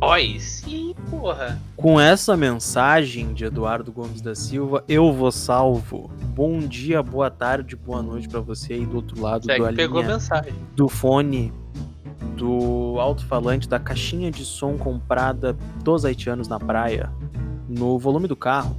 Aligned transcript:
Oi, 0.00 0.40
sim, 0.40 0.92
porra. 1.08 1.60
Com 1.76 2.00
essa 2.00 2.36
mensagem 2.36 3.32
de 3.32 3.44
Eduardo 3.44 3.92
Gomes 3.92 4.20
da 4.20 4.34
Silva, 4.34 4.82
eu 4.88 5.12
vou 5.12 5.30
salvo. 5.30 6.10
Bom 6.34 6.58
dia, 6.58 7.00
boa 7.02 7.30
tarde, 7.30 7.76
boa 7.76 8.02
noite 8.02 8.28
pra 8.28 8.40
você 8.40 8.74
aí 8.74 8.84
do 8.84 8.96
outro 8.96 9.20
lado 9.20 9.44
Segue, 9.46 9.64
do 9.64 9.74
pegou 9.76 9.98
a 9.98 10.02
linha, 10.02 10.14
mensagem. 10.14 10.52
do 10.74 10.88
fone, 10.88 11.52
do 12.36 12.96
alto-falante, 12.98 13.68
da 13.68 13.78
caixinha 13.78 14.32
de 14.32 14.44
som 14.44 14.76
comprada 14.76 15.56
dos 15.82 16.04
haitianos 16.04 16.48
na 16.48 16.58
praia, 16.58 17.10
no 17.68 17.98
volume 18.00 18.26
do 18.26 18.34
carro, 18.36 18.76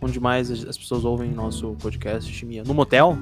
onde 0.00 0.18
mais 0.18 0.50
as 0.50 0.64
as 0.64 0.78
pessoas 0.78 1.04
ouvem 1.04 1.30
nosso 1.30 1.76
podcast, 1.82 2.32
Chimia. 2.32 2.62
No 2.66 2.72
motel? 2.72 3.16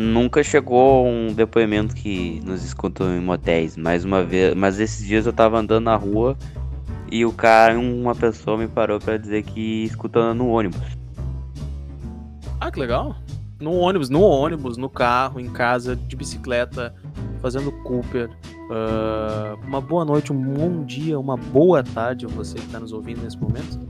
Nunca 0.00 0.44
chegou 0.44 1.08
um 1.08 1.32
depoimento 1.32 1.92
que 1.92 2.40
nos 2.44 2.62
escutam 2.62 3.16
em 3.16 3.20
motéis, 3.20 3.76
mais 3.76 4.04
uma 4.04 4.22
vez, 4.22 4.54
mas 4.54 4.78
esses 4.78 5.04
dias 5.04 5.26
eu 5.26 5.32
tava 5.32 5.58
andando 5.58 5.86
na 5.86 5.96
rua 5.96 6.38
e 7.10 7.24
o 7.24 7.32
cara, 7.32 7.76
uma 7.76 8.14
pessoa 8.14 8.56
me 8.56 8.68
parou 8.68 9.00
pra 9.00 9.16
dizer 9.16 9.42
que 9.42 9.82
escuta 9.82 10.32
no 10.32 10.50
ônibus. 10.50 10.80
Ah, 12.60 12.70
que 12.70 12.78
legal. 12.78 13.16
No 13.60 13.72
ônibus, 13.74 14.08
no 14.08 14.20
ônibus, 14.20 14.76
no 14.76 14.88
carro, 14.88 15.40
em 15.40 15.50
casa, 15.50 15.96
de 15.96 16.14
bicicleta, 16.14 16.94
fazendo 17.42 17.72
Cooper. 17.82 18.30
Ah, 18.70 19.56
uma 19.66 19.80
boa 19.80 20.04
noite, 20.04 20.32
um 20.32 20.40
bom 20.40 20.84
dia, 20.84 21.18
uma 21.18 21.36
boa 21.36 21.82
tarde 21.82 22.24
a 22.24 22.28
você 22.28 22.54
que 22.54 22.66
está 22.66 22.78
nos 22.78 22.92
ouvindo 22.92 23.20
nesse 23.20 23.36
momento. 23.36 23.80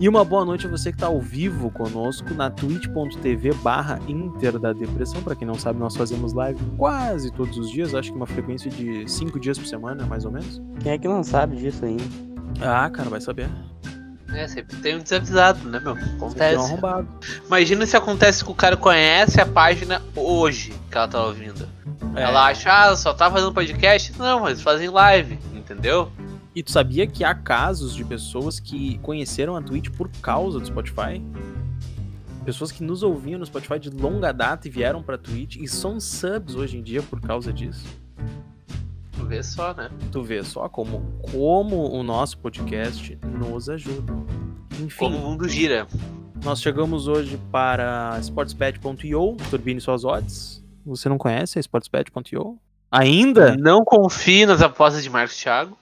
E 0.00 0.08
uma 0.08 0.24
boa 0.24 0.44
noite 0.44 0.64
a 0.64 0.70
você 0.70 0.92
que 0.92 0.96
está 0.96 1.08
ao 1.08 1.20
vivo 1.20 1.72
conosco 1.72 2.32
na 2.32 2.48
twitch.tv 2.48 3.52
barra 3.54 3.98
Inter 4.06 4.56
da 4.56 4.72
Depressão. 4.72 5.20
Para 5.22 5.34
quem 5.34 5.44
não 5.44 5.56
sabe, 5.56 5.80
nós 5.80 5.96
fazemos 5.96 6.32
live 6.32 6.60
quase 6.76 7.32
todos 7.32 7.58
os 7.58 7.68
dias, 7.68 7.96
acho 7.96 8.12
que 8.12 8.16
uma 8.16 8.26
frequência 8.26 8.70
de 8.70 9.10
cinco 9.10 9.40
dias 9.40 9.58
por 9.58 9.66
semana, 9.66 10.06
mais 10.06 10.24
ou 10.24 10.30
menos. 10.30 10.62
Quem 10.80 10.92
é 10.92 10.98
que 10.98 11.08
não 11.08 11.24
sabe 11.24 11.56
disso 11.56 11.84
ainda? 11.84 12.04
Ah, 12.60 12.88
cara, 12.88 13.10
vai 13.10 13.20
saber. 13.20 13.50
É, 14.32 14.46
sempre 14.46 14.76
tem 14.76 14.94
um 14.94 15.00
desavisado, 15.00 15.68
né, 15.68 15.80
meu? 15.80 15.94
Um 15.94 16.16
Acontece. 16.16 16.64
arrombado. 16.64 17.08
Imagina 17.46 17.84
se 17.84 17.96
acontece 17.96 18.44
que 18.44 18.50
o 18.52 18.54
cara 18.54 18.76
conhece 18.76 19.40
a 19.40 19.46
página 19.46 20.00
hoje 20.14 20.72
que 20.88 20.96
ela 20.96 21.08
tá 21.08 21.24
ouvindo. 21.24 21.68
É. 22.14 22.22
Ela 22.22 22.46
acha, 22.46 22.70
ah, 22.70 22.94
só 22.94 23.12
tá 23.12 23.28
fazendo 23.30 23.52
podcast? 23.52 24.16
Não, 24.16 24.40
mas 24.40 24.62
fazem 24.62 24.88
live, 24.90 25.38
entendeu? 25.52 26.12
E 26.58 26.62
tu 26.64 26.72
sabia 26.72 27.06
que 27.06 27.22
há 27.22 27.32
casos 27.36 27.94
de 27.94 28.04
pessoas 28.04 28.58
que 28.58 28.98
conheceram 28.98 29.54
a 29.54 29.62
Twitch 29.62 29.90
por 29.90 30.10
causa 30.20 30.58
do 30.58 30.66
Spotify? 30.66 31.22
Pessoas 32.44 32.72
que 32.72 32.82
nos 32.82 33.04
ouviam 33.04 33.38
no 33.38 33.46
Spotify 33.46 33.78
de 33.78 33.88
longa 33.90 34.32
data 34.32 34.66
e 34.66 34.70
vieram 34.72 35.00
pra 35.00 35.16
Twitch 35.16 35.54
e 35.54 35.68
são 35.68 36.00
subs 36.00 36.56
hoje 36.56 36.76
em 36.76 36.82
dia 36.82 37.00
por 37.00 37.20
causa 37.20 37.52
disso. 37.52 37.86
Tu 39.12 39.24
vê 39.24 39.40
só, 39.40 39.72
né? 39.72 39.88
Tu 40.10 40.20
vê 40.20 40.42
só 40.42 40.68
como, 40.68 41.00
como 41.30 41.92
o 41.92 42.02
nosso 42.02 42.36
podcast 42.38 43.16
nos 43.22 43.68
ajuda. 43.68 44.12
Enfim, 44.80 44.96
Como 44.98 45.16
o 45.16 45.20
mundo 45.20 45.48
gira. 45.48 45.86
nós 46.44 46.60
chegamos 46.60 47.06
hoje 47.06 47.38
para 47.52 48.18
sportspet.io, 48.20 49.36
turbine 49.48 49.80
suas 49.80 50.04
odds. 50.04 50.60
Você 50.84 51.08
não 51.08 51.18
conhece 51.18 51.56
a 51.56 51.60
sportspet.io? 51.60 52.58
Ainda? 52.90 53.56
Não 53.56 53.84
confie 53.84 54.44
nas 54.44 54.60
apostas 54.60 55.04
de 55.04 55.08
Marcos 55.10 55.36
Thiago. 55.36 55.78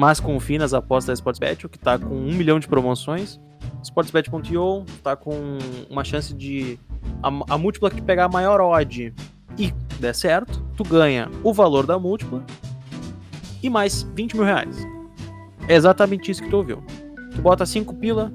Mas 0.00 0.18
confie 0.18 0.56
nas 0.56 0.72
apostas 0.72 1.08
da 1.08 1.12
Sportsbet, 1.12 1.68
que 1.68 1.78
tá 1.78 1.98
com 1.98 2.14
um 2.14 2.34
milhão 2.34 2.58
de 2.58 2.66
promoções. 2.66 3.38
Sportsbet.io 3.82 4.86
tá 5.02 5.14
com 5.14 5.58
uma 5.90 6.02
chance 6.04 6.32
de. 6.32 6.78
A, 7.22 7.28
a 7.50 7.58
múltipla 7.58 7.90
que 7.90 8.00
pegar 8.00 8.24
a 8.24 8.28
maior 8.28 8.62
odd 8.62 9.14
e 9.58 9.70
der 10.00 10.14
certo, 10.14 10.64
tu 10.74 10.84
ganha 10.84 11.30
o 11.44 11.52
valor 11.52 11.86
da 11.86 11.98
múltipla 11.98 12.42
e 13.62 13.68
mais 13.68 14.02
20 14.14 14.36
mil 14.36 14.44
reais. 14.46 14.74
É 15.68 15.74
exatamente 15.74 16.30
isso 16.30 16.42
que 16.42 16.48
tu 16.48 16.56
ouviu. 16.56 16.82
Tu 17.34 17.42
bota 17.42 17.66
5 17.66 17.94
pila, 17.96 18.32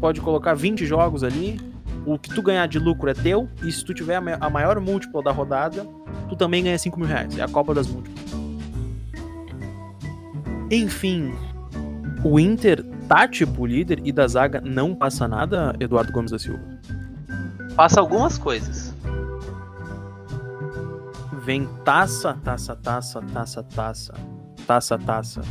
pode 0.00 0.18
colocar 0.22 0.54
20 0.54 0.86
jogos 0.86 1.22
ali. 1.22 1.60
O 2.06 2.18
que 2.18 2.34
tu 2.34 2.40
ganhar 2.40 2.66
de 2.66 2.78
lucro 2.78 3.10
é 3.10 3.14
teu, 3.14 3.50
e 3.62 3.70
se 3.70 3.84
tu 3.84 3.92
tiver 3.92 4.16
a 4.16 4.50
maior 4.50 4.80
múltipla 4.80 5.22
da 5.22 5.30
rodada, 5.30 5.86
tu 6.30 6.36
também 6.36 6.64
ganha 6.64 6.78
5 6.78 6.98
mil 6.98 7.06
reais. 7.06 7.36
É 7.36 7.42
a 7.42 7.48
Copa 7.48 7.74
das 7.74 7.86
Múltiplas. 7.86 8.31
Enfim, 10.72 11.34
o 12.24 12.40
Inter 12.40 12.82
tá 13.06 13.28
tipo 13.28 13.66
líder 13.66 14.00
e 14.04 14.10
da 14.10 14.26
zaga 14.26 14.58
não 14.62 14.94
passa 14.94 15.28
nada, 15.28 15.76
Eduardo 15.78 16.10
Gomes 16.10 16.30
da 16.30 16.38
Silva. 16.38 16.62
Passa 17.76 18.00
algumas 18.00 18.38
coisas. 18.38 18.94
Vem 21.44 21.68
taça, 21.84 22.38
taça, 22.42 22.74
taça, 22.74 23.20
taça, 23.20 23.62
taça, 23.62 24.14
taça, 24.66 24.98
taça. 24.98 25.42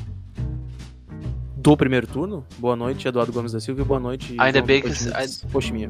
Do 1.58 1.78
primeiro 1.78 2.08
turno. 2.08 2.44
Boa 2.58 2.76
noite, 2.76 3.08
Eduardo 3.08 3.32
Gomes 3.32 3.52
da 3.52 3.59
Silva, 3.59 3.82
e 3.82 3.86
boa 3.86 4.00
noite. 4.00 4.36
Ainda 4.40 4.58
João 4.59 4.66
bem 4.68 4.82
que-. 4.82 5.48
Cochimia. 5.52 5.90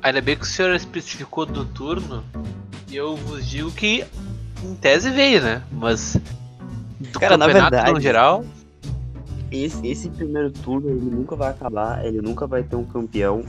Ainda 0.00 0.20
bem 0.20 0.36
que 0.36 0.44
o 0.44 0.46
senhor 0.46 0.72
especificou 0.76 1.44
do 1.44 1.64
turno. 1.64 2.22
E 2.88 2.94
eu 2.94 3.16
vos 3.16 3.44
digo 3.44 3.72
que 3.72 4.04
em 4.62 4.74
tese 4.76 5.10
veio, 5.10 5.42
né? 5.42 5.60
Mas. 5.72 6.16
Do 7.00 7.18
Cara, 7.18 7.36
na 7.36 7.46
campeonato 7.46 7.70
verdade- 7.74 7.92
no 7.94 8.00
geral. 8.00 8.44
Esse, 9.50 9.86
esse 9.86 10.08
primeiro 10.08 10.50
turno 10.50 10.88
ele 10.90 11.10
nunca 11.10 11.34
vai 11.34 11.50
acabar, 11.50 12.04
ele 12.04 12.20
nunca 12.22 12.46
vai 12.46 12.62
ter 12.62 12.76
um 12.76 12.84
campeão. 12.84 13.44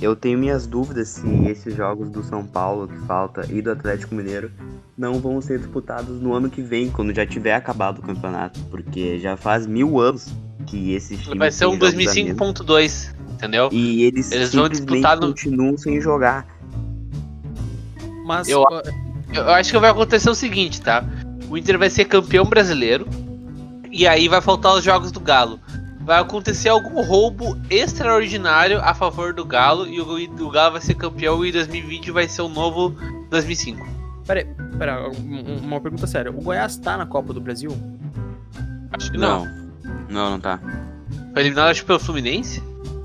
Eu 0.00 0.16
tenho 0.16 0.38
minhas 0.38 0.66
dúvidas 0.66 1.08
se 1.08 1.26
esses 1.46 1.74
jogos 1.76 2.08
do 2.08 2.22
São 2.22 2.46
Paulo 2.46 2.88
que 2.88 2.96
falta 3.06 3.46
e 3.52 3.60
do 3.60 3.70
Atlético 3.70 4.14
Mineiro 4.14 4.50
não 4.96 5.14
vão 5.20 5.40
ser 5.42 5.58
disputados 5.58 6.20
no 6.22 6.32
ano 6.32 6.48
que 6.48 6.62
vem, 6.62 6.90
quando 6.90 7.14
já 7.14 7.26
tiver 7.26 7.54
acabado 7.54 7.98
o 7.98 8.02
campeonato, 8.02 8.58
porque 8.70 9.18
já 9.18 9.36
faz 9.36 9.66
mil 9.66 10.00
anos 10.00 10.32
que 10.66 10.94
esses 10.94 11.18
times 11.20 11.38
Vai 11.38 11.50
ser 11.52 11.66
um 11.66 11.72
jogos 11.72 11.88
a 11.88 11.96
menos. 12.14 12.38
2005.2, 12.38 13.14
entendeu? 13.32 13.68
E 13.72 14.04
eles, 14.04 14.30
Eles 14.32 14.54
vão 14.54 14.68
disputar 14.68 15.16
no- 15.16 15.28
continuam 15.28 15.76
sem 15.76 16.00
jogar. 16.00 16.46
Mas 18.24 18.48
Eu- 18.48 18.64
Eu 19.32 19.48
acho 19.50 19.70
que 19.72 19.78
vai 19.78 19.90
acontecer 19.90 20.28
o 20.30 20.34
seguinte, 20.34 20.80
tá? 20.80 21.04
O 21.48 21.56
Inter 21.56 21.78
vai 21.78 21.88
ser 21.90 22.04
campeão 22.06 22.44
brasileiro. 22.44 23.06
E 23.90 24.06
aí 24.06 24.28
vai 24.28 24.40
faltar 24.40 24.74
os 24.74 24.84
jogos 24.84 25.10
do 25.12 25.20
Galo. 25.20 25.58
Vai 26.00 26.18
acontecer 26.20 26.68
algum 26.68 27.02
roubo 27.02 27.56
extraordinário 27.68 28.80
a 28.82 28.94
favor 28.94 29.32
do 29.34 29.44
Galo. 29.44 29.86
E 29.86 30.00
o, 30.00 30.18
e 30.18 30.26
o 30.28 30.50
Galo 30.50 30.72
vai 30.72 30.80
ser 30.80 30.94
campeão. 30.94 31.44
E 31.44 31.52
2020 31.52 32.10
vai 32.10 32.26
ser 32.28 32.42
o 32.42 32.48
novo 32.48 32.90
2005. 33.30 33.86
pera, 34.26 34.40
aí, 34.40 34.46
pera, 34.78 35.08
um- 35.10 35.58
uma 35.62 35.80
pergunta 35.80 36.06
séria. 36.06 36.30
O 36.30 36.40
Goiás 36.42 36.76
tá 36.76 36.96
na 36.96 37.04
Copa 37.06 37.32
do 37.32 37.40
Brasil? 37.40 37.70
Acho 38.92 39.10
que 39.12 39.18
não. 39.18 39.44
Não, 40.08 40.30
não 40.30 40.40
tá. 40.40 40.58
Foi 41.32 41.42
eliminado 41.42 41.68
acho, 41.70 41.84
pelo 41.84 41.98
Fluminense? 42.00 42.62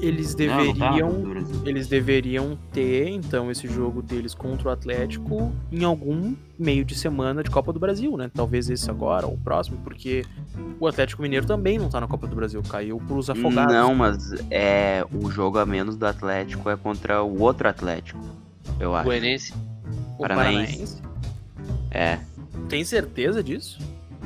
Eles 0.08 0.36
Não, 0.36 0.46
não 0.48 0.74
tá 0.74 0.92
deveriam. 0.92 1.46
Eles 1.66 1.88
deveriam 1.88 2.58
ter, 2.72 3.10
então, 3.10 3.50
esse 3.50 3.68
jogo 3.68 4.02
deles 4.02 4.34
contra 4.34 4.70
o 4.70 4.72
Atlético 4.72 5.52
em 5.72 5.84
algum 5.84 6.36
meio 6.58 6.86
de 6.86 6.96
semana 6.96 7.44
de 7.44 7.50
Copa 7.50 7.74
do 7.74 7.80
Brasil, 7.80 8.16
né? 8.16 8.30
Talvez 8.34 8.70
esse 8.70 8.90
agora 8.90 9.26
ou 9.26 9.34
o 9.34 9.38
próximo, 9.38 9.78
porque 9.84 10.24
o 10.80 10.88
Atlético 10.88 11.22
Mineiro 11.22 11.46
também 11.46 11.78
não 11.78 11.90
tá 11.90 12.00
na 12.00 12.08
Copa 12.08 12.28
do 12.28 12.36
Brasil, 12.36 12.62
caiu 12.64 12.98
pros 13.08 13.30
afogados. 13.30 13.74
Não, 13.74 13.96
mas 13.96 14.34
é 14.52 15.06
o 15.14 15.30
jogo 15.30 15.58
a 15.58 15.66
menos 15.66 15.98
do 15.98 16.06
Atlético 16.06 16.70
é 16.70 16.78
contra 16.78 17.24
o 17.24 17.42
outro 17.42 17.68
Atlético, 17.68 18.20
eu 18.80 18.96
acho. 18.96 19.06
Goianense. 19.06 19.54
o 20.18 20.22
Paranaense. 20.22 21.02
É, 21.92 22.20
Tem 22.70 22.84
certeza 22.84 23.44
disso? 23.44 23.80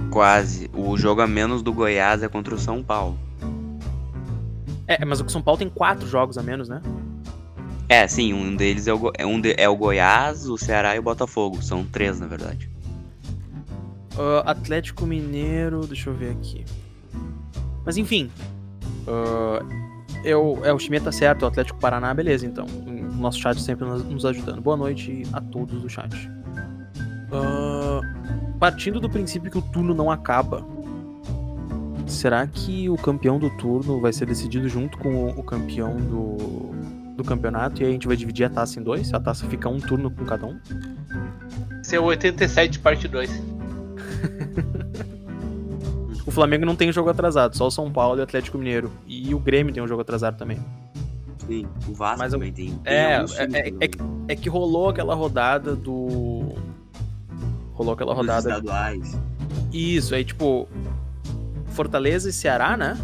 quase. 0.10 0.70
O 0.74 0.98
jogo 0.98 1.22
a 1.22 1.28
menos 1.28 1.62
do 1.62 1.74
Goiás 1.74 2.24
é 2.24 2.28
contra 2.28 2.56
o 2.56 2.60
São 2.60 2.84
Paulo. 2.84 3.18
É, 4.90 5.06
mas 5.06 5.22
o 5.22 5.30
São 5.30 5.40
Paulo 5.42 5.60
tem 5.60 5.70
quatro 5.70 6.08
jogos 6.08 6.36
a 6.38 6.42
menos, 6.42 6.68
né? 6.68 6.82
É, 7.88 8.08
sim, 8.08 8.34
um 8.34 8.56
deles 8.56 8.88
é 8.88 8.94
o, 8.94 8.98
Go- 8.98 9.12
é 9.18 9.26
um 9.26 9.40
de- 9.40 9.54
é 9.56 9.70
o 9.70 9.76
Goiás, 9.76 10.48
o 10.50 10.58
Ceará 10.58 10.96
e 10.96 11.00
o 11.00 11.04
Botafogo. 11.04 11.62
São 11.62 11.86
três, 11.86 12.20
na 12.20 12.26
verdade. 12.26 12.70
Ah, 14.18 14.52
Atlético 14.52 15.06
Mineiro, 15.06 15.86
deixa 15.86 16.10
eu 16.10 16.14
ver 16.16 16.32
aqui. 16.32 16.66
Mas 17.86 17.98
enfim. 17.98 18.32
ah, 19.08 19.60
eu, 20.24 20.60
é, 20.64 20.74
o 20.74 20.78
time 20.78 21.00
tá 21.00 21.12
certo, 21.12 21.44
o 21.44 21.46
Atlético 21.46 21.80
Paraná, 21.80 22.12
beleza, 22.14 22.46
então. 22.48 22.66
O 22.66 23.22
nosso 23.22 23.40
chat 23.40 23.62
sempre 23.62 23.86
nos, 23.86 24.26
ajudando. 24.26 24.60
Boa 24.60 24.76
noite 24.76 25.24
a 25.34 25.40
todos 25.40 25.82
do 25.82 25.88
chat. 25.90 26.14
Ah, 27.32 28.02
partindo 28.60 29.00
do 29.00 29.10
princípio 29.10 29.50
que 29.52 29.58
o 29.58 29.62
turno 29.62 29.94
não 29.94 30.10
acaba, 30.12 30.66
será 32.10 32.46
que 32.48 32.90
o 32.90 32.96
campeão 32.96 33.38
do 33.40 33.50
turno 33.52 34.00
vai 34.02 34.12
ser 34.14 34.26
decidido 34.26 34.68
junto 34.68 34.98
com 34.98 35.28
o, 35.30 35.44
campeão 35.44 35.96
do, 35.98 36.72
do 37.16 37.24
campeonato 37.24 37.82
e 37.82 37.86
aí 37.86 37.90
a 37.90 37.94
gente 37.94 38.08
vai 38.08 38.16
dividir 38.18 38.46
a 38.46 38.50
taça 38.50 38.80
em 38.80 38.84
dois? 38.84 39.14
A 39.14 39.20
taça 39.20 39.46
fica 39.48 39.70
um 39.70 39.80
turno 39.80 40.10
com 40.12 40.26
cada 40.26 40.46
um? 40.46 40.60
Esse 41.82 41.96
é 41.96 42.00
o 42.00 42.04
87, 42.06 42.80
parte 42.80 43.08
2. 43.08 43.30
O 46.26 46.32
Flamengo 46.32 46.64
não 46.64 46.76
tem 46.76 46.92
jogo 46.92 47.10
atrasado, 47.10 47.58
só 47.58 47.66
o 47.66 47.72
São 47.72 47.92
Paulo 47.92 48.18
e 48.18 48.20
o 48.20 48.24
Atlético 48.24 48.56
Mineiro. 48.60 48.92
E 49.08 49.34
o 49.34 49.40
Grêmio 49.40 49.74
tem 49.74 49.82
um 49.82 49.88
jogo 49.88 50.02
atrasado 50.04 50.38
também. 50.38 50.60
Sim, 51.48 51.66
o 51.88 51.94
Vasco 51.96 52.20
Mas 52.20 52.32
também 52.32 52.54
tem. 52.54 52.76
tem 52.76 52.94
É, 52.94 53.16
times 53.16 53.32
é, 53.32 53.36
que 53.36 53.42
é, 53.58 53.72
não- 53.72 53.78
é 53.82 53.88
que- 53.88 54.00
é 54.28 54.36
que 54.36 54.48
rolou 54.50 54.90
aquela 54.90 55.16
rodada 55.16 55.76
do. 55.76 56.54
Rolou 57.74 57.96
aquela 57.96 58.12
dos 58.14 58.18
rodada. 58.18 58.50
estaduais. 58.50 59.18
Isso, 59.74 60.14
aí 60.14 60.24
tipo. 60.24 60.68
Fortaleza 61.72 62.30
e 62.30 62.34
Ceará, 62.34 62.76
né? 62.76 62.98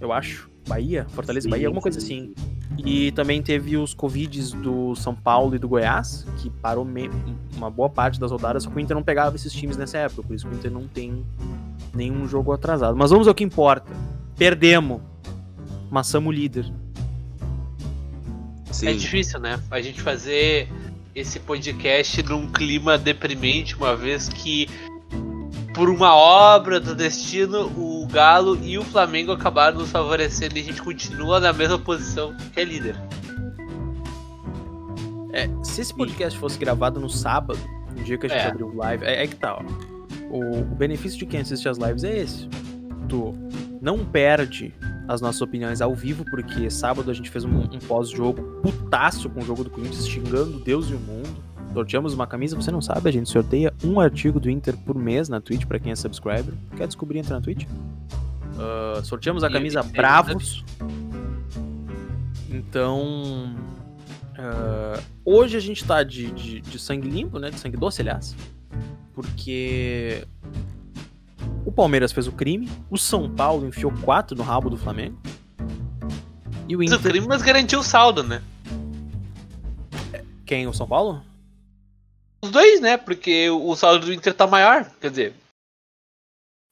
Eu 0.00 0.12
acho. 0.12 0.48
Bahia, 0.66 1.06
Fortaleza 1.08 1.48
e 1.48 1.50
Bahia, 1.50 1.66
alguma 1.66 1.80
coisa 1.80 1.98
sim, 1.98 2.34
assim. 2.36 2.84
E 2.84 3.10
também 3.12 3.42
teve 3.42 3.76
os 3.76 3.94
Covids 3.94 4.52
do 4.52 4.94
São 4.94 5.14
Paulo 5.14 5.56
e 5.56 5.58
do 5.58 5.66
Goiás, 5.66 6.26
que 6.36 6.50
parou 6.50 6.86
uma 7.56 7.70
boa 7.70 7.88
parte 7.88 8.20
das 8.20 8.30
rodadas, 8.30 8.64
só 8.64 8.70
que 8.70 8.76
o 8.76 8.80
Inter 8.80 8.94
não 8.94 9.02
pegava 9.02 9.34
esses 9.34 9.52
times 9.52 9.76
nessa 9.76 9.98
época, 9.98 10.22
por 10.22 10.34
isso 10.34 10.46
que 10.46 10.54
o 10.54 10.56
Inter 10.56 10.70
não 10.70 10.86
tem 10.86 11.24
nenhum 11.94 12.28
jogo 12.28 12.52
atrasado. 12.52 12.96
Mas 12.96 13.10
vamos 13.10 13.26
ao 13.26 13.34
que 13.34 13.42
importa. 13.42 13.90
Perdemos. 14.36 15.00
Mas 15.90 16.06
somos 16.06 16.34
líder. 16.34 16.70
Sim. 18.70 18.88
É 18.88 18.92
difícil, 18.92 19.40
né? 19.40 19.58
A 19.70 19.80
gente 19.80 20.02
fazer 20.02 20.68
esse 21.14 21.40
podcast 21.40 22.22
num 22.22 22.46
clima 22.46 22.98
deprimente, 22.98 23.74
uma 23.74 23.96
vez 23.96 24.28
que 24.28 24.68
por 25.78 25.88
uma 25.88 26.12
obra 26.12 26.80
do 26.80 26.92
destino, 26.92 27.66
o 27.76 28.04
Galo 28.08 28.58
e 28.60 28.76
o 28.76 28.82
Flamengo 28.82 29.30
acabaram 29.30 29.78
nos 29.78 29.92
favorecendo 29.92 30.58
e 30.58 30.60
a 30.60 30.64
gente 30.64 30.82
continua 30.82 31.38
na 31.38 31.52
mesma 31.52 31.78
posição 31.78 32.34
que 32.52 32.58
é 32.58 32.64
líder. 32.64 32.96
É, 35.32 35.48
se 35.62 35.80
esse 35.80 35.94
podcast 35.94 36.36
fosse 36.36 36.58
gravado 36.58 36.98
no 36.98 37.08
sábado, 37.08 37.60
no 37.96 38.02
dia 38.02 38.18
que 38.18 38.26
a 38.26 38.28
gente 38.28 38.40
É. 38.40 38.48
abriu 38.48 38.74
live, 38.74 39.04
é, 39.04 39.22
é 39.22 39.26
que 39.28 39.36
tá, 39.36 39.54
ó. 39.54 39.62
O, 40.36 40.62
o 40.62 40.64
benefício 40.64 41.16
de 41.16 41.26
quem 41.26 41.38
assiste 41.42 41.68
as 41.68 41.78
lives 41.78 42.02
é 42.02 42.18
esse. 42.18 42.48
Tu 43.08 43.32
não 43.80 44.04
perde 44.04 44.74
as 45.06 45.20
nossas 45.20 45.40
opiniões 45.40 45.80
ao 45.80 45.94
vivo, 45.94 46.24
porque 46.28 46.68
sábado 46.70 47.08
a 47.08 47.14
gente 47.14 47.30
fez 47.30 47.44
um, 47.44 47.56
um 47.56 47.78
pós-jogo 47.86 48.42
putaço 48.62 49.30
com 49.30 49.38
o 49.38 49.44
jogo 49.44 49.62
do 49.62 49.70
Corinthians, 49.70 50.08
xingando 50.08 50.58
Deus 50.58 50.90
e 50.90 50.94
o 50.94 50.98
mundo. 50.98 51.47
Sorteamos 51.78 52.12
uma 52.12 52.26
camisa, 52.26 52.56
você 52.56 52.72
não 52.72 52.82
sabe, 52.82 53.08
a 53.08 53.12
gente 53.12 53.30
sorteia 53.30 53.72
um 53.84 54.00
artigo 54.00 54.40
do 54.40 54.50
Inter 54.50 54.76
por 54.78 54.96
mês 54.98 55.28
na 55.28 55.40
Twitch, 55.40 55.64
pra 55.64 55.78
quem 55.78 55.92
é 55.92 55.94
subscriber. 55.94 56.52
Quer 56.76 56.88
descobrir, 56.88 57.20
entra 57.20 57.36
na 57.36 57.40
Twitch. 57.40 57.66
Ah, 58.58 59.00
sorteamos 59.04 59.44
a 59.44 59.46
E 59.48 59.52
camisa 59.52 59.80
Bravos. 59.84 60.64
Então. 62.50 63.54
ah, 64.36 65.00
hoje 65.24 65.56
a 65.56 65.60
gente 65.60 65.84
tá 65.84 66.02
de, 66.02 66.32
de, 66.32 66.60
de 66.62 66.78
sangue 66.80 67.08
limpo, 67.08 67.38
né? 67.38 67.48
De 67.48 67.60
sangue 67.60 67.76
doce, 67.76 68.00
aliás. 68.02 68.34
Porque. 69.14 70.26
O 71.64 71.70
Palmeiras 71.70 72.10
fez 72.10 72.26
o 72.26 72.32
crime. 72.32 72.68
O 72.90 72.98
São 72.98 73.30
Paulo 73.30 73.64
enfiou 73.64 73.92
quatro 74.02 74.36
no 74.36 74.42
rabo 74.42 74.68
do 74.68 74.76
Flamengo. 74.76 75.16
E 76.68 76.74
o 76.74 76.80
Mas 76.80 76.90
o 76.90 76.96
Inter. 76.96 77.12
crime, 77.12 77.26
mas 77.28 77.40
garantiu 77.40 77.78
o 77.78 77.84
saldo, 77.84 78.24
né? 78.24 78.42
Quem? 80.44 80.66
O 80.66 80.72
São 80.72 80.88
Paulo? 80.88 81.22
Os 82.42 82.50
dois, 82.50 82.80
né? 82.80 82.96
Porque 82.96 83.50
o 83.50 83.74
saldo 83.74 84.06
do 84.06 84.12
Inter 84.12 84.32
tá 84.34 84.46
maior. 84.46 84.86
Quer 85.00 85.10
dizer. 85.10 85.34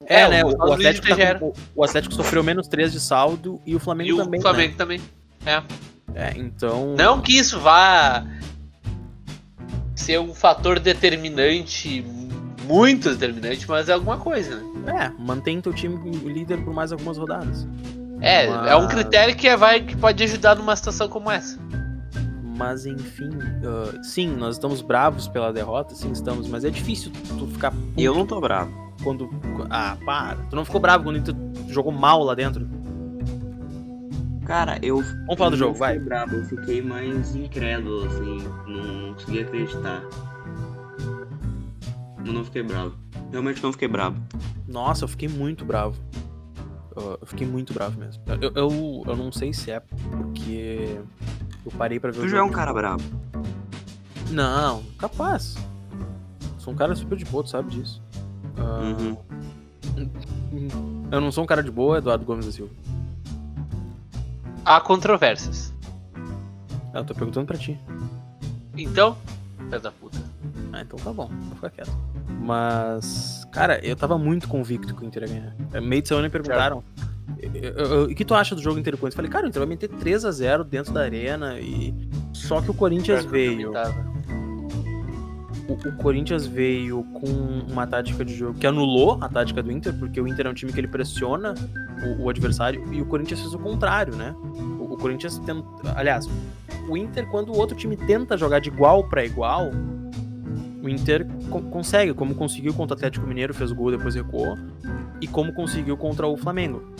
É, 0.07 0.29
né? 0.29 0.45
O, 0.45 0.49
o 0.49 0.73
Atlético 0.73 1.09
tá 1.09 1.39
com- 1.39 1.53
o 1.75 1.85
Atlético 1.85 2.15
sofreu 2.15 2.43
menos 2.45 2.69
3 2.69 2.93
de 2.93 3.01
saldo 3.01 3.61
e 3.67 3.75
o 3.75 3.81
Flamengo 3.81 4.11
E 4.11 4.13
o 4.13 4.17
também. 4.25 4.41
Flamengo 4.41 4.77
também. 4.77 5.01
É. 5.45 5.61
Né? 5.61 5.67
É, 6.15 6.33
então. 6.37 6.95
Não 6.97 7.21
que 7.21 7.37
isso 7.37 7.59
vá 7.59 8.25
ser 9.95 10.21
um 10.21 10.35
fator 10.35 10.79
determinante, 10.79 12.03
muito 12.65 13.11
determinante, 13.11 13.69
mas 13.69 13.89
é 13.89 13.93
alguma 13.93 14.19
coisa, 14.19 14.61
né? 14.85 15.07
É, 15.07 15.23
mantém 15.23 15.61
teu 15.61 15.73
time 15.73 15.97
líder 16.29 16.63
por 16.63 16.73
mais 16.75 16.93
algumas 16.93 17.17
rodadas. 17.19 17.67
É, 18.21 18.47
Mas- 18.47 18.71
é 18.71 18.77
um 18.77 18.87
critério 18.89 19.35
que, 19.37 19.47
é- 19.49 19.57
vai, 19.57 19.81
que 19.83 19.97
pode 19.97 20.23
ajudar 20.23 20.55
numa 20.57 20.75
situação 20.77 21.09
como 21.09 21.31
essa. 21.31 21.59
Mas 22.57 22.87
enfim, 22.87 23.31
ah, 23.65 24.03
sim, 24.03 24.35
nós 24.35 24.57
estamos 24.57 24.81
bravos 24.81 25.29
pela 25.29 25.53
derrota, 25.53 25.95
sim, 25.95 26.11
estamos, 26.11 26.49
mas 26.49 26.65
é 26.65 26.71
difícil 26.71 27.13
tu 27.39 27.47
ficar 27.47 27.73
eu 27.97 28.15
não 28.15 28.27
tô 28.27 28.41
bravo. 28.41 28.73
quando. 29.05 29.29
Ah, 29.69 29.97
para. 30.05 30.37
Tu 30.49 30.57
não 30.57 30.65
ficou 30.65 30.81
bravo 30.81 31.05
quando 31.05 31.23
tu 31.23 31.73
jogou 31.73 31.93
mal 31.93 32.23
lá 32.23 32.35
dentro? 32.35 32.67
Cara, 34.47 34.79
eu. 34.81 35.03
Vamos 35.03 35.37
falar 35.37 35.51
do 35.51 35.57
jogo, 35.57 35.75
vai. 35.75 35.95
fiquei 35.95 36.09
bravo, 36.09 36.37
eu 36.37 36.45
fiquei 36.45 36.81
mais 36.81 37.35
incrédulo, 37.35 38.07
assim. 38.07 38.39
Não, 38.67 38.85
não 38.85 39.15
consegui 39.15 39.41
acreditar. 39.41 40.03
Eu 42.25 42.33
não 42.33 42.45
fiquei 42.45 42.63
bravo. 42.63 42.97
Realmente 43.31 43.63
não 43.63 43.73
fiquei 43.73 43.89
bravo. 43.89 44.17
Nossa, 44.67 45.05
eu 45.05 45.09
fiquei 45.09 45.29
muito 45.29 45.65
bravo. 45.65 45.97
Eu, 46.95 47.19
eu 47.21 47.27
fiquei 47.27 47.47
muito 47.47 47.75
bravo 47.75 47.99
mesmo. 47.99 48.23
Eu, 48.41 48.53
eu, 48.55 49.03
eu 49.07 49.17
não 49.17 49.31
sei 49.31 49.53
se 49.53 49.71
é 49.71 49.81
porque 49.81 50.99
eu 51.67 51.73
parei 51.73 51.99
pra 52.01 52.11
ver 52.11 52.21
Tu 52.21 52.27
o 52.27 52.29
já 52.29 52.39
é 52.39 52.43
um 52.43 52.51
cara 52.51 52.73
bravo. 52.73 53.03
Não, 54.31 54.83
capaz. 54.99 55.57
Sou 56.59 56.73
um 56.73 56.77
cara 56.77 56.95
super 56.97 57.17
de 57.17 57.25
boa, 57.25 57.45
tu 57.45 57.51
sabe 57.51 57.71
disso. 57.71 58.03
Ah, 58.59 58.81
Uhum. 58.83 59.17
Eu 61.11 61.21
não 61.21 61.31
sou 61.33 61.45
um 61.45 61.47
cara 61.47 61.63
de 61.63 61.71
boa, 61.71 61.99
Eduardo 61.99 62.25
Gomes 62.25 62.47
da 62.47 62.53
Silva. 62.53 62.73
Há 64.65 64.81
controvérsias. 64.81 65.73
Ah, 66.93 66.99
Eu 66.99 67.05
tô 67.05 67.15
perguntando 67.15 67.47
pra 67.47 67.57
ti. 67.57 67.79
Então, 68.77 69.17
filho 69.59 69.81
da 69.81 69.91
puta. 69.93 70.19
Ah, 70.73 70.81
então 70.83 70.99
tá 70.99 71.13
bom, 71.13 71.29
vou 71.29 71.55
ficar 71.57 71.71
quieto. 71.71 71.97
Mas, 72.41 73.47
cara, 73.53 73.79
eu 73.85 73.95
tava 73.97 74.19
muito 74.19 74.49
convicto 74.49 74.95
que 74.95 75.03
o 75.05 75.07
Inter 75.07 75.23
ia 75.25 75.29
ganhar. 75.29 75.55
É, 75.73 75.81
Meio 75.81 76.03
de 76.03 76.09
semana 76.09 76.27
me 76.27 76.33
perguntaram. 76.33 76.77
"Eu- 76.77 76.83
eu- 76.99 77.05
eu- 77.05 77.16
O 78.05 78.15
que 78.15 78.25
tu 78.25 78.35
acha 78.35 78.55
do 78.55 78.63
jogo 78.63 78.79
Corinthians? 78.79 79.15
Eu 79.15 79.17
falei, 79.17 79.31
cara, 79.31 79.47
o 79.47 79.49
Inter 79.49 79.61
vai 79.61 79.69
meter 79.69 79.91
3x0 79.91 80.65
dentro 80.65 80.93
da 80.93 81.01
arena 81.03 81.59
e. 81.59 81.95
Só 82.33 82.61
que 82.61 82.71
o 82.71 82.75
Corinthians 82.75 83.25
veio. 83.31 83.73
O, 85.69 85.73
o 85.73 85.93
Corinthians 85.97 86.47
veio 86.47 87.03
com 87.15 87.27
uma 87.73 87.87
tática 87.87 88.25
de 88.25 88.33
jogo 88.35 88.57
que 88.59 88.67
anulou 88.67 89.19
a 89.21 89.29
tática 89.29 89.61
do 89.63 89.73
Inter, 89.73 89.93
porque 89.99 90.21
o 90.21 90.29
Inter 90.29 90.47
é 90.47 90.51
um 90.51 90.55
time 90.55 90.73
que 90.73 90.79
ele 90.79 90.87
pressiona 90.87 91.55
o, 92.19 92.23
o 92.25 92.31
adversário 92.31 92.85
e 92.93 93.03
o 93.03 93.07
Corinthians 93.07 93.41
fez 93.41 93.53
o 93.53 93.59
contrário, 93.59 94.15
né? 94.15 94.33
O, 94.79 94.95
o 94.95 94.97
Corinthians 94.97 95.39
tenta. 95.41 95.67
Aliás, 95.97 96.29
o 96.89 96.97
Inter, 96.97 97.27
quando 97.31 97.53
o 97.53 97.57
outro 97.59 97.77
time 97.77 97.97
tenta 97.97 98.37
jogar 98.37 98.61
de 98.61 98.69
igual 98.69 99.09
pra 99.09 99.25
igual, 99.25 99.71
o 100.83 100.89
Inter 100.89 101.27
co- 101.51 101.63
consegue, 101.63 102.15
como 102.15 102.33
conseguiu 102.37 102.73
contra 102.73 102.95
o 102.95 102.97
Atlético 102.99 103.27
Mineiro, 103.27 103.53
fez 103.53 103.73
o 103.73 103.75
gol 103.75 103.91
depois 103.91 104.15
recuou, 104.15 104.57
e 105.21 105.27
como 105.27 105.53
conseguiu 105.53 105.97
contra 105.97 106.29
o 106.29 106.37
Flamengo. 106.37 106.95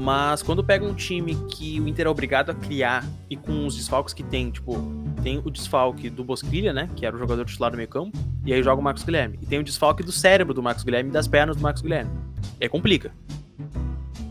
Mas 0.00 0.42
quando 0.42 0.64
pega 0.64 0.82
um 0.84 0.94
time 0.94 1.34
que 1.50 1.78
o 1.78 1.86
Inter 1.86 2.06
é 2.06 2.08
obrigado 2.08 2.48
a 2.48 2.54
criar 2.54 3.04
e 3.28 3.36
com 3.36 3.66
os 3.66 3.76
desfalques 3.76 4.14
que 4.14 4.22
tem, 4.22 4.50
tipo, 4.50 4.74
tem 5.22 5.36
o 5.44 5.50
desfalque 5.50 6.08
do 6.08 6.24
Bosquilha, 6.24 6.72
né, 6.72 6.88
que 6.96 7.04
era 7.04 7.14
o 7.14 7.18
jogador 7.18 7.44
titular 7.44 7.70
do 7.70 7.76
meio 7.76 7.88
campo, 7.88 8.16
e 8.46 8.52
aí 8.54 8.62
joga 8.62 8.80
o 8.80 8.82
Marcos 8.84 9.02
Guilherme. 9.04 9.38
E 9.42 9.46
tem 9.46 9.58
o 9.58 9.62
desfalque 9.62 10.02
do 10.02 10.10
cérebro 10.10 10.54
do 10.54 10.62
Marcos 10.62 10.84
Guilherme 10.84 11.10
e 11.10 11.12
das 11.12 11.28
pernas 11.28 11.54
do 11.56 11.62
Marcos 11.62 11.82
Guilherme. 11.82 12.10
E 12.58 12.64
aí 12.64 12.68
complica. 12.70 13.12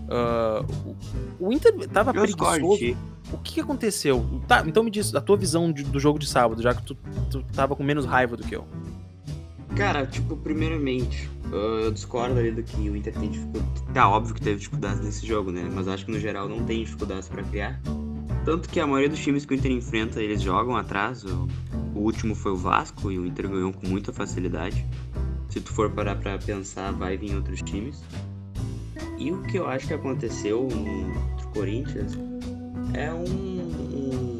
Ah, 0.09 0.65
o, 1.39 1.53
Inter 1.53 1.87
tava 1.89 2.11
Eu 2.15 2.25
discordo 2.25 2.57
de 2.57 2.77
preguiçoso. 2.77 2.97
O 3.31 3.37
que 3.37 3.53
que 3.53 3.61
aconteceu? 3.61 4.41
Tá, 4.47 4.63
então 4.65 4.81
me 4.81 4.89
diz 4.89 5.13
a 5.13 5.21
tua 5.21 5.37
visão 5.37 5.71
de- 5.71 5.83
do 5.83 5.99
jogo 5.99 6.17
de 6.17 6.25
sábado, 6.27 6.63
já 6.63 6.73
que 6.73 6.81
tu, 6.81 6.97
tu 7.29 7.43
tava 7.53 7.75
com 7.75 7.83
menos 7.83 8.05
raiva 8.07 8.35
do 8.35 8.43
que 8.43 8.55
eu. 8.55 8.65
Cara, 9.75 10.05
tipo, 10.05 10.35
primeiramente, 10.35 11.29
uh, 11.51 11.81
eu 11.83 11.91
discordo 11.91 12.39
ali 12.39 12.51
do 12.51 12.63
que 12.63 12.89
o 12.89 12.95
Inter 12.95 13.13
tem 13.13 13.29
dificuldade. 13.29 13.83
Tá, 13.93 14.09
óbvio 14.09 14.35
que 14.35 14.41
teve 14.41 14.57
dificuldades 14.57 14.99
nesse 15.01 15.25
jogo, 15.25 15.51
né? 15.51 15.69
Mas 15.73 15.87
acho 15.87 16.05
que 16.05 16.11
no 16.11 16.19
geral 16.19 16.49
não 16.49 16.63
tem 16.65 16.83
dificuldades 16.83 17.29
pra 17.29 17.43
criar. 17.43 17.79
Tanto 18.45 18.67
que 18.67 18.79
a 18.79 18.87
maioria 18.87 19.09
dos 19.09 19.19
times 19.19 19.45
que 19.45 19.53
o 19.53 19.55
Inter 19.55 19.71
enfrenta, 19.71 20.21
eles 20.21 20.41
jogam 20.41 20.75
atrás. 20.75 21.23
O 21.23 21.47
último 21.95 22.33
foi 22.35 22.51
o 22.51 22.57
Vasco 22.57 23.11
e 23.11 23.19
o 23.19 23.25
Inter 23.25 23.47
ganhou 23.47 23.71
com 23.71 23.87
muita 23.87 24.11
facilidade. 24.11 24.85
Se 25.49 25.59
tu 25.59 25.71
for 25.73 25.89
parar 25.89 26.15
pra 26.15 26.37
pensar, 26.37 26.91
vai 26.91 27.17
vir 27.17 27.35
outros 27.35 27.61
times. 27.61 28.03
E 29.17 29.31
o 29.31 29.41
que 29.43 29.57
eu 29.57 29.67
acho 29.67 29.87
que 29.87 29.93
aconteceu 29.93 30.67
no 30.67 31.47
Corinthians 31.53 32.17
é 32.93 33.11
um, 33.11 33.25
um, 33.25 34.38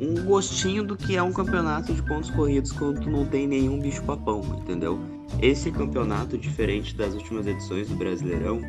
um 0.00 0.24
gostinho 0.24 0.82
do 0.82 0.96
que 0.96 1.16
é 1.16 1.22
um 1.22 1.32
campeonato 1.32 1.92
de 1.92 2.02
pontos 2.02 2.30
corridos 2.30 2.72
quando 2.72 3.00
tu 3.00 3.10
não 3.10 3.26
tem 3.26 3.46
nenhum 3.46 3.78
bicho 3.78 4.02
papão, 4.04 4.40
entendeu? 4.58 4.98
Esse 5.40 5.70
campeonato, 5.70 6.38
diferente 6.38 6.96
das 6.96 7.14
últimas 7.14 7.46
edições 7.46 7.88
do 7.88 7.96
Brasileirão, 7.96 8.60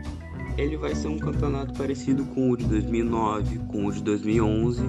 ele 0.58 0.76
vai 0.76 0.94
ser 0.94 1.08
um 1.08 1.18
campeonato 1.18 1.74
parecido 1.74 2.26
com 2.26 2.52
o 2.52 2.58
de 2.58 2.66
2009, 2.66 3.60
com 3.70 3.86
o 3.86 3.92
de 3.92 4.04
2011, 4.04 4.82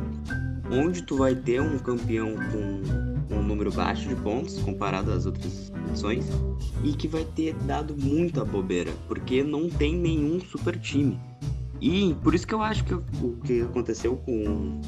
onde 0.70 1.02
tu 1.02 1.16
vai 1.16 1.34
ter 1.34 1.60
um 1.60 1.78
campeão 1.78 2.34
com 2.50 3.34
um 3.36 3.42
número 3.42 3.72
baixo 3.72 4.08
de 4.08 4.16
pontos 4.16 4.58
comparado 4.58 5.12
às 5.12 5.26
outras 5.26 5.72
edições 5.88 6.26
e 6.82 6.92
que 6.92 7.06
vai 7.06 7.24
ter 7.24 7.54
dado 7.64 7.94
muita 7.96 8.44
bobeira, 8.44 8.90
porque 9.06 9.42
não 9.42 9.68
tem 9.68 9.96
nenhum 9.96 10.40
super 10.40 10.78
time. 10.78 11.18
E 11.80 12.14
por 12.22 12.34
isso 12.34 12.46
que 12.46 12.54
eu 12.54 12.62
acho 12.62 12.84
que 12.84 12.94
o 12.94 13.36
que 13.44 13.62
aconteceu 13.62 14.16
com, 14.16 14.80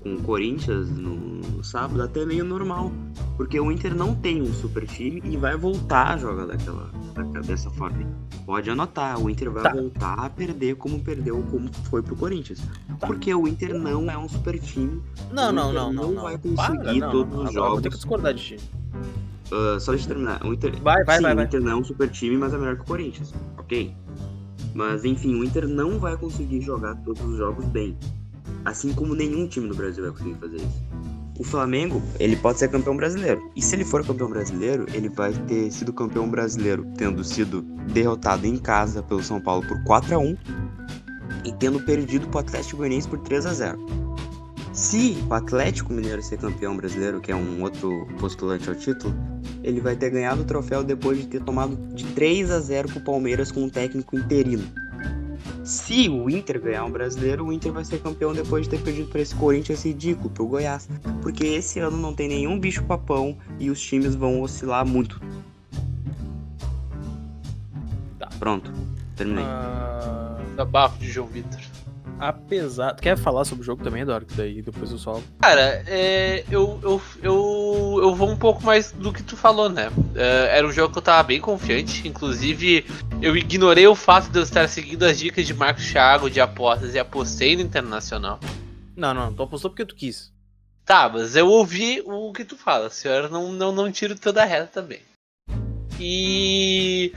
com 0.00 0.14
o 0.14 0.22
Corinthians 0.22 0.88
no, 0.90 1.62
sábado 1.64 2.02
até 2.02 2.24
meio 2.26 2.44
normal. 2.44 2.92
Porque 3.36 3.58
o 3.58 3.70
Inter 3.72 3.94
não 3.94 4.14
tem 4.14 4.42
um 4.42 4.52
super 4.52 4.86
time 4.86 5.22
e 5.24 5.36
vai 5.36 5.56
voltar 5.56 6.14
a 6.14 6.16
jogar 6.18 6.46
daquela, 6.46 6.90
daquela- 7.14 7.40
dessa 7.42 7.70
forma. 7.70 7.98
Pode 8.46 8.68
anotar, 8.70 9.18
o 9.18 9.30
Inter 9.30 9.50
vai 9.50 9.62
Tá. 9.62 9.72
voltar 9.72 10.14
a 10.14 10.28
perder 10.30 10.76
como 10.76 11.00
perdeu, 11.00 11.42
como 11.50 11.68
foi 11.84 12.02
pro 12.02 12.14
Corinthians. 12.14 12.60
Tá. 13.00 13.06
Porque 13.06 13.34
o 13.34 13.48
Inter 13.48 13.74
não 13.78 14.10
é 14.10 14.16
um 14.18 14.28
super 14.28 14.58
time. 14.58 15.00
Não, 15.32 15.48
O 15.48 15.52
não, 15.52 15.72
não, 15.72 15.92
não. 15.92 16.12
não 16.12 16.22
vai 16.22 16.36
Para, 16.38 16.50
conseguir 16.76 17.00
não, 17.00 17.10
todos 17.10 17.34
não, 17.34 17.44
os 17.44 17.54
eu 17.54 17.62
Vou 17.62 17.76
ter 17.76 17.82
que 17.82 17.82
jogos. 17.84 17.98
discordar 17.98 18.34
de 18.34 18.42
ti. 18.42 18.56
Uh, 19.50 19.78
só 19.80 19.92
deixa 19.92 20.04
eu 20.04 20.08
terminar. 20.08 20.44
O 20.44 20.52
Inter, 20.52 20.80
Vai, 20.82 21.04
vai, 21.04 21.16
sim, 21.16 21.22
vai, 21.22 21.32
o 21.32 21.36
vai. 21.36 21.44
Inter 21.44 21.60
não 21.60 21.70
é 21.72 21.76
um 21.76 21.84
super 21.84 22.08
time, 22.10 22.36
mas 22.36 22.52
é 22.52 22.58
melhor 22.58 22.76
que 22.76 22.82
o 22.82 22.86
Corinthians. 22.86 23.32
Ok. 23.58 23.94
Mas 24.74 25.04
enfim, 25.04 25.34
o 25.34 25.44
Inter 25.44 25.66
não 25.68 25.98
vai 25.98 26.16
conseguir 26.16 26.60
jogar 26.60 26.94
todos 26.96 27.22
os 27.22 27.36
jogos 27.38 27.64
bem. 27.66 27.96
Assim 28.64 28.92
como 28.92 29.14
nenhum 29.14 29.46
time 29.46 29.68
do 29.68 29.74
Brasil 29.74 30.04
vai 30.04 30.12
conseguir 30.12 30.34
fazer 30.40 30.56
isso. 30.56 30.82
O 31.36 31.42
Flamengo, 31.42 32.00
ele 32.20 32.36
pode 32.36 32.60
ser 32.60 32.68
campeão 32.68 32.96
brasileiro. 32.96 33.50
E 33.56 33.60
se 33.60 33.74
ele 33.74 33.84
for 33.84 34.06
campeão 34.06 34.30
brasileiro, 34.30 34.86
ele 34.94 35.08
vai 35.08 35.32
ter 35.32 35.70
sido 35.72 35.92
campeão 35.92 36.28
brasileiro 36.28 36.86
tendo 36.96 37.24
sido 37.24 37.62
derrotado 37.92 38.46
em 38.46 38.56
casa 38.56 39.02
pelo 39.02 39.22
São 39.22 39.40
Paulo 39.40 39.66
por 39.66 39.82
4 39.82 40.14
a 40.14 40.18
1 40.18 40.36
e 41.44 41.52
tendo 41.52 41.80
perdido 41.80 42.28
pro 42.28 42.38
Atlético 42.38 42.78
Goianiense 42.78 43.08
por 43.08 43.18
3 43.18 43.46
a 43.46 43.52
0 43.52 43.86
Se 44.72 45.18
o 45.28 45.34
Atlético 45.34 45.92
Mineiro 45.92 46.22
ser 46.22 46.38
campeão 46.38 46.76
brasileiro, 46.76 47.20
que 47.20 47.32
é 47.32 47.36
um 47.36 47.62
outro 47.62 48.06
postulante 48.18 48.68
ao 48.68 48.74
título, 48.76 49.12
ele 49.62 49.80
vai 49.80 49.96
ter 49.96 50.10
ganhado 50.10 50.42
o 50.42 50.44
troféu 50.44 50.84
depois 50.84 51.18
de 51.18 51.26
ter 51.26 51.42
tomado 51.42 51.76
de 51.94 52.04
3 52.12 52.50
a 52.52 52.60
0 52.60 52.88
pro 52.90 53.00
Palmeiras 53.00 53.50
com 53.50 53.64
um 53.64 53.68
técnico 53.68 54.16
interino. 54.16 54.64
Se 55.64 56.10
o 56.10 56.28
Inter 56.28 56.60
ganhar 56.60 56.84
um 56.84 56.90
brasileiro, 56.90 57.46
o 57.46 57.52
Inter 57.52 57.72
vai 57.72 57.84
ser 57.84 57.98
campeão 58.00 58.34
depois 58.34 58.64
de 58.64 58.70
ter 58.70 58.82
perdido 58.82 59.08
para 59.08 59.22
esse 59.22 59.34
Corinthians 59.34 59.82
ridículo, 59.82 60.28
pro 60.28 60.46
Goiás. 60.46 60.86
Porque 61.22 61.46
esse 61.46 61.78
ano 61.78 61.96
não 61.96 62.12
tem 62.12 62.28
nenhum 62.28 62.60
bicho 62.60 62.84
papão 62.84 63.38
e 63.58 63.70
os 63.70 63.80
times 63.80 64.14
vão 64.14 64.42
oscilar 64.42 64.86
muito. 64.86 65.18
Tá. 68.18 68.28
Pronto, 68.38 68.70
terminei. 69.16 69.44
Ah, 69.44 70.36
Da 70.54 70.66
bafo 70.66 70.98
de 70.98 71.10
João 71.10 71.28
Vitor. 71.28 71.60
Apesar. 72.18 72.94
Tu 72.94 73.02
quer 73.02 73.16
falar 73.16 73.44
sobre 73.44 73.62
o 73.62 73.64
jogo 73.64 73.82
também, 73.82 74.02
Eduardo? 74.02 74.26
Que 74.26 74.34
daí 74.34 74.62
depois 74.62 74.90
eu 74.90 74.98
solo. 74.98 75.22
Cara, 75.40 75.82
é, 75.86 76.44
eu, 76.50 76.78
eu, 76.82 77.02
eu, 77.22 78.00
eu 78.02 78.14
vou 78.14 78.30
um 78.30 78.36
pouco 78.36 78.62
mais 78.62 78.92
do 78.92 79.12
que 79.12 79.22
tu 79.22 79.36
falou, 79.36 79.68
né? 79.68 79.90
É, 80.14 80.58
era 80.58 80.66
um 80.66 80.72
jogo 80.72 80.92
que 80.92 80.98
eu 80.98 81.02
tava 81.02 81.22
bem 81.22 81.40
confiante. 81.40 82.06
Inclusive, 82.06 82.86
eu 83.20 83.36
ignorei 83.36 83.86
o 83.86 83.94
fato 83.94 84.30
de 84.30 84.38
eu 84.38 84.42
estar 84.42 84.68
seguindo 84.68 85.04
as 85.04 85.18
dicas 85.18 85.46
de 85.46 85.54
Marcos 85.54 85.90
Thiago 85.90 86.30
de 86.30 86.40
apostas 86.40 86.94
e 86.94 86.98
apostei 86.98 87.56
no 87.56 87.62
Internacional. 87.62 88.38
Não, 88.96 89.12
não, 89.12 89.32
tu 89.32 89.42
apostou 89.42 89.70
porque 89.70 89.84
tu 89.84 89.94
quis. 89.94 90.32
Tá, 90.84 91.08
mas 91.08 91.34
eu 91.34 91.48
ouvi 91.48 92.02
o 92.04 92.32
que 92.32 92.44
tu 92.44 92.56
fala, 92.56 92.90
senhora. 92.90 93.28
Não, 93.28 93.52
não, 93.52 93.72
não 93.72 93.90
tiro 93.90 94.18
toda 94.18 94.42
a 94.42 94.46
reta 94.46 94.66
também. 94.66 95.00
E 95.98 97.12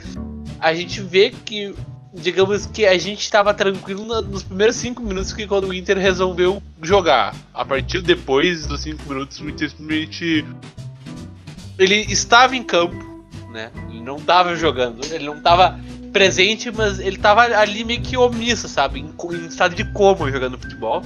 a 0.59 0.73
gente 0.73 1.01
vê 1.01 1.29
que, 1.29 1.75
digamos 2.13 2.65
que 2.65 2.85
a 2.85 2.97
gente 2.97 3.21
estava 3.21 3.53
tranquilo 3.53 4.05
nos 4.21 4.43
primeiros 4.43 4.75
5 4.77 5.01
minutos 5.01 5.33
que 5.33 5.45
quando 5.47 5.67
o 5.67 5.73
Inter 5.73 5.97
resolveu 5.97 6.61
jogar. 6.81 7.35
A 7.53 7.65
partir 7.65 8.01
depois 8.01 8.65
dos 8.65 8.81
5 8.81 9.07
minutos, 9.07 9.39
o 9.39 9.49
Inter 9.49 9.69
simplesmente. 9.69 10.45
Ele 11.77 11.95
estava 12.11 12.55
em 12.55 12.63
campo, 12.63 12.95
né? 13.51 13.71
Ele 13.89 14.01
não 14.01 14.17
estava 14.17 14.55
jogando, 14.55 15.05
ele 15.11 15.25
não 15.25 15.37
estava 15.37 15.79
presente, 16.11 16.71
mas 16.71 16.99
ele 16.99 17.17
estava 17.17 17.41
ali 17.41 17.83
meio 17.83 18.01
que 18.01 18.17
omisso, 18.17 18.67
sabe? 18.67 18.99
Em, 18.99 19.13
em 19.35 19.45
estado 19.45 19.75
de 19.75 19.83
coma 19.91 20.31
jogando 20.31 20.57
futebol. 20.57 21.03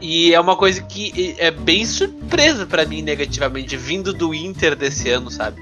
E 0.00 0.32
é 0.32 0.40
uma 0.40 0.56
coisa 0.56 0.80
que 0.82 1.34
é 1.38 1.50
bem 1.50 1.84
surpresa 1.84 2.64
pra 2.64 2.86
mim 2.86 3.02
negativamente, 3.02 3.76
vindo 3.76 4.12
do 4.12 4.32
Inter 4.32 4.76
desse 4.76 5.10
ano, 5.10 5.30
sabe? 5.30 5.60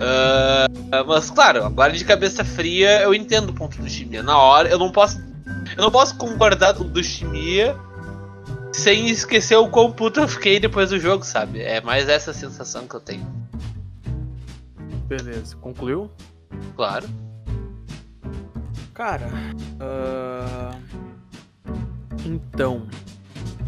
Ah, 0.00 0.66
mas 1.06 1.30
claro, 1.30 1.64
agora 1.64 1.92
de 1.92 2.04
cabeça 2.04 2.44
fria 2.44 3.02
eu 3.02 3.14
entendo 3.14 3.50
o 3.50 3.54
ponto 3.54 3.80
do 3.80 3.88
Chimia. 3.88 4.22
Na 4.22 4.38
hora 4.38 4.68
eu 4.68 4.78
não 4.78 4.90
posso. 4.90 5.20
Eu 5.76 5.82
não 5.82 5.90
posso 5.90 6.16
concordar 6.16 6.74
com 6.74 6.84
o 6.84 6.88
do 6.88 7.02
Chimia 7.02 7.76
sem 8.72 9.08
esquecer 9.08 9.56
o 9.56 9.68
quão 9.68 9.92
puto 9.92 10.20
eu 10.20 10.28
fiquei 10.28 10.58
depois 10.58 10.90
do 10.90 10.98
jogo, 10.98 11.24
sabe? 11.24 11.60
É 11.60 11.80
mais 11.80 12.08
essa 12.08 12.32
sensação 12.32 12.86
que 12.86 12.94
eu 12.94 13.00
tenho. 13.00 13.26
Beleza, 15.06 15.56
concluiu? 15.56 16.10
Claro. 16.74 17.08
Cara, 18.94 19.28
ah, 19.80 20.74
então. 22.24 22.86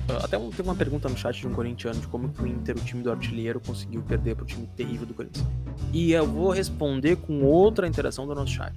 Ah, 0.09 0.25
Até 0.25 0.39
um- 0.39 0.51
teve 0.51 0.63
uma 0.63 0.75
pergunta 0.75 1.09
no 1.09 1.17
chat 1.17 1.39
de 1.41 1.47
um 1.47 1.53
corintiano 1.53 1.99
de 2.01 2.07
como 2.07 2.29
que 2.29 2.43
o 2.43 2.47
Inter, 2.47 2.77
o 2.77 2.81
time 2.81 3.03
do 3.03 3.11
artilheiro, 3.11 3.61
conseguiu 3.61 4.03
perder 4.03 4.37
pro 4.37 4.45
time 4.45 4.67
terrível 4.77 5.07
do 5.07 5.15
Corinthians. 5.15 5.47
E 5.93 6.13
eu 6.13 6.27
vou 6.27 6.51
responder 6.51 7.17
com 7.17 7.43
outra 7.43 7.87
interação 7.87 8.27
do 8.27 8.35
nosso 8.35 8.53
chat, 8.53 8.75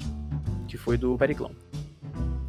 que 0.68 0.78
foi 0.78 0.98
do 0.98 1.18
Periclão. 1.18 1.52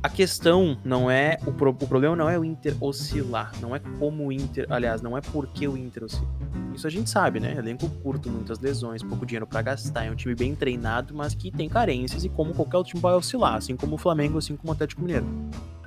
A 0.02 0.09
questão 0.09 0.78
não 0.85 1.11
é. 1.11 1.38
O, 1.47 1.52
pro- 1.52 1.71
o 1.71 1.75
problema 1.87 2.14
não 2.14 2.28
é 2.28 2.38
o 2.38 2.45
Inter 2.45 2.75
oscilar. 2.81 3.52
Não 3.61 3.75
é 3.75 3.81
como 3.99 4.26
o 4.28 4.33
Inter. 4.33 4.67
Aliás, 4.71 5.02
não 5.02 5.17
é 5.17 5.21
porque 5.21 5.67
o 5.67 5.76
Inter 5.76 6.05
oscila. 6.05 6.28
Isso 6.75 6.87
a 6.87 6.90
gente 6.90 7.11
sabe, 7.11 7.40
né? 7.40 7.57
Elenco 7.59 7.88
curto, 8.02 8.31
muitas 8.31 8.61
lesões, 8.61 9.02
pouco 9.02 9.26
dinheiro 9.26 9.47
pra 9.47 9.61
gastar. 9.61 10.05
É 10.05 10.11
um 10.11 10.14
time 10.14 10.35
bem 10.37 10.55
treinado, 10.55 11.12
mas 11.14 11.35
que 11.35 11.50
tem 11.50 11.69
carências 11.69 12.25
e 12.25 12.28
como 12.28 12.55
qualquer 12.55 12.76
outro 12.76 12.90
time 12.90 13.02
vai 13.02 13.14
oscilar, 13.14 13.55
assim 13.57 13.76
como 13.76 13.97
o 13.97 13.99
Flamengo, 13.99 14.38
assim 14.38 14.55
como 14.57 14.71
o 14.71 14.73
Atlético 14.73 15.00
Mineiro. 15.02 15.26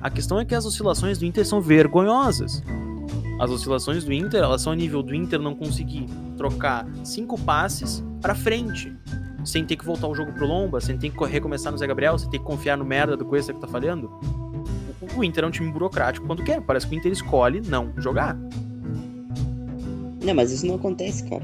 A 0.01 0.09
questão 0.09 0.37
é 0.39 0.43
que 0.43 0.53
as 0.53 0.65
oscilações 0.65 1.17
do 1.17 1.25
Inter 1.25 1.45
são 1.47 1.61
vergonhosas. 1.61 2.61
As 3.39 3.49
oscilações 3.49 4.03
do 4.03 4.11
Inter, 4.11 4.43
elas 4.43 4.61
são 4.61 4.73
a 4.73 4.75
nível 4.75 5.01
do 5.01 5.15
Inter 5.15 5.39
não 5.39 5.55
conseguir 5.55 6.05
trocar 6.37 6.85
cinco 7.05 7.39
passes 7.39 8.03
pra 8.21 8.35
frente. 8.35 8.93
Sem 9.43 9.65
ter 9.65 9.75
que 9.75 9.85
voltar 9.85 10.07
o 10.07 10.13
jogo 10.15 10.31
pro 10.33 10.45
Lomba, 10.45 10.79
sem 10.79 10.97
ter 10.97 11.09
que 11.09 11.25
recomeçar 11.25 11.71
no 11.71 11.77
Zé 11.77 11.87
Gabriel, 11.87 12.17
sem 12.17 12.29
ter 12.29 12.37
que 12.39 12.43
confiar 12.45 12.77
no 12.77 12.85
merda 12.85 13.17
do 13.17 13.25
Cuesta 13.25 13.53
que 13.53 13.59
tá 13.59 13.67
falhando. 13.67 14.11
O- 15.17 15.23
Inter 15.23 15.43
é 15.43 15.47
um 15.47 15.51
time 15.51 15.71
burocrático 15.71 16.25
quando 16.27 16.43
quer. 16.43 16.61
Parece 16.61 16.87
que 16.87 16.95
o 16.95 16.97
Inter 16.97 17.11
escolhe 17.11 17.59
não 17.61 17.91
jogar. 17.97 18.37
Não, 20.23 20.35
mas 20.35 20.51
isso 20.51 20.65
não 20.67 20.75
acontece, 20.75 21.27
cara. 21.27 21.41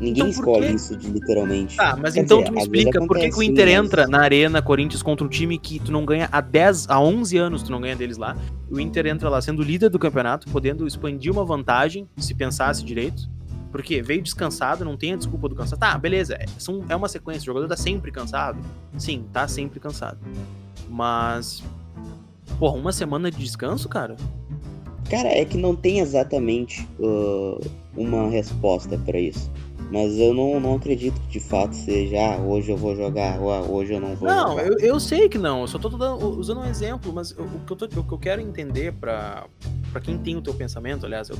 Ninguém 0.00 0.12
Então 0.12 0.28
escolhe 0.28 0.74
isso 0.74 0.96
de, 0.96 1.10
literalmente. 1.10 1.76
Tá, 1.76 1.94
mas 2.00 2.14
Quer 2.14 2.20
então 2.20 2.38
dizer, 2.38 2.48
tu 2.50 2.54
me 2.54 2.60
explica 2.62 2.98
por 3.06 3.16
que, 3.18 3.20
que 3.20 3.26
o 3.26 3.30
acontece, 3.32 3.44
Inter 3.50 3.68
entra 3.68 4.06
na 4.06 4.20
Arena 4.22 4.62
Corinthians 4.62 5.02
contra 5.02 5.26
um 5.26 5.28
time 5.28 5.58
que 5.58 5.78
tu 5.78 5.92
não 5.92 6.06
ganha 6.06 6.26
há 6.32 6.40
10, 6.40 6.88
há 6.88 6.98
11 6.98 7.36
anos, 7.36 7.62
tu 7.62 7.70
não 7.70 7.80
ganha 7.82 7.94
deles 7.94 8.16
lá. 8.16 8.34
O 8.70 8.80
Inter 8.80 9.06
entra 9.06 9.28
lá 9.28 9.42
sendo 9.42 9.62
líder 9.62 9.90
do 9.90 9.98
campeonato, 9.98 10.48
podendo 10.50 10.86
expandir 10.86 11.30
uma 11.30 11.44
vantagem, 11.44 12.08
se 12.16 12.34
pensasse 12.34 12.82
direito. 12.82 13.28
Porque 13.70 14.02
veio 14.02 14.20
descansado, 14.20 14.84
não 14.84 14.96
tem 14.96 15.12
a 15.12 15.16
desculpa 15.16 15.48
do 15.48 15.54
cansaço. 15.54 15.78
Tá, 15.80 15.96
beleza, 15.96 16.34
é, 16.34 16.44
são, 16.58 16.84
é 16.88 16.96
uma 16.96 17.08
sequência, 17.08 17.42
o 17.42 17.46
jogador 17.46 17.68
tá 17.68 17.76
sempre 17.76 18.10
cansado. 18.10 18.58
Sim, 18.98 19.24
tá 19.32 19.46
sempre 19.46 19.78
cansado. 19.78 20.18
Mas. 20.88 21.62
Porra, 22.58 22.76
uma 22.76 22.92
semana 22.92 23.30
de 23.30 23.38
descanso, 23.38 23.88
cara? 23.88 24.16
Cara, 25.08 25.28
é 25.28 25.44
que 25.44 25.56
não 25.56 25.74
tem 25.74 26.00
exatamente 26.00 26.86
uh, 26.98 27.60
uma 27.96 28.28
resposta 28.28 28.98
pra 28.98 29.18
isso. 29.18 29.50
Mas 29.92 30.16
eu 30.18 30.32
não, 30.32 30.60
não 30.60 30.74
acredito 30.76 31.20
que 31.22 31.28
de 31.28 31.40
fato 31.40 31.74
seja, 31.74 32.16
ah, 32.16 32.38
hoje 32.40 32.70
eu 32.70 32.76
vou 32.76 32.94
jogar, 32.94 33.38
ah, 33.38 33.60
hoje 33.62 33.92
eu 33.92 34.00
não 34.00 34.14
vou 34.14 34.28
Não, 34.28 34.50
jogar. 34.50 34.66
eu, 34.68 34.78
eu 34.78 35.00
sei 35.00 35.28
que 35.28 35.36
não. 35.38 35.62
Eu 35.62 35.66
só 35.66 35.78
tô 35.80 35.88
dando- 35.88 36.38
usando 36.38 36.60
um 36.60 36.64
exemplo, 36.64 37.12
mas 37.12 37.32
eu- 37.36 37.44
o 37.44 37.60
que 37.66 37.72
eu, 37.72 37.76
tô- 37.76 38.00
o 38.00 38.04
que 38.04 38.12
eu 38.14 38.18
quero 38.18 38.40
entender 38.40 38.92
pra 38.92 39.46
quem 40.02 40.16
tem 40.16 40.36
o 40.36 40.42
teu 40.42 40.54
pensamento, 40.54 41.06
aliás, 41.06 41.28
eu, 41.28 41.36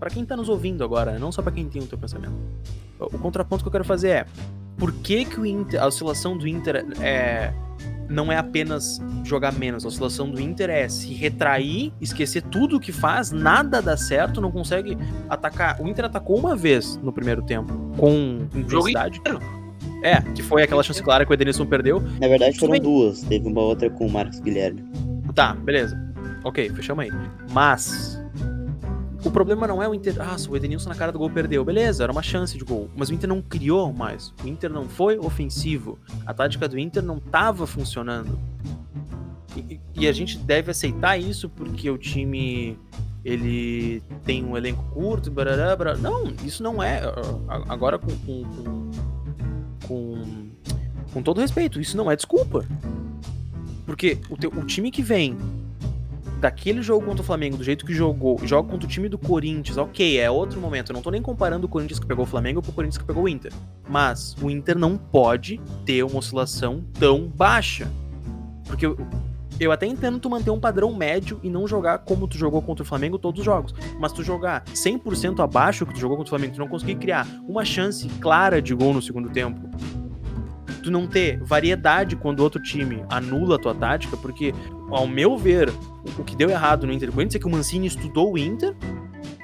pra 0.00 0.10
quem 0.10 0.24
tá 0.24 0.34
nos 0.34 0.48
ouvindo 0.48 0.82
agora, 0.82 1.18
não 1.18 1.30
só 1.30 1.42
pra 1.42 1.52
quem 1.52 1.68
tem 1.68 1.82
o 1.82 1.86
teu 1.86 1.98
pensamento. 1.98 2.32
O, 2.98 3.18
contraponto 3.18 3.62
que 3.62 3.68
eu 3.68 3.72
quero 3.72 3.84
fazer 3.84 4.08
é: 4.08 4.26
por 4.78 4.92
que, 4.92 5.26
que 5.26 5.38
o 5.38 5.46
Inter, 5.46 5.80
a 5.80 5.86
oscilação 5.86 6.36
do 6.36 6.48
Inter 6.48 6.86
é, 7.00 7.52
não 8.08 8.32
é 8.32 8.38
apenas 8.38 9.00
jogar 9.22 9.52
menos? 9.52 9.84
A 9.84 9.88
oscilação 9.88 10.30
do 10.30 10.40
Inter 10.40 10.70
é 10.70 10.88
se 10.88 11.12
retrair, 11.12 11.92
esquecer 12.00 12.42
tudo 12.42 12.76
o 12.76 12.80
que 12.80 12.90
faz, 12.90 13.30
nada 13.30 13.80
dá 13.82 13.96
certo, 13.96 14.40
não 14.40 14.50
consegue 14.50 14.96
atacar. 15.28 15.80
O 15.80 15.86
Inter 15.86 16.06
atacou 16.06 16.36
uma 16.36 16.56
vez 16.56 16.96
no 16.96 17.12
primeiro 17.12 17.42
tempo, 17.42 17.72
com 17.96 18.48
intensidade. 18.54 19.20
É, 20.02 20.22
que 20.34 20.42
foi 20.42 20.62
aquela 20.62 20.82
chance 20.82 21.02
clara 21.02 21.26
que 21.26 21.30
o 21.30 21.34
Edenilson 21.34 21.66
perdeu. 21.66 22.02
Na 22.18 22.26
verdade 22.26 22.58
foram 22.58 22.72
bem. 22.72 22.80
duas. 22.80 23.20
Teve 23.20 23.46
uma 23.46 23.60
outra 23.60 23.90
com 23.90 24.06
o 24.06 24.10
Marcos 24.10 24.40
Guilherme. 24.40 24.82
Tá, 25.34 25.54
beleza. 25.54 25.98
Ok, 26.42 26.70
fechamos 26.70 27.04
aí. 27.04 27.10
Mas. 27.52 28.19
O 29.24 29.30
problema 29.30 29.66
não 29.66 29.82
é 29.82 29.88
o 29.88 29.94
Inter. 29.94 30.16
Ah, 30.18 30.36
o 30.48 30.56
Edenilson 30.56 30.88
na 30.88 30.94
cara 30.94 31.12
do 31.12 31.18
gol 31.18 31.28
perdeu. 31.30 31.64
Beleza, 31.64 32.02
era 32.02 32.10
uma 32.12 32.22
chance 32.22 32.56
de 32.56 32.64
gol. 32.64 32.88
Mas 32.96 33.10
o 33.10 33.14
Inter 33.14 33.28
não 33.28 33.42
criou 33.42 33.92
mais. 33.92 34.32
O 34.42 34.48
Inter 34.48 34.70
não 34.72 34.88
foi 34.88 35.18
ofensivo. 35.18 35.98
A 36.24 36.32
tática 36.32 36.66
do 36.68 36.78
Inter 36.78 37.02
não 37.02 37.18
tava 37.20 37.66
funcionando. 37.66 38.38
E, 39.56 39.78
e 39.94 40.08
a 40.08 40.12
gente 40.12 40.38
deve 40.38 40.70
aceitar 40.70 41.18
isso 41.18 41.48
porque 41.48 41.90
o 41.90 41.98
time. 41.98 42.78
Ele 43.22 44.02
tem 44.24 44.42
um 44.42 44.56
elenco 44.56 44.82
curto, 44.94 45.30
barará, 45.30 45.76
barará. 45.76 45.98
Não, 45.98 46.32
isso 46.42 46.62
não 46.62 46.82
é. 46.82 47.02
Agora 47.68 47.98
com. 47.98 48.16
com, 48.18 48.44
com, 48.44 48.90
com, 49.86 50.50
com 51.12 51.22
todo 51.22 51.40
respeito, 51.40 51.78
isso 51.80 51.96
não 51.96 52.10
é 52.10 52.16
desculpa. 52.16 52.64
Porque 53.84 54.18
o, 54.30 54.36
teu- 54.36 54.50
o 54.50 54.64
time 54.64 54.90
que 54.90 55.02
vem 55.02 55.36
daquele 56.40 56.82
jogo 56.82 57.04
contra 57.06 57.22
o 57.22 57.24
Flamengo, 57.24 57.56
do 57.56 57.62
jeito 57.64 57.84
que 57.86 57.92
jogou, 57.94 58.38
joga 58.44 58.68
contra 58.68 58.86
o 58.86 58.90
time 58.90 59.08
do 59.08 59.18
Corinthians, 59.18 59.76
ok, 59.76 60.18
é 60.18 60.30
outro 60.30 60.60
momento. 60.60 60.90
Eu 60.90 60.94
não 60.94 61.02
tô 61.02 61.10
nem 61.10 61.20
comparando 61.22 61.66
o 61.66 61.68
Corinthians 61.68 61.98
que 62.00 62.06
pegou 62.06 62.24
o 62.24 62.28
Flamengo 62.28 62.62
com 62.62 62.70
o 62.70 62.74
Corinthians 62.74 62.98
que 62.98 63.04
pegou 63.04 63.24
o 63.24 63.28
Inter. 63.28 63.52
Mas 63.88 64.34
o 64.42 64.50
Inter 64.50 64.78
não 64.78 64.96
pode 64.96 65.60
ter 65.84 66.02
uma 66.02 66.18
oscilação 66.18 66.82
tão 66.98 67.28
baixa. 67.28 67.90
Porque 68.66 68.86
o- 68.86 68.96
Eu 69.58 69.70
até 69.72 69.84
entendo 69.84 70.18
tu 70.18 70.30
manter 70.30 70.50
um 70.50 70.58
padrão 70.58 70.90
médio 70.96 71.38
e 71.42 71.50
não 71.50 71.68
jogar 71.68 71.98
como 71.98 72.26
tu 72.26 72.38
jogou 72.38 72.62
contra 72.62 72.82
o 72.82 72.86
Flamengo 72.86 73.18
todos 73.18 73.40
os 73.40 73.44
jogos. 73.44 73.74
Mas 73.98 74.10
tu 74.10 74.22
jogar 74.24 74.64
100% 74.72 75.42
abaixo 75.42 75.84
que 75.84 75.92
tu 75.92 76.00
jogou 76.00 76.16
contra 76.16 76.28
o 76.28 76.30
Flamengo, 76.30 76.54
tu 76.54 76.60
não 76.60 76.66
conseguir 76.66 76.94
criar 76.94 77.26
uma 77.46 77.62
chance 77.62 78.08
clara 78.20 78.62
de 78.62 78.74
gol 78.74 78.94
no 78.94 79.02
segundo 79.02 79.28
tempo. 79.28 79.60
Tu 80.82 80.90
não 80.90 81.06
ter 81.06 81.38
variedade 81.42 82.16
quando 82.16 82.40
outro 82.40 82.62
time 82.62 83.04
anula 83.08 83.56
a 83.56 83.58
tua 83.58 83.74
tática, 83.74 84.16
porque, 84.16 84.54
ao 84.90 85.06
meu 85.06 85.36
ver, 85.36 85.70
o 86.18 86.24
que 86.24 86.34
deu 86.34 86.48
errado 86.50 86.86
no 86.86 86.92
Inter 86.92 87.10
Corinthians 87.12 87.36
é 87.36 87.38
que 87.38 87.46
o 87.46 87.50
Mancini 87.50 87.86
estudou 87.86 88.32
o 88.32 88.38
Inter, 88.38 88.74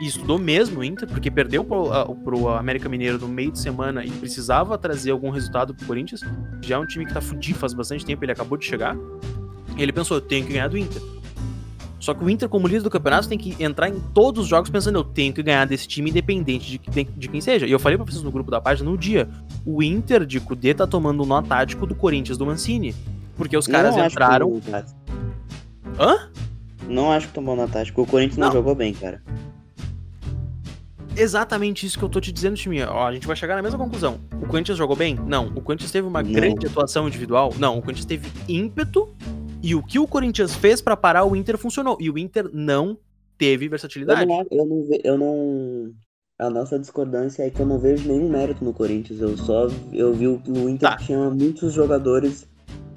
e 0.00 0.07
estudou 0.07 0.38
mesmo 0.38 0.81
o 0.81 0.85
Inter, 0.85 1.09
porque 1.09 1.31
perdeu 1.31 1.64
pro, 1.64 2.14
pro 2.16 2.49
América 2.49 2.88
Mineiro 2.88 3.19
no 3.19 3.28
meio 3.28 3.50
de 3.50 3.59
semana 3.59 4.05
e 4.05 4.11
precisava 4.11 4.76
trazer 4.76 5.11
algum 5.11 5.31
resultado 5.31 5.75
pro 5.75 5.87
Corinthians. 5.87 6.21
Já 6.62 6.76
é 6.76 6.78
um 6.78 6.87
time 6.87 7.07
que 7.07 7.14
tá 7.14 7.21
fudido 7.21 7.59
faz 7.59 7.73
bastante 7.73 8.05
tempo, 8.05 8.25
ele 8.25 8.33
acabou 8.33 8.59
de 8.59 8.66
chegar. 8.66 8.97
Ele 9.76 9.93
pensou, 9.93 10.19
eu 10.19 10.21
tenho 10.21 10.47
que 10.47 10.52
ganhar 10.52 10.69
do 10.69 10.76
Inter. 10.76 11.00
Só 12.07 12.15
que 12.15 12.23
o 12.23 12.31
Inter, 12.31 12.49
como 12.49 12.69
líder 12.69 12.83
do 12.83 12.89
campeonato, 12.91 13.29
tem 13.29 13.37
que 13.37 13.61
entrar 13.61 13.89
em 13.89 13.99
todos 13.99 14.45
os 14.45 14.49
jogos 14.49 14.71
pensando, 14.71 14.97
eu 14.97 15.03
tenho 15.03 15.33
que 15.33 15.43
ganhar 15.43 15.67
desse 15.67 15.89
time, 15.89 16.09
independente 16.09 16.71
de, 16.71 17.05
de, 17.05 17.29
quem 17.29 17.41
seja. 17.41 17.67
E 17.67 17.73
eu 17.73 17.81
falei 17.81 17.99
pra 17.99 18.07
vocês 18.07 18.23
no 18.23 18.31
grupo 18.31 18.49
da 18.49 18.61
página 18.61 18.89
no 18.89 18.97
dia: 18.97 19.29
o 19.65 19.83
Inter 19.83 20.25
de 20.25 20.39
Kudê 20.39 20.73
tá 20.73 20.87
tomando 20.87 21.25
um 21.25 21.27
nó 21.27 21.43
tático 21.43 21.85
do 21.85 21.97
Corinthians 21.97 22.39
do 22.39 22.47
Mancini. 22.47 22.95
Porque 23.35 23.57
os 23.57 23.67
caras 23.67 23.97
Não 23.97 24.07
entraram. 24.07 24.61
Que 24.61 24.71
Hã? 26.01 26.31
Não 26.89 27.11
acho 27.11 27.27
que 27.27 27.35
tomou 27.35 27.57
na 27.57 27.67
tática. 27.67 28.01
O 28.01 28.07
Corinthians 28.07 28.39
não, 28.39 28.47
Não. 28.47 28.55
jogou 28.55 28.77
bem, 28.77 28.95
cara. 28.95 29.21
Exatamente 31.17 31.87
isso 31.87 31.99
que 31.99 32.05
eu 32.05 32.09
tô 32.09 32.21
te 32.21 32.31
dizendo, 32.31 32.55
time. 32.55 32.85
Ó, 32.85 33.09
a 33.09 33.13
gente 33.13 33.27
vai 33.27 33.35
chegar 33.35 33.57
na 33.57 33.63
mesma 33.63 33.81
conclusão. 33.81 34.21
O 34.41 34.47
Corinthians 34.47 34.79
jogou 34.79 34.95
bem? 34.95 35.19
Não. 35.27 35.49
O 35.57 35.61
Corinthians 35.61 35.91
teve 35.91 36.07
uma 36.07 36.23
Não. 36.23 36.31
grande 36.31 36.69
atuação 36.69 37.09
individual? 37.09 37.53
Não. 37.59 37.77
O 37.77 37.83
Corinthians 37.83 38.07
teve 38.07 38.31
ímpeto 38.49 39.13
e 39.66 39.75
o 39.75 39.82
que 39.82 39.99
o 39.99 40.06
Corinthians 40.06 40.54
fez 40.54 40.80
pra 40.80 40.96
parar 40.96 41.25
o 41.25 41.35
Inter 41.35 41.58
funcionou. 41.58 41.96
E 42.00 42.08
o 42.11 42.16
Inter 42.18 42.49
não 42.52 42.96
teve 43.37 43.66
Eu 43.66 43.70
versatilidade. 43.70 44.25
não, 44.26 44.46
eu 44.50 44.64
não, 44.66 44.88
eu 45.04 45.18
não. 45.18 45.92
A 46.38 46.50
nossa 46.50 46.78
discordância 46.78 47.42
é 47.42 47.50
que 47.50 47.61
eu 47.61 47.66
não 47.66 47.78
vejo 47.78 48.06
nenhum 48.08 48.28
mérito 48.28 48.64
no 48.64 48.73
Corinthians. 48.73 49.20
Eu 49.20 49.37
só 49.37 49.68
eu 49.92 50.12
vi 50.14 50.26
o 50.28 50.40
o 50.46 50.68
Inter 50.68 50.90
Tá. 50.90 50.96
tinha 50.96 51.30
muitos 51.30 51.73
jogadores 51.73 52.46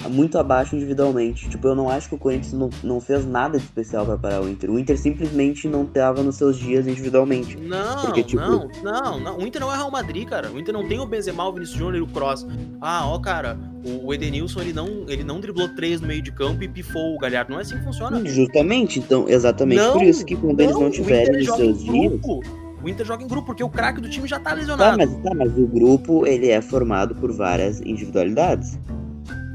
muito 0.09 0.37
abaixo 0.37 0.75
individualmente. 0.75 1.47
Tipo, 1.49 1.67
eu 1.69 1.75
não 1.75 1.89
acho 1.89 2.09
que 2.09 2.15
o 2.15 2.17
Corinthians 2.17 2.53
não, 2.53 2.69
não 2.83 2.99
fez 2.99 3.25
nada 3.25 3.57
de 3.57 3.63
especial 3.63 4.05
pra 4.05 4.17
parar 4.17 4.41
o 4.41 4.49
Inter. 4.49 4.69
O 4.69 4.77
Inter 4.79 4.97
simplesmente 4.99 5.67
não 5.67 5.85
tava 5.85 6.21
nos 6.23 6.35
seus 6.35 6.57
dias 6.57 6.87
individualmente. 6.87 7.57
Não, 7.57 8.01
Porque, 8.05 8.23
tipo- 8.23 8.41
não, 8.41 8.67
não, 8.83 9.19
não. 9.19 9.37
O 9.37 9.47
Inter 9.47 9.61
não 9.61 9.71
é 9.71 9.75
Real 9.77 9.91
Madrid, 9.91 10.27
cara. 10.27 10.51
O 10.51 10.59
Inter 10.59 10.73
não 10.73 10.87
tem 10.87 10.99
o 10.99 11.05
Benzema, 11.05 11.47
o 11.47 11.53
Vinícius 11.53 11.77
Júnior 11.77 11.97
e 11.97 12.01
o 12.01 12.07
Kroos. 12.07 12.45
Ah, 12.81 13.07
ó, 13.07 13.19
cara, 13.19 13.57
o 14.03 14.13
Edenilson, 14.13 14.59
ele 14.61 14.73
não, 14.73 15.05
ele 15.07 15.23
não 15.23 15.39
driblou 15.39 15.69
três 15.69 16.01
no 16.01 16.07
meio 16.07 16.21
de 16.21 16.31
campo 16.31 16.63
e 16.63 16.67
pifou 16.67 17.15
o 17.15 17.19
Galhardo. 17.19 17.51
Não 17.51 17.59
é 17.59 17.61
assim 17.61 17.77
que 17.77 17.83
funciona. 17.83 18.21
Justamente, 18.27 18.99
então, 18.99 19.25
exatamente 19.29 19.79
Não, 19.79 19.93
por 19.93 20.03
isso 20.03 20.25
que 20.25 20.35
quando 20.35 20.59
eles 20.59 20.73
não 20.75 20.89
tiverem 20.89 21.37
nos 21.37 21.45
seus 21.55 21.83
dias. 21.83 22.11
grupo. 22.11 22.41
O 22.81 22.87
Inter 22.87 23.05
joga 23.05 23.21
em 23.21 23.27
grupo, 23.27 23.47
porque 23.47 23.61
o 23.61 23.67
craque 23.67 23.99
do 23.99 24.09
time 24.09 24.25
já 24.25 24.39
tá 24.39 24.51
Tá 24.51 24.55
lesionado. 24.55 24.97
mas, 24.97 25.13
tá, 25.21 25.31
mas 25.35 25.51
o 25.57 25.67
grupo 25.67 26.25
ele 26.25 26.47
é 26.49 26.61
formado 26.61 27.13
por 27.13 27.29
várias 27.31 27.81
individualidades. 27.81 28.79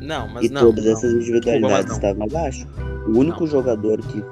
Não, 0.04 0.28
mas 0.28 0.44
e 0.44 0.48
não. 0.48 0.60
todas 0.62 0.84
não. 0.84 0.92
essas 0.92 1.12
individualidades 1.14 1.86
Desculpa, 1.86 2.06
estavam 2.08 2.24
abaixo. 2.24 2.66
O 3.06 3.18
único 3.18 3.40
Não. 3.40 3.46
jogador 3.46 4.00
que 4.02 4.22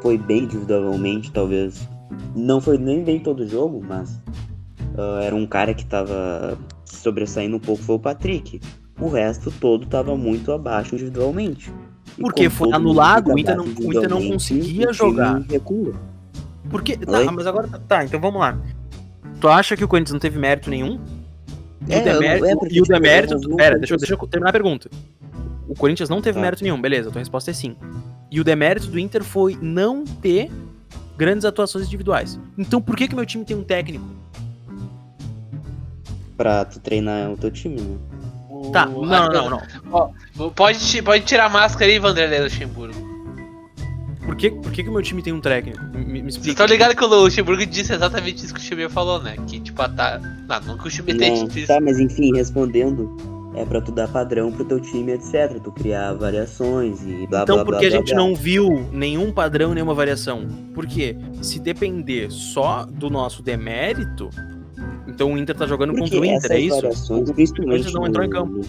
foi 0.00 0.18
bem 0.18 0.44
individualmente, 0.44 1.30
talvez. 1.32 1.88
Não 2.34 2.60
foi 2.60 2.78
nem 2.78 3.02
bem 3.04 3.20
todo 3.20 3.46
jogo, 3.46 3.82
mas 3.86 4.18
ah, 4.96 5.20
era 5.22 5.34
um 5.34 5.46
cara 5.46 5.74
que 5.74 5.84
tava 5.86 6.58
sobressaindo 6.84 7.56
um 7.56 7.60
pouco, 7.60 7.82
foi 7.82 7.96
o 7.96 8.00
Patrick. 8.00 8.60
O 9.00 9.08
resto 9.08 9.50
todo 9.50 9.86
tava 9.86 10.16
muito 10.16 10.52
abaixo 10.52 10.94
individualmente. 10.94 11.72
E 12.18 12.20
Porque 12.20 12.50
foi 12.50 12.72
anulado, 12.72 13.32
o 13.32 13.38
Inter 13.38 13.56
não- 13.56 13.64
o 13.64 13.68
Inter 13.92 14.08
não 14.08 14.28
conseguia 14.28 14.92
jogar. 14.92 15.40
recua. 15.48 15.94
Porque. 16.68 16.96
Tá, 16.96 17.30
mas 17.32 17.46
agora. 17.46 17.68
Tá, 17.88 18.04
então 18.04 18.20
vamos 18.20 18.40
lá. 18.40 18.58
Tu 19.40 19.48
acha 19.48 19.76
que 19.76 19.82
o 19.82 19.88
Corinthians 19.88 20.12
não 20.12 20.20
teve 20.20 20.38
mérito 20.38 20.70
nenhum? 20.70 21.00
E 21.88 21.92
É, 21.94 22.00
o 22.00 22.04
demérito. 22.04 22.46
é 22.46 22.50
e 22.50 22.54
o 22.54 22.68
tipo, 22.84 22.88
demérito. 22.88 23.56
Pera, 23.56 23.78
deixa, 23.78 23.94
eu- 23.94 23.98
deixa 23.98 24.14
eu 24.14 24.18
terminar 24.26 24.50
a 24.50 24.52
pergunta. 24.52 24.90
O 25.68 25.74
Corinthians 25.74 26.08
não 26.08 26.20
teve 26.20 26.36
Tá. 26.36 26.40
mérito 26.42 26.62
nenhum, 26.62 26.80
beleza, 26.80 27.10
tua 27.10 27.18
resposta 27.20 27.50
é 27.50 27.54
sim. 27.54 27.76
E 28.30 28.40
o 28.40 28.44
demérito 28.44 28.86
do 28.88 28.98
Inter 28.98 29.22
foi 29.24 29.58
não 29.60 30.04
ter 30.04 30.50
grandes 31.16 31.44
atuações 31.44 31.86
individuais. 31.86 32.38
Então 32.58 32.80
por 32.80 32.96
que 32.96 33.08
que 33.08 33.14
meu 33.14 33.26
time 33.26 33.44
tem 33.44 33.56
um 33.56 33.62
técnico? 33.64 34.04
Pra 36.36 36.64
tu 36.64 36.80
treinar 36.80 37.30
o 37.30 37.36
teu 37.36 37.50
time, 37.50 37.80
né? 37.80 37.98
Tá, 38.72 38.86
não, 38.86 39.04
não, 39.04 39.28
não, 39.28 39.62
não. 40.34 40.50
Pode, 40.50 40.78
ti- 40.78 41.02
pode 41.02 41.24
tirar 41.24 41.46
a 41.46 41.48
máscara 41.48 41.90
aí, 41.90 41.98
Vanderlei 41.98 42.40
Luxemburgo. 42.42 43.11
Por 44.32 44.36
que, 44.38 44.50
por 44.50 44.72
que 44.72 44.82
que 44.82 44.88
o 44.88 44.92
meu 44.92 45.02
time 45.02 45.20
tem 45.22 45.30
um 45.30 45.40
técnico? 45.42 45.78
Me, 45.92 45.98
me 46.04 46.20
Vocês 46.22 46.26
explica. 46.36 46.50
estão 46.52 46.66
ligados 46.66 46.94
que 46.96 47.04
o 47.04 47.06
Luxemburgo 47.06 47.66
disse 47.66 47.92
exatamente 47.92 48.42
isso 48.42 48.54
que 48.54 48.60
o 48.60 48.62
Chimia 48.62 48.88
falou, 48.88 49.22
né? 49.22 49.36
Que 49.46 49.60
tipo, 49.60 49.82
a 49.82 49.90
tá. 49.90 50.18
Não, 50.48 50.60
não 50.68 50.78
que 50.78 50.88
o 50.88 50.90
tenha 51.18 51.36
Não, 51.36 51.44
dito 51.44 51.58
isso. 51.58 51.66
tá, 51.68 51.78
mas 51.82 52.00
enfim, 52.00 52.34
respondendo, 52.34 53.14
é 53.54 53.62
pra 53.66 53.82
tu 53.82 53.92
dar 53.92 54.08
padrão 54.08 54.50
pro 54.50 54.64
teu 54.64 54.80
time, 54.80 55.12
etc. 55.12 55.60
Tu 55.62 55.70
criar 55.72 56.14
variações 56.14 57.02
e 57.02 57.26
blá 57.26 57.42
Então 57.42 57.56
blá 57.56 57.64
por 57.66 57.70
blá 57.72 57.80
que 57.80 57.86
a 57.86 57.90
blá, 57.90 57.98
gente 57.98 58.14
blá. 58.14 58.16
não 58.24 58.34
viu 58.34 58.88
nenhum 58.90 59.30
padrão, 59.30 59.74
nenhuma 59.74 59.92
variação? 59.92 60.48
Porque 60.74 61.14
se 61.42 61.58
depender 61.58 62.30
só 62.30 62.86
do 62.86 63.10
nosso 63.10 63.42
demérito, 63.42 64.30
então 65.06 65.30
o 65.34 65.36
Inter 65.36 65.54
tá 65.54 65.66
jogando 65.66 65.90
Porque 65.92 66.04
contra 66.04 66.20
o 66.20 66.24
Inter, 66.24 66.36
essas 66.38 66.50
é 66.52 66.58
isso? 66.58 66.76
variações, 66.76 67.28
O 67.28 67.34
Corinthians 67.34 67.92
não 67.92 68.06
entrou 68.06 68.24
em 68.24 68.28
no- 68.28 68.32
campo. 68.34 68.60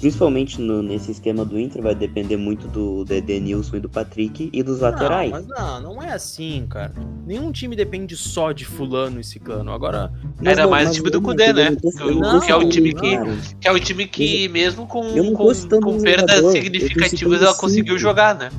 Principalmente 0.00 0.60
no- 0.60 0.82
nesse 0.82 1.10
esquema 1.10 1.44
do 1.44 1.58
Inter, 1.58 1.82
vai 1.82 1.94
depender 1.94 2.36
muito 2.36 2.66
do, 2.68 3.04
do 3.04 3.12
Edenilson 3.14 3.76
e 3.76 3.80
do 3.80 3.88
Patrick 3.88 4.48
e 4.52 4.62
dos 4.62 4.80
laterais. 4.80 5.30
Não, 5.30 5.38
mas 5.38 5.48
não, 5.48 5.80
não 5.94 6.02
é 6.02 6.12
assim, 6.12 6.66
cara. 6.68 6.92
Nenhum 7.26 7.50
time 7.52 7.74
depende 7.76 8.16
só 8.16 8.52
de 8.52 8.64
fulano 8.64 9.20
e 9.20 9.24
ciclano. 9.24 9.70
Agora, 9.72 10.12
Mas 10.38 10.52
Era 10.52 10.62
não, 10.62 10.70
mais 10.70 10.90
o 10.90 10.92
time 10.92 11.10
do 11.10 11.20
Cudê, 11.20 11.50
eu 11.50 11.54
né? 11.54 11.70
não 11.70 11.76
tô 11.76 12.40
que 12.40 12.50
é 12.52 12.56
o 12.56 12.68
time 12.68 12.94
que- 12.94 13.16
cara. 13.16 13.36
Que 13.60 13.68
é 13.68 13.72
o 13.72 13.80
time 13.80 14.06
que, 14.06 14.48
mesmo 14.48 14.86
com, 14.86 15.02
com, 15.34 15.80
com 15.80 16.00
perdas 16.00 16.52
significativas, 16.52 17.42
ela 17.42 17.54
conseguiu 17.54 17.98
jogar, 17.98 18.34
né? 18.36 18.50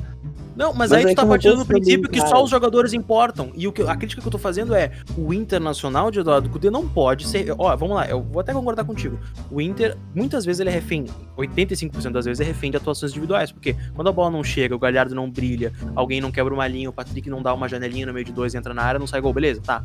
Não, 0.60 0.74
mas, 0.74 0.90
Mas 0.90 0.92
aí 0.92 1.04
é 1.04 1.14
tu 1.14 1.16
tá 1.16 1.22
eu 1.22 1.24
não 1.24 1.30
partindo 1.30 1.56
do 1.56 1.64
princípio 1.64 2.10
que 2.10 2.20
só 2.20 2.44
os 2.44 2.50
jogadores 2.50 2.92
importam. 2.92 3.50
E 3.54 3.66
o 3.66 3.72
que, 3.72 3.80
a 3.80 3.96
crítica 3.96 4.20
que 4.20 4.28
eu 4.28 4.30
tô 4.30 4.36
fazendo 4.36 4.74
é: 4.74 4.92
o 5.16 5.32
Internacional 5.32 6.10
de 6.10 6.20
Eduardo 6.20 6.50
Cudê 6.50 6.68
não 6.68 6.86
pode 6.86 7.26
ser. 7.26 7.54
Ó, 7.56 7.74
vamos 7.74 7.96
lá, 7.96 8.06
eu 8.06 8.22
vou 8.22 8.40
até 8.40 8.52
concordar 8.52 8.84
contigo. 8.84 9.18
O 9.50 9.58
Inter, 9.58 9.96
muitas 10.14 10.44
vezes 10.44 10.60
ele 10.60 10.68
é 10.68 10.72
refém, 10.72 11.06
85% 11.38 12.12
das 12.12 12.26
vezes 12.26 12.42
é 12.42 12.44
refém 12.44 12.70
de 12.70 12.76
atuações 12.76 13.10
individuais. 13.10 13.50
Porque 13.50 13.74
quando 13.94 14.08
a 14.08 14.12
bola 14.12 14.30
não 14.30 14.44
chega, 14.44 14.76
o 14.76 14.78
Galhardo 14.78 15.14
não 15.14 15.30
brilha, 15.30 15.72
alguém 15.96 16.20
não 16.20 16.30
quebra 16.30 16.52
uma 16.52 16.68
linha, 16.68 16.90
o 16.90 16.92
Patrick 16.92 17.30
não 17.30 17.42
dá 17.42 17.54
uma 17.54 17.66
janelinha 17.66 18.04
no 18.04 18.12
meio 18.12 18.26
de 18.26 18.32
dois, 18.32 18.54
entra 18.54 18.74
na 18.74 18.82
área, 18.82 19.00
não 19.00 19.06
sai 19.06 19.22
gol, 19.22 19.32
beleza, 19.32 19.62
tá. 19.62 19.82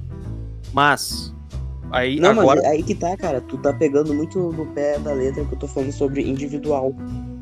Mas. 0.74 1.34
Aí 1.90 2.20
Não, 2.20 2.32
agora. 2.32 2.60
mas 2.60 2.70
é 2.70 2.74
aí 2.74 2.84
que 2.84 2.96
tá, 2.96 3.16
cara. 3.16 3.40
Tu 3.40 3.58
tá 3.60 3.72
pegando 3.72 4.14
muito 4.14 4.52
no 4.52 4.66
pé 4.74 5.00
da 5.00 5.14
letra 5.14 5.46
que 5.46 5.54
eu 5.54 5.58
tô 5.58 5.70
falando 5.70 5.94
sobre 5.94 6.30
individual. 6.30 6.94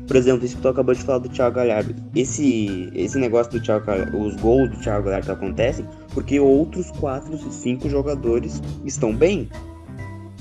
Por 0.06 0.16
exemplo, 0.16 0.44
isso 0.44 0.56
que 0.56 0.62
tu 0.62 0.68
acabou 0.68 0.94
de 0.94 1.02
falar 1.02 1.18
do 1.18 1.28
Thiago 1.28 1.56
Galhardo. 1.56 1.94
Esse, 2.14 2.90
esse 2.94 3.18
negócio 3.18 3.52
do 3.52 3.60
Thiago 3.60 3.86
Galhardo, 3.86 4.18
os 4.20 4.36
gols 4.36 4.68
do 4.70 4.76
Thiago 4.78 5.04
Galhardo 5.04 5.32
acontecem 5.32 5.86
porque 6.12 6.38
outros 6.38 6.90
quatro, 6.92 7.36
cinco 7.50 7.88
jogadores 7.88 8.62
estão 8.84 9.14
bem. 9.14 9.48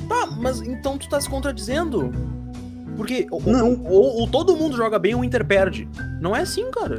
Tá, 0.08 0.28
mas 0.38 0.62
então 0.62 0.98
tu 0.98 1.08
tá 1.08 1.20
se 1.22 1.30
contradizendo. 1.30 2.12
Porque 2.98 3.26
ou, 3.32 3.42
Não. 3.42 3.82
ou- 3.86 4.20
ou 4.22 4.28
todo 4.28 4.56
mundo 4.56 4.76
joga 4.76 5.00
bem 5.00 5.16
ou 5.16 5.22
o 5.22 5.24
Inter 5.24 5.46
perde. 5.46 5.88
Não 6.22 6.36
é 6.36 6.42
assim, 6.42 6.70
cara. 6.70 6.98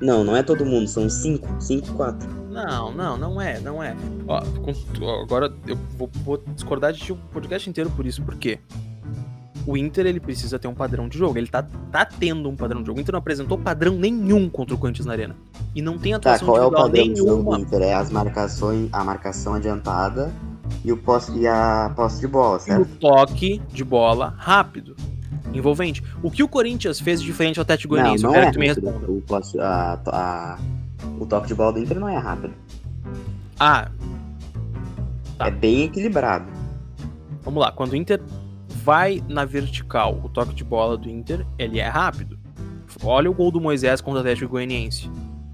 Não, 0.00 0.24
não 0.24 0.34
é 0.36 0.42
todo 0.42 0.64
mundo, 0.64 0.88
são 0.88 1.08
cinco, 1.08 1.46
cinco, 1.60 1.92
quatro. 1.94 2.28
Não, 2.50 2.92
não, 2.92 3.16
não 3.16 3.40
é, 3.40 3.60
não 3.60 3.80
é. 3.82 3.94
Ó, 4.26 4.42
agora 5.22 5.52
eu 5.66 5.76
vou, 5.96 6.10
vou 6.24 6.42
discordar 6.54 6.92
de 6.92 6.98
ti 7.00 7.12
o 7.12 7.16
podcast 7.16 7.68
inteiro 7.70 7.90
por 7.90 8.04
isso, 8.06 8.22
por 8.22 8.34
quê? 8.34 8.58
O 9.70 9.76
Inter, 9.76 10.06
ele 10.06 10.18
precisa 10.18 10.58
ter 10.58 10.66
um 10.66 10.72
padrão 10.74 11.08
de 11.08 11.18
jogo, 11.18 11.36
ele 11.36 11.46
tá, 11.48 11.62
tá 11.92 12.06
tendo 12.06 12.48
um 12.48 12.56
padrão 12.56 12.80
de 12.80 12.86
jogo. 12.86 12.98
O 12.98 13.02
Inter 13.02 13.12
não 13.12 13.18
apresentou 13.18 13.58
padrão 13.58 13.94
nenhum 13.96 14.48
contra 14.48 14.74
o 14.74 14.78
Corinthians 14.78 15.04
na 15.04 15.12
Arena. 15.12 15.36
E 15.74 15.82
não 15.82 15.98
tem 15.98 16.12
Tá, 16.12 16.16
atuação 16.34 16.48
qual 16.48 16.56
é 16.62 16.66
o 16.66 16.70
padrão 16.70 17.04
jogo 17.04 17.14
do 17.14 17.24
nenhuma. 17.34 17.58
Inter? 17.60 17.82
É 17.82 17.92
as 17.94 18.10
marcações, 18.10 18.88
a 18.92 19.04
marcação 19.04 19.52
adiantada 19.54 20.32
e, 20.82 20.90
o 20.90 20.96
posse, 20.96 21.32
e 21.38 21.46
a 21.46 21.92
posse 21.94 22.18
de 22.20 22.26
bola, 22.26 22.54
E 22.54 22.60
o 22.60 22.60
certo? 22.60 22.88
toque 22.98 23.60
de 23.70 23.84
bola 23.84 24.34
rápido, 24.38 24.96
envolvente. 25.52 26.02
O 26.22 26.30
que 26.30 26.42
o 26.42 26.48
Corinthians 26.48 26.98
fez 26.98 27.20
de 27.20 27.26
diferente 27.26 27.58
ao 27.58 27.62
Atlético 27.62 27.94
Não, 27.94 28.00
Goianiense? 28.02 28.24
Eu 28.24 28.30
quero 28.32 28.44
é 28.44 28.46
que 28.48 28.52
tu 28.54 28.60
me 28.60 28.66
responda. 28.68 29.06
O, 29.10 29.22
a- 29.60 30.00
a- 30.06 30.58
o 31.20 31.26
toque 31.26 31.48
de 31.48 31.54
bola 31.54 31.74
do 31.74 31.78
Inter 31.80 32.00
não 32.00 32.08
é 32.08 32.16
rápido. 32.16 32.54
Ah, 33.60 33.90
Tá. 35.36 35.46
É 35.46 35.50
bem 35.50 35.82
equilibrado. 35.84 36.46
Vamos 37.44 37.60
lá, 37.60 37.70
quando 37.70 37.92
o 37.92 37.96
Inter 37.96 38.20
vai 38.88 39.22
na 39.28 39.44
vertical, 39.44 40.18
o 40.24 40.30
toque 40.30 40.54
de 40.54 40.64
bola 40.64 40.96
do 40.96 41.10
Inter, 41.10 41.44
ele 41.58 41.78
é 41.78 41.86
rápido. 41.86 42.38
Olha 43.04 43.30
o 43.30 43.34
gol 43.34 43.50
do 43.50 43.60
Moisés 43.60 44.00
contra 44.00 44.16
o 44.16 44.20
Atlético 44.20 44.52
Goianiense. 44.52 45.10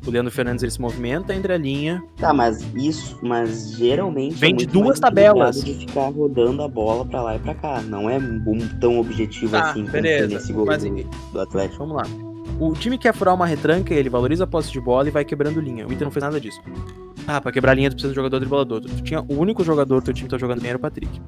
O 0.06 0.10
Leandro 0.12 0.30
Fernandes 0.30 0.62
ele 0.62 0.70
se 0.70 0.80
movimenta 0.80 1.34
entre 1.34 1.52
a 1.52 1.58
linha. 1.58 2.00
Tá, 2.16 2.32
mas 2.32 2.62
isso, 2.76 3.18
mas 3.24 3.72
geralmente. 3.72 4.36
Vem 4.36 4.52
é 4.52 4.56
de 4.56 4.66
muito 4.68 4.72
duas 4.84 5.00
tabelas. 5.00 5.64
De 5.64 5.74
ficar 5.74 6.10
rodando 6.12 6.62
a 6.62 6.68
bola 6.68 7.04
pra 7.04 7.22
lá 7.22 7.34
e 7.34 7.40
pra 7.40 7.56
cá. 7.56 7.80
Não 7.82 8.08
é 8.08 8.18
um 8.18 8.58
tão 8.80 9.00
objetivo 9.00 9.50
Tá, 9.50 9.70
assim 9.72 9.82
beleza, 9.82 10.28
nesse 10.28 10.52
gol 10.52 10.66
mas- 10.66 10.84
do, 10.84 11.02
do 11.32 11.40
Atlético. 11.40 11.78
Vamos 11.84 11.96
lá. 11.96 12.02
o 12.60 12.72
time 12.74 12.96
quer 12.96 13.12
furar 13.12 13.34
uma 13.34 13.46
retranca, 13.46 13.92
ele 13.92 14.08
valoriza 14.08 14.44
a 14.44 14.46
posse 14.46 14.70
de 14.70 14.80
bola 14.80 15.08
e 15.08 15.10
vai 15.10 15.24
quebrando 15.24 15.60
linha. 15.60 15.84
O 15.88 15.92
Inter 15.92 16.04
não 16.04 16.12
fez 16.12 16.22
nada 16.22 16.40
disso. 16.40 16.60
Ah, 17.26 17.40
pra 17.40 17.50
quebrar 17.50 17.74
linha 17.74 17.90
tu 17.90 17.94
precisa 17.94 18.12
de 18.12 18.16
jogador 18.16 18.38
driblador. 18.38 18.80
Tu 18.82 19.02
tinha 19.02 19.22
o 19.22 19.34
único 19.40 19.64
jogador 19.64 19.98
que 19.98 20.04
teu 20.04 20.14
time 20.14 20.28
tá 20.28 20.38
jogando 20.38 20.60
bem 20.60 20.68
era 20.68 20.78
o 20.78 20.80
Patrick. 20.80 21.20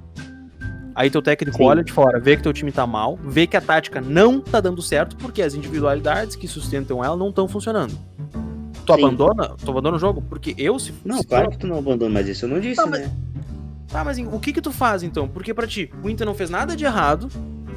Aí 0.96 1.10
teu 1.10 1.20
técnico 1.20 1.58
Sim. 1.58 1.64
olha 1.64 1.84
de 1.84 1.92
fora, 1.92 2.18
vê 2.18 2.38
que 2.38 2.42
teu 2.42 2.54
time 2.54 2.72
tá 2.72 2.86
mal, 2.86 3.18
vê 3.22 3.46
que 3.46 3.54
a 3.54 3.60
tática 3.60 4.00
não 4.00 4.40
tá 4.40 4.62
dando 4.62 4.80
certo 4.80 5.14
porque 5.16 5.42
as 5.42 5.52
individualidades 5.54 6.34
que 6.34 6.48
sustentam 6.48 7.04
ela 7.04 7.14
não 7.14 7.28
estão 7.28 7.46
funcionando. 7.46 7.92
Tu 8.86 8.94
Sim. 8.94 9.04
abandona? 9.04 9.48
Tu 9.62 9.70
abandona 9.70 9.96
o 9.96 10.00
jogo? 10.00 10.22
Porque 10.22 10.54
eu, 10.56 10.78
se 10.78 10.94
Não, 11.04 11.18
se 11.18 11.26
claro 11.26 11.50
que 11.50 11.58
tu 11.58 11.66
não 11.66 11.76
abandona, 11.76 12.14
mas 12.14 12.26
isso 12.26 12.46
eu 12.46 12.48
não 12.48 12.58
disse, 12.58 12.76
Tá, 12.76 12.86
mas- 12.86 13.00
né? 13.02 13.12
Tá, 13.88 14.02
mas 14.02 14.18
o 14.18 14.40
que 14.40 14.54
que 14.54 14.60
tu 14.62 14.72
faz 14.72 15.02
então? 15.02 15.28
Porque 15.28 15.52
pra 15.52 15.66
ti, 15.66 15.90
o 16.02 16.08
Inter 16.08 16.26
não 16.26 16.34
fez 16.34 16.48
nada 16.48 16.74
de 16.74 16.84
errado, 16.86 17.28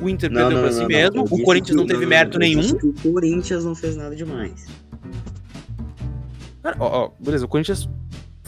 o 0.01 0.07
Inter 0.07 0.31
Não, 0.31 0.39
perdeu 0.41 0.57
não, 0.57 0.67
pra 0.67 0.73
não, 0.75 0.81
si 0.81 0.87
mesmo, 0.87 1.25
o 1.29 1.43
Corinthians 1.43 1.75
não 1.75 1.85
teve 1.85 2.05
mérito 2.05 2.39
nenhum. 2.39 2.71
O 3.05 3.11
Corinthians 3.13 3.65
não 3.65 3.75
fez 3.75 3.97
nada 3.97 4.15
demais. 4.15 4.65
Cara, 6.63 6.77
ó, 6.79 7.05
ó, 7.05 7.11
beleza, 7.19 7.45
o 7.45 7.49
Corinthians 7.49 7.89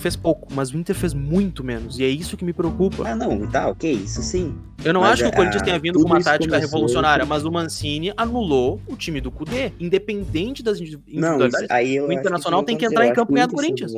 fez 0.01 0.15
pouco, 0.15 0.47
mas 0.53 0.71
o 0.71 0.77
Inter 0.77 0.95
fez 0.95 1.13
muito 1.13 1.63
menos, 1.63 1.97
e 1.99 2.03
é 2.03 2.07
isso 2.07 2.35
que 2.35 2.43
me 2.43 2.51
preocupa. 2.53 3.07
Ah, 3.07 3.15
não, 3.15 3.47
tá, 3.47 3.67
ok, 3.69 3.91
isso 3.91 4.21
sim. 4.21 4.57
Eu 4.83 4.93
não 4.93 5.01
mas 5.01 5.11
acho 5.11 5.23
que 5.23 5.29
o 5.29 5.31
é, 5.31 5.35
Corinthians 5.35 5.61
tenha 5.61 5.79
vindo 5.79 5.99
com 5.99 6.05
uma 6.05 6.21
tática 6.21 6.49
começou 6.55 6.59
revolucionária, 6.69 7.25
mas 7.25 7.45
o 7.45 7.51
Mancini 7.51 8.11
anulou 8.17 8.81
o 8.87 8.95
time 8.97 9.21
do 9.21 9.31
Cudê, 9.31 9.71
independente 9.79 10.61
das 10.63 10.79
Não, 10.79 10.85
individualidades. 10.87 11.69
aí 11.69 11.95
eu 11.95 12.07
o 12.07 12.11
Internacional 12.11 12.59
isso 12.61 12.65
tem 12.65 12.77
que 12.77 12.85
não 12.85 12.91
entrar 12.91 13.07
em 13.07 13.13
campo 13.13 13.31
e 13.31 13.35
ganhar 13.35 13.45
do 13.45 13.49
que 13.51 13.55
Corinthians. 13.55 13.93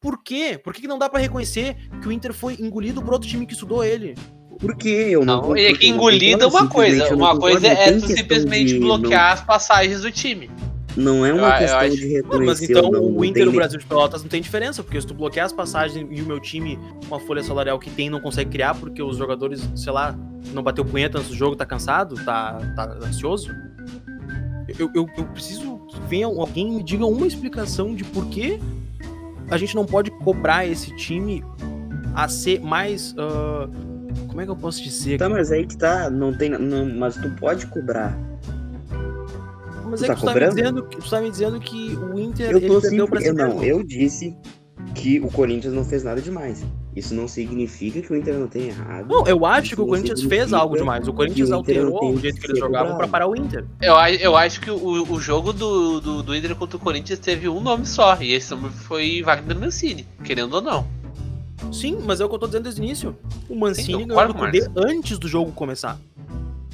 Por 0.00 0.22
quê? 0.22 0.58
Por 0.62 0.74
que, 0.74 0.82
que 0.82 0.88
não 0.88 0.98
dá 0.98 1.08
pra 1.08 1.20
reconhecer 1.20 1.76
que 2.02 2.08
o 2.08 2.12
Inter 2.12 2.32
foi 2.34 2.54
engolido 2.60 3.00
por 3.02 3.12
outro 3.14 3.28
time 3.28 3.46
que 3.46 3.54
estudou 3.54 3.82
ele? 3.84 4.14
Por 4.58 4.76
que 4.76 4.88
eu 4.88 5.24
não 5.24 5.40
Não, 5.48 5.56
é 5.56 5.72
que 5.72 5.86
eu 5.86 5.88
não 5.88 5.96
engolido 5.96 6.24
é 6.44 6.46
concordo, 6.46 6.56
uma 6.56 6.68
coisa. 6.68 7.10
não 7.10 7.16
Uma 7.16 7.38
coisa 7.38 7.68
não 7.68 7.76
é 7.76 7.92
tu 7.92 8.06
simplesmente 8.08 8.74
de- 8.74 8.78
bloquear 8.80 9.32
as 9.32 9.40
passagens 9.42 10.02
do 10.02 10.12
time. 10.12 10.50
Não, 10.96 11.26
é 11.26 11.32
uma 11.32 11.42
Eu- 11.48 11.52
eu 11.52 11.58
questão 11.58 11.78
acho- 11.80 11.96
de 11.96 12.06
reconhecer. 12.06 12.44
mas 12.46 12.62
então 12.62 12.90
não, 12.90 13.02
o 13.04 13.24
Inter 13.24 13.34
tem 13.34 13.42
e 13.42 13.46
o 13.46 13.50
nem- 13.50 13.56
Brasil 13.56 13.78
de 13.80 13.86
Pelotas 13.86 14.22
não 14.22 14.28
tem 14.28 14.40
diferença, 14.40 14.82
porque 14.82 15.00
se 15.00 15.06
tu 15.06 15.12
bloquear 15.14 15.46
as 15.46 15.52
passagens 15.52 16.06
e 16.10 16.22
o 16.22 16.26
meu 16.26 16.38
time 16.38 16.78
com 17.08 17.14
a 17.16 17.20
folha 17.20 17.42
salarial 17.42 17.78
que 17.78 17.90
tem 17.90 18.08
não 18.08 18.20
consegue 18.20 18.50
criar 18.50 18.74
porque 18.74 19.02
os 19.02 19.16
jogadores, 19.16 19.68
sei 19.74 19.92
lá, 19.92 20.16
não 20.52 20.62
bateu 20.62 20.84
punheta 20.84 21.18
antes 21.18 21.30
do 21.30 21.36
jogo, 21.36 21.56
tá 21.56 21.66
cansado, 21.66 22.14
tá, 22.24 22.58
tá 22.76 22.98
ansioso. 23.02 23.50
Eu, 24.78 24.90
eu, 24.94 25.06
eu 25.16 25.24
preciso 25.26 25.78
que 25.88 26.00
venha 26.08 26.26
alguém 26.26 26.68
e 26.72 26.76
me 26.76 26.82
diga 26.82 27.04
uma 27.04 27.26
explicação 27.26 27.94
de 27.94 28.04
por 28.04 28.26
que 28.28 28.58
a 29.50 29.56
gente 29.58 29.74
não 29.74 29.84
pode 29.84 30.10
cobrar 30.10 30.66
esse 30.66 30.94
time 30.96 31.44
a 32.14 32.28
ser 32.28 32.60
mais. 32.60 33.14
ah, 33.18 33.68
como 34.28 34.40
é 34.40 34.44
que 34.44 34.50
eu 34.50 34.56
posso 34.56 34.82
dizer? 34.82 35.18
Tá, 35.18 35.28
mas 35.28 35.50
aí 35.52 35.66
que 35.66 35.76
tá, 35.76 36.08
não 36.08 36.32
tem, 36.36 36.48
não, 36.50 36.86
mas 36.98 37.16
tu 37.16 37.28
pode 37.38 37.66
cobrar. 37.66 38.16
Mas 39.94 40.00
tu 40.00 40.04
é 40.04 40.08
tá 40.08 40.14
que 40.14 40.20
tu 40.20 40.26
tá, 40.26 40.34
me 40.34 40.48
dizendo, 40.48 40.82
que- 40.84 40.96
tu 40.96 41.10
tá 41.10 41.20
me 41.20 41.30
dizendo 41.30 41.60
que 41.60 41.96
o 41.96 42.18
Inter 42.18 42.50
Eu 42.50 42.58
ele 42.58 42.66
tô 42.66 42.80
perdeu 42.80 43.08
pra 43.08 43.20
sempre, 43.20 43.42
eu, 43.42 43.48
não, 43.48 43.62
eu 43.62 43.82
disse 43.82 44.36
que 44.94 45.20
o 45.20 45.28
Corinthians 45.30 45.72
não 45.72 45.84
fez 45.84 46.02
nada 46.02 46.20
demais. 46.20 46.64
Isso 46.94 47.14
não 47.14 47.26
significa 47.26 48.00
que 48.00 48.12
o 48.12 48.16
Inter 48.16 48.34
não 48.34 48.46
tenha 48.46 48.66
errado. 48.68 49.08
Não, 49.08 49.26
eu 49.26 49.44
acho 49.44 49.66
Isso 49.66 49.76
que 49.76 49.82
o 49.82 49.86
Corinthians 49.86 50.22
fez 50.22 50.52
algo 50.52 50.76
demais. 50.76 51.08
O 51.08 51.12
Corinthians 51.12 51.50
o 51.50 51.54
alterou 51.54 52.12
o 52.12 52.16
jeito 52.20 52.36
que 52.36 52.40
que 52.42 52.46
eles 52.52 52.58
jogavam 52.58 52.96
pra 52.96 53.06
cobrado. 53.06 53.10
parar 53.10 53.26
o 53.28 53.34
Inter. 53.34 53.64
Eu, 53.82 53.94
eu 54.20 54.36
acho 54.36 54.60
que 54.60 54.70
o, 54.70 55.12
o 55.12 55.20
jogo 55.20 55.52
do, 55.52 56.00
do, 56.00 56.22
do 56.22 56.36
Inter 56.36 56.54
contra 56.54 56.76
o 56.76 56.80
Corinthians 56.80 57.18
teve 57.18 57.48
um 57.48 57.60
nome 57.60 57.84
só. 57.86 58.16
E 58.20 58.32
esse 58.32 58.50
nome 58.52 58.68
foi 58.70 59.22
Wagner 59.22 59.58
Mancini, 59.58 60.06
querendo 60.22 60.54
ou 60.54 60.60
não. 60.62 60.86
Sim, 61.72 61.98
mas 62.04 62.20
é 62.20 62.24
o 62.24 62.28
que 62.28 62.34
eu 62.34 62.38
tô 62.38 62.46
dizendo 62.46 62.64
desde 62.64 62.80
o 62.80 62.84
início. 62.84 63.16
O 63.48 63.56
Mancini 63.56 63.86
Sim, 64.04 64.10
eu 64.10 64.34
ganhou 64.34 64.70
antes 64.76 65.18
do 65.18 65.26
jogo 65.26 65.50
começar. 65.52 65.98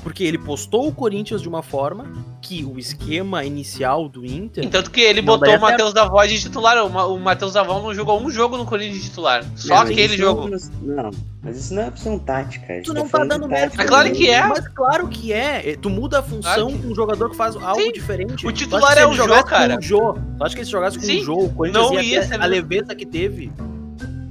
Porque 0.03 0.25
ele 0.25 0.39
postou 0.39 0.89
o 0.89 0.93
Corinthians 0.95 1.43
de 1.43 1.49
uma 1.49 1.63
forma 1.63 2.07
que 2.41 2.65
o 2.65 2.79
esquema 2.79 3.45
inicial 3.45 4.09
do 4.09 4.25
Inter. 4.25 4.67
Tanto 4.71 4.91
que 4.91 5.01
ele 5.01 5.21
botou 5.21 5.55
o 5.55 5.61
Matheus 5.61 5.93
Davó 5.93 6.25
de 6.25 6.41
titular. 6.41 6.83
O, 6.85 6.89
Ma- 6.89 7.05
o 7.05 7.19
Matheus 7.19 7.53
Davó 7.53 7.81
não 7.83 7.93
jogou 7.95 8.19
um 8.19 8.31
jogo 8.31 8.57
no 8.57 8.65
Corinthians 8.65 9.03
de 9.03 9.09
titular. 9.11 9.45
Só 9.55 9.69
Não, 9.75 9.77
mas 9.83 9.91
aquele 9.91 10.17
jogo. 10.17 10.49
Não, 10.83 11.11
mas 11.43 11.59
isso 11.59 11.75
não 11.75 11.83
é 11.83 11.89
opção 11.89 12.19
tática. 12.19 12.81
Tu 12.83 12.95
não 12.95 13.03
tá 13.03 13.09
falando 13.11 13.33
de 13.33 13.39
dando 13.41 13.49
mérito. 13.49 13.77
tática, 13.77 13.83
É 13.83 13.87
claro 13.87 14.11
que 14.13 14.31
é. 14.31 14.47
Mas 14.47 14.69
claro 14.69 15.09
que 15.09 15.33
é. 15.35 15.77
Tu 15.77 15.91
muda 15.91 16.21
a 16.21 16.23
função 16.23 16.41
Claro 16.55 16.67
que- 16.69 16.79
com 16.79 16.89
um 16.89 16.95
jogador 16.95 17.29
que 17.31 17.37
faz 17.37 17.55
algo 17.57 17.83
Sim. 17.83 17.93
diferente. 17.93 18.47
O 18.47 18.51
Tu 18.51 18.57
titular 18.57 18.97
é 18.97 19.07
o 19.07 19.13
Jô, 19.13 19.27
cara. 19.45 19.77
O 19.79 19.83
Jô, 19.83 20.15
tu 20.39 20.45
acha 20.45 20.55
que 20.55 20.63
ele 20.63 20.71
jogasse 20.71 20.99
com 20.99 21.05
Sim, 21.05 21.21
o 21.21 21.25
Jô, 21.25 21.35
o 21.45 21.53
Corinthians 21.53 21.85
não 21.91 21.95
ia, 21.95 22.03
ia 22.03 22.27
ter 22.27 22.41
a 22.41 22.47
leveza 22.47 22.95
que 22.95 23.05
teve? 23.05 23.53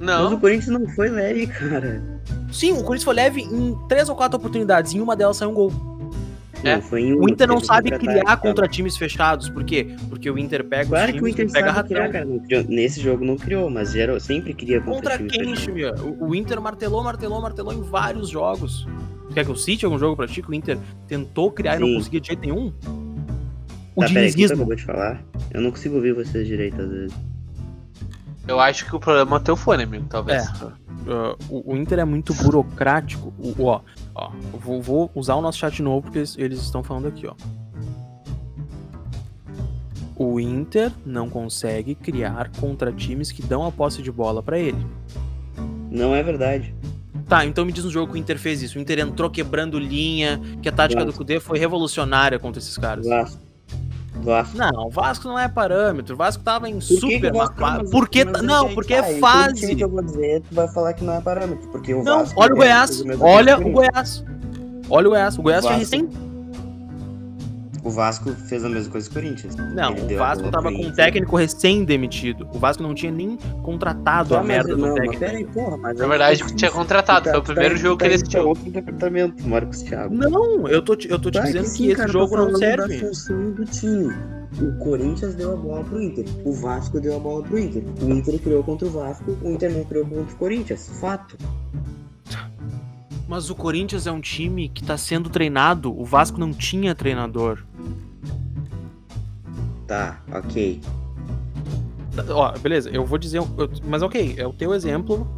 Não. 0.00 0.34
o 0.34 0.40
Corinthians 0.40 0.68
não 0.80 0.88
foi 0.96 1.10
leve, 1.10 1.46
cara. 1.46 2.02
Sim, 2.52 2.72
o 2.72 2.76
Corinthians 2.76 3.04
foi 3.04 3.14
leve 3.14 3.40
em 3.42 3.76
três 3.88 4.08
ou 4.08 4.16
quatro 4.16 4.36
oportunidades. 4.38 4.92
Em 4.94 5.00
uma 5.00 5.14
delas 5.16 5.36
saiu 5.36 5.50
um 5.50 5.54
gol. 5.54 5.72
É. 6.62 6.74
Em 6.98 7.14
O 7.14 7.26
Inter 7.26 7.48
não 7.48 7.58
sabe 7.58 7.90
criar 7.90 8.22
tá? 8.22 8.36
contra 8.36 8.68
times 8.68 8.94
fechados. 8.96 9.48
Por 9.48 9.64
quê? 9.64 9.96
Porque 10.10 10.30
o 10.30 10.36
Inter 10.38 10.62
pega 10.62 10.86
Claro 10.90 11.06
os 11.06 11.12
que 11.12 11.16
o 11.16 11.26
times 11.26 11.32
Inter 11.34 11.50
pega 11.52 11.74
sabe 11.74 11.88
criar, 11.88 12.08
cara. 12.10 12.24
Não 12.26 12.38
criou- 12.38 12.64
Nesse 12.68 13.00
jogo 13.00 13.24
não 13.24 13.36
criou, 13.36 13.70
mas 13.70 13.92
geral, 13.92 14.20
sempre 14.20 14.52
cria 14.52 14.78
contra, 14.80 15.16
Contra 15.18 15.38
quem. 15.38 15.56
Chimia? 15.56 15.94
O, 15.94 16.26
o 16.28 16.34
Inter 16.34 16.60
martelou, 16.60 17.02
martelou, 17.02 17.40
martelou 17.40 17.72
em 17.72 17.80
vários 17.80 18.28
jogos. 18.28 18.86
Quer 19.32 19.44
que 19.46 19.50
eu 19.50 19.56
cite 19.56 19.86
algum 19.86 19.98
jogo 19.98 20.16
pra 20.16 20.26
ti 20.26 20.42
que 20.42 20.50
o 20.50 20.54
Inter 20.54 20.76
tentou 21.06 21.50
criar 21.50 21.76
e 21.76 21.78
não 21.78 21.86
Sim. 21.86 21.94
conseguia 21.94 22.20
de 22.20 22.26
jeito 22.26 22.40
nenhum? 22.42 22.72
O 23.96 24.02
Tá, 24.02 24.08
peraí, 24.08 24.24
o 24.26 24.28
que 24.28 24.36
dinizismo. 24.36 24.56
acabou 24.56 24.74
de 24.76 24.84
falar? 24.84 25.22
Eu 25.52 25.60
não 25.62 25.70
consigo 25.70 25.94
ouvir 25.96 26.12
vocês 26.12 26.46
direito 26.46 26.80
às 26.82 26.90
vezes. 26.90 27.14
Eu 28.48 28.58
acho 28.58 28.86
que 28.86 28.96
o 28.96 29.00
problema 29.00 29.36
é 29.36 29.38
o 29.38 29.42
teu 29.42 29.56
fone, 29.56 29.82
amigo, 29.84 30.06
talvez. 30.08 30.44
É. 30.60 30.64
Uh, 30.66 31.36
o, 31.48 31.72
o 31.72 31.76
Inter 31.76 31.98
é 32.00 32.04
muito 32.04 32.34
burocrático. 32.34 33.32
O, 33.38 33.62
o- 33.62 33.66
ó, 33.66 33.80
ó, 34.14 34.30
vou, 34.52 34.82
vou 34.82 35.10
usar 35.14 35.34
o 35.36 35.40
nosso 35.40 35.58
chat 35.58 35.82
novo 35.82 36.02
porque 36.02 36.18
eles, 36.18 36.36
eles 36.38 36.60
estão 36.60 36.82
falando 36.82 37.08
aqui, 37.08 37.26
ó. 37.26 37.34
O 40.16 40.38
Inter 40.38 40.92
não 41.06 41.30
consegue 41.30 41.94
criar 41.94 42.50
contra 42.60 42.92
times 42.92 43.32
que 43.32 43.42
dão 43.42 43.64
a 43.66 43.72
posse 43.72 44.02
de 44.02 44.12
bola 44.12 44.42
pra 44.42 44.58
ele. 44.58 44.84
Não 45.90 46.14
é 46.14 46.22
verdade. 46.22 46.74
Tá, 47.26 47.44
então 47.46 47.64
me 47.64 47.72
diz 47.72 47.84
um 47.84 47.90
jogo 47.90 48.12
que 48.12 48.18
o 48.18 48.20
Inter 48.20 48.38
fez 48.38 48.60
isso. 48.60 48.76
O 48.78 48.80
Inter 48.82 48.98
entrou 48.98 49.30
quebrando 49.30 49.78
linha, 49.78 50.38
que 50.60 50.68
a 50.68 50.72
tática 50.72 51.00
do 51.00 51.06
Vasco. 51.06 51.18
Cudê 51.18 51.40
foi 51.40 51.58
revolucionária 51.58 52.38
contra 52.38 52.60
esses 52.60 52.76
caras. 52.76 53.06
Vasco. 53.06 53.40
Vasco. 54.20 54.56
Não, 54.56 54.86
o 54.86 54.90
Vasco 54.90 55.28
não 55.28 55.38
é 55.38 55.48
parâmetro. 55.48 56.14
O 56.14 56.18
Vasco 56.18 56.42
tava 56.42 56.68
em 56.68 56.74
Por 56.74 56.80
que 56.82 56.94
que 56.94 57.00
super 57.00 57.34
o 57.34 57.38
Vasco 57.38 57.54
Porque 57.90 58.24
não, 58.24 58.74
porque 58.74 58.94
é 58.94 58.98
e 58.98 59.02
todo 59.02 59.20
fase. 59.20 59.54
time 59.60 59.76
que 59.76 59.84
eu 59.84 59.88
vou 59.88 60.02
dizer, 60.02 60.42
tu 60.48 60.54
vai 60.54 60.68
falar 60.68 60.92
que 60.92 61.04
não 61.04 61.14
é 61.14 61.20
parâmetro, 61.20 61.68
porque 61.70 61.94
o 61.94 62.02
Não, 62.02 62.20
Vasco 62.20 62.40
olha 62.40 62.52
o 62.52 62.56
é 62.56 62.58
Goiás. 62.58 63.02
Olha 63.20 63.58
o 63.58 63.62
que. 63.62 63.70
Goiás. 63.70 64.24
Olha 64.88 65.06
o 65.06 65.10
Goiás. 65.10 65.38
O 65.38 65.42
Goiás 65.42 65.64
tinha 65.64 65.78
Vasco. 65.78 65.96
recém. 65.96 66.29
O 67.82 67.88
Vasco 67.90 68.30
fez 68.32 68.62
a 68.64 68.68
mesma 68.68 68.92
coisa 68.92 69.08
que 69.08 69.18
o 69.18 69.22
Corinthians. 69.22 69.56
Não, 69.56 69.94
Ele 69.96 70.14
o 70.14 70.18
Vasco 70.18 70.40
bola 70.40 70.52
tava 70.52 70.68
pro 70.68 70.76
com 70.78 70.86
um 70.86 70.92
técnico 70.92 71.34
recém-demitido. 71.36 72.46
O 72.52 72.58
Vasco 72.58 72.82
não 72.82 72.94
tinha 72.94 73.10
nem 73.10 73.38
contratado 73.62 74.30
Tá, 74.34 74.40
a 74.40 74.44
merda 74.44 74.76
do 74.76 74.82
não, 74.82 74.88
mas 74.88 74.96
técnico. 74.96 75.18
pera 75.20 75.38
aí, 75.38 75.44
porra, 75.46 75.76
mas 75.78 75.98
Na 75.98 76.06
verdade, 76.06 76.38
tu- 76.44 76.54
tinha 76.56 76.70
contratado. 76.70 77.24
tu 77.24 77.30
Foi 77.30 77.38
o 77.38 77.42
tá- 77.42 77.52
primeiro 77.52 77.74
tu 77.76 77.80
jogo 77.80 77.96
tá 77.96 78.04
que 78.04 78.08
ele 78.08 78.14
assistiu. 78.16 78.48
outro 78.48 78.70
departamento, 78.70 79.48
Marcos 79.48 79.80
Thiago. 79.82 80.14
Não, 80.14 80.68
eu 80.68 80.82
tô 80.82 80.94
te, 80.94 81.10
eu 81.10 81.18
tô 81.18 81.30
te 81.30 81.40
dizendo 81.40 81.64
que 81.64 81.70
que, 81.70 81.76
sim, 81.76 81.86
esse 81.86 81.96
cara, 81.96 82.12
jogo 82.12 82.36
tô 82.36 82.44
não 82.50 82.54
serve. 82.56 82.98
da 83.00 83.06
função 83.06 83.50
do 83.52 83.64
time. 83.64 84.12
O 84.60 84.72
Corinthians 84.84 85.34
deu 85.36 85.52
a 85.52 85.56
bola 85.56 85.82
pro 85.84 86.02
Inter. 86.02 86.24
O 86.44 86.52
Vasco 86.52 87.00
deu 87.00 87.16
a 87.16 87.18
bola 87.18 87.42
pro 87.44 87.58
Inter. 87.58 87.82
O 88.02 88.10
Inter 88.10 88.38
criou 88.40 88.62
contra 88.62 88.88
o 88.88 88.90
Vasco. 88.90 89.36
O 89.42 89.48
Inter 89.52 89.72
não 89.72 89.84
criou 89.84 90.04
contra 90.04 90.34
o 90.34 90.36
Corinthians. 90.36 90.90
Fato. 91.00 91.36
Mas 93.30 93.48
o 93.48 93.54
Corinthians 93.54 94.08
é 94.08 94.10
um 94.10 94.20
time 94.20 94.68
que 94.68 94.82
tá 94.82 94.98
sendo 94.98 95.30
treinado. 95.30 95.96
O 95.96 96.04
Vasco 96.04 96.40
não 96.40 96.52
tinha 96.52 96.96
treinador. 96.96 97.62
Tá, 99.86 100.20
ok. 100.32 100.80
Tá, 102.16 102.24
Ó, 102.34 102.58
beleza, 102.58 102.90
eu 102.90 103.06
vou 103.06 103.16
dizer. 103.16 103.38
eu- 103.38 103.48
mas 103.86 104.02
ok, 104.02 104.34
é 104.36 104.44
o 104.44 104.52
teu 104.52 104.74
exemplo. 104.74 105.28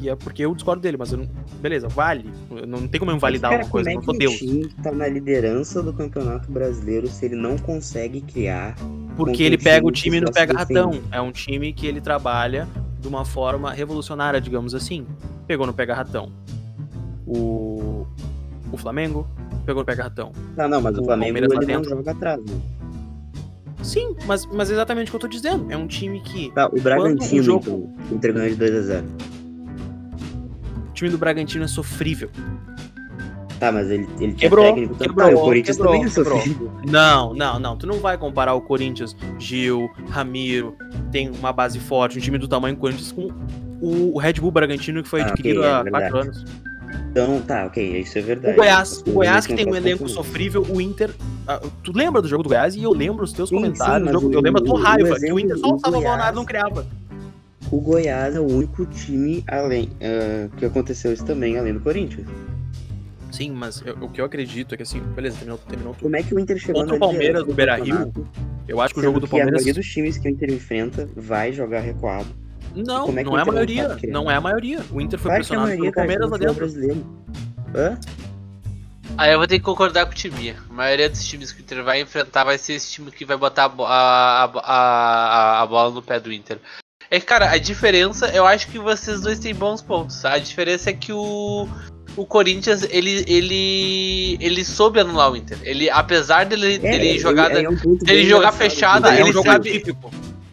E 0.00 0.08
é 0.08 0.16
porque 0.16 0.42
eu 0.46 0.54
discordo 0.54 0.80
dele, 0.80 0.96
mas 0.96 1.12
eu 1.12 1.18
não. 1.18 1.28
Beleza, 1.60 1.88
vale. 1.88 2.30
Eu 2.50 2.66
Não 2.66 2.88
tem 2.88 2.98
como 2.98 3.10
eu 3.10 3.16
invalidar 3.16 3.50
Cara, 3.50 3.64
uma 3.64 3.70
coisa, 3.70 3.90
como 3.92 4.02
não 4.06 4.14
é 4.14 4.16
que 4.16 4.18
Deus. 4.18 4.34
o 4.34 4.38
time 4.38 4.68
tá 4.82 4.90
na 4.90 5.06
liderança 5.06 5.82
do 5.82 5.92
Campeonato 5.92 6.50
Brasileiro 6.50 7.06
se 7.06 7.26
ele 7.26 7.36
não 7.36 7.58
consegue 7.58 8.22
criar 8.22 8.74
Porque 9.14 9.42
ele 9.42 9.58
pega 9.58 9.86
o 9.86 9.90
time 9.92 10.20
só 10.20 10.26
se 10.28 10.32
pega 10.32 10.54
ratão. 10.56 11.02
É 11.10 11.20
um 11.20 11.30
time 11.30 11.70
que 11.74 11.86
ele 11.86 12.00
trabalha 12.00 12.66
de 12.98 13.06
uma 13.06 13.26
forma 13.26 13.70
revolucionária, 13.74 14.40
digamos 14.40 14.74
assim. 14.74 15.06
Pegou 15.46 15.66
no 15.66 15.74
pega 15.74 15.94
ratão. 15.94 16.32
O. 17.26 18.06
O 18.72 18.76
Flamengo 18.76 19.26
pegou 19.66 19.82
no 19.82 19.86
pega 19.86 20.04
ratão. 20.04 20.32
Não, 20.56 20.68
não, 20.68 20.80
mas 20.80 20.96
o, 20.96 21.02
O 21.02 21.04
Flamengo 21.04 21.32
Palmeiras 21.38 21.52
ele 21.68 21.74
não 21.76 21.84
joga 21.84 22.10
atrás, 22.10 22.40
né? 22.44 22.60
Sim, 23.82 24.14
mas, 24.26 24.46
mas 24.46 24.70
é 24.70 24.74
exatamente 24.74 25.08
o 25.08 25.10
que 25.10 25.16
eu 25.16 25.20
tô 25.20 25.28
dizendo. 25.28 25.70
É 25.70 25.76
um 25.76 25.86
time 25.86 26.20
que. 26.20 26.50
Tá, 26.52 26.68
o 26.68 26.80
Bragantino, 26.80 27.40
o 27.40 27.42
jogo- 27.42 27.60
então, 27.66 28.08
o 28.10 28.14
Inter 28.14 28.32
ganhou 28.32 28.48
de 28.50 28.56
2x0. 28.56 29.04
O 30.88 30.92
time 30.94 31.10
do 31.10 31.18
Bragantino 31.18 31.64
é 31.64 31.68
sofrível. 31.68 32.30
Tá, 33.58 33.70
mas 33.70 33.90
ele, 33.90 34.08
ele 34.18 34.32
Quebrou, 34.34 34.64
técnico 34.64 34.94
também. 34.94 35.08
quebrou, 35.08 35.28
Tá, 35.30 35.36
o 35.36 35.40
Corinthians 35.40 35.76
quebrou, 35.76 35.92
também 35.94 36.06
é 36.06 36.10
sofrível. 36.10 36.72
Não, 36.88 37.34
não, 37.34 37.58
não. 37.60 37.76
Tu 37.76 37.86
não 37.86 37.98
vai 37.98 38.16
comparar 38.18 38.54
o 38.54 38.60
Corinthians, 38.60 39.16
Gil, 39.38 39.88
Ramiro, 40.10 40.76
tem 41.12 41.30
uma 41.30 41.52
base 41.52 41.78
forte, 41.78 42.18
um 42.18 42.20
time 42.20 42.38
do 42.38 42.48
tamanho 42.48 42.74
do 42.74 42.80
Corinthians 42.80 43.12
com 43.12 43.28
o 43.80 44.18
Red 44.18 44.34
Bull 44.34 44.50
Bragantino 44.50 45.02
que 45.02 45.08
foi 45.08 45.20
Ah, 45.22 45.26
adquirido 45.26 45.58
ok, 45.60 45.68
é 45.70 45.72
há 45.72 45.82
verdade. 45.82 46.10
quatro 46.10 46.28
anos. 46.28 46.44
Então, 47.10 47.40
tá, 47.42 47.66
ok, 47.66 47.98
isso 48.00 48.18
é 48.18 48.22
verdade. 48.22 48.54
O 48.54 48.56
Goiás, 48.56 49.04
o 49.06 49.10
Goiás 49.12 49.46
que 49.46 49.54
tem 49.54 49.68
um 49.68 49.74
elenco 49.76 50.08
sofrível, 50.08 50.64
o 50.68 50.80
Inter. 50.80 51.10
ah, 51.46 51.60
tu 51.82 51.92
lembra 51.94 52.22
do 52.22 52.28
jogo 52.28 52.42
do 52.42 52.48
Goiás? 52.48 52.74
E 52.74 52.82
eu 52.82 52.92
lembro 52.92 53.22
os 53.24 53.32
teus 53.32 53.48
Sim, 53.50 53.56
comentários. 53.56 54.08
sim, 54.08 54.12
jogo- 54.14 54.32
eu 54.32 54.40
lembro 54.40 54.62
a 54.62 54.64
tua 54.64 54.80
raiva, 54.80 55.08
que 55.08 55.12
o 55.12 55.16
exemplo 55.16 55.40
Inter 55.40 55.58
só 55.58 55.74
usava 55.74 56.00
bola 56.00 56.16
na 56.16 56.24
área 56.24 56.34
não 56.36 56.44
criava. 56.44 56.86
O 57.70 57.80
Goiás 57.80 58.34
é 58.36 58.40
o 58.40 58.46
único 58.46 58.84
time 58.86 59.44
além 59.48 59.90
ah, 60.00 60.48
que 60.56 60.64
aconteceu 60.64 61.12
isso 61.12 61.24
também, 61.24 61.58
além 61.58 61.74
do 61.74 61.80
Corinthians. 61.80 62.26
Sim, 63.30 63.50
mas 63.52 63.82
eu- 63.84 63.96
o 64.00 64.08
que 64.08 64.20
eu 64.20 64.24
acredito 64.26 64.74
é 64.74 64.76
que 64.76 64.82
assim, 64.82 65.00
beleza, 65.14 65.36
terminou, 65.36 65.58
terminou 65.58 65.92
tudo. 65.94 66.02
Como 66.02 66.16
é 66.16 66.22
que 66.22 66.34
o 66.34 66.38
Inter 66.38 66.58
chegou 66.58 66.82
Contra 66.82 66.96
o 66.96 66.98
Palmeiras 66.98 67.46
do 67.46 67.54
Beira-Rio, 67.54 67.84
campeonato, 68.06 68.26
Eu 68.68 68.80
acho 68.80 68.92
que 68.94 69.00
o 69.00 69.02
jogo 69.02 69.20
do 69.20 69.26
que 69.26 69.34
a 69.34 69.38
Palmeiras. 69.38 69.52
maioria 69.64 69.74
dos 69.74 69.86
times 69.90 70.18
que 70.18 70.28
o 70.28 70.30
Inter 70.30 70.50
enfrenta 70.52 71.08
vai 71.16 71.52
jogar 71.52 71.80
recuado. 71.80 72.26
Não, 72.74 73.08
é 73.18 73.22
não 73.24 73.38
é 73.38 73.42
a 73.42 73.44
não 73.44 73.52
maioria. 73.52 73.88
criar? 73.96 74.12
Não 74.12 74.30
é 74.30 74.34
a 74.36 74.40
maioria. 74.40 74.80
O 74.90 75.00
Inter 75.00 75.18
foi 75.18 75.30
que 75.30 75.34
a 75.34 75.38
pressionado 75.38 75.68
maioria, 75.68 75.92
pelo 75.92 75.94
Palmeiras 76.06 76.30
lá 76.30 76.36
é 76.36 76.38
dentro. 76.40 76.54
brasileiro. 76.54 77.06
Hã? 77.74 77.98
Aí 79.18 79.32
eu 79.32 79.38
vou 79.38 79.46
ter 79.46 79.58
que 79.58 79.64
concordar 79.64 80.06
com 80.06 80.12
o 80.12 80.14
time. 80.14 80.54
A 80.70 80.72
maioria 80.72 81.08
dos 81.10 81.22
times 81.24 81.52
que 81.52 81.60
o 81.60 81.62
Inter 81.62 81.84
vai 81.84 82.00
enfrentar 82.00 82.44
vai 82.44 82.56
ser 82.56 82.74
esse 82.74 82.90
time 82.90 83.10
que 83.10 83.24
vai 83.24 83.36
botar 83.36 83.64
a, 83.64 83.84
a, 83.84 84.44
a, 84.44 84.50
a, 85.58 85.62
a 85.62 85.66
bola 85.66 85.90
no 85.90 86.00
pé 86.02 86.18
do 86.18 86.32
Inter. 86.32 86.58
É 87.10 87.20
que, 87.20 87.26
cara, 87.26 87.50
a 87.50 87.58
diferença, 87.58 88.28
eu 88.28 88.46
acho 88.46 88.68
que 88.68 88.78
vocês 88.78 89.20
dois 89.20 89.38
têm 89.38 89.54
bons 89.54 89.82
pontos. 89.82 90.24
A 90.24 90.38
diferença 90.38 90.88
é 90.88 90.92
que 90.94 91.12
o, 91.12 91.68
o 92.16 92.24
Corinthians, 92.24 92.84
ele, 92.84 93.22
ele, 93.28 94.38
ele 94.40 94.64
soube 94.64 94.98
anular 94.98 95.30
o 95.30 95.36
Inter. 95.36 95.58
Ele, 95.62 95.90
apesar 95.90 96.46
dele, 96.46 96.78
dele 96.78 97.18
jogar. 97.18 97.50
é 97.54 97.68
um 97.68 97.76
ponto 97.76 98.02
dele 98.02 98.20
bem 98.20 98.28
jogar 98.30 98.50
porque 98.52 98.82
Ah, 98.82 98.98
é 99.18 99.22
um 99.22 99.26
ele 99.26 99.32
jogo 99.32 99.46
sabe- 99.46 99.68
atípico. 99.68 100.10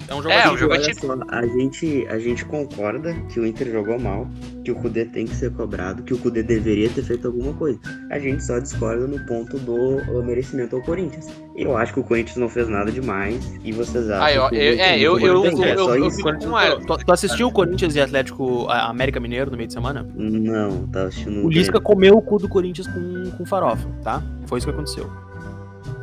É 0.10 0.13
um 0.15 0.17
jogo 0.24 0.30
É, 0.30 0.36
um 0.36 0.39
atípico. 0.39 0.58
jogo 0.58 0.74
olha 0.74 0.82
atípico. 0.82 1.08
só, 1.08 1.17
a 1.30 1.45
gente, 1.45 2.08
a 2.10 2.17
gente 2.19 2.45
concorda 2.45 3.13
que 3.32 3.39
o 3.39 3.45
Inter 3.45 3.72
jogou 3.72 4.00
mal, 4.00 4.28
que 4.63 4.72
o 4.72 4.76
Kudê 4.76 5.06
tem 5.06 5.26
que 5.26 5.36
ser 5.36 5.52
cobrado, 5.52 6.02
que 6.04 6.13
o 6.13 6.17
Kudê 6.17 6.41
deveria 6.41 6.89
ter 6.89 7.04
feito 7.04 7.28
alguma 7.28 7.54
coisa. 7.54 7.80
A 8.10 8.17
gente 8.17 8.43
só 8.43 8.58
discorda 8.58 9.06
no 9.06 9.19
ponto 9.28 9.58
do 9.60 10.02
merecimento 10.24 10.76
ao 10.76 10.82
Corinthians. 10.82 11.28
Eu 11.56 11.78
acho 11.78 11.93
que 11.93 12.00
o 12.00 12.04
Corinthians 12.04 12.38
não 12.38 12.50
fez 12.50 12.67
nada 12.67 12.91
demais 12.91 13.54
e 13.63 13.72
vocês 13.72 14.10
acham 14.10 14.24
Ah, 14.24 14.34
eu- 14.34 14.50
que 14.50 14.56
eu- 14.56 14.80
é, 14.80 14.91
não 14.91 14.98
eu- 14.98 15.19
jogou 15.19 15.28
eu- 15.28 15.41
bem. 15.43 15.52
eu- 15.62 15.63
é 15.63 16.00
eu- 16.00 16.08
isso. 16.08 16.28
eu- 16.28 16.80
Tu, 16.86 17.06
tu 17.06 17.12
assistiu 17.12 17.48
o 17.48 17.52
Corinthians 17.52 17.95
e 17.95 18.02
Atlético 18.02 18.65
América 18.69 19.19
Mineiro 19.19 19.52
no 19.52 19.58
meio 19.58 19.67
de 19.67 19.74
semana? 19.74 20.08
Não, 20.15 20.88
tá 20.88 21.04
assistindo 21.04 21.45
O 21.45 21.50
Lisca 21.50 21.80
comeu 21.80 22.15
o 22.15 22.22
cu 22.22 22.39
do 22.39 22.50
Corinthians 22.50 22.88
com, 22.88 23.30
com 23.38 23.45
farofa, 23.45 23.88
tá? 24.04 24.24
Foi 24.48 24.58
isso 24.58 24.67
que 24.67 24.74
aconteceu. 24.74 25.08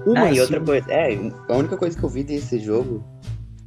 Uma 0.07 0.27
Ah, 0.27 0.33
e 0.33 0.41
outra 0.41 0.61
coisa, 0.61 0.87
é, 0.93 1.19
a 1.49 1.57
única 1.57 1.77
coisa 1.77 1.99
que 1.99 2.05
eu 2.05 2.09
vi 2.09 2.23
desse 2.23 2.61
jogo 2.61 3.03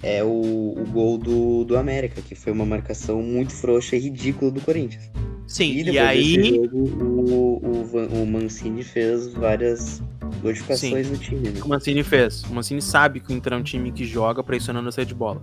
é 0.01 0.23
o, 0.23 0.75
o 0.77 0.85
gol 0.91 1.17
do, 1.17 1.63
do 1.65 1.77
América, 1.77 2.21
que 2.21 2.35
foi 2.35 2.53
uma 2.53 2.65
marcação 2.65 3.21
muito 3.21 3.53
frouxa 3.53 3.95
e 3.95 3.99
ridícula 3.99 4.51
do 4.51 4.61
Corinthians. 4.61 5.11
Sim, 5.47 5.71
E 5.71 5.89
e, 5.91 5.99
aí. 5.99 6.53
jogo, 6.55 6.77
o, 6.77 7.97
o, 7.97 8.23
o 8.23 8.27
Mancini 8.27 8.83
fez 8.83 9.33
várias 9.33 10.01
modificações 10.43 11.09
no 11.09 11.17
time, 11.17 11.49
né? 11.49 11.61
O 11.63 11.67
Mancini 11.67 12.03
fez. 12.03 12.43
O 12.43 12.53
Mancini 12.53 12.81
sabe 12.81 13.19
que 13.19 13.33
o 13.33 13.35
Inter 13.35 13.53
é 13.53 13.55
um 13.57 13.63
time 13.63 13.91
que 13.91 14.05
joga 14.05 14.43
pressionando 14.43 14.87
a 14.89 14.91
saída 14.91 15.09
de 15.09 15.15
bola. 15.15 15.41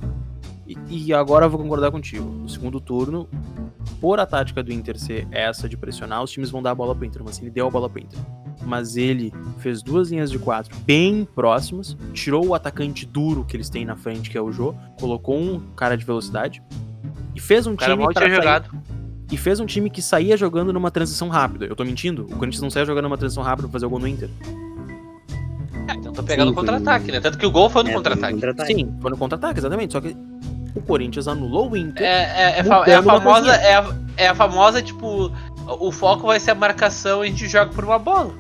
E, 0.67 0.77
e 0.89 1.13
agora 1.13 1.47
eu 1.47 1.51
vou 1.51 1.61
concordar 1.61 1.91
contigo. 1.91 2.25
No 2.25 2.49
segundo 2.49 2.81
turno, 2.81 3.29
por 4.01 4.21
a 4.21 4.27
tática 4.27 4.63
do 4.63 4.73
Inter 4.73 4.99
ser 4.99 5.27
essa 5.31 5.69
de 5.69 5.77
pressionar, 5.77 6.23
os 6.23 6.31
times 6.31 6.51
vão 6.51 6.63
dar 6.63 6.71
a 6.71 6.75
bola 6.75 6.95
pro 6.95 7.05
Inter. 7.05 7.23
O 7.23 7.25
Mancini 7.25 7.51
deu 7.51 7.67
a 7.67 7.71
bola 7.71 7.91
pro 7.91 8.01
Inter. 8.01 8.19
Mas 8.67 8.97
ele 8.97 9.33
fez 9.61 9.81
duas 9.81 10.11
linhas 10.11 10.29
de 10.31 10.39
quatro 10.41 10.77
bem 10.85 11.25
próximas, 11.37 11.97
tirou 12.13 12.45
o 12.49 12.55
atacante 12.55 13.07
duro 13.07 13.45
que 13.45 13.57
eles 13.57 13.71
têm 13.71 13.85
na 13.85 13.95
frente, 13.97 14.29
que 14.29 14.37
é 14.37 14.43
o 14.43 14.51
Jô, 14.51 14.75
colocou 14.99 15.39
um 15.39 15.61
cara 15.77 15.97
de 15.97 16.05
velocidade 16.05 16.61
e 17.35 17.41
fez 17.41 17.67
um 17.67 17.75
O 17.75 17.77
time 17.77 18.05
sair- 18.13 18.35
jogado. 18.35 18.71
e 19.31 19.37
fez 19.37 19.61
um 19.61 19.67
time 19.67 19.89
que 19.89 20.03
saía 20.03 20.37
jogando 20.37 20.73
numa 20.73 20.91
transição 20.91 21.29
rápida. 21.29 21.65
Eu 21.67 21.77
tô 21.77 21.85
mentindo? 21.85 22.25
O 22.25 22.37
Corinthians 22.37 22.61
não 22.61 22.71
saia 22.71 22.85
jogando 22.85 23.05
numa 23.05 23.17
transição 23.17 23.43
rápida 23.45 23.69
pra 23.69 23.73
fazer 23.75 23.87
o 23.87 23.91
gol 23.91 24.01
no 24.01 24.09
Inter. 24.09 24.29
É, 25.89 25.93
então 25.95 26.13
tá 26.13 26.23
pegando 26.25 26.49
Sim, 26.49 26.55
contra-ataque, 26.57 27.13
né? 27.13 27.21
Tanto 27.21 27.39
que 27.39 27.47
o 27.47 27.51
gol 27.51 27.71
foi 27.71 27.85
no 27.85 27.91
É, 27.91 27.93
contra-ataque. 27.95 28.41
Sim, 28.67 28.97
foi 29.01 29.11
no 29.13 29.17
contra-ataque, 29.17 29.61
exatamente. 29.61 29.93
Só 29.93 30.01
que 30.01 30.17
o 30.75 30.81
Corinthians 30.83 31.29
anulou 31.29 31.71
o 31.71 31.77
Inter. 31.77 32.05
É, 32.05 32.57
é, 32.57 32.59
é, 32.59 32.65
fa- 32.65 32.85
é 32.85 32.95
a 32.97 33.03
famosa. 33.03 33.55
É 33.55 33.75
a, 33.77 33.95
é 34.17 34.29
a 34.29 34.35
famosa, 34.35 34.83
tipo. 34.83 35.31
O 35.81 35.91
foco 35.93 36.27
vai 36.29 36.39
ser 36.41 36.53
a 36.53 36.55
marcação 36.55 37.25
e 37.25 37.29
a 37.29 37.31
gente 37.31 37.47
joga 37.49 37.73
por 37.73 37.85
uma 37.85 37.99
bola. 37.99 38.33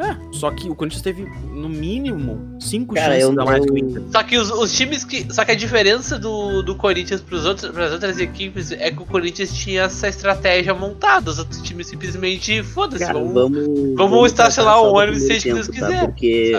É, 0.00 0.16
só 0.32 0.50
que 0.50 0.66
o 0.70 0.74
Corinthians 0.74 1.02
teve, 1.02 1.24
no 1.52 1.68
mínimo, 1.68 2.56
cinco 2.58 2.94
Cara, 2.94 3.20
chances 3.20 3.38
a 3.38 3.44
mais 3.44 3.64
que 3.66 3.70
o 3.70 3.76
Inter. 3.78 4.02
Só 4.10 4.22
que 4.22 4.38
os, 4.38 4.50
os 4.50 4.72
times 4.72 5.04
que. 5.04 5.26
Só 5.32 5.44
que 5.44 5.52
a 5.52 5.54
diferença 5.54 6.18
do, 6.18 6.62
do 6.62 6.74
Corinthians 6.74 7.20
pros 7.20 7.44
outros, 7.44 7.70
pras 7.70 7.92
outras 7.92 8.18
equipes 8.18 8.72
é 8.72 8.90
que 8.90 9.02
o 9.02 9.04
Corinthians 9.04 9.52
tinha 9.52 9.82
essa 9.82 10.08
estratégia 10.08 10.72
montada. 10.74 11.30
Os 11.30 11.38
outros 11.38 11.60
times 11.60 11.86
simplesmente 11.88 12.62
foda-se. 12.62 13.04
Vamos- 13.04 13.34
vamos, 13.34 13.94
vamos 13.94 14.26
estacionar 14.26 14.80
o 14.80 14.94
ônibus 14.94 15.22
se 15.22 15.32
a 15.32 15.38
gente 15.38 15.70
quiser, 15.70 16.00
Tá? 16.00 16.06
Porque 16.06 16.52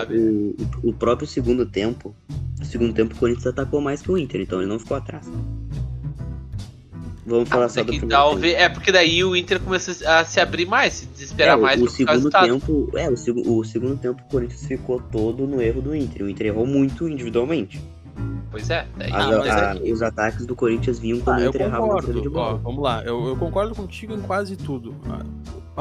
o, 0.84 0.90
o 0.90 0.94
próprio 0.94 1.28
segundo 1.28 1.66
tempo, 1.66 2.16
o 2.62 2.66
segundo 2.66 2.94
tempo 2.94 3.16
o 3.16 3.18
Corinthians 3.18 3.48
atacou 3.48 3.82
mais 3.82 4.02
que 4.04 4.12
o 4.12 4.18
Inter, 4.18 4.42
então 4.42 4.60
ele 4.60 4.70
não 4.70 4.78
ficou 4.78 4.96
atrás. 4.98 5.28
Vamos 7.26 7.48
Ah, 7.50 7.52
falar 7.52 7.64
mas 7.66 7.72
só 7.74 7.82
do 7.84 7.92
que 7.92 8.00
primeiro 8.00 8.08
tempo. 8.10 8.30
talvez, 8.32 8.56
é 8.56 8.68
porque 8.70 8.92
daí 8.92 9.24
o 9.24 9.36
Inter 9.36 9.60
começou 9.60 9.94
a 10.08 10.26
se 10.26 10.40
abrir 10.40 10.66
mais, 10.66 10.94
se 10.94 11.06
desesperar 11.06 11.58
É, 11.58 11.62
mais 11.62 11.80
o, 11.82 11.86
o 11.86 11.90
segundo 11.90 12.14
resultado. 12.16 12.48
tempo, 12.48 12.90
é, 12.96 13.10
o, 13.10 13.16
segu- 13.18 13.58
o 13.60 13.64
segundo 13.64 13.96
tempo 13.98 14.22
o 14.28 14.32
Corinthians 14.32 14.66
ficou 14.66 15.00
todo 15.00 15.46
no 15.46 15.62
erro 15.62 15.82
do 15.82 15.96
Inter. 15.96 16.24
O 16.26 16.30
Inter 16.30 16.48
errou 16.48 16.66
muito 16.66 17.08
individualmente. 17.08 17.80
Pois 18.50 18.70
é, 18.70 18.86
daí. 18.98 19.12
As- 19.12 19.24
Ah, 19.26 19.38
mas 19.38 19.56
a- 19.56 19.60
é 19.76 19.80
que- 19.80 19.92
Os 19.94 20.02
ataques 20.02 20.46
do 20.46 20.56
Corinthians 20.56 21.00
vinham 21.00 21.20
quando 21.22 21.38
Ah, 21.38 21.42
o 21.42 21.44
eu 21.44 21.50
Inter 21.50 21.62
errava 21.62 21.84
de 21.86 21.90
concordo. 21.92 22.28
Ó, 22.28 22.30
bola. 22.32 22.58
vamos 22.58 22.84
lá, 22.84 23.04
eu, 23.04 23.28
eu 23.28 23.36
concordo 23.38 23.76
contigo 23.76 24.14
em 24.14 24.22
quase 24.22 24.56
tudo. 24.58 24.96
A- 25.08 25.26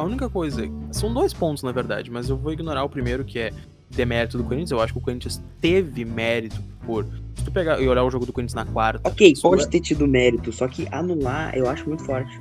A 0.01 0.03
única 0.05 0.29
coisa. 0.29 0.63
São 0.93 1.13
dois 1.13 1.33
pontos, 1.33 1.63
na 1.65 1.73
verdade, 1.73 2.11
mas 2.13 2.29
eu 2.31 2.37
vou 2.37 2.53
ignorar 2.53 2.85
o 2.85 2.89
primeiro, 2.89 3.25
que 3.25 3.39
é 3.41 3.51
demérito 3.91 4.39
do 4.39 4.45
Corinthians. 4.45 4.71
Eu 4.71 4.81
acho 4.81 4.93
que 4.93 4.99
o 4.99 5.03
Corinthians 5.03 5.41
teve 5.61 6.05
mérito 6.05 6.61
por. 6.85 7.05
Se 7.37 7.45
tu 7.45 7.51
pegar 7.53 7.81
e 7.81 7.89
olhar 7.89 8.05
o 8.05 8.11
jogo 8.11 8.27
do 8.27 8.33
Corinthians 8.33 8.55
na 8.55 8.65
quarta. 8.71 9.09
Ok, 9.09 9.35
pode 9.43 9.63
é- 9.65 9.67
ter 9.67 9.81
tido 9.81 10.07
mérito, 10.07 10.53
só 10.53 10.69
que 10.69 10.87
anular 10.91 11.55
eu 11.57 11.69
acho 11.69 11.87
muito 11.89 12.05
forte. 12.05 12.41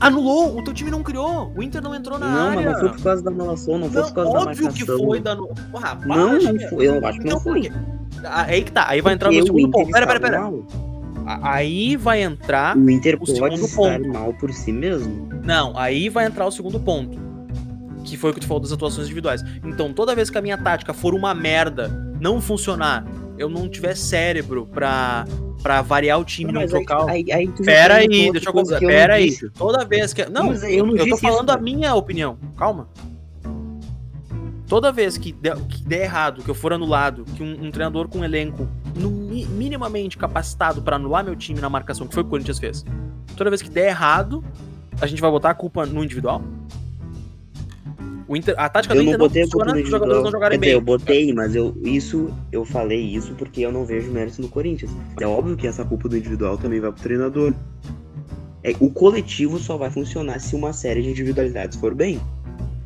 Anulou! 0.00 0.58
O 0.58 0.64
teu 0.64 0.74
time 0.74 0.90
não 0.90 1.02
criou! 1.02 1.52
O 1.56 1.62
Inter 1.62 1.80
não 1.80 1.94
entrou 1.94 2.18
na 2.18 2.28
não, 2.28 2.48
área! 2.48 2.56
mas 2.56 2.64
não 2.72 2.80
foi 2.80 2.88
por 2.90 3.02
causa 3.02 3.22
da 3.22 3.30
anulação, 3.30 3.78
não 3.78 3.88
foi 3.88 4.00
Não, 4.02 4.08
por 4.08 4.14
causa 4.16 4.32
da 4.32 4.38
óbvio 4.38 4.64
marcação. 4.64 4.72
que 4.96 5.02
foi 5.04 5.20
da. 5.20 5.34
no- 5.36 5.48
Não, 6.06 6.32
não 6.32 6.40
Xavier. 6.40 6.70
foi, 6.70 6.86
eu 6.88 7.06
acho 7.06 7.18
que 7.20 7.24
não 7.26 7.36
Então 7.36 7.40
foi. 7.40 7.72
Ah, 8.24 8.42
Aí 8.42 8.62
que 8.62 8.72
tá, 8.72 8.88
aí 8.88 9.00
vai 9.00 9.14
entrar 9.14 9.28
Porque 9.28 9.38
no 9.38 9.44
o 9.44 9.46
segundo 9.58 9.70
ponto. 9.70 9.90
Pera, 9.92 10.06
pera, 10.06 10.20
pera. 10.20 10.40
mal. 10.40 10.66
Aí 11.42 11.96
vai 11.96 12.22
entrar. 12.22 12.76
O 12.76 12.90
Inter 12.90 13.14
O 13.16 13.18
pode 13.18 13.32
estar 13.32 13.76
ponto. 13.76 14.08
mal 14.08 14.32
por 14.34 14.52
si 14.52 14.72
mesmo. 14.72 15.28
Não, 15.44 15.76
aí 15.76 16.08
vai 16.08 16.26
entrar 16.26 16.46
o 16.46 16.50
segundo 16.50 16.78
ponto. 16.80 17.18
Que 18.06 18.16
foi 18.16 18.30
o 18.30 18.34
que 18.34 18.40
tu 18.40 18.46
falou 18.46 18.60
das 18.60 18.72
atuações 18.72 19.06
individuais. 19.06 19.42
Então, 19.64 19.92
toda 19.92 20.14
vez 20.14 20.30
que 20.30 20.38
a 20.38 20.42
minha 20.42 20.56
tática 20.56 20.94
for 20.94 21.12
uma 21.14 21.34
merda, 21.34 21.88
não 22.20 22.40
funcionar, 22.40 23.04
eu 23.36 23.48
não 23.48 23.68
tiver 23.68 23.96
cérebro 23.96 24.64
pra, 24.66 25.24
pra 25.62 25.82
variar 25.82 26.18
o 26.20 26.24
time, 26.24 26.52
não 26.52 26.60
Mas 26.62 26.72
aí- 26.72 26.84
trocar 26.86 27.04
o. 27.04 27.08
aí, 27.10 27.24
aí 27.32 27.46
já 27.46 27.64
Pera 27.64 27.94
aí, 27.96 28.30
deixa 28.32 28.48
eu 28.48 28.52
contar. 28.52 28.78
Pera 28.78 29.14
aí. 29.14 29.30
disse. 29.30 29.50
Toda 29.50 29.84
vez 29.84 30.14
que. 30.14 30.24
Não, 30.26 30.46
Mas 30.48 30.62
eu 30.62 30.86
não 30.86 30.96
eu 30.96 31.08
tô 31.08 31.16
falando 31.16 31.48
isso, 31.48 31.58
a 31.58 31.60
minha 31.60 31.94
opinião. 31.94 32.38
Calma. 32.56 32.88
Toda 34.68 34.90
vez 34.90 35.16
que 35.16 35.32
der, 35.32 35.56
que 35.68 35.82
der 35.84 36.02
errado, 36.04 36.42
que 36.42 36.48
eu 36.48 36.54
for 36.54 36.72
anulado, 36.72 37.24
que 37.36 37.42
um, 37.42 37.66
um 37.66 37.70
treinador 37.70 38.08
com 38.08 38.18
um 38.18 38.24
elenco 38.24 38.68
no 38.96 39.10
mi- 39.10 39.46
minimamente 39.46 40.16
capacitado 40.18 40.82
pra 40.82 40.96
anular 40.96 41.24
meu 41.24 41.36
time 41.36 41.60
na 41.60 41.68
marcação, 41.70 42.06
que 42.06 42.14
foi 42.14 42.22
o 42.22 42.24
que 42.24 42.28
o 42.28 42.30
Corinthians 42.30 42.58
fez. 42.58 42.84
Toda 43.36 43.48
vez 43.48 43.62
que 43.62 43.70
der 43.70 43.88
errado, 43.88 44.44
a 45.00 45.06
gente 45.06 45.20
vai 45.20 45.30
botar 45.30 45.50
a 45.50 45.54
culpa 45.54 45.86
no 45.86 46.02
individual? 46.02 46.42
Inter, 48.34 48.54
a 48.58 48.68
tática 48.68 48.94
Eu 48.94 48.98
do 48.98 49.04
não 49.04 49.12
Inter 49.12 49.18
não 49.18 49.28
culpa 49.28 49.40
funciona 49.40 49.74
se 49.74 49.82
os 49.82 49.88
jogadores 49.90 50.22
não 50.22 50.30
individual. 50.30 50.32
jogarem 50.32 50.58
bem. 50.58 50.70
eu 50.70 50.80
botei, 50.80 51.32
mas 51.32 51.54
eu, 51.54 51.76
isso, 51.84 52.32
eu 52.50 52.64
falei 52.64 52.98
isso 53.00 53.34
porque 53.34 53.60
eu 53.60 53.70
não 53.70 53.84
vejo 53.84 54.10
mérito 54.10 54.42
no 54.42 54.48
Corinthians. 54.48 54.90
É 55.20 55.26
óbvio 55.26 55.56
que 55.56 55.66
essa 55.66 55.84
culpa 55.84 56.08
do 56.08 56.16
individual 56.16 56.56
também 56.58 56.80
vai 56.80 56.90
pro 56.90 57.02
treinador. 57.02 57.54
É, 58.64 58.74
o 58.80 58.90
coletivo 58.90 59.58
só 59.58 59.76
vai 59.76 59.90
funcionar 59.90 60.40
se 60.40 60.56
uma 60.56 60.72
série 60.72 61.02
de 61.02 61.10
individualidades 61.10 61.78
for 61.78 61.94
bem. 61.94 62.20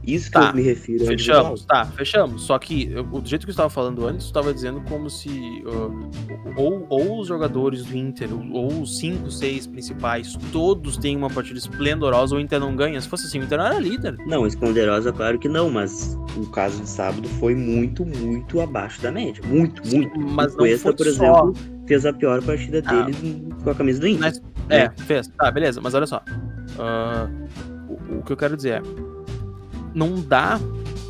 Isso 0.07 0.27
que 0.27 0.33
Tá, 0.33 0.49
eu 0.49 0.55
me 0.55 0.63
refiro 0.63 1.05
individual. 1.05 1.43
Fechamos, 1.43 1.65
tá, 1.67 1.85
fechamos. 1.85 2.43
Só 2.43 2.59
que 2.59 2.91
eu- 2.91 3.05
do 3.05 3.29
jeito 3.29 3.45
que 3.45 3.51
eu 3.51 3.53
estava 3.53 3.69
falando 3.69 4.07
antes, 4.07 4.25
tu 4.25 4.29
estava 4.29 4.53
dizendo 4.55 4.81
como 4.89 5.11
se 5.11 5.29
uh, 5.67 6.11
ou, 6.57 6.87
ou 6.89 7.21
os 7.21 7.29
jogadores 7.29 7.85
do 7.85 7.97
Inter, 7.97 8.29
ou, 8.33 8.51
ou 8.53 8.81
os 8.83 8.99
cinco, 8.99 9.31
seis 9.31 9.67
principais, 9.67 10.37
todos 10.53 10.97
têm 10.97 11.17
uma 11.17 11.29
partida 11.29 11.59
esplendorosa, 11.59 12.35
ou 12.35 12.41
o 12.41 12.43
Inter 12.43 12.59
não 12.59 12.75
ganha. 12.75 12.99
Se 13.01 13.09
fosse 13.09 13.27
assim, 13.27 13.41
o 13.41 13.45
Inter 13.45 13.59
não 13.59 13.67
era 13.67 13.79
líder. 13.79 14.17
Não, 14.27 14.47
esclerosa, 14.47 15.13
claro 15.13 15.39
que 15.39 15.49
não, 15.49 15.69
mas 15.71 16.19
o 16.37 16.47
caso 16.47 16.81
de 16.81 16.89
sábado 16.89 17.29
foi 17.29 17.55
muito, 17.55 18.05
muito 18.07 18.59
abaixo 18.61 19.03
da 19.03 19.13
média. 19.13 19.43
Muito, 19.47 19.87
muito. 19.87 20.19
Mas 20.19 20.55
o 20.55 20.57
Cuesta, 20.57 20.93
por 20.95 21.05
só. 21.05 21.11
exemplo, 21.11 21.55
fez 21.87 22.07
a 22.07 22.13
pior 22.15 22.43
partida 22.43 22.83
Ah. 22.87 23.03
dele 23.03 23.47
com 23.63 23.71
a 23.71 23.75
camisa 23.75 24.01
do 24.01 24.07
Inter. 24.09 24.21
Mas- 24.21 24.43
É, 24.71 24.89
fez. 24.91 25.29
Tá, 25.37 25.51
beleza, 25.51 25.79
mas 25.83 25.93
olha 25.95 26.07
só. 26.07 26.23
Ah, 26.79 27.29
o, 27.89 28.19
o 28.19 28.23
que 28.23 28.33
eu 28.33 28.37
quero 28.37 28.57
dizer 28.57 28.81
é. 28.81 28.83
Não 29.95 30.21
dá 30.21 30.61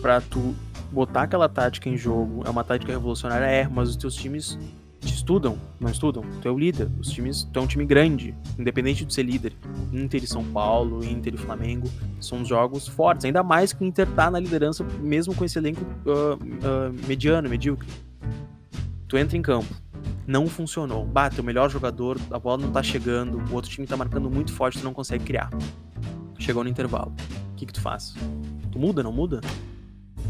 pra 0.00 0.20
tu 0.20 0.54
botar 0.90 1.22
aquela 1.22 1.48
tática 1.48 1.88
em 1.88 1.96
jogo. 1.96 2.42
É 2.44 2.50
uma 2.50 2.64
tática 2.64 2.92
revolucionária, 2.92 3.46
é, 3.46 3.68
mas 3.68 3.90
os 3.90 3.96
teus 3.96 4.14
times. 4.14 4.58
Tu 5.00 5.06
estudam? 5.06 5.56
Não 5.80 5.90
estudam? 5.90 6.22
Tu 6.42 6.48
é 6.48 6.50
o 6.50 6.58
líder. 6.58 6.90
Os 7.00 7.08
times, 7.08 7.48
tu 7.50 7.58
é 7.58 7.62
um 7.62 7.66
time 7.66 7.86
grande, 7.86 8.34
independente 8.58 9.02
de 9.02 9.14
ser 9.14 9.22
líder. 9.22 9.54
Inter 9.90 10.22
e 10.22 10.26
São 10.26 10.44
Paulo, 10.44 11.02
Inter 11.02 11.32
e 11.34 11.38
Flamengo, 11.38 11.88
são 12.20 12.44
jogos 12.44 12.86
fortes. 12.86 13.24
Ainda 13.24 13.42
mais 13.42 13.72
que 13.72 13.82
o 13.82 13.86
Inter 13.86 14.06
tá 14.08 14.30
na 14.30 14.38
liderança, 14.38 14.84
mesmo 15.00 15.34
com 15.34 15.42
esse 15.42 15.58
elenco 15.58 15.80
uh, 16.04 16.34
uh, 16.34 17.08
mediano, 17.08 17.48
medíocre. 17.48 17.88
Tu 19.08 19.16
entra 19.16 19.38
em 19.38 19.42
campo, 19.42 19.74
não 20.26 20.46
funcionou. 20.46 21.06
Bate, 21.06 21.40
o 21.40 21.44
melhor 21.44 21.70
jogador, 21.70 22.18
a 22.30 22.38
bola 22.38 22.58
não 22.62 22.70
tá 22.70 22.82
chegando, 22.82 23.42
o 23.50 23.54
outro 23.54 23.70
time 23.70 23.86
tá 23.86 23.96
marcando 23.96 24.30
muito 24.30 24.52
forte, 24.52 24.78
tu 24.78 24.84
não 24.84 24.92
consegue 24.92 25.24
criar. 25.24 25.48
Chegou 26.38 26.62
no 26.62 26.68
intervalo. 26.68 27.12
O 27.52 27.54
que 27.56 27.64
que 27.64 27.72
tu 27.72 27.80
faz? 27.80 28.14
Tu 28.72 28.78
muda, 28.78 29.02
não 29.02 29.12
muda? 29.12 29.40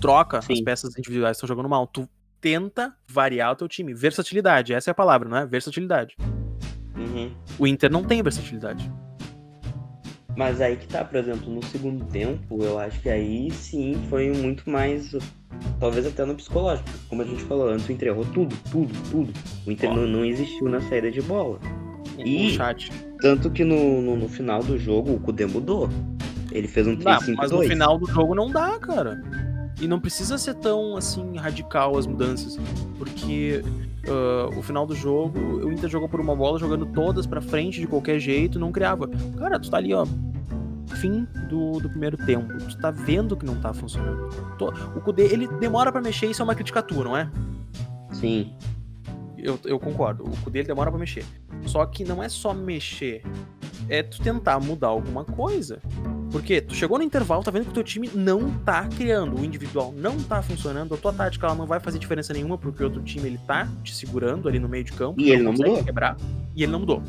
Troca 0.01 0.41
Sim. 0.41 0.55
as 0.55 0.61
peças 0.61 0.97
individuais 0.97 1.37
que 1.37 1.45
estão 1.45 1.49
jogando 1.49 1.69
mal. 1.69 1.87
Tu 1.87 2.09
tenta 2.41 2.95
variar 3.09 3.53
o 3.53 3.57
teu 3.57 3.69
time. 3.69 3.93
Versatilidade, 3.93 4.73
essa 4.73 4.91
é 4.91 4.93
a 4.93 4.95
palavra, 4.95 5.29
não 5.29 5.37
é? 5.37 5.47
Versatilidade. 5.47 6.17
Uhum. 6.97 7.33
O 7.59 7.67
Inter 7.67 7.91
não 7.91 8.03
tem 8.03 8.23
versatilidade. 8.23 8.91
Mas 10.37 10.61
aí 10.61 10.77
que 10.77 10.87
tá, 10.87 11.05
por 11.05 11.17
exemplo, 11.17 11.53
no 11.53 11.63
segundo 11.67 12.05
tempo, 12.07 12.63
eu 12.63 12.79
acho 12.79 13.01
que 13.01 13.11
aí 13.11 13.51
sim 13.51 14.01
foi 14.09 14.31
muito 14.31 14.69
mais. 14.71 15.15
Talvez 15.79 16.07
até 16.07 16.25
no 16.25 16.35
psicológico. 16.35 16.89
Como 17.09 17.21
a 17.21 17.25
gente 17.25 17.43
falou, 17.43 17.69
antes 17.69 17.87
o 17.89 17.93
Inter 17.93 18.09
errou 18.09 18.25
tudo, 18.27 18.57
tudo, 18.71 18.93
tudo. 19.11 19.33
O 19.67 19.71
Inter 19.71 19.93
não, 19.93 20.07
não 20.07 20.25
existiu 20.25 20.69
na 20.69 20.81
saída 20.81 21.11
de 21.11 21.21
bola. 21.21 21.59
E- 22.19 22.51
chat. 22.51 22.91
Tanto 23.21 23.51
que 23.51 23.65
no, 23.65 24.01
no, 24.01 24.17
no 24.17 24.29
final 24.29 24.63
do 24.63 24.79
jogo 24.79 25.15
o 25.15 25.21
Kudê 25.21 25.47
mudou. 25.47 25.91
Ele 26.51 26.69
fez 26.69 26.87
um 26.87 26.95
Dá, 26.97 27.19
3-5-2. 27.19 27.35
mas 27.37 27.51
no 27.51 27.63
final 27.63 27.99
do 27.99 28.07
jogo 28.07 28.35
não 28.35 28.51
dá, 28.51 28.79
cara. 28.79 29.23
E 29.81 29.87
não 29.89 29.99
precisa 29.99 30.37
ser 30.37 30.55
tão 30.55 30.97
assim 30.97 31.37
radical 31.37 31.97
as 31.97 32.07
mudanças, 32.07 32.59
porque 32.99 33.63
ah, 34.07 34.51
o 34.57 34.63
final 34.63 34.87
do 34.87 34.95
jogo 34.95 35.39
o 35.39 35.73
Inter 35.73 35.89
jogou 35.89 36.09
por 36.09 36.21
uma 36.21 36.35
bola 36.35 36.59
jogando 36.59 36.87
todas 36.87 37.27
pra 37.27 37.41
frente 37.41 37.81
de 37.81 37.87
qualquer 37.87 38.19
jeito, 38.19 38.59
não 38.59 38.73
criava. 38.73 39.09
Cara, 39.39 39.59
tu 39.59 39.71
tá 39.71 39.79
ali, 39.79 39.95
ó, 39.95 40.05
fim 40.97 41.27
do, 41.49 41.79
do 41.81 41.89
primeiro 41.89 42.17
tempo. 42.19 42.53
Tu 42.59 42.79
tá 42.79 42.91
vendo 42.91 43.37
que 43.37 43.47
não 43.47 43.57
tá 43.57 43.73
funcionando. 43.73 44.29
O 44.95 45.01
Kudê, 45.01 45.25
ele 45.25 45.49
demora 45.59 45.91
pra 45.91 46.01
mexer, 46.01 46.27
isso 46.27 46.43
é 46.43 46.45
uma 46.45 46.55
crítica 46.55 46.83
tua, 46.83 47.05
não 47.05 47.17
é? 47.17 47.31
Sim. 48.13 48.53
Eu, 49.43 49.59
eu 49.65 49.79
concordo. 49.79 50.25
O 50.25 50.37
Kudê 50.43 50.61
ele 50.61 50.69
demora 50.69 50.91
pra 50.91 50.99
mexer. 50.99 51.25
Só 51.67 51.85
que 51.87 52.05
não 52.05 52.23
é 52.23 52.29
só 52.29 52.53
mexer. 52.53 53.23
É 53.89 54.03
tu 54.03 54.21
tentar 54.21 54.61
mudar 54.61 54.89
alguma 54.89 55.25
coisa. 55.25 55.81
Porque 56.31 56.61
tu 56.61 56.75
chegou 56.75 56.99
no 56.99 57.05
intervalo, 57.05 57.43
tá 57.43 57.51
vendo 57.51 57.65
que 57.65 57.71
o 57.71 57.75
teu 57.75 57.83
time 57.83 58.09
não 58.15 58.51
tá 58.59 58.87
criando. 58.87 59.41
O 59.41 59.45
individual 59.45 59.93
não 59.97 60.17
tá 60.23 60.43
funcionando. 60.43 60.95
A 60.95 60.97
tua 60.97 61.13
tática 61.13 61.47
ela 61.47 61.57
não 61.57 61.67
vai 61.67 61.81
fazer 61.81 61.99
diferença 61.99 62.33
nenhuma, 62.33 62.57
porque 62.57 62.83
o 62.83 62.87
outro 62.87 63.03
time 63.03 63.27
ele 63.27 63.39
tá 63.47 63.69
te 63.83 63.95
segurando 63.95 64.49
ali 64.49 64.59
no 64.59 64.69
meio 64.69 64.85
de 64.85 64.93
campo. 64.93 65.21
E 65.21 65.31
ele 65.31 65.43
não 65.43 65.53
mudou. 65.53 65.83
quebrar. 65.83 66.17
E 66.55 66.63
ele 66.63 66.73
não 66.73 66.81
mudou. 66.81 67.03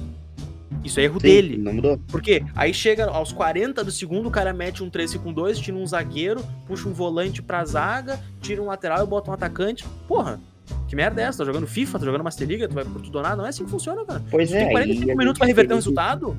Isso 0.83 0.99
é 0.99 1.03
erro 1.03 1.19
Sim, 1.19 1.27
dele. 1.27 1.57
Não 1.57 1.73
mudou. 1.73 1.99
Porque 2.07 2.43
aí 2.55 2.73
chega 2.73 3.05
aos 3.05 3.31
40 3.31 3.83
do 3.83 3.91
segundo, 3.91 4.27
o 4.27 4.31
cara 4.31 4.51
mete 4.53 4.83
um 4.83 4.89
13 4.89 5.19
com 5.19 5.31
2, 5.31 5.59
tira 5.59 5.77
um 5.77 5.85
zagueiro, 5.85 6.43
puxa 6.65 6.89
um 6.89 6.93
volante 6.93 7.41
pra 7.41 7.63
zaga, 7.65 8.19
tira 8.41 8.61
um 8.61 8.65
lateral 8.65 9.03
e 9.03 9.07
bota 9.07 9.29
um 9.29 9.33
atacante. 9.33 9.85
Porra, 10.07 10.39
que 10.87 10.95
merda 10.95 11.21
é 11.21 11.25
essa? 11.25 11.39
Tá 11.39 11.45
jogando 11.45 11.67
FIFA, 11.67 11.99
tá 11.99 12.05
jogando 12.05 12.23
Master 12.23 12.47
League, 12.47 12.67
tu 12.67 12.73
vai 12.75 12.83
por 12.85 13.01
tudo 13.01 13.15
ou 13.17 13.21
nada? 13.23 13.35
Não 13.37 13.45
é 13.45 13.49
assim 13.49 13.63
que 13.65 13.71
funciona, 13.71 14.03
cara. 14.05 14.21
Pois 14.29 14.49
Tu 14.49 14.55
é. 14.55 14.59
tem 14.59 14.67
aí 14.67 14.71
45 14.73 15.11
a 15.11 15.15
minutos 15.15 15.37
pra 15.39 15.47
reverter 15.47 15.73
um 15.73 15.77
teria 15.77 15.93
que- 15.93 15.99
resultado? 16.01 16.37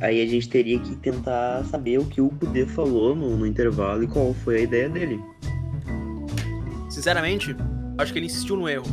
Aí 0.00 0.22
a 0.22 0.26
gente 0.26 0.48
teria 0.48 0.78
que 0.78 0.94
tentar 0.96 1.64
saber 1.64 1.98
o 1.98 2.04
que 2.04 2.20
o 2.20 2.28
Kudê 2.28 2.66
falou 2.66 3.16
no, 3.16 3.36
no 3.36 3.46
intervalo 3.46 4.02
e 4.02 4.06
qual 4.06 4.34
foi 4.34 4.56
a 4.56 4.60
ideia 4.60 4.88
dele. 4.90 5.18
Sinceramente, 6.88 7.56
acho 7.98 8.12
que 8.12 8.18
ele 8.18 8.26
insistiu 8.26 8.56
no 8.56 8.68
erro. 8.68 8.84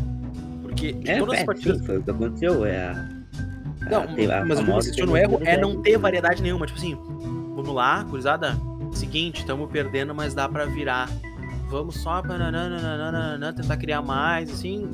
Porque 0.62 0.94
de 0.94 1.12
É, 1.12 1.20
todas 1.20 1.36
as 1.36 1.42
é, 1.42 1.46
partidas. 1.46 1.78
sim, 1.80 1.86
foi 1.86 1.98
o 1.98 2.04
que 2.04 2.10
aconteceu. 2.12 2.66
É 2.66 2.88
a, 2.88 3.10
Não, 3.89 4.02
a- 4.04 4.46
mas 4.46 4.60
o 4.60 4.66
que 4.66 4.72
insistiu 4.72 5.06
no 5.06 5.16
erro 5.18 5.39
é 5.44 5.58
não 5.60 5.82
ter 5.82 5.98
variedade. 5.98 6.42
nenhuma. 6.42 6.66
Tipo 6.66 6.80
assim, 6.80 6.96
vamos 7.56 7.74
lá, 7.74 8.04
gurizada. 8.04 8.58
Seguinte, 8.94 9.39
estamos 9.42 9.70
perdendo, 9.72 10.13
mas 10.13 10.34
dá 10.34 10.48
pra 10.48 10.66
virar. 10.66 11.10
Vamos 11.69 11.95
só 11.95 12.21
nananana, 12.21 13.54
tentar 13.54 13.78
criar 13.78 14.02
mais, 14.02 14.49
assim. 14.49 14.89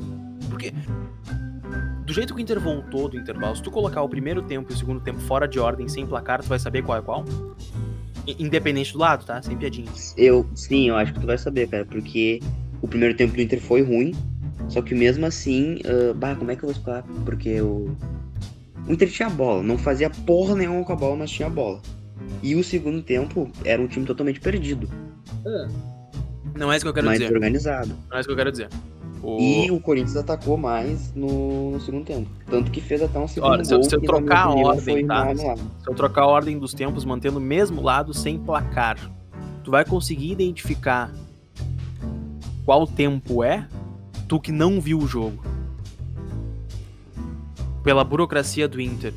Porque. 0.48 0.72
Do 2.04 2.12
jeito 2.12 2.34
que 2.34 2.40
o 2.40 2.42
Inter 2.42 2.58
voltou 2.58 3.08
do 3.08 3.16
intervalo, 3.16 3.54
se 3.54 3.62
tu 3.62 3.70
colocar 3.70 4.02
o 4.02 4.08
primeiro 4.08 4.42
tempo 4.42 4.72
e 4.72 4.74
o 4.74 4.76
segundo 4.76 5.00
tempo 5.00 5.20
fora 5.20 5.46
de 5.46 5.60
ordem, 5.60 5.88
sem 5.88 6.04
placar, 6.04 6.42
tu 6.42 6.48
vai 6.48 6.58
saber 6.58 6.82
qual 6.82 6.98
é 6.98 7.02
qual? 7.02 7.24
Independente 8.38 8.92
do 8.92 8.98
lado, 8.98 9.24
tá? 9.24 9.40
Sem 9.40 9.56
piadinha. 9.56 9.88
Eu, 10.16 10.48
sim, 10.54 10.88
eu 10.88 10.96
acho 10.96 11.12
que 11.12 11.20
tu 11.20 11.26
vai 11.26 11.38
saber, 11.38 11.68
cara, 11.68 11.84
porque 11.84 12.40
o 12.82 12.88
primeiro 12.88 13.16
tempo 13.16 13.34
do 13.34 13.40
Inter 13.40 13.60
foi 13.60 13.82
ruim, 13.82 14.12
só 14.68 14.82
que 14.82 14.94
mesmo 14.94 15.24
assim, 15.24 15.78
ah, 15.84 16.12
bah, 16.14 16.34
como 16.34 16.50
é 16.50 16.56
que 16.56 16.64
eu 16.64 16.68
vou 16.68 16.72
explicar? 16.72 17.04
Porque 17.24 17.60
o, 17.60 17.96
o 18.88 18.92
Inter 18.92 19.08
tinha 19.08 19.30
bola, 19.30 19.62
não 19.62 19.78
fazia 19.78 20.10
porra 20.10 20.56
nenhuma 20.56 20.84
com 20.84 20.92
a 20.92 20.96
bola, 20.96 21.16
mas 21.16 21.30
tinha 21.30 21.48
bola. 21.48 21.80
E 22.42 22.54
o 22.54 22.64
segundo 22.64 23.02
tempo 23.02 23.50
era 23.64 23.80
um 23.80 23.86
time 23.86 24.04
totalmente 24.06 24.40
perdido, 24.40 24.88
Não 26.60 26.70
é 26.70 26.76
isso 26.76 26.84
que 26.84 26.90
eu 26.90 26.92
quero 26.92 27.06
mais 27.06 27.18
dizer. 27.18 27.32
organizado. 27.32 27.88
Não 28.10 28.18
é 28.18 28.20
isso 28.20 28.28
que 28.28 28.32
eu 28.32 28.36
quero 28.36 28.50
dizer. 28.52 28.68
O... 29.22 29.40
E 29.40 29.70
o 29.70 29.80
Corinthians 29.80 30.14
atacou 30.16 30.58
mais 30.58 31.10
no, 31.14 31.70
no 31.70 31.80
segundo 31.80 32.04
tempo. 32.04 32.28
Tanto 32.50 32.70
que 32.70 32.82
fez 32.82 33.02
até 33.02 33.18
um 33.18 33.26
segundo 33.26 33.50
Olha, 33.50 33.64
se 33.64 33.72
eu- 33.72 33.78
gol 33.78 33.88
se 33.88 33.96
eu 33.96 34.02
trocar 34.02 34.44
a 34.44 34.50
ordem, 34.50 35.06
tá? 35.06 35.34
Se 35.34 35.88
eu 35.88 35.94
trocar 35.94 36.22
a 36.22 36.26
ordem 36.26 36.58
dos 36.58 36.74
tempos, 36.74 37.02
mantendo 37.06 37.38
o 37.38 37.40
mesmo 37.40 37.80
lado 37.80 38.12
sem 38.12 38.38
placar, 38.38 38.98
tu 39.64 39.70
vai 39.70 39.86
conseguir 39.86 40.32
identificar 40.32 41.10
qual 42.66 42.86
tempo 42.86 43.42
é, 43.42 43.66
tu 44.28 44.38
que 44.38 44.52
não 44.52 44.82
viu 44.82 44.98
o 44.98 45.06
jogo. 45.06 45.42
Pela 47.82 48.04
burocracia 48.04 48.68
do 48.68 48.78
Inter. 48.78 49.14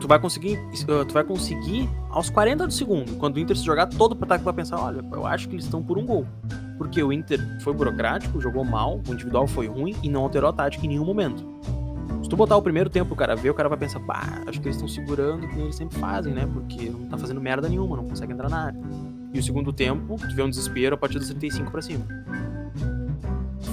Tu 0.00 0.08
vai 0.08 0.18
conseguir, 0.18 0.58
uh, 0.88 1.04
tu 1.04 1.12
vai 1.12 1.24
conseguir 1.24 1.88
aos 2.08 2.30
40 2.30 2.66
do 2.66 2.72
segundo, 2.72 3.16
quando 3.18 3.36
o 3.36 3.38
Inter 3.38 3.54
se 3.54 3.64
jogar 3.64 3.86
todo 3.86 4.16
pro 4.16 4.24
ataque, 4.24 4.44
vai 4.44 4.54
pensar, 4.54 4.80
olha, 4.80 5.04
eu 5.12 5.26
acho 5.26 5.46
que 5.46 5.54
eles 5.54 5.66
estão 5.66 5.82
por 5.82 5.98
um 5.98 6.06
gol. 6.06 6.26
Porque 6.78 7.02
o 7.02 7.12
Inter 7.12 7.40
foi 7.60 7.72
burocrático, 7.72 8.40
jogou 8.40 8.64
mal, 8.64 9.00
o 9.08 9.12
individual 9.12 9.46
foi 9.46 9.66
ruim 9.66 9.94
e 10.02 10.08
não 10.08 10.22
alterou 10.22 10.50
a 10.50 10.52
tática 10.52 10.84
em 10.84 10.90
nenhum 10.90 11.04
momento. 11.04 11.44
Se 12.22 12.28
tu 12.28 12.36
botar 12.36 12.56
o 12.56 12.62
primeiro 12.62 12.90
tempo 12.90 13.14
o 13.14 13.16
cara 13.16 13.36
ver, 13.36 13.50
o 13.50 13.54
cara 13.54 13.68
vai 13.68 13.78
pensar, 13.78 14.00
pá, 14.00 14.42
acho 14.46 14.60
que 14.60 14.66
eles 14.66 14.76
estão 14.76 14.88
segurando 14.88 15.46
como 15.48 15.62
eles 15.62 15.76
sempre 15.76 15.98
fazem, 15.98 16.34
né? 16.34 16.48
Porque 16.52 16.90
não 16.90 17.06
tá 17.06 17.16
fazendo 17.16 17.40
merda 17.40 17.68
nenhuma, 17.68 17.96
não 17.96 18.04
consegue 18.04 18.32
entrar 18.32 18.48
na 18.48 18.64
área. 18.64 18.80
E 19.32 19.38
o 19.38 19.42
segundo 19.42 19.72
tempo, 19.72 20.16
tu 20.18 20.34
vê 20.34 20.42
um 20.42 20.50
desespero 20.50 20.96
a 20.96 20.98
partir 20.98 21.18
dos 21.18 21.28
35 21.28 21.70
pra 21.70 21.80
cima. 21.80 22.04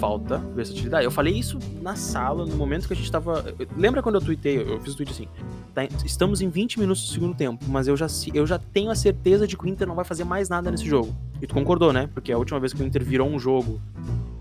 Falta 0.04 0.38
versatilidade. 0.54 1.06
Eu 1.06 1.12
falei 1.12 1.34
isso 1.34 1.58
na 1.82 1.96
sala, 1.96 2.46
no 2.46 2.58
momento 2.58 2.88
que 2.88 2.94
a 2.94 2.96
gente 2.96 3.10
tava. 3.10 3.56
Lembra 3.78 4.04
quando 4.04 4.16
eu 4.16 4.22
tuitei? 4.22 4.58
Eu 4.62 4.78
fiz 4.82 4.96
o 4.96 4.98
tweet 4.98 5.13
assim. 5.13 5.28
tá, 5.74 5.86
estamos 6.04 6.42
em 6.42 6.50
20 6.50 6.78
minutos 6.78 7.08
do 7.08 7.13
segundo 7.13 7.34
tempo, 7.34 7.63
mas 7.70 7.88
eu 7.88 7.96
já, 7.96 8.08
eu 8.34 8.46
já 8.46 8.60
tenho 8.60 8.92
a 8.92 8.96
certeza 8.96 9.48
de 9.48 9.56
que 9.56 9.63
o 9.63 9.68
Inter 9.70 9.88
não 9.88 9.96
vai 9.96 10.04
fazer 10.04 10.26
mais 10.26 10.50
nada 10.50 10.70
nesse 10.70 10.86
jogo. 10.86 11.16
E 11.42 11.48
tu 11.48 11.54
concordou, 11.54 11.94
né? 11.94 12.10
Porque 12.13 12.34
a 12.34 12.38
última 12.38 12.60
vez 12.60 12.74
que 12.74 12.84
o 12.84 12.86
Inter 12.86 13.02
virou 13.02 13.30
um 13.30 13.39
jogo 13.39 13.80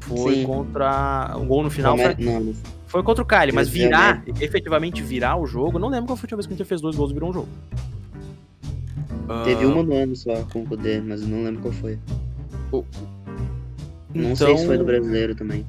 foi 0.01 0.35
Sim. 0.35 0.47
contra. 0.47 1.37
Um 1.39 1.47
gol 1.47 1.63
no 1.63 1.71
final 1.71 1.97
foi, 1.97 2.17
não, 2.19 2.55
foi 2.89 3.03
contra 3.05 3.23
o 3.23 3.27
Cali, 3.27 3.53
mas 3.53 3.69
virar, 3.69 4.25
efetivamente 4.41 5.01
virar 5.01 5.37
o 5.37 5.47
jogo, 5.47 5.79
não 5.79 5.89
lembro 5.89 6.09
qual 6.09 6.17
foi 6.17 6.25
a 6.25 6.27
última 6.27 6.39
vez 6.39 6.47
que 6.49 6.53
o 6.53 6.55
Inter 6.55 6.67
fez 6.67 6.81
dois 6.81 6.97
gols 6.97 7.13
e 7.13 7.15
virou 7.15 7.31
um 7.31 7.33
jogo. 7.33 7.49
Teve 9.45 9.65
Ah, 9.65 9.69
uma 9.69 9.85
no 9.85 9.95
ano 9.95 10.17
só 10.17 10.35
com 10.53 10.63
o 10.63 10.67
Kudê, 10.67 11.01
mas 11.01 11.23
eu 11.23 11.29
não 11.29 11.45
lembro 11.45 11.63
qual 11.63 11.73
foi. 11.73 12.01
Não 14.15 14.33
então, 14.33 14.37
sei 14.37 14.59
se 14.59 14.67
foi 14.67 14.77
do 14.79 14.85
brasileiro 14.85 15.35
também. 15.35 15.67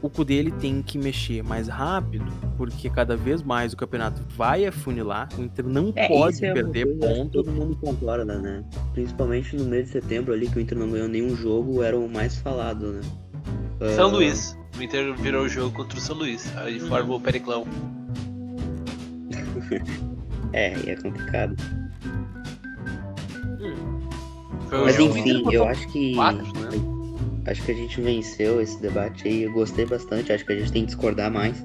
o 0.00 0.08
Kudê 0.08 0.34
ele 0.34 0.50
tem 0.52 0.82
que 0.82 0.96
mexer 0.98 1.42
mais 1.42 1.68
rápido, 1.68 2.24
porque 2.56 2.88
cada 2.90 3.16
vez 3.16 3.42
mais 3.42 3.72
o 3.72 3.76
campeonato 3.76 4.22
vai 4.36 4.64
afunilar, 4.66 5.28
o 5.38 5.42
Inter 5.42 5.66
não 5.66 5.92
pode 5.92 6.36
isso 6.36 6.44
é 6.46 6.52
perder 6.52 6.86
coisa 6.86 7.14
ponto. 7.14 7.30
Todo 7.42 7.52
mundo 7.52 7.76
concorda, 7.76 8.38
né? 8.38 8.64
Principalmente 8.94 9.54
no 9.56 9.64
mês 9.64 9.86
de 9.86 9.90
setembro 9.92 10.32
ali, 10.32 10.48
que 10.48 10.58
o 10.58 10.60
Inter 10.60 10.78
não 10.78 10.90
ganhou 10.90 11.08
nenhum 11.08 11.36
jogo, 11.36 11.82
era 11.82 11.96
o 11.98 12.08
mais 12.08 12.36
falado, 12.38 12.92
né? 12.92 13.00
São 13.94 14.08
Ah, 14.08 14.12
Luís. 14.12 14.56
O 14.78 14.82
Inter 14.82 15.14
virou 15.14 15.44
o 15.44 15.48
jogo 15.48 15.70
contra 15.76 15.98
o 15.98 16.00
São 16.00 16.16
Luís. 16.16 16.50
Aí 16.56 16.80
forma 16.80 17.14
o 17.14 17.20
Periclão. 17.20 17.66
É, 20.54 20.76
e 20.86 20.90
é 20.90 20.96
complicado. 20.96 21.56
Foi 24.68 24.78
o 24.80 24.84
Mas 24.84 24.96
jogo 24.96 25.16
enfim, 25.16 25.38
Inter 25.40 25.52
eu 25.54 25.64
acho 25.66 25.88
que. 25.88 26.14
quatro, 26.14 26.44
né? 26.44 27.01
Acho 27.46 27.62
que 27.64 27.72
a 27.72 27.74
gente 27.74 28.00
venceu 28.00 28.60
esse 28.60 28.80
debate 28.80 29.26
aí. 29.26 29.42
Eu 29.42 29.52
gostei 29.52 29.84
bastante. 29.84 30.32
Acho 30.32 30.44
que 30.44 30.52
a 30.52 30.58
gente 30.58 30.72
tem 30.72 30.82
que 30.82 30.88
discordar 30.88 31.30
mais. 31.30 31.56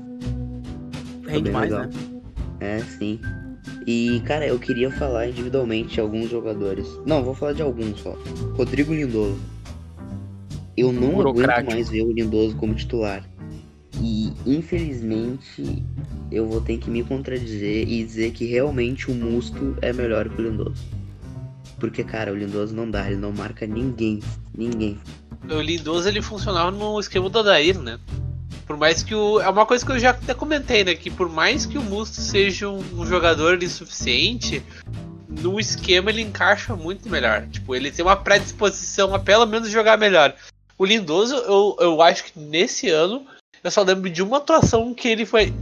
Rende 1.28 1.52
mais, 1.52 1.72
legal. 1.72 1.88
né? 1.88 1.92
É, 2.60 2.80
sim. 2.80 3.20
E, 3.86 4.22
cara, 4.26 4.48
eu 4.48 4.58
queria 4.58 4.89
falar 4.91 5.28
individualmente 5.28 5.93
de 5.95 5.99
alguns 6.01 6.30
jogadores. 6.30 6.88
Não, 7.06 7.24
vou 7.24 7.34
falar 7.36 7.54
de 7.54 7.62
alguns 7.62 7.99
só. 7.99 8.18
Rodrigo 8.56 8.93
Lindoso. 8.93 9.39
Eu 10.76 10.91
não 10.91 11.22
aguento 11.22 11.66
mais 11.66 11.89
ver 11.89 12.04
o 12.04 12.12
Lindoso 12.12 12.56
como 12.56 12.74
titular. 12.76 13.24
E, 14.01 14.32
infelizmente, 14.45 15.84
eu 16.32 16.47
vou 16.47 16.62
ter 16.62 16.78
que 16.78 16.89
me 16.89 17.04
contradizer 17.04 17.88
e 17.88 18.04
dizer 18.04 18.32
que 18.32 18.45
realmente 18.45 19.10
o 19.10 19.16
Musto 19.16 19.76
é 19.82 19.91
melhor 19.93 20.30
que 20.30 20.41
o 20.41 20.49
Lindoso. 20.49 20.84
Porque, 21.80 22.04
cara, 22.04 22.32
o 22.32 22.36
Lindoso 22.36 22.76
não 22.76 22.89
dá, 22.89 23.08
ele 23.08 23.20
não 23.20 23.32
marca 23.32 23.66
ninguém. 23.66 24.20
Ninguém. 24.56 24.97
O 25.44 25.62
Lindoso 25.62 26.08
ele 26.08 26.22
funcionava 26.22 26.72
no 26.72 27.00
esquema 27.00 27.30
do 27.30 27.40
Adair, 27.40 27.80
né? 27.80 28.00
Por 28.66 28.76
mais 28.76 29.02
que 29.02 29.16
o. 29.16 29.40
É 29.40 29.50
uma 29.50 29.66
coisa 29.66 29.86
que 29.86 29.92
eu 29.92 30.00
já 30.00 30.10
até 30.10 30.34
comentei, 30.34 30.84
né? 30.84 30.94
Que 30.94 31.10
por 31.10 31.30
mais 31.30 31.66
que 31.66 31.78
o 31.78 31.82
Musto 31.82 32.20
seja 32.20 32.68
um, 32.68 32.84
um 33.00 33.06
jogador 33.06 33.62
insuficiente, 33.64 34.62
no 35.30 35.60
esquema 35.60 36.10
ele 36.10 36.22
encaixa 36.22 36.76
muito 36.76 37.10
melhor. 37.10 37.48
Tipo, 37.48 37.76
ele 37.76 37.92
tem 37.92 38.04
uma 38.04 38.16
predisposição 38.16 39.16
a 39.16 39.20
pelo 39.20 39.46
menos 39.46 39.70
jogar 39.70 39.98
melhor. 39.98 40.36
O 40.78 40.86
Lindoso, 40.86 41.36
eu, 41.36 41.78
eu 41.80 42.02
acho 42.02 42.26
que 42.26 42.40
nesse 42.40 42.90
ano, 42.90 43.26
eu 43.64 43.72
só 43.72 43.84
lembro 43.84 44.10
de 44.10 44.22
uma 44.22 44.38
atuação 44.38 44.94
que 44.94 45.08
ele 45.08 45.26
foi 45.26 45.54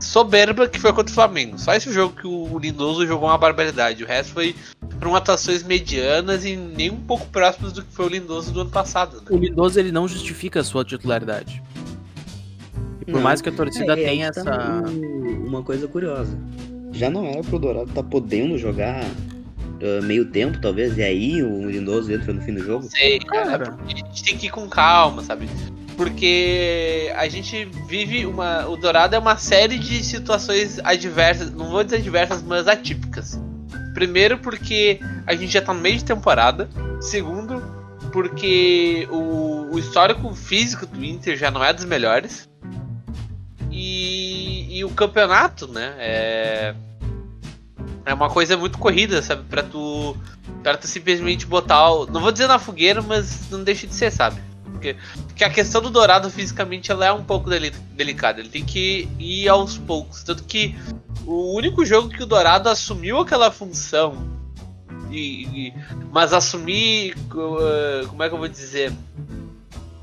soberba, 0.00 0.68
que 0.68 0.78
foi 0.78 0.92
contra 0.92 1.10
o 1.10 1.14
Flamengo. 1.14 1.58
Só 1.58 1.74
esse 1.74 1.92
jogo 1.92 2.14
que 2.14 2.26
o 2.26 2.58
Lindoso 2.58 3.06
jogou 3.06 3.28
uma 3.28 3.38
barbaridade. 3.38 4.04
O 4.04 4.06
resto 4.06 4.32
foi 4.32 4.54
foram 4.98 5.14
atuações 5.14 5.62
medianas 5.62 6.44
e 6.44 6.56
nem 6.56 6.90
um 6.90 6.96
pouco 7.00 7.26
próximas 7.26 7.72
do 7.72 7.82
que 7.82 7.92
foi 7.92 8.06
o 8.06 8.08
Lindoso 8.08 8.52
do 8.52 8.60
ano 8.62 8.70
passado. 8.70 9.16
Né? 9.18 9.22
O 9.30 9.36
Lindoso 9.36 9.78
ele 9.78 9.92
não 9.92 10.08
justifica 10.08 10.60
a 10.60 10.64
sua 10.64 10.84
titularidade. 10.84 11.62
E 13.00 13.04
por 13.04 13.14
Não. 13.14 13.20
mais 13.22 13.40
que 13.40 13.48
a 13.48 13.52
torcida 13.52 13.92
É, 13.92 13.96
tenha 13.96 14.30
tá 14.32 14.40
essa. 14.40 14.82
um- 14.90 15.46
uma 15.46 15.62
coisa 15.62 15.86
curiosa. 15.88 16.36
Já 16.92 17.08
não 17.10 17.24
era 17.26 17.42
pro 17.42 17.58
Dourado 17.58 17.90
tá 17.92 18.02
podendo 18.02 18.58
jogar 18.58 19.04
ah, 19.04 20.02
meio 20.02 20.24
tempo, 20.26 20.60
talvez, 20.60 20.98
e 20.98 21.02
aí 21.02 21.42
o 21.42 21.70
Lindoso 21.70 22.12
entra 22.12 22.32
no 22.32 22.40
fim 22.42 22.54
do 22.54 22.64
jogo? 22.64 22.82
Não 22.84 22.90
sei, 22.90 23.18
cara. 23.20 23.58
Cara. 23.58 23.78
A 23.86 23.88
gente 23.88 24.24
tem 24.24 24.36
que 24.36 24.46
ir 24.46 24.50
com 24.50 24.68
calma, 24.68 25.22
sabe? 25.22 25.48
Porque 25.98 27.12
a 27.16 27.28
gente 27.28 27.64
vive 27.88 28.24
uma. 28.24 28.68
O 28.68 28.76
Dourado 28.76 29.16
é 29.16 29.18
uma 29.18 29.36
série 29.36 29.76
de 29.76 30.04
situações 30.04 30.78
adversas, 30.84 31.50
não 31.50 31.70
vou 31.70 31.82
dizer 31.82 31.96
adversas, 31.96 32.40
mas 32.40 32.68
atípicas. 32.68 33.36
Primeiro, 33.94 34.38
porque 34.38 35.00
a 35.26 35.34
gente 35.34 35.52
já 35.52 35.60
tá 35.60 35.74
no 35.74 35.80
meio 35.80 35.96
de 35.96 36.04
temporada. 36.04 36.70
Segundo, 37.00 37.60
porque 38.12 39.08
o, 39.10 39.74
o 39.74 39.78
histórico 39.80 40.32
físico 40.36 40.86
do 40.86 41.04
Inter 41.04 41.36
já 41.36 41.50
não 41.50 41.64
é 41.64 41.72
dos 41.72 41.84
melhores. 41.84 42.48
E, 43.68 44.78
e 44.78 44.84
o 44.84 44.90
campeonato, 44.90 45.66
né? 45.66 45.96
É, 45.98 46.74
é 48.06 48.14
uma 48.14 48.30
coisa 48.30 48.56
muito 48.56 48.78
corrida, 48.78 49.20
sabe? 49.20 49.42
Pra 49.50 49.64
tu, 49.64 50.16
pra 50.62 50.76
tu 50.76 50.86
simplesmente 50.86 51.44
botar. 51.44 51.90
O, 51.90 52.06
não 52.06 52.20
vou 52.20 52.30
dizer 52.30 52.46
na 52.46 52.60
fogueira, 52.60 53.02
mas 53.02 53.50
não 53.50 53.64
deixa 53.64 53.84
de 53.84 53.96
ser, 53.96 54.12
sabe? 54.12 54.47
Porque, 54.78 54.96
porque 55.26 55.42
a 55.44 55.50
questão 55.50 55.82
do 55.82 55.90
Dourado 55.90 56.30
fisicamente 56.30 56.90
ela 56.92 57.04
é 57.06 57.12
um 57.12 57.24
pouco 57.24 57.50
deli- 57.50 57.72
delicada. 57.96 58.40
Ele 58.40 58.48
tem 58.48 58.64
que 58.64 59.08
ir 59.18 59.48
aos 59.48 59.76
poucos. 59.76 60.22
Tanto 60.22 60.44
que 60.44 60.74
o 61.26 61.54
único 61.54 61.84
jogo 61.84 62.08
que 62.08 62.22
o 62.22 62.26
Dourado 62.26 62.68
assumiu 62.68 63.18
aquela 63.18 63.50
função, 63.50 64.16
e, 65.10 65.68
e- 65.68 65.74
mas 66.12 66.32
assumir. 66.32 67.14
uh, 67.34 68.06
como 68.08 68.22
é 68.22 68.28
que 68.28 68.34
eu 68.34 68.38
vou 68.38 68.48
dizer? 68.48 68.92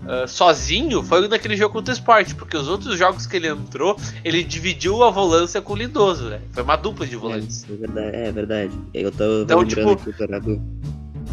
Uh, 0.06 0.28
sozinho 0.28 1.02
foi 1.02 1.28
naquele 1.28 1.58
jogo 1.58 1.74
contra 1.74 1.92
o 1.92 1.98
Sport, 1.98 2.36
porque 2.36 2.56
os 2.56 2.68
outros 2.68 2.96
jogos 2.96 3.26
que 3.26 3.38
ele 3.38 3.48
entrou, 3.48 3.98
ele 4.24 4.44
dividiu 4.44 5.04
a 5.04 5.10
volância 5.10 5.60
com 5.62 5.74
o 5.74 5.76
Lindoso, 5.76 6.26
né? 6.26 6.42
Foi 6.52 6.62
uma 6.62 6.76
dupla 6.76 7.08
de 7.08 7.16
volantes. 7.16 7.66
É, 7.68 7.74
é 7.74 7.78
verdade. 7.78 8.18
É 8.18 8.32
verdade. 8.32 8.80
Eu 8.94 9.12
tava 9.12 9.32
Então, 9.42 9.60
lembrando 9.62 9.90
tipo- 9.96 10.04
que 10.04 10.10
o 10.12 10.14
Dourado 10.18 10.62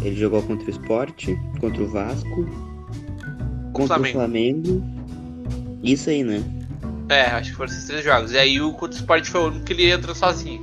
ele 0.01 0.15
jogou 0.15 0.41
contra 0.41 0.65
o 0.65 0.69
Sport, 0.71 1.27
contra 1.59 1.83
o 1.83 1.87
Vasco, 1.87 2.49
contra 3.73 3.95
Flamengo. 3.95 4.09
o 4.09 4.21
Flamengo. 4.21 4.83
Isso 5.83 6.09
aí, 6.09 6.23
né? 6.23 6.41
É, 7.09 7.23
acho 7.31 7.51
que 7.51 7.57
foram 7.57 7.71
esses 7.71 7.85
três 7.85 8.03
jogos. 8.03 8.31
E 8.31 8.37
aí 8.37 8.61
o 8.61 8.71
contra 8.73 8.95
o 8.95 8.99
Sport 8.99 9.27
foi 9.27 9.41
o 9.41 9.47
único 9.47 9.65
que 9.65 9.73
ele 9.73 9.91
entrou 9.91 10.15
sozinho. 10.15 10.61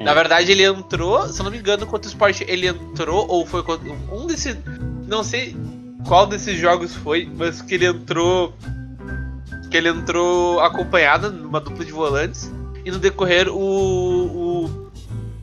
É. 0.00 0.04
Na 0.04 0.14
verdade, 0.14 0.50
ele 0.50 0.64
entrou, 0.64 1.28
se 1.28 1.40
eu 1.40 1.44
não 1.44 1.50
me 1.50 1.58
engano, 1.58 1.86
contra 1.86 2.08
o 2.08 2.10
Sport 2.10 2.42
ele 2.46 2.66
entrou, 2.66 3.26
ou 3.28 3.46
foi 3.46 3.62
contra 3.62 3.92
um 4.10 4.26
desses. 4.26 4.56
Não 5.06 5.22
sei 5.22 5.54
qual 6.06 6.26
desses 6.26 6.58
jogos 6.58 6.94
foi, 6.94 7.30
mas 7.36 7.60
que 7.60 7.74
ele 7.74 7.86
entrou. 7.86 8.54
Que 9.70 9.76
ele 9.76 9.88
entrou 9.88 10.60
acompanhado 10.60 11.30
numa 11.30 11.60
dupla 11.60 11.84
de 11.84 11.92
volantes. 11.92 12.50
E 12.84 12.90
no 12.90 12.98
decorrer 12.98 13.48
o. 13.48 14.62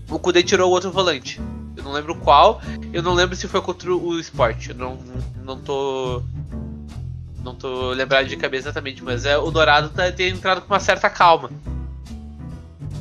O, 0.09 0.15
o 0.15 0.19
Kudê 0.19 0.41
tirou 0.41 0.69
o 0.69 0.73
outro 0.73 0.91
volante. 0.91 1.39
Eu 1.79 1.83
não 1.85 1.91
lembro 1.93 2.13
qual. 2.15 2.61
Eu 2.93 3.01
não 3.01 3.13
lembro 3.13 3.35
se 3.35 3.47
foi 3.47 3.61
contra 3.61 3.93
o 3.95 4.19
Sport. 4.19 4.69
Eu 4.69 4.75
não, 4.75 4.97
não 5.43 5.57
tô. 5.57 6.21
Não 7.43 7.55
tô 7.55 7.91
lembrado 7.91 8.27
de 8.27 8.35
cabeça 8.35 8.65
exatamente, 8.67 9.01
mas 9.03 9.23
é, 9.25 9.37
o 9.37 9.49
Dourado 9.49 9.89
tá, 9.89 10.11
tem 10.11 10.29
entrado 10.29 10.61
com 10.61 10.73
uma 10.73 10.79
certa 10.79 11.09
calma. 11.09 11.49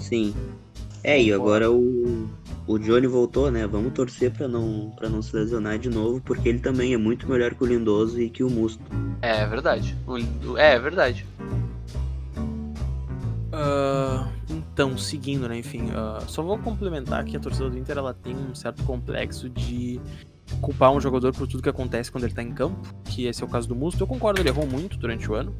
Sim. 0.01 0.33
É, 1.03 1.21
e 1.21 1.33
agora 1.33 1.71
o, 1.73 2.29
o 2.67 2.79
Johnny 2.79 3.07
voltou, 3.09 3.51
né? 3.51 3.67
Vamos 3.67 3.93
torcer 3.93 4.31
pra 4.31 4.47
não, 4.47 4.93
pra 4.97 5.09
não 5.09 5.21
se 5.23 5.35
lesionar 5.35 5.77
de 5.79 5.89
novo, 5.89 6.21
porque 6.25 6.49
ele 6.49 6.61
também 6.61 6.95
é 6.95 6.97
muito 6.97 7.29
melhor 7.29 7.53
que 7.55 7.65
o 7.65 7.67
Lindoso 7.67 8.21
e 8.21 8.31
que 8.31 8.45
o 8.45 8.49
Musto. 8.51 8.81
É 9.21 9.45
verdade. 9.45 9.97
O- 10.07 10.57
é 10.57 10.79
verdade. 10.79 11.27
Ah, 13.61 14.29
então, 14.49 14.97
seguindo, 14.97 15.49
né? 15.49 15.59
Enfim, 15.59 15.91
ah, 15.93 16.21
só 16.29 16.43
vou 16.43 16.57
complementar 16.59 17.25
que 17.25 17.37
a 17.37 17.41
torcida 17.41 17.69
do 17.69 17.77
Inter 17.77 17.99
ela 17.99 18.15
tem 18.15 18.37
um 18.37 18.55
certo 18.55 18.85
complexo 18.85 19.49
de 19.49 20.01
culpar 20.61 20.93
um 20.93 21.01
jogador 21.01 21.35
por 21.35 21.49
tudo 21.49 21.61
que 21.61 21.69
acontece 21.69 22.11
quando 22.11 22.25
ele 22.25 22.33
tá 22.33 22.43
em 22.43 22.53
campo, 22.53 22.79
que 23.05 23.27
esse 23.27 23.43
é 23.43 23.47
o 23.47 23.49
caso 23.49 23.67
do 23.67 23.75
Musto. 23.75 24.01
Eu 24.01 24.07
concordo, 24.07 24.41
ele 24.41 24.49
errou 24.49 24.65
muito 24.65 24.97
durante 24.97 25.29
o 25.29 25.35
ano, 25.35 25.57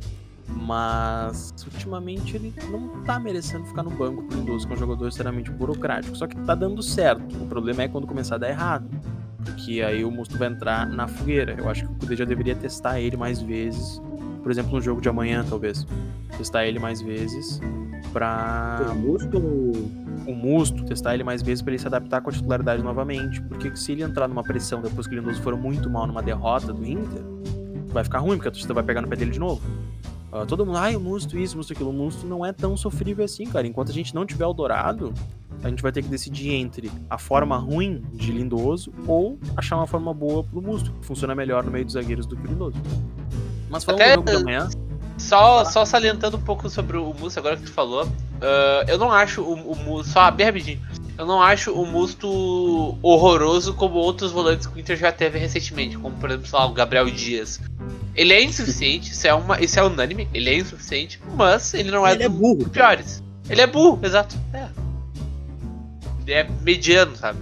mas 0.47 1.53
ultimamente 1.65 2.37
ele 2.37 2.55
não 2.71 3.03
tá 3.03 3.19
merecendo 3.19 3.65
ficar 3.67 3.83
no 3.83 3.91
banco 3.91 4.23
pro 4.23 4.39
Lindoso, 4.39 4.65
que 4.65 4.73
é 4.73 4.77
um 4.77 4.79
jogador 4.79 5.09
extremamente 5.09 5.51
burocrático. 5.51 6.17
Só 6.17 6.29
que 6.29 6.37
tá 6.37 6.55
dando 6.55 6.81
certo. 6.85 7.37
O 7.43 7.47
problema 7.49 7.83
é 7.83 7.89
quando 7.89 8.07
começar 8.07 8.37
a 8.37 8.39
dar 8.39 8.49
errado. 8.49 8.89
Porque 9.45 9.83
aí 9.83 10.05
o 10.05 10.11
Musto 10.11 10.39
vai 10.39 10.49
entrar 10.49 10.87
na 10.87 11.09
fogueira. 11.09 11.57
Eu 11.59 11.69
acho 11.69 11.85
que 11.85 11.93
o 11.93 11.95
Kudê 11.97 12.15
já 12.15 12.25
deveria 12.25 12.55
testar 12.55 13.01
ele 13.01 13.17
mais 13.17 13.43
vezes. 13.43 14.01
Por 14.43 14.53
exemplo, 14.53 14.73
no 14.73 14.81
jogo 14.81 15.01
de 15.01 15.09
amanhã, 15.09 15.45
talvez. 15.49 15.87
Testar 16.37 16.65
ele 16.65 16.79
mais 16.79 17.03
vezes 17.03 17.61
pra 18.19 18.93
O 18.93 18.95
Musto 18.97 19.39
o 20.27 20.35
Musto, 20.35 20.85
testar 20.85 21.15
ele 21.15 21.25
mais 21.25 21.41
vezes 21.41 21.63
pra 21.63 21.73
ele 21.73 21.79
se 21.79 21.87
adaptar 21.87 22.21
com 22.21 22.29
a 22.29 22.33
titularidade 22.33 22.83
novamente. 22.83 23.41
Porque 23.43 23.75
se 23.77 23.93
ele 23.93 24.03
entrar 24.03 24.29
numa 24.29 24.43
pressão 24.43 24.83
depois 24.83 25.07
que 25.07 25.15
o 25.15 25.19
Lindoso 25.19 25.41
for 25.41 25.57
muito 25.57 25.89
mal 25.89 26.07
numa 26.07 26.23
derrota 26.23 26.71
do 26.73 26.85
Inter, 26.85 27.23
vai 27.87 28.05
ficar 28.05 28.19
ruim, 28.19 28.37
porque 28.37 28.49
a 28.49 28.51
torcida 28.51 28.75
vai 28.75 28.83
pegar 28.83 29.01
no 29.01 29.09
pé 29.09 29.17
dele 29.17 29.31
de 29.31 29.39
novo. 29.39 29.63
Ah, 30.31 30.45
todo 30.45 30.67
mundo, 30.67 30.77
ai, 30.77 30.95
o 30.97 31.01
Musto 31.01 31.39
isso, 31.39 31.55
o 31.55 31.57
Musto 31.59 31.73
aquilo. 31.73 31.89
O 31.91 31.93
Musto 31.95 32.27
não 32.27 32.45
é 32.45 32.53
tão 32.53 32.77
sofrível 32.77 33.25
assim, 33.25 33.47
cara. 33.47 33.67
Enquanto 33.67 33.91
a 33.91 33.95
gente 33.95 34.15
não 34.15 34.27
tiver 34.27 34.45
o 34.45 34.53
Dourado, 34.53 35.15
a 35.63 35.69
gente 35.71 35.83
vai 35.83 35.93
ter 35.93 36.03
que 36.03 36.09
decidir 36.09 36.51
entre 36.53 36.91
a 37.09 37.17
forma 37.17 37.57
ruim 37.57 38.03
de 38.13 38.31
Lindoso 38.33 38.93
ou 39.07 39.39
achar 39.57 39.77
uma 39.77 39.87
forma 39.87 40.13
boa 40.13 40.45
pro 40.45 40.61
Musto, 40.61 40.93
que 40.93 41.07
funciona 41.07 41.35
melhor 41.35 41.65
no 41.65 41.71
meio 41.71 41.85
dos 41.87 41.95
zagueiros 41.95 42.27
do 42.27 42.37
que 42.37 42.47
o 42.47 42.51
Lindoso. 42.51 42.77
Mas 43.71 43.83
falando 43.85 44.03
Até- 44.03 44.11
do 44.11 44.15
jogo 44.17 44.31
de 44.31 44.37
amanhã, 44.43 44.69
Só, 45.19 45.65
só 45.65 45.85
salientando 45.85 46.37
um 46.37 46.41
pouco 46.41 46.71
sobre 46.71 46.97
o 46.97 47.13
Musto, 47.13 47.39
agora 47.39 47.57
que 47.57 47.65
tu 47.65 47.73
falou. 47.73 48.09
ah, 48.41 48.85
eu 48.87 48.97
não 48.99 49.11
acho 49.13 49.43
o, 49.43 49.73
o 49.73 49.77
Musto. 49.77 50.13
Só 50.13 50.31
bem 50.31 50.47
rapidinho. 50.47 50.81
Eu 51.19 51.27
não 51.27 51.43
acho 51.43 51.73
o 51.73 51.85
Musto 51.85 52.97
horroroso 53.03 53.75
como 53.75 53.97
outros 53.97 54.31
volantes 54.31 54.67
que 54.69 54.77
o 54.77 54.81
Inter 54.81 54.97
já 54.97 55.11
teve 55.11 55.39
recentemente, 55.39 55.99
como 55.99 56.17
por 56.17 56.31
exemplo, 56.31 56.49
lá, 56.53 56.65
o 56.67 56.73
Gabriel 56.73 57.11
Dias. 57.11 57.61
Ele 58.15 58.33
é 58.33 58.43
insuficiente, 58.43 59.13
isso 59.13 59.27
é, 59.27 59.35
uma, 59.35 59.61
isso 59.61 59.79
é 59.79 59.83
unânime, 59.83 60.29
ele 60.33 60.51
é 60.51 60.57
insuficiente, 60.59 61.21
mas 61.37 61.75
ele 61.75 61.91
não 61.91 62.07
é 62.07 62.13
ele 62.13 62.25
é 62.25 62.29
dos 62.29 62.39
burro. 62.39 62.69
piores. 62.69 63.23
Ele 63.51 63.61
é 63.61 63.67
burro, 63.67 63.99
exato. 64.03 64.37
É. 64.53 64.69
Ele 66.25 66.33
é 66.33 66.49
mediano, 66.63 67.17
sabe? 67.17 67.39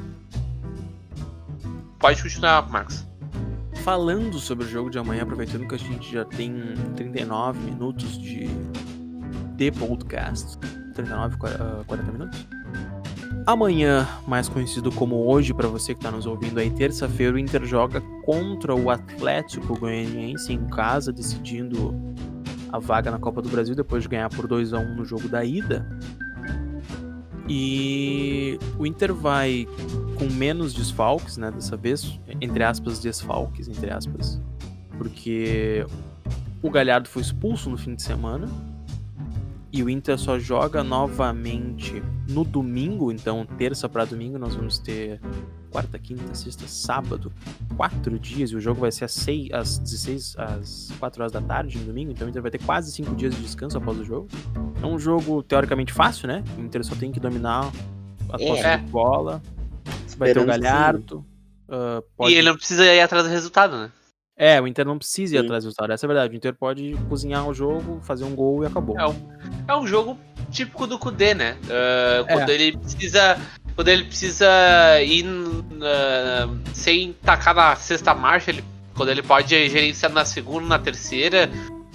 Pode 1.99 2.23
continuar, 2.23 2.69
Marcos. 2.71 3.06
Falando 3.87 4.41
sobre 4.41 4.65
o 4.65 4.69
jogo 4.69 4.91
de 4.91 4.99
amanhã, 4.99 5.23
aproveitando 5.23 5.65
que 5.69 5.77
a 5.77 5.79
gente 5.79 6.13
já 6.13 6.25
tem 6.25 6.53
39 6.97 7.61
minutos 7.61 8.19
de, 8.19 8.49
de 9.55 9.71
podcast. 9.71 10.59
39, 10.93 11.37
40 11.37 11.85
40 11.87 12.13
minutos? 12.13 12.47
Amanhã, 13.47 14.05
mais 14.27 14.49
conhecido 14.49 14.91
como 14.91 15.25
hoje 15.29 15.55
para 15.55 15.69
você 15.69 15.95
que 15.95 16.01
está 16.01 16.11
nos 16.11 16.27
ouvindo 16.27 16.59
aí, 16.59 16.69
terça-feira, 16.69 17.37
o 17.37 17.39
Inter 17.39 17.65
joga 17.65 18.01
contra 18.25 18.75
o 18.75 18.91
Atlético 18.91 19.79
Goianiense 19.79 20.53
em 20.53 20.67
casa, 20.67 21.13
decidindo 21.13 21.95
a 22.73 22.81
vaga 22.81 23.13
na 23.13 23.21
Copa 23.21 23.41
do 23.41 23.49
Brasil 23.49 23.77
depois 23.77 24.03
de 24.03 24.09
ganhar 24.09 24.31
por 24.31 24.49
2 24.49 24.73
a 24.73 24.81
1 24.81 24.97
no 24.97 25.05
jogo 25.05 25.29
da 25.29 25.45
ida. 25.45 25.87
E 27.49 28.59
o 28.77 28.85
Inter 28.85 29.15
vai 29.15 29.69
com 30.19 30.33
menos 30.33 30.73
desfalques, 30.73 31.37
né, 31.37 31.51
dessa 31.51 31.77
vez, 31.77 32.19
entre 32.41 32.63
aspas, 32.65 32.99
desfalques, 33.01 33.69
entre 33.69 33.91
aspas, 33.91 34.41
porque 34.99 35.87
o 36.63 36.71
Galhardo 36.71 37.09
foi 37.09 37.23
expulso 37.23 37.69
no 37.71 37.77
fim 37.77 37.95
de 37.95 38.03
semana 38.03 38.49
e 39.73 39.83
o 39.83 39.91
Inter 39.91 40.19
só 40.19 40.39
joga 40.39 40.83
novamente 40.83 42.03
no 42.31 42.45
domingo, 42.45 43.13
então 43.13 43.47
terça 43.59 43.89
para 43.89 44.05
domingo 44.07 44.39
nós 44.39 44.55
vamos 44.55 44.79
ter 44.79 45.21
quarta, 45.71 45.99
quinta, 45.99 46.35
sexta, 46.35 46.67
sábado, 46.67 47.31
quatro 47.77 48.19
dias 48.19 48.51
e 48.51 48.57
o 48.57 48.61
jogo 48.61 48.81
vai 48.81 48.91
ser 48.91 49.05
às, 49.05 49.13
seis, 49.13 49.51
às 49.53 49.79
16, 49.79 50.37
às 50.39 50.93
4 50.99 51.21
horas 51.23 51.33
da 51.33 51.43
tarde 51.43 51.77
no 51.79 51.85
domingo, 51.85 52.11
então 52.11 52.27
o 52.27 52.31
Inter 52.31 52.41
vai 52.41 52.51
ter 52.51 52.63
quase 52.65 52.91
cinco 52.91 53.15
dias 53.15 53.35
de 53.35 53.43
descanso 53.43 53.77
após 53.77 53.99
o 53.99 54.05
jogo. 54.05 54.29
É 54.83 54.87
um 54.87 54.99
jogo 54.99 55.43
teoricamente 55.43 55.93
fácil, 55.93 56.27
né? 56.29 56.43
O 56.57 56.61
Inter 56.63 56.83
só 56.85 56.95
tem 56.95 57.13
que 57.13 57.21
dominar 57.21 57.71
a 58.31 58.39
posse 58.39 58.63
É. 58.63 58.79
de 58.79 58.91
bola, 58.91 59.43
vai 60.17 60.33
ter 60.33 60.41
o. 60.41 60.47
Galhardo. 60.47 61.25
ah, 61.69 62.03
pode... 62.17 62.33
E 62.33 62.37
ele 62.37 62.49
não 62.49 62.57
precisa 62.57 62.85
ir 62.85 63.01
atrás 63.01 63.25
do 63.25 63.31
resultado, 63.31 63.77
né? 63.77 63.91
É, 64.39 64.61
o 64.61 64.67
Inter 64.67 64.85
não 64.85 64.99
precisa 64.99 65.35
ir 65.35 65.39
Sim. 65.39 65.45
atrás 65.47 65.65
do 65.65 65.69
resultado, 65.69 65.93
essa 65.93 66.05
é 66.05 66.07
a 66.07 66.13
verdade. 66.13 66.35
O 66.35 66.37
Inter 66.37 66.55
pode 66.55 66.95
cozinhar 67.09 67.49
o 67.49 67.55
jogo, 67.55 68.01
fazer 68.03 68.25
um 68.25 68.35
gol 68.35 68.63
e 68.63 68.67
acabou. 68.67 68.99
É 68.99 69.07
um, 69.07 69.15
é 69.67 69.77
um 69.77 69.87
jogo 69.87 70.19
típico 70.51 70.87
do 70.87 70.99
Kudê, 70.99 71.33
né? 71.33 71.57
Ah, 71.71 72.25
quando 72.31 72.51
É. 72.51 72.55
ele 72.55 72.77
precisa. 72.77 73.39
Quando 73.75 73.89
ele 73.89 74.05
precisa 74.05 74.47
ir 75.03 75.25
ah, 75.83 76.49
sem 76.75 77.13
tacar 77.15 77.55
na 77.55 77.77
sexta 77.77 78.15
marcha, 78.15 78.51
ele, 78.51 78.63
quando 78.95 79.09
ele 79.11 79.23
pode 79.23 79.49
gerenciar 79.49 80.13
na 80.13 80.25
segunda, 80.25 80.67
na 80.67 80.79
terceira. 80.79 81.51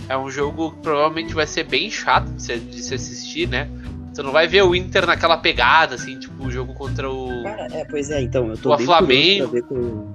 É 0.10 0.18
um 0.18 0.30
jogo 0.30 0.72
que 0.72 0.82
provavelmente 0.82 1.34
vai 1.34 1.48
ser 1.48 1.64
bem 1.64 1.90
chato 1.90 2.26
de 2.34 2.42
se, 2.42 2.58
de 2.60 2.82
se 2.82 2.96
assistir, 2.96 3.48
né? 3.48 3.70
Você 4.14 4.22
não 4.22 4.32
vai 4.32 4.48
ver 4.48 4.64
o 4.64 4.76
Inter 4.76 5.06
naquela 5.08 5.38
pegada, 5.38 5.96
assim, 5.96 6.20
tipo 6.20 6.46
o 6.46 6.52
jogo 6.52 6.74
contra 6.74 7.10
o. 7.10 7.44
Cara, 7.44 7.68
é, 7.72 7.86
pois 7.86 8.10
é, 8.12 8.22
então, 8.22 8.48
eu 8.50 8.58
tô 8.58 8.74
O 8.74 8.78
bem 8.78 8.86
Flamengo. 8.86 9.48
curioso 9.48 9.52
pra 9.52 9.60
ver 9.62 9.64
qual, 9.64 10.08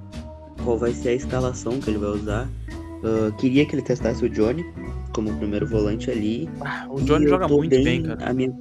qual 0.63 0.77
vai 0.77 0.91
ser 0.93 1.09
a 1.09 1.13
escalação 1.13 1.79
que 1.79 1.89
ele 1.89 1.97
vai 1.97 2.09
usar. 2.09 2.47
Ah, 3.03 3.31
queria 3.37 3.65
que 3.65 3.75
ele 3.75 3.81
testasse 3.81 4.23
o 4.23 4.29
Johnny 4.29 4.63
como 5.13 5.33
primeiro 5.37 5.65
volante 5.65 6.11
ali. 6.11 6.47
Ah, 6.61 6.85
o 6.89 7.01
Johnny 7.01 7.27
joga 7.27 7.47
muito 7.47 7.71
bem, 7.83 8.03
cara. 8.03 8.29
A 8.29 8.33
minha, 8.33 8.51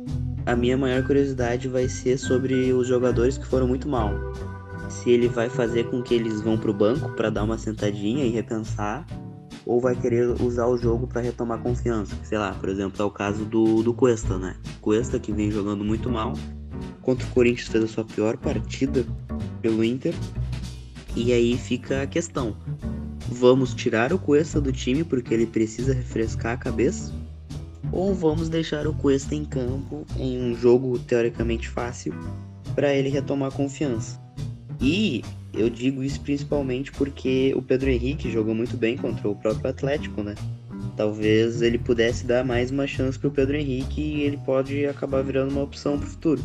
a 0.47 0.57
minha 0.57 0.77
maior 0.77 1.03
curiosidade 1.07 1.69
vai 1.69 1.89
ser 1.89 2.17
sobre 2.19 2.73
os 2.73 2.87
jogadores 2.87 3.37
que 3.37 3.47
foram 3.47 3.67
muito 3.69 3.87
mal. 3.89 4.13
Se 4.89 5.11
ele 5.11 5.29
vai 5.29 5.51
fazer 5.51 5.85
com 5.91 6.01
que 6.03 6.15
eles 6.15 6.41
vão 6.41 6.57
pro 6.57 6.73
banco 6.73 7.11
pra 7.11 7.29
dar 7.29 7.43
uma 7.45 7.59
sentadinha 7.59 8.25
e 8.25 8.31
repensar, 8.31 9.05
ou 9.67 9.81
vai 9.81 9.97
querer 9.97 10.41
usar 10.41 10.69
o 10.69 10.79
jogo 10.79 11.09
pra 11.09 11.21
retomar 11.21 11.59
confiança. 11.59 12.17
Sei 12.23 12.39
lá, 12.39 12.55
por 12.55 12.69
exemplo, 12.69 13.03
é 13.03 13.05
o 13.05 13.11
caso 13.11 13.45
do, 13.45 13.83
do 13.83 13.93
Cuesta, 13.93 14.39
né? 14.39 14.57
Cuesta 14.81 15.19
que 15.19 15.33
vem 15.33 15.51
jogando 15.51 15.85
muito 15.85 16.09
mal. 16.09 16.35
Contra 17.03 17.27
o 17.27 17.31
Corinthians 17.31 17.69
fez 17.69 17.83
a 17.83 17.89
sua 17.89 18.05
pior 18.05 18.37
partida 18.37 19.05
pelo 19.61 19.83
Inter. 19.83 20.15
E 21.17 21.33
aí 21.33 21.57
fica 21.59 22.03
a 22.03 22.07
questão. 22.07 22.57
Vamos 23.29 23.75
tirar 23.75 24.13
o 24.13 24.19
Cuesta 24.19 24.61
do 24.61 24.71
time 24.71 25.03
porque 25.03 25.35
ele 25.35 25.47
precisa 25.47 25.93
refrescar 25.93 26.53
a 26.53 26.57
cabeça? 26.57 27.13
Ou 27.91 28.15
vamos 28.15 28.49
deixar 28.49 28.87
o 28.87 28.95
Cuesta 28.95 29.35
em 29.35 29.45
campo 29.45 30.07
em 30.17 30.41
um 30.41 30.55
jogo 30.55 30.97
teoricamente 31.01 31.69
fácil 31.69 32.15
para 32.77 32.95
ele 32.95 33.09
retomar 33.09 33.51
confiança? 33.51 34.21
E 34.81 35.25
eu 35.57 35.69
digo 35.71 36.03
isso 36.03 36.21
principalmente 36.21 36.93
porque 36.93 37.53
o 37.57 37.63
Pedro 37.63 37.91
Henrique 37.91 38.31
jogou 38.31 38.55
muito 38.55 38.77
bem 38.77 38.97
contra 38.97 39.29
o 39.29 39.35
próprio 39.35 39.71
Atlético, 39.71 40.23
né? 40.23 40.35
Talvez 40.97 41.61
ele 41.63 41.79
pudesse 41.79 42.25
dar 42.27 42.45
mais 42.45 42.71
uma 42.71 42.87
chance 42.87 43.19
pro 43.19 43.31
Pedro 43.31 43.57
Henrique 43.57 44.01
e 44.01 44.23
ele 44.23 44.39
pode 44.39 44.87
acabar 44.87 45.23
virando 45.23 45.51
uma 45.53 45.63
opção 45.63 45.99
pro 45.99 46.09
futuro. 46.09 46.43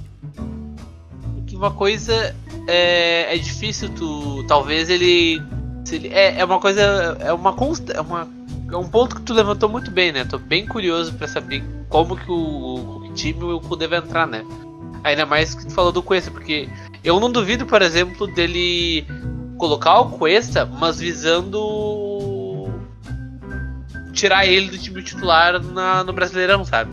que 1.48 1.56
uma 1.56 1.72
coisa 1.72 2.36
é, 2.68 3.34
é 3.34 3.38
difícil 3.38 3.90
tu. 3.90 4.46
Talvez 4.48 4.90
ele. 4.90 5.42
ele- 5.92 6.10
é, 6.10 6.40
é 6.40 6.46
uma 6.46 6.60
coisa. 6.60 6.82
É 7.20 7.32
uma 7.34 7.54
consta. 7.54 7.94
É, 7.94 8.02
uma, 8.02 8.28
é 8.72 8.76
um 8.78 8.88
ponto 8.90 9.16
que 9.16 9.22
tu 9.22 9.34
levantou 9.34 9.70
muito 9.70 9.90
bem, 9.92 10.12
né? 10.12 10.26
Tô 10.26 10.38
bem 10.38 10.66
curioso 10.66 11.14
pra 11.14 11.28
saber 11.28 11.64
como 11.90 12.16
que 12.16 12.30
o, 12.32 13.04
o 13.06 13.14
time 13.14 13.44
o 13.44 13.60
Kudê 13.62 13.88
vai 13.88 14.00
entrar, 14.00 14.28
né? 14.28 14.46
Ainda 15.04 15.26
mais 15.26 15.56
que 15.56 15.66
tu 15.66 15.72
falou 15.74 15.92
do 15.92 16.02
Cuesta, 16.04 16.30
porque 16.32 16.70
eu 17.04 17.20
não 17.20 17.32
duvido, 17.32 17.66
por 17.66 17.82
exemplo, 17.82 18.28
dele 18.28 19.06
colocar 19.58 20.00
o 20.00 20.10
Cuesta, 20.12 20.66
mas 20.66 21.00
visando 21.00 22.70
tirar 24.14 24.46
ele 24.46 24.70
do 24.70 24.78
time 24.78 25.02
titular 25.04 25.62
na- 25.62 26.04
no 26.04 26.14
Brasileirão, 26.14 26.64
sabe? 26.66 26.92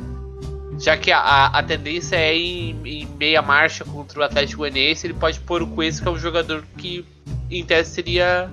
Já 0.78 0.96
que 0.96 1.10
a, 1.10 1.18
a- 1.46 1.62
tendência 1.62 2.14
é 2.16 2.36
em, 2.36 2.76
em 2.84 3.06
meia 3.18 3.42
marcha 3.42 3.84
contra 3.84 4.20
o 4.20 4.22
Atlético 4.22 4.58
Goianiense, 4.58 5.06
ele 5.06 5.14
pode 5.14 5.40
pôr 5.40 5.60
o 5.62 5.66
Cuesta, 5.66 6.02
que 6.02 6.08
é 6.08 6.12
um 6.12 6.18
jogador 6.18 6.62
que 6.76 7.04
em 7.50 7.64
tese 7.64 7.90
seria 7.90 8.48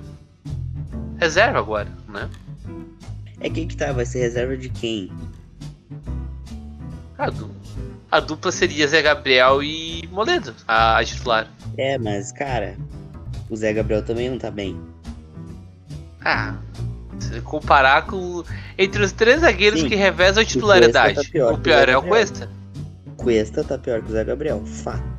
reserva 1.18 1.58
agora, 1.58 1.88
né? 2.08 2.28
É 3.40 3.48
que 3.48 3.64
que 3.66 3.76
tá, 3.76 3.92
vai 3.92 4.04
ser 4.04 4.20
reserva 4.20 4.56
de 4.56 4.68
quem? 4.68 5.12
A, 7.16 7.30
du- 7.30 7.54
a 8.16 8.20
dupla 8.20 8.50
seria 8.50 8.88
Zé 8.88 9.02
Gabriel 9.02 9.62
e 9.62 10.08
Moledo, 10.10 10.54
a, 10.66 10.98
a 10.98 11.04
titular. 11.04 11.48
É, 11.76 11.98
mas 11.98 12.32
cara, 12.32 12.76
o 13.50 13.56
Zé 13.56 13.72
Gabriel 13.72 14.02
também 14.02 14.30
não 14.30 14.38
tá 14.38 14.50
bem. 14.50 14.80
Ah, 16.24 16.56
se 17.18 17.40
comparar 17.42 18.06
com. 18.06 18.42
Entre 18.78 19.02
os 19.02 19.12
três 19.12 19.40
zagueiros 19.40 19.80
Sim, 19.80 19.88
que 19.88 19.94
revezam 19.94 20.42
a 20.42 20.46
titularidade, 20.46 21.14
tá 21.14 21.30
pior 21.30 21.52
o 21.52 21.56
o 21.56 21.58
pior 21.58 21.88
é 21.88 21.96
o. 21.96 22.02
Cuesta. 22.02 22.50
Cuesta 23.16 23.62
tá 23.62 23.78
pior 23.78 24.02
que 24.02 24.08
o 24.08 24.12
Zé 24.12 24.24
Gabriel, 24.24 24.64
fato. 24.64 25.16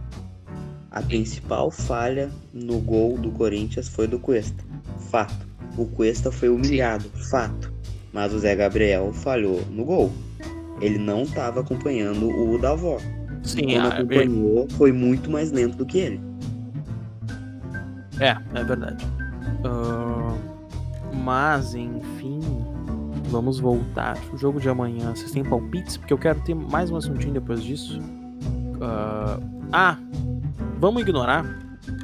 A 0.89 1.01
principal 1.01 1.69
falha 1.69 2.31
no 2.51 2.79
gol 2.79 3.17
do 3.17 3.29
Corinthians 3.31 3.87
foi 3.87 4.07
do 4.07 4.17
Cuesta, 4.17 4.63
fato. 5.11 5.47
O 5.77 5.85
Cuesta 5.85 6.31
foi 6.31 6.49
humilhado, 6.49 7.07
fato. 7.29 7.71
Mas 8.11 8.33
o 8.33 8.39
Zé 8.39 8.55
Gabriel 8.55 9.13
falhou 9.13 9.61
no 9.69 9.85
gol. 9.85 10.11
Ele 10.82 10.97
não 10.97 11.25
tava 11.25 11.61
acompanhando 11.61 12.30
o 12.30 12.57
Davó. 12.57 12.97
Sim, 13.43 13.73
Quando 13.73 13.86
ah, 13.86 13.88
acompanhou, 13.88 14.67
foi 14.71 14.91
muito 14.91 15.30
mais 15.30 15.51
lento 15.51 15.78
do 15.78 15.86
que 15.86 15.97
ele. 15.97 16.21
é, 18.19 18.38
é 18.53 18.63
verdade. 18.63 19.05
Ah, 19.63 20.36
mas, 21.13 21.73
enfim, 21.75 22.39
vamos 23.30 23.59
voltar. 23.59 24.17
O 24.34 24.38
jogo 24.38 24.59
de 24.59 24.69
amanhã, 24.69 25.15
vocês 25.15 25.32
têm 25.32 25.43
palpites? 25.43 25.97
Porque 25.97 26.13
eu 26.13 26.17
quero 26.17 26.39
ter 26.41 26.53
mais 26.53 26.91
um 26.91 26.97
assuntinho 26.97 27.34
depois 27.34 27.63
disso. 27.63 27.99
Ah, 28.82 29.39
ah, 29.71 29.97
vamos 30.80 31.01
ignorar. 31.01 31.45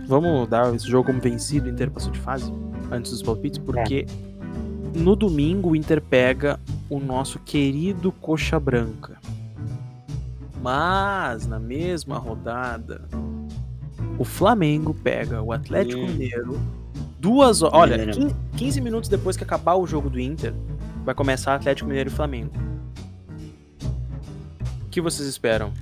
Vamos 0.08 0.48
dar 0.48 0.74
esse 0.74 0.88
jogo 0.88 1.08
como 1.08 1.20
vencido, 1.20 1.68
o 1.68 1.70
Inter 1.70 1.90
passou 1.90 2.12
de 2.12 2.20
fase, 2.20 2.52
antes 2.92 3.12
dos 3.12 3.22
palpites, 3.22 3.58
porque 3.58 4.06
no 4.96 5.16
domingo 5.16 5.72
o 5.72 5.76
Inter 5.76 6.02
pega 6.02 6.60
o 6.96 7.00
nosso 7.00 7.40
querido 7.40 8.12
Coxa 8.12 8.60
Branca. 8.60 9.18
Mas 10.62 11.48
na 11.48 11.60
mesma 11.60 12.18
rodada, 12.18 13.02
o 14.18 14.24
Flamengo 14.24 14.94
pega 14.94 15.42
o 15.42 15.52
Atlético 15.52 16.02
Hum. 16.02 16.08
Mineiro. 16.08 16.60
Duas 17.20 17.62
horas. 17.62 17.74
Olha, 17.80 17.98
Não, 17.98 18.06
não, 18.06 18.20
não. 18.20 18.28
15, 18.30 18.36
15 18.58 18.82
minutos 18.82 19.10
depois 19.10 19.36
que 19.36 19.44
acabar 19.44 19.76
o 19.76 19.88
jogo 19.88 20.10
do 20.10 20.20
Inter, 20.20 20.54
vai 21.04 21.16
começar 21.16 21.56
Atlético 21.56 21.88
Mineiro 21.88 22.10
e 22.10 22.14
Flamengo. 22.14 22.52
O 24.86 24.90
que 24.90 25.02
vocês 25.02 25.28
esperam? 25.28 25.74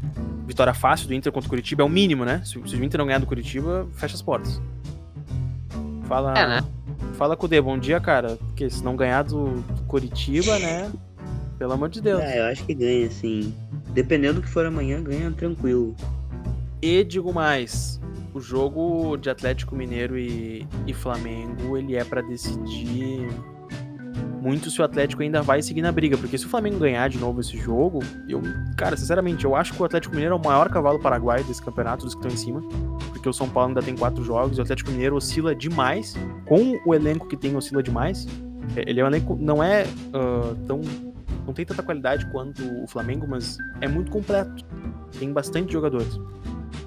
Vitória 0.48 0.74
fácil 0.74 1.08
do 1.08 1.14
Inter 1.14 1.32
contra 1.32 1.48
o 1.48 1.50
Curitiba 1.50 1.82
é 1.84 1.86
o 1.86 1.90
mínimo, 1.90 2.24
né? 2.24 2.42
Se, 2.46 2.54
se 2.68 2.76
o 2.76 2.84
Inter 2.84 2.98
não 3.00 3.06
ganhar 3.06 3.20
do 3.20 3.26
Curitiba, 3.26 3.88
fecha 3.94 4.16
as 4.16 4.22
portas. 4.22 4.62
Fala. 6.04 6.34
É, 6.38 6.48
né? 6.48 6.64
Fala 7.22 7.38
com 7.38 7.46
o 7.46 7.48
D, 7.48 7.62
bom 7.62 7.78
dia, 7.78 8.00
cara. 8.00 8.36
Porque 8.48 8.68
se 8.68 8.84
não 8.84 8.96
ganhar 8.96 9.22
do 9.22 9.64
Curitiba, 9.88 10.58
né? 10.58 10.92
Pelo 11.60 11.74
amor 11.74 11.88
de 11.88 12.02
Deus. 12.02 12.20
Ah, 12.20 12.36
eu 12.36 12.46
acho 12.46 12.66
que 12.66 12.74
ganha, 12.74 13.06
assim. 13.06 13.54
Dependendo 13.90 14.42
do 14.42 14.42
que 14.42 14.50
for 14.50 14.66
amanhã, 14.66 15.04
ganha 15.04 15.30
tranquilo. 15.30 15.96
E 16.82 17.04
digo 17.04 17.32
mais, 17.32 18.02
o 18.34 18.40
jogo 18.42 19.18
de 19.18 19.30
Atlético 19.30 19.76
Mineiro 19.76 20.18
e, 20.18 20.68
e 20.88 20.96
Flamengo, 20.96 21.78
ele 21.78 21.96
é 21.96 22.04
pra 22.04 22.22
decidir 22.22 23.28
muito 24.42 24.72
se 24.72 24.82
o 24.82 24.84
Atlético 24.84 25.22
ainda 25.22 25.44
vai 25.44 25.62
seguir 25.62 25.84
na 25.84 25.92
briga, 25.92 26.18
porque 26.18 26.40
se 26.40 26.48
o 26.48 26.50
Flamengo 26.50 26.80
ganhar 26.80 27.08
de 27.08 27.20
novo 27.20 27.40
esse 27.40 27.56
jogo, 27.56 28.00
eu, 28.28 28.42
cara, 28.76 28.98
sinceramente, 28.98 29.46
eu 29.46 29.56
acho 29.56 29.76
que 29.76 29.82
o 29.84 29.86
Atlético 29.86 30.16
Mineiro 30.16 30.34
é 30.34 30.38
o 30.40 30.44
maior 30.44 30.68
cavalo 30.70 30.98
paraguaio 30.98 31.44
desse 31.44 31.62
campeonato, 31.62 32.04
dos 32.04 32.16
que 32.16 32.26
estão 32.26 32.34
em 32.34 32.38
cima, 32.38 32.64
porque 33.22 33.30
o 33.30 33.34
São 33.34 33.48
Paulo 33.48 33.70
ainda 33.70 33.84
tem 33.84 33.96
quatro 33.96 34.24
jogos 34.24 34.58
o 34.58 34.62
Atlético 34.64 34.90
Mineiro 34.90 35.16
oscila 35.16 35.54
demais, 35.54 36.16
com 36.48 36.80
o 36.84 36.96
elenco 36.96 37.28
que 37.28 37.38
tem 37.38 37.56
oscila 37.56 37.84
demais. 37.84 38.28
É, 38.76 38.90
Ele 38.90 39.00
é 39.00 39.04
um 39.04 39.08
elenco, 39.08 39.38
não 39.40 39.64
é 39.64 39.86
ah, 40.12 40.56
tão 40.68 40.82
não 41.46 41.54
tem 41.54 41.66
tanta 41.66 41.84
qualidade 41.84 42.26
quanto 42.32 42.64
o 42.84 42.88
Flamengo, 42.88 43.28
mas 43.28 43.58
é 43.80 43.88
muito 43.88 44.12
completo. 44.12 44.66
Tem 45.20 45.32
bastante 45.32 45.74
jogadores. 45.74 46.20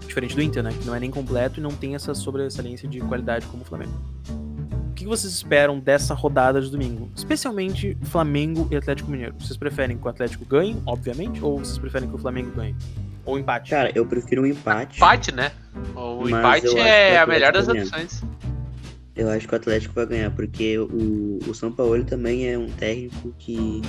Diferente 0.06 0.34
do 0.34 0.42
Inter, 0.42 0.62
né? 0.62 0.72
Que 0.72 0.86
não 0.86 0.94
é 0.94 1.00
nem 1.00 1.10
completo 1.10 1.60
e 1.60 1.62
não 1.62 1.70
tem 1.70 1.94
essa 1.94 2.14
sobressalência 2.14 2.88
de 2.88 3.00
qualidade 3.00 3.46
como 3.46 3.62
o 3.62 3.66
Flamengo. 3.66 3.92
O 4.90 4.94
que 4.94 5.06
vocês 5.06 5.32
esperam 5.32 5.78
dessa 5.78 6.14
rodada 6.14 6.60
de 6.60 6.70
domingo? 6.70 7.10
Especialmente 7.14 7.96
Flamengo 8.02 8.66
e 8.70 8.76
Atlético 8.76 9.10
Mineiro. 9.10 9.34
Vocês 9.38 9.56
preferem 9.56 9.98
que 9.98 10.04
o 10.04 10.08
Atlético 10.08 10.44
ganhe, 10.44 10.80
obviamente, 10.86 11.44
ou 11.44 11.58
vocês 11.58 11.78
preferem 11.78 12.08
que 12.08 12.14
o 12.14 12.18
Flamengo 12.18 12.50
ganhe? 12.52 12.76
Ou 13.24 13.38
empate? 13.38 13.70
Cara, 13.70 13.90
eu 13.94 14.06
prefiro 14.06 14.42
um 14.42 14.46
empate. 14.46 14.96
Empate, 14.98 15.34
né? 15.34 15.52
O 15.94 16.28
Mas 16.28 16.62
empate 16.62 16.66
eu 16.66 16.72
acho 16.72 16.90
que 17.06 17.12
é 17.12 17.18
a 17.18 17.26
melhor 17.26 17.52
das 17.52 17.68
opções. 17.68 18.22
Eu 19.16 19.30
acho 19.30 19.46
que 19.46 19.54
o 19.54 19.56
Atlético 19.56 19.94
vai 19.94 20.06
ganhar, 20.06 20.30
porque 20.32 20.76
o, 20.78 21.38
o 21.48 21.54
São 21.54 21.70
Paulo 21.70 22.04
também 22.04 22.48
é 22.48 22.58
um 22.58 22.68
técnico 22.68 23.32
que 23.38 23.80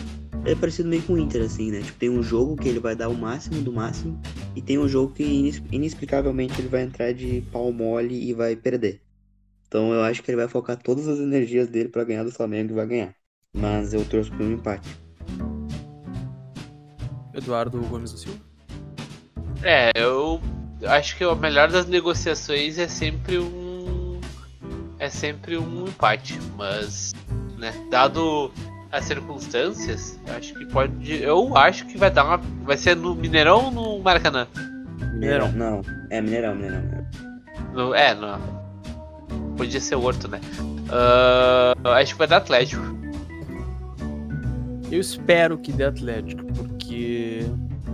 é 0.46 0.54
parecido 0.54 0.88
meio 0.88 1.02
com 1.02 1.14
o 1.14 1.18
Inter, 1.18 1.44
assim, 1.44 1.72
né? 1.72 1.82
Tipo, 1.82 1.98
tem 1.98 2.10
um 2.12 2.22
jogo 2.22 2.56
que 2.56 2.70
ele 2.70 2.80
vai 2.80 2.96
dar 2.96 3.10
o 3.10 3.16
máximo 3.16 3.60
do 3.62 3.74
máximo, 3.74 4.22
e 4.56 4.62
tem 4.62 4.78
um 4.78 4.88
jogo 4.88 5.14
que 5.14 5.24
inex- 5.24 5.64
inexplicavelmente 5.72 6.62
ele 6.62 6.68
vai 6.68 6.84
entrar 6.84 7.12
de 7.12 7.42
pau 7.52 7.72
mole 7.72 8.16
e 8.30 8.34
vai 8.34 8.56
perder. 8.56 9.02
Então 9.68 9.92
eu 9.92 10.04
acho 10.04 10.22
que 10.22 10.30
ele 10.30 10.38
vai 10.38 10.48
focar 10.48 10.78
todas 10.78 11.08
as 11.08 11.20
energias 11.20 11.68
dele 11.68 11.90
pra 11.90 12.04
ganhar 12.04 12.24
do 12.24 12.32
Flamengo 12.32 12.72
e 12.72 12.76
vai 12.76 12.86
ganhar. 12.86 13.16
Mas 13.52 13.94
eu 13.96 14.06
torço 14.06 14.32
por 14.32 14.42
um 14.44 14.52
empate. 14.54 14.88
Eduardo 17.34 17.82
Gomes 17.82 18.12
da 18.12 18.18
Silva? 18.18 18.40
É, 19.64 19.92
eu 19.96 20.42
acho 20.86 21.18
que 21.18 21.24
a 21.24 21.36
melhor 21.36 21.70
das 21.70 21.86
negociações 21.88 22.78
é 22.78 22.88
sempre 22.88 23.40
um. 23.40 24.20
É 25.00 25.10
sempre 25.10 25.58
um 25.58 25.88
empate, 25.88 26.40
mas 26.58 27.14
né? 27.58 27.74
Dado 27.90 28.52
as 28.92 29.06
circunstâncias, 29.06 30.20
acho 30.38 30.54
que 30.54 30.66
pode. 30.66 31.22
Eu 31.22 31.56
acho 31.58 31.86
que 31.88 31.98
vai 31.98 32.10
dar 32.10 32.26
uma. 32.26 32.38
Vai 32.64 32.78
ser 32.78 32.96
no 32.96 33.16
Mineirão 33.16 33.66
ou 33.66 33.72
no 33.72 34.00
Maracanã? 34.00 34.48
Mineirão. 35.14 35.52
Não, 35.52 35.82
é 36.10 36.22
Mineirão, 36.22 36.56
Mineirão. 36.56 37.06
No, 37.74 37.94
é, 37.94 38.14
no. 38.14 38.40
Podia 39.58 39.80
ser 39.80 39.96
o 39.96 40.04
Horto, 40.04 40.28
né? 40.28 40.40
Uh, 40.88 41.90
acho 41.90 42.14
que 42.14 42.20
vai 42.20 42.28
dar 42.28 42.38
Atlético. 42.38 42.84
Eu 44.92 45.00
espero 45.00 45.58
que 45.58 45.72
dê 45.72 45.86
Atlético, 45.86 46.46
porque 46.54 47.46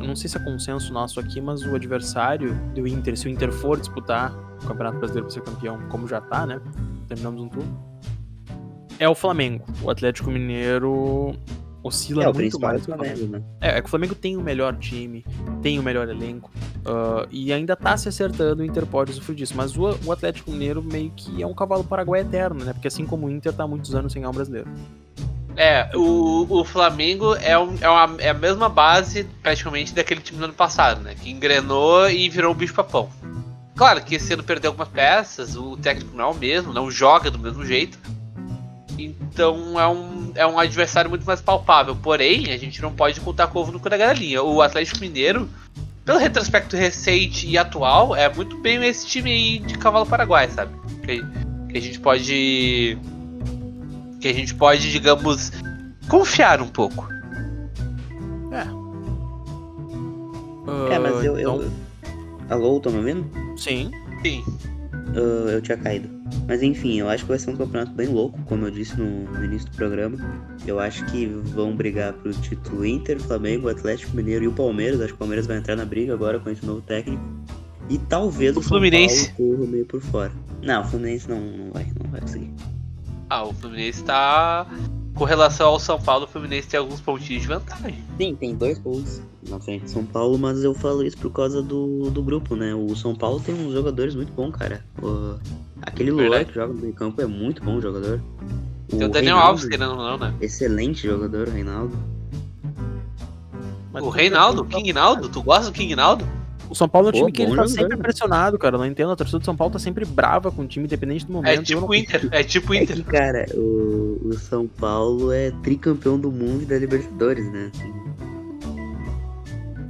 não 0.08 0.16
sei 0.16 0.30
se 0.30 0.38
é 0.38 0.40
consenso 0.44 0.92
nosso 0.94 1.20
aqui, 1.20 1.40
mas 1.42 1.64
o 1.64 1.76
adversário 1.76 2.54
do 2.74 2.88
Inter, 2.88 3.18
se 3.18 3.28
o 3.28 3.30
Inter 3.30 3.52
for 3.52 3.80
disputar 3.80 4.34
o 4.64 4.68
Campeonato 4.68 4.98
Brasileiro 4.98 5.28
para 5.28 5.34
ser 5.34 5.42
campeão, 5.42 5.80
como 5.90 6.08
já 6.08 6.22
tá, 6.22 6.46
né? 6.46 6.62
Terminamos 7.08 7.42
um 7.42 7.50
turno. 7.50 7.92
É 9.00 9.10
o 9.10 9.16
Flamengo. 9.16 9.66
O 9.82 9.90
Atlético 9.90 10.30
Mineiro 10.30 11.36
oscila 11.84 12.24
É, 12.24 12.30
o 12.30 12.34
muito 12.34 12.58
é 12.58 12.60
mais 12.60 12.82
o 12.82 12.84
o 12.84 12.86
Flamengo. 12.86 13.18
Flamengo, 13.18 13.38
né? 13.38 13.44
É, 13.60 13.78
é 13.78 13.82
que 13.82 13.88
o 13.88 13.90
Flamengo 13.90 14.14
tem 14.14 14.38
o 14.38 14.42
melhor 14.42 14.76
time, 14.78 15.26
tem 15.62 15.80
o 15.80 15.84
melhor 15.84 16.08
elenco, 16.08 16.52
ah, 16.86 17.28
e 17.32 17.52
ainda 17.52 17.76
tá 17.76 17.96
se 17.98 18.08
acertando, 18.08 18.62
o 18.62 18.66
Inter 18.66 18.86
pode 18.86 19.14
sofrer 19.14 19.36
disso. 19.36 19.54
Mas 19.56 19.76
o, 19.78 19.98
o 20.06 20.12
Atlético 20.12 20.52
Mineiro 20.52 20.82
meio 20.82 21.12
que 21.16 21.42
é 21.42 21.48
um 21.48 21.54
cavalo 21.54 21.84
paraguai 21.84 22.22
eterno, 22.22 22.64
né? 22.64 22.74
Porque 22.74 22.88
assim 22.88 23.06
como 23.06 23.28
o 23.28 23.30
Inter 23.30 23.54
tá 23.54 23.64
há 23.64 23.68
muitos 23.68 23.94
anos 23.96 24.14
sem 24.14 24.22
ganhar 24.22 24.32
um 24.32 24.36
brasileiro. 24.36 24.70
É, 25.58 25.90
o, 25.96 26.48
o 26.50 26.64
Flamengo 26.64 27.36
é, 27.36 27.58
um- 27.60 27.78
é, 27.82 27.90
uma- 27.90 28.16
é 28.22 28.30
a 28.30 28.34
mesma 28.34 28.70
base, 28.70 29.26
praticamente, 29.44 29.94
daquele 29.94 30.22
time 30.22 30.40
do 30.40 30.46
ano 30.46 30.54
passado, 30.54 31.02
né? 31.02 31.14
Que 31.20 31.30
engrenou 31.30 32.10
e 32.10 32.30
virou 32.30 32.52
um 32.52 32.56
bicho-papão. 32.56 33.10
Claro 33.76 34.02
que 34.04 34.16
esse 34.16 34.34
ano 34.34 34.44
perdeu 34.44 34.70
algumas 34.72 34.88
peças, 34.90 35.56
o 35.56 35.76
técnico 35.78 36.16
não 36.16 36.26
é 36.26 36.28
o 36.32 36.34
mesmo, 36.36 36.74
não 36.74 36.90
joga 36.92 37.30
do 37.32 37.40
mesmo 37.40 37.66
jeito. 37.66 37.98
Então 38.98 39.80
é 39.80 39.88
um, 39.88 40.32
é 40.36 40.46
um 40.46 40.60
adversário 40.60 41.10
muito 41.10 41.26
mais 41.26 41.42
palpável. 41.42 41.96
Porém, 41.96 42.52
a 42.52 42.58
gente 42.58 42.82
não 42.82 42.92
pode 42.94 43.20
contar 43.22 43.48
com 43.48 43.60
o 43.60 43.62
ovo 43.62 43.72
no 43.72 43.80
cu 43.80 43.90
da 43.90 43.98
galinha. 43.98 44.44
O 44.44 44.62
Atlético 44.62 45.00
Mineiro, 45.00 45.50
pelo 46.06 46.20
retrospecto 46.20 46.76
recente 46.76 47.48
e 47.48 47.58
atual, 47.58 48.16
é 48.16 48.32
muito 48.34 48.58
bem 48.58 48.84
esse 48.86 49.08
time 49.08 49.32
aí 49.32 49.60
de 49.60 49.78
cavalo 49.78 50.06
paraguai, 50.06 50.48
sabe? 50.50 50.74
Que, 51.04 51.24
que 51.72 51.78
a 51.78 51.82
gente 51.82 52.00
pode. 52.00 52.98
Que 54.22 54.28
a 54.28 54.34
gente 54.34 54.54
pode, 54.56 54.92
digamos, 54.92 55.52
confiar 56.08 56.62
um 56.62 56.68
pouco. 56.68 57.08
É, 60.90 61.00
mas 61.00 61.14
Ah, 61.16 61.24
eu. 61.24 61.40
eu... 61.40 61.64
então, 61.64 61.72
Alô, 62.50 62.80
tá 62.80 62.90
me 62.90 62.98
ouvindo? 62.98 63.26
Sim. 63.58 63.90
Sim. 64.24 64.44
Ah, 65.16 65.52
eu 65.52 65.62
tinha 65.62 65.78
caído. 65.78 66.10
Mas 66.48 66.62
enfim, 66.62 67.00
eu 67.00 67.10
acho 67.10 67.24
que 67.24 67.30
vai 67.30 67.40
ser 67.40 67.50
um 67.52 67.56
campeonato 67.58 67.92
bem 67.94 68.08
louco, 68.08 68.40
como 68.46 68.66
eu 68.66 68.72
disse 68.72 68.98
no, 68.98 69.24
no 69.26 69.44
início 69.44 69.70
do 69.70 69.76
programa. 69.76 70.18
Eu 70.66 70.80
acho 70.80 71.04
que 71.06 71.26
vão 71.26 71.76
brigar 71.76 72.14
pro 72.14 72.32
título 72.32 72.86
Inter, 72.86 73.20
Flamengo, 73.20 73.70
Atlético 73.70 74.16
Mineiro 74.16 74.46
e 74.46 74.48
o 74.48 74.52
Palmeiras. 74.52 75.00
Acho 75.02 75.10
que 75.10 75.16
o 75.16 75.18
Palmeiras 75.20 75.48
vai 75.48 75.58
entrar 75.58 75.76
na 75.76 75.86
briga 75.86 76.14
agora 76.14 76.40
com 76.40 76.50
esse 76.50 76.66
novo 76.66 76.82
técnico. 76.82 77.22
E 77.90 77.98
talvez 77.98 78.56
O 78.56 78.60
o, 78.60 78.64
Fluminense. 78.64 79.26
São 79.26 79.34
Paulo 79.36 79.58
corra 79.58 79.72
meio 79.72 79.86
por 79.86 80.02
fora. 80.02 80.32
Não, 80.62 80.82
o 80.82 80.86
Fluminense 80.86 81.28
não, 81.30 81.40
não 81.42 81.72
vai, 81.72 81.86
não 82.02 82.12
vai 82.12 82.22
conseguir. 82.22 82.54
Ah, 83.34 83.44
o 83.46 83.54
Fluminense 83.54 84.04
tá. 84.04 84.68
Com 85.16 85.24
relação 85.24 85.68
ao 85.70 85.80
São 85.80 85.98
Paulo, 86.02 86.26
o 86.26 86.28
Fluminense 86.28 86.68
tem 86.68 86.78
alguns 86.78 87.00
pontinhos 87.00 87.44
de 87.44 87.48
vantagem. 87.48 88.04
Sim, 88.18 88.36
tem 88.36 88.54
dois 88.56 88.78
gols 88.80 89.22
na 89.48 89.58
frente 89.58 89.86
de 89.86 89.92
São 89.92 90.04
Paulo, 90.06 90.38
mas 90.38 90.62
eu 90.66 90.74
falo 90.74 91.02
isso 91.02 91.18
por 91.18 91.32
causa 91.32 91.62
do, 91.62 92.10
do 92.12 92.22
grupo, 92.22 92.56
né? 92.58 92.76
O 92.76 92.94
São 92.96 93.16
Paulo 93.16 93.40
tem 93.40 93.56
uns 93.56 93.72
jogadores 93.72 94.16
muito 94.16 94.34
bons, 94.34 94.52
cara. 94.52 94.84
O- 95.02 95.36
aquele 95.82 96.12
Luan 96.12 96.44
que 96.44 96.54
joga 96.54 96.74
no 96.74 96.80
meio 96.82 96.94
campo 96.94 97.22
é 97.22 97.26
muito 97.26 97.64
bom 97.64 97.80
jogador. 97.80 98.22
Tem 98.90 98.98
o 99.04 99.08
Daniel 99.10 99.36
Reinaldo, 99.36 99.48
Alves, 99.48 99.66
querendo 99.66 99.92
ou 99.92 99.98
não, 99.98 100.18
né? 100.18 100.34
Excelente 100.42 101.08
jogador, 101.08 101.48
o 101.48 101.52
Reinaldo. 101.52 101.98
Mas 103.94 104.04
o 104.04 104.10
Reinaldo, 104.10 104.62
o 104.64 104.66
King 104.66 104.92
Naldo, 104.92 105.30
tu 105.30 105.42
gosta 105.42 105.66
do 105.66 105.72
King 105.74 105.96
Naldo? 105.96 106.28
O 106.72 106.76
São 106.76 106.88
Paulo 106.88 107.10
é 107.10 107.10
um 107.10 107.12
Pô, 107.12 107.18
time 107.18 107.32
que 107.34 107.42
ele 107.42 107.54
tá 107.56 107.68
sempre 107.68 107.98
né? 107.98 108.02
pressionado, 108.02 108.58
cara. 108.58 108.76
Eu 108.76 108.80
não 108.80 108.86
entendo. 108.86 109.12
A 109.12 109.16
torcida 109.18 109.40
do 109.40 109.44
São 109.46 109.56
Paulo 109.58 109.74
tá 109.74 109.78
sempre 109.80 110.06
brava 110.06 110.50
com 110.52 110.62
o 110.62 110.66
time, 110.68 110.86
independente 110.86 111.26
do 111.26 111.34
momento. 111.34 111.52
É 111.52 111.58
Eu 111.58 111.64
tipo 111.64 111.82
não- 111.82 111.90
o 111.90 111.94
Inter, 111.94 112.30
é 112.32 112.44
tipo 112.44 112.72
o 112.72 112.76
É 112.76 112.84
Inter. 112.84 112.96
que, 112.96 113.04
cara, 113.04 113.46
o, 113.54 114.20
o 114.30 114.34
São 114.34 114.66
Paulo 114.68 115.32
é 115.34 115.52
tricampeão 115.62 116.18
do 116.18 116.32
mundo 116.32 116.64
e 116.64 116.66
da 116.66 116.78
Libertadores, 116.80 117.46
né? 117.52 117.70
Assim, 117.76 117.92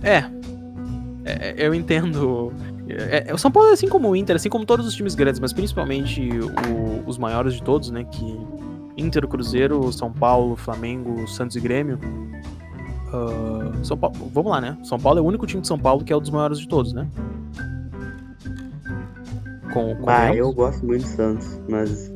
É. 0.04 0.24
É, 1.24 1.54
eu 1.68 1.74
entendo. 1.76 2.52
É, 2.90 3.26
é, 3.30 3.34
o 3.34 3.38
São 3.38 3.52
Paulo 3.52 3.70
é 3.70 3.74
assim 3.74 3.88
como 3.88 4.10
o 4.10 4.16
Inter, 4.16 4.36
assim 4.36 4.50
como 4.50 4.66
todos 4.66 4.86
os 4.88 4.96
times 4.96 5.14
grandes, 5.14 5.40
mas 5.40 5.54
principalmente 5.54 6.28
o- 6.32 7.08
os 7.08 7.18
maiores 7.18 7.54
de 7.54 7.62
todos, 7.64 7.92
né? 7.92 8.04
Que 8.12 8.38
Inter, 8.98 9.28
Cruzeiro, 9.28 9.92
São 9.94 10.12
Paulo, 10.12 10.56
Flamengo, 10.56 11.28
Santos 11.28 11.56
e 11.56 11.60
Grêmio. 11.60 12.00
Ah, 13.14 13.72
São 13.84 13.98
Paulo, 13.98 14.16
vamos 14.34 14.52
lá, 14.52 14.62
né? 14.62 14.78
São 14.84 15.00
Paulo 15.00 15.20
é 15.20 15.22
o 15.22 15.26
único 15.26 15.46
time 15.46 15.62
de 15.62 15.68
São 15.68 15.78
Paulo 15.78 16.04
que 16.04 16.14
é 16.14 16.18
um 16.18 16.22
dos 16.22 16.30
maiores 16.30 16.60
de 16.60 16.68
todos, 16.68 16.94
né? 16.94 17.08
Com, 19.74 19.96
com 19.96 20.04
Bah, 20.06 20.34
eu 20.36 20.52
gosto 20.54 20.86
muito 20.86 21.04
do 21.04 21.08
Santos, 21.08 21.60
mas. 21.70 22.10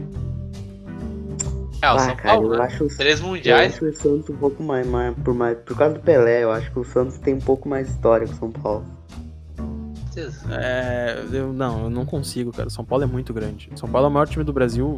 É, 1.81 1.87
o 1.87 1.95
ah, 1.95 1.99
São 1.99 2.15
cara, 2.15 2.33
Paulo, 2.35 2.53
eu 2.53 2.57
né? 2.57 2.65
acho, 2.65 2.83
o- 2.85 2.87
Três 2.87 3.19
eu 3.21 3.27
mundiais. 3.27 3.73
acho 3.75 3.85
o 3.85 3.93
Santos 3.95 4.29
um 4.29 4.37
pouco 4.37 4.61
mais, 4.63 4.85
mais, 4.87 5.15
por 5.23 5.33
mais. 5.33 5.57
Por 5.59 5.77
causa 5.77 5.95
do 5.95 6.01
Pelé, 6.01 6.43
eu 6.43 6.51
acho 6.51 6.71
que 6.71 6.79
o 6.79 6.83
Santos 6.83 7.17
tem 7.17 7.33
um 7.33 7.39
pouco 7.39 7.67
mais 7.69 7.89
história 7.89 8.27
que 8.27 8.33
o 8.33 8.37
São 8.37 8.51
Paulo. 8.51 8.85
É, 10.49 11.21
eu 11.33 11.51
não, 11.51 11.83
eu 11.83 11.89
não 11.89 12.05
consigo, 12.05 12.51
cara. 12.51 12.69
São 12.69 12.85
Paulo 12.85 13.03
é 13.03 13.07
muito 13.07 13.33
grande. 13.33 13.69
São 13.75 13.87
Paulo 13.89 14.07
é 14.07 14.09
o 14.09 14.13
maior 14.13 14.25
time 14.27 14.45
do 14.45 14.53
Brasil 14.53 14.97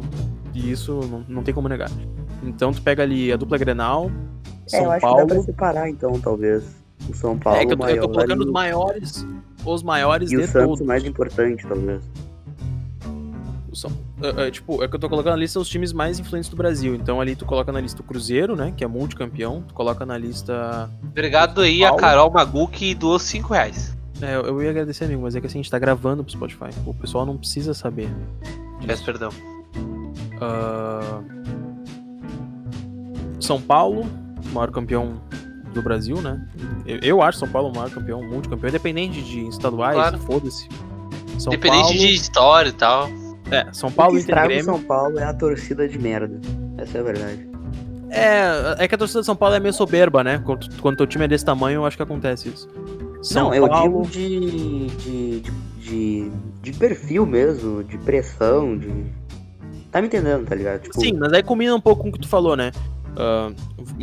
e 0.54 0.70
isso 0.70 1.00
não, 1.10 1.24
não 1.28 1.42
tem 1.42 1.52
como 1.52 1.68
negar. 1.68 1.90
Então 2.42 2.72
tu 2.72 2.80
pega 2.80 3.02
ali 3.02 3.32
a 3.32 3.36
dupla 3.36 3.58
Grenal, 3.58 4.12
São 4.68 4.80
é, 4.80 4.84
eu 4.84 4.90
acho 4.92 5.00
Paulo. 5.00 5.20
que 5.20 5.26
dá 5.26 5.34
pra 5.34 5.42
separar 5.44 5.88
então, 5.90 6.20
talvez. 6.20 6.64
O 7.08 7.14
São 7.14 7.38
Paulo 7.38 7.60
é 7.60 7.66
que 7.66 7.72
eu 7.72 7.76
tô, 7.76 7.86
eu 7.86 8.00
tô 8.00 8.08
maior 8.08 8.08
colocando 8.08 8.42
e, 8.42 8.46
os 8.46 8.52
maiores, 8.52 9.26
os 9.64 9.82
maiores 9.82 10.30
e 10.32 10.36
o 10.36 10.40
de 10.40 10.46
Santos 10.46 10.68
todos. 10.78 10.86
mais 10.86 11.04
importante, 11.04 11.66
talvez. 11.66 12.02
O 13.70 13.76
São- 13.76 13.92
é, 14.20 14.46
é, 14.46 14.50
tipo, 14.50 14.82
é 14.82 14.88
que 14.88 14.96
eu 14.96 14.98
tô 14.98 15.08
colocando 15.08 15.34
na 15.34 15.38
lista 15.38 15.60
os 15.60 15.68
times 15.68 15.92
mais 15.92 16.18
influentes 16.18 16.50
do 16.50 16.56
Brasil. 16.56 16.94
Então 16.94 17.20
ali 17.20 17.36
tu 17.36 17.44
coloca 17.44 17.70
na 17.70 17.80
lista 17.80 18.00
o 18.00 18.04
Cruzeiro, 18.04 18.56
né? 18.56 18.72
Que 18.76 18.82
é 18.82 18.86
multicampeão. 18.88 19.62
Tu 19.68 19.72
coloca 19.74 20.04
na 20.04 20.18
lista. 20.18 20.90
Obrigado 21.04 21.60
aí 21.60 21.84
a. 21.84 21.94
Carol 21.94 22.30
Magu 22.30 22.66
que 22.66 22.94
doou 22.94 23.18
5 23.18 23.52
reais. 23.52 23.96
É, 24.20 24.34
eu- 24.34 24.42
eu 24.46 24.62
ia 24.62 24.70
agradecer, 24.70 25.04
amigo, 25.04 25.22
mas 25.22 25.36
é 25.36 25.40
que 25.40 25.46
assim, 25.46 25.60
a 25.60 25.62
gente 25.62 25.70
tá 25.70 25.78
gravando 25.78 26.24
pro 26.24 26.32
Spotify. 26.32 26.70
O 26.84 26.92
pessoal 26.92 27.24
não 27.24 27.36
precisa 27.36 27.72
saber. 27.74 28.08
Peço 28.84 29.04
perdão. 29.04 29.30
Ah, 30.40 31.20
São 33.40 33.60
Paulo, 33.60 34.06
maior 34.52 34.70
campeão 34.70 35.20
do 35.72 35.82
Brasil, 35.82 36.20
né? 36.20 36.40
Eu, 36.86 36.98
eu 37.02 37.22
acho 37.22 37.38
São 37.38 37.48
Paulo 37.48 37.70
o 37.70 37.74
maior 37.74 37.90
campeão, 37.90 38.22
multicampeão, 38.22 38.68
independente 38.70 39.22
de 39.22 39.46
estaduais, 39.48 39.94
Claro. 39.94 40.18
foda-se. 40.18 40.68
São 41.38 41.52
Independente 41.52 41.82
Paulo, 41.82 41.98
de 41.98 42.14
história 42.14 42.68
e 42.70 42.72
tal. 42.72 43.08
É, 43.50 43.66
São 43.72 43.88
O 43.88 43.92
Paulo 43.92 44.12
que 44.12 44.18
e 44.18 44.22
Inter 44.22 44.34
estraga 44.34 44.46
o 44.46 44.48
Grêmio. 44.48 44.64
São 44.64 44.82
Paulo 44.82 45.18
é 45.18 45.24
a 45.24 45.32
torcida 45.34 45.88
de 45.88 45.98
merda. 45.98 46.40
Essa 46.76 46.98
é 46.98 47.00
a 47.00 47.04
verdade. 47.04 47.48
É, 48.10 48.84
é 48.84 48.88
que 48.88 48.94
a 48.94 48.98
torcida 48.98 49.20
de 49.20 49.26
São 49.26 49.36
Paulo 49.36 49.54
é 49.54 49.60
meio 49.60 49.72
soberba, 49.72 50.24
né? 50.24 50.40
Quando, 50.44 50.68
quando 50.80 50.96
teu 50.96 51.06
time 51.06 51.24
é 51.26 51.28
desse 51.28 51.44
tamanho, 51.44 51.76
eu 51.80 51.86
acho 51.86 51.96
que 51.96 52.02
acontece 52.02 52.48
isso. 52.48 52.68
São 53.22 53.44
não, 53.48 53.54
eu 53.54 53.68
Paulo, 53.68 54.02
digo 54.02 54.10
de, 54.10 54.86
de, 54.86 55.40
de, 55.40 55.52
de, 55.80 56.30
de 56.62 56.72
perfil 56.72 57.26
mesmo, 57.26 57.84
de 57.84 57.98
pressão, 57.98 58.76
de. 58.78 59.04
Tá 59.90 60.00
me 60.00 60.06
entendendo, 60.08 60.46
tá 60.46 60.54
ligado? 60.54 60.82
Tipo, 60.82 61.00
Sim, 61.00 61.14
mas 61.14 61.32
aí 61.32 61.42
combina 61.42 61.74
um 61.74 61.80
pouco 61.80 62.02
com 62.02 62.08
o 62.10 62.12
que 62.12 62.20
tu 62.20 62.28
falou, 62.28 62.56
né? 62.56 62.70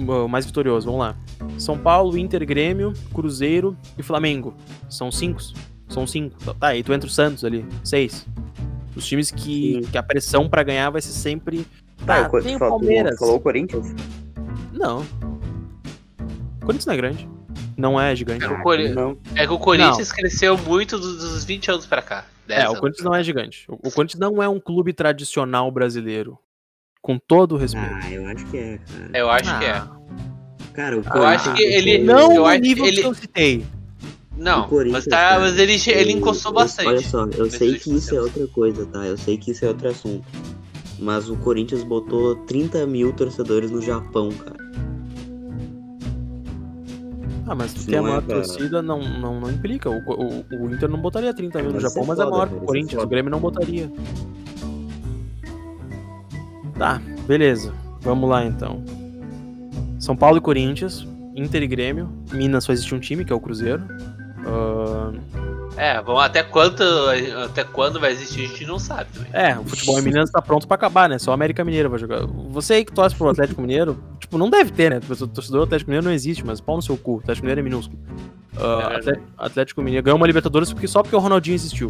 O 0.08 0.28
mais 0.28 0.45
vitorioso, 0.45 0.86
vamos 0.88 0.99
lá. 1.01 1.16
São 1.58 1.78
Paulo, 1.78 2.18
Inter, 2.18 2.45
Grêmio, 2.45 2.93
Cruzeiro 3.14 3.78
e 3.97 4.03
Flamengo. 4.03 4.53
São 4.89 5.12
cinco. 5.12 5.39
São 5.88 6.06
cinco. 6.08 6.36
Tá, 6.56 6.68
aí 6.68 6.84
tu 6.84 6.91
entra 6.93 7.08
o 7.08 7.12
Santos 7.12 7.45
ali. 7.45 7.66
Seis. 7.84 8.26
Os 8.95 9.06
times 9.06 9.30
que, 9.32 9.82
Sim. 9.84 9.91
que 9.91 9.97
a 9.97 10.03
pressão 10.03 10.49
pra 10.49 10.64
ganhar 10.64 10.89
vai 10.89 11.01
ser 11.01 11.12
sempre. 11.12 11.66
tá, 12.06 12.26
Ah, 12.26 12.30
o 12.32 12.41
tem 12.41 12.56
o 12.56 12.60
Palmeiras. 12.60 13.18
falou 13.20 13.36
o 13.36 13.39
Corinthians? 13.39 13.93
Não. 14.74 14.99
O 16.62 16.66
Corinthians 16.66 16.86
não 16.86 16.93
é 16.93 16.97
grande. 16.97 17.30
Não 17.78 17.99
é 18.01 18.16
gigante. 18.16 18.43
É, 18.45 18.49
o 18.49 18.62
Cori- 18.62 18.89
Não. 18.93 19.18
é 19.36 19.45
que 19.45 19.51
o 19.53 19.60
Corinthians 19.60 20.12
cresceu 20.12 20.58
muito 20.58 20.97
dos, 20.97 21.18
dos 21.18 21.43
20 21.43 21.70
anos 21.72 21.86
pra 21.86 22.01
cá. 22.01 22.26
10 22.47 22.60
É, 22.62 22.64
o 22.64 22.68
anos. 22.70 22.80
Corinthians 22.80 23.06
não 23.06 23.14
é 23.14 23.22
gigante. 23.24 23.66
O, 23.68 23.74
o 23.88 23.91
Corinthians 23.91 24.20
não 24.20 24.41
é 24.41 24.47
um 24.47 24.60
clube 24.60 24.93
tradicional 24.93 25.70
brasileiro. 25.72 26.38
Com 27.06 27.20
todo 27.20 27.51
o 27.53 27.58
respeito. 27.60 27.88
Ah, 28.01 28.12
eu 28.12 28.26
acho 28.26 28.45
que 28.47 28.58
é, 28.58 28.80
cara. 28.80 29.10
Eu 29.14 29.30
acho 29.30 29.60
que 29.60 29.66
é. 29.66 29.72
Ah, 29.74 29.91
Cara, 30.74 30.97
o 30.99 31.03
Eu 31.06 31.24
acho 31.24 31.53
que 31.53 31.62
ele- 31.64 31.99
Não 31.99 32.34
eu 32.34 32.45
que 32.51 32.60
nível 32.60 32.86
ele- 32.86 33.01
que 33.01 33.08
eu 33.08 33.14
citei. 33.14 33.66
Não, 34.36 34.62
O 34.66 34.68
Corinthians, 34.68 35.06
mas, 35.06 35.06
tá, 35.06 35.18
cara, 35.18 35.39
mas 35.41 35.58
ele, 35.60 35.76
ele 35.88 36.12
encostou 36.14 36.49
eu- 36.51 36.56
bastante. 36.56 36.88
Olha 36.89 37.01
só, 37.01 37.26
eu 37.28 37.49
sei 37.51 37.76
que 37.78 37.95
isso 37.95 38.16
é 38.16 38.20
outra 38.22 38.47
coisa, 38.47 38.86
tá? 38.88 39.06
Eu 39.06 39.18
sei 39.18 39.38
que 39.38 39.51
isso 39.51 39.64
é 39.64 39.68
outro 39.68 39.88
assunto. 39.88 40.26
Mas 40.99 41.30
o 41.30 41.36
Corinthians 41.38 41.84
botou 41.84 42.36
30 42.47 42.86
mil 42.88 43.14
torcedores 43.14 43.70
no 43.70 43.82
Japão, 43.84 44.30
cara. 44.32 44.56
Ah, 47.47 47.53
mas 47.53 47.72
tu 47.74 47.78
Isso 47.82 47.88
ter 47.89 47.97
a 47.97 47.99
é, 47.99 48.01
maior 48.01 48.24
cara. 48.24 48.41
torcida 48.41 48.82
não, 48.82 48.99
não, 49.20 49.39
não 49.39 49.51
implica. 49.51 49.89
O, 49.89 49.99
o, 49.99 50.45
o 50.66 50.74
Inter 50.74 50.89
não 50.89 50.99
botaria 50.99 51.32
30 51.34 51.60
mil 51.62 51.68
no 51.72 51.74
Mas 51.76 51.84
Japão, 51.84 52.03
é 52.03 52.08
mas 52.08 52.20
é 52.20 52.26
maior 52.26 52.49
que 52.49 52.56
o 52.56 52.58
é 52.64 52.66
Corinthians. 52.66 53.03
O. 53.03 53.08
Grêmio 53.08 53.30
não 53.30 53.39
botaria. 53.39 53.91
Tá, 56.78 57.01
beleza. 57.28 57.73
Vamos 58.01 58.30
lá 58.30 58.43
então. 58.45 58.84
São 59.99 60.15
Paulo 60.15 60.38
e 60.38 60.41
Corinthians, 60.41 61.07
Inter 61.36 61.63
e 61.63 61.67
Grêmio, 61.67 62.09
Minas 62.32 62.63
só 62.65 62.71
existe 62.73 62.93
um 62.93 62.99
time, 62.99 63.26
que 63.26 63.34
é 63.34 63.36
o 63.36 63.39
Cruzeiro. 63.39 63.82
Uh, 64.45 65.19
É, 65.78 65.99
vamos 66.01 66.21
até 66.23 66.43
quanto, 66.43 66.84
até 67.43 67.63
quando 67.63 67.99
vai 67.99 68.11
existir, 68.11 68.45
a 68.45 68.47
gente 68.47 68.65
não 68.65 68.78
sabe. 68.80 69.09
também. 69.13 69.30
é, 69.34 69.57
o 69.57 69.63
futebol 69.63 69.97
em 69.99 70.03
Minas 70.03 70.30
tá 70.30 70.41
pronto 70.41 70.67
pra 70.67 70.76
acabar, 70.76 71.09
né? 71.09 71.17
Só 71.17 71.32
o 71.32 71.34
América 71.34 71.65
Mineiro 71.65 71.89
vai 71.89 71.99
jogar. 71.99 72.26
Você 72.28 72.76
aí 72.76 72.86
que 72.86 72.93
torce 72.93 73.15
pro 73.15 73.28
Atlético 73.30 73.61
Mineiro, 73.61 73.97
tipo, 74.19 74.38
não 74.38 74.49
deve 74.49 74.71
ter, 74.71 74.91
né? 74.91 74.97
O 74.97 75.28
torcedor 75.28 75.61
do 75.61 75.63
Atlético 75.63 75.89
Mineiro 75.89 76.05
não 76.05 76.13
existe, 76.13 76.45
mas 76.45 76.61
pau 76.61 76.76
no 76.76 76.82
seu 76.82 76.95
cu. 76.95 77.15
O 77.15 77.19
Atlético 77.19 77.45
Mineiro 77.45 77.61
é 77.61 77.63
minúsculo. 77.63 77.99
Uh, 78.55 79.09
É 79.09 79.19
Atlético 79.38 79.82
Mineiro 79.82 80.03
ganhou 80.05 80.17
uma 80.17 80.28
Libertadores 80.28 80.71
porque, 80.71 80.88
só 80.88 81.01
porque 81.01 81.15
o 81.15 81.19
Ronaldinho 81.19 81.55
existiu. 81.55 81.89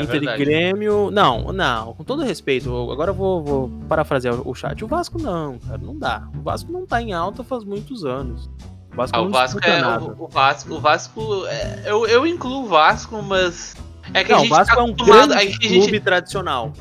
É 0.00 0.04
Inter 0.04 0.20
verdade. 0.20 0.42
e 0.42 0.44
Grêmio. 0.44 1.10
Não, 1.10 1.52
não, 1.52 1.94
com 1.94 2.04
todo 2.04 2.22
respeito, 2.22 2.90
agora 2.90 3.10
eu 3.10 3.14
vou, 3.14 3.42
vou 3.42 3.70
parafrasear 3.88 4.36
o 4.46 4.54
chat. 4.54 4.84
O 4.84 4.88
Vasco 4.88 5.20
não, 5.20 5.58
cara, 5.58 5.78
não 5.78 5.96
dá. 5.98 6.28
O 6.38 6.42
Vasco 6.42 6.70
não 6.72 6.86
tá 6.86 7.00
em 7.02 7.12
alta 7.12 7.42
faz 7.44 7.64
muitos 7.64 8.04
anos. 8.04 8.48
O 8.92 8.96
Vasco 8.96 9.16
Ah, 9.16 9.22
o 9.22 9.30
Vasco 9.30 9.60
é. 9.62 9.98
O, 9.98 10.24
o 10.24 10.28
Vasco. 10.28 10.74
O 10.74 10.80
Vasco. 10.80 11.46
é- 11.46 11.82
eu, 11.86 12.06
eu 12.06 12.26
incluo 12.26 12.64
o 12.64 12.66
Vasco, 12.68 13.22
mas. 13.22 13.76
É 14.12 14.24
que 14.24 14.32
a 14.32 14.36
Não, 14.36 14.42
o 14.42 14.46
gente 14.46 14.56
Vasco 14.56 14.74
tá 14.74 14.80
é 14.80 14.84
um 14.84 14.92
grande 14.92 15.34
a 15.34 15.40
gente- 15.42 15.54
a 15.54 15.58
clube 15.68 15.80
gente- 15.84 16.00
tradicional. 16.00 16.72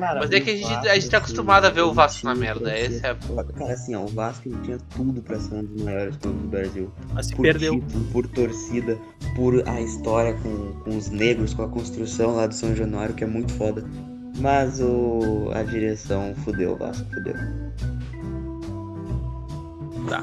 Cara, 0.00 0.20
Mas 0.20 0.30
é 0.30 0.40
que 0.40 0.50
a 0.50 0.56
gente- 0.56 0.68
Vasco, 0.68 0.88
a 0.88 0.94
gente 0.94 1.10
tá 1.10 1.18
acostumado 1.18 1.64
a 1.66 1.70
ver 1.70 1.82
o 1.82 1.92
Vasco 1.92 2.24
na 2.26 2.34
merda, 2.34 2.76
esse 2.76 3.04
é- 3.06 3.14
Cara, 3.56 3.72
assim, 3.72 3.94
ó, 3.94 4.00
o 4.02 4.06
Vasco 4.08 4.48
ele 4.48 4.56
tinha 4.62 4.78
tudo 4.96 5.20
pra 5.22 5.38
ser 5.38 5.54
um 5.54 5.62
dos 5.64 5.82
maiores 5.82 6.16
clubes 6.16 6.40
do 6.42 6.48
Brasil. 6.48 6.90
Mas 7.12 7.26
se 7.26 7.36
Por 7.36 7.42
perdeu. 7.42 7.74
título, 7.78 8.04
por 8.06 8.26
torcida, 8.26 8.98
por 9.36 9.62
a 9.68 9.80
história 9.80 10.32
com, 10.42 10.72
com 10.82 10.96
os 10.96 11.10
negros, 11.10 11.52
com 11.52 11.62
a 11.62 11.68
construção 11.68 12.34
lá 12.36 12.46
do 12.46 12.54
São 12.54 12.74
Januário, 12.74 13.14
que 13.14 13.22
é 13.22 13.26
muito 13.26 13.52
foda. 13.52 13.84
Mas 14.38 14.80
o, 14.80 15.50
a 15.54 15.62
direção 15.62 16.34
fudeu 16.44 16.72
o 16.72 16.76
Vasco, 16.76 17.06
fudeu. 17.12 17.34
Tá. 20.08 20.22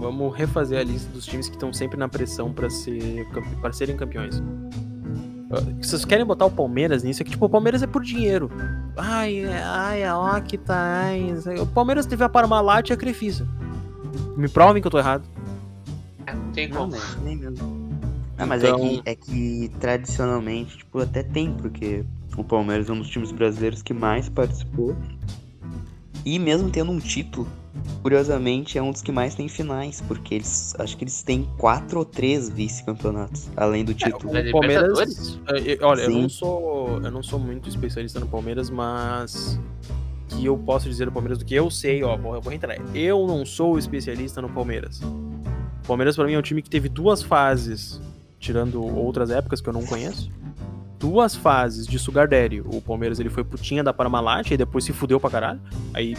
Vamos 0.00 0.36
refazer 0.36 0.80
a 0.80 0.82
lista 0.82 1.08
dos 1.12 1.24
times 1.24 1.48
que 1.48 1.54
estão 1.54 1.72
sempre 1.72 1.96
na 1.96 2.08
pressão 2.08 2.52
pra 2.52 2.68
ser 2.68 3.24
pra 3.60 3.72
serem 3.72 3.96
campeões. 3.96 4.42
Vocês 5.80 6.04
querem 6.04 6.24
botar 6.24 6.46
o 6.46 6.50
Palmeiras 6.50 7.02
nisso? 7.02 7.22
É 7.22 7.24
que 7.24 7.30
tipo, 7.30 7.44
o 7.46 7.48
Palmeiras 7.48 7.82
é 7.82 7.86
por 7.86 8.02
dinheiro. 8.02 8.50
Ai, 8.96 9.44
é- 9.44 9.62
ai, 9.62 10.08
ó, 10.10 10.40
que 10.40 10.56
tá. 10.56 10.74
Ai, 11.04 11.32
o 11.60 11.66
Palmeiras 11.66 12.06
teve 12.06 12.24
a 12.24 12.28
Parmalat 12.28 12.88
e 12.90 12.92
a 12.92 12.96
Crefisa. 12.96 13.46
Me 14.36 14.48
provem 14.48 14.80
que 14.80 14.86
eu 14.86 14.90
tô 14.90 14.98
errado. 14.98 15.24
Não 16.26 16.52
tem 16.52 16.68
como. 16.70 16.94
Nem 17.22 17.36
mesmo. 17.36 17.82
Ah, 18.38 18.46
mas 18.46 18.62
Então- 18.62 18.78
é, 18.78 18.88
que, 18.88 19.02
é 19.04 19.14
que 19.14 19.70
tradicionalmente, 19.78 20.78
tipo, 20.78 20.98
até 21.00 21.22
tem, 21.22 21.52
porque 21.52 22.04
o 22.36 22.42
Palmeiras 22.42 22.88
é 22.88 22.92
um 22.92 22.98
dos 22.98 23.08
times 23.08 23.30
brasileiros 23.30 23.82
que 23.82 23.92
mais 23.92 24.28
participou. 24.28 24.96
E 26.24 26.38
mesmo 26.38 26.70
tendo 26.70 26.90
um 26.90 26.98
título, 26.98 27.46
curiosamente, 28.02 28.76
é 28.76 28.82
um 28.82 28.90
dos 28.90 29.02
que 29.02 29.12
mais 29.12 29.34
tem 29.34 29.48
finais, 29.48 30.02
porque 30.06 30.34
eles 30.36 30.74
acho 30.78 30.96
que 30.96 31.04
eles 31.04 31.22
têm 31.22 31.48
quatro 31.56 32.00
ou 32.00 32.04
três 32.04 32.48
vice-campeonatos, 32.48 33.48
além 33.56 33.84
do 33.84 33.94
título. 33.94 34.36
É, 34.36 34.48
O 34.48 34.52
Palmeiras. 34.52 35.38
É, 35.48 35.72
é, 35.72 35.78
Olha, 35.80 36.02
eu 36.02 36.10
não 36.10 36.28
sou. 36.28 37.00
Eu 37.02 37.10
não 37.10 37.22
sou 37.22 37.38
muito 37.38 37.68
especialista 37.68 38.20
no 38.20 38.26
Palmeiras, 38.26 38.70
mas. 38.70 39.58
Que 40.28 40.46
eu 40.46 40.56
posso 40.56 40.88
dizer 40.88 41.04
do 41.04 41.12
Palmeiras 41.12 41.38
do 41.38 41.44
que 41.44 41.54
eu 41.54 41.70
sei, 41.70 42.02
ó. 42.02 42.16
Vou, 42.16 42.34
eu 42.34 42.40
vou 42.40 42.50
reiterar. 42.50 42.78
Eu 42.94 43.26
não 43.26 43.44
sou 43.44 43.78
especialista 43.78 44.40
no 44.40 44.48
Palmeiras. 44.48 45.00
O 45.00 45.86
Palmeiras, 45.86 46.16
pra 46.16 46.24
mim, 46.24 46.34
é 46.34 46.38
um 46.38 46.42
time 46.42 46.62
que 46.62 46.70
teve 46.70 46.88
duas 46.88 47.22
fases, 47.22 48.00
tirando 48.38 48.82
outras 48.82 49.30
épocas 49.30 49.60
que 49.60 49.68
eu 49.68 49.72
não 49.72 49.84
conheço. 49.84 50.30
Duas 50.98 51.34
fases 51.34 51.86
de 51.86 51.98
sugar 51.98 52.28
daddy. 52.28 52.60
O 52.60 52.80
Palmeiras 52.80 53.18
ele 53.18 53.28
foi 53.28 53.42
putinha 53.42 53.82
da 53.82 53.92
Parmalat 53.92 54.52
e 54.52 54.56
depois 54.56 54.84
se 54.84 54.92
fudeu 54.92 55.18
pra 55.18 55.28
caralho. 55.28 55.60
Aí 55.92 56.16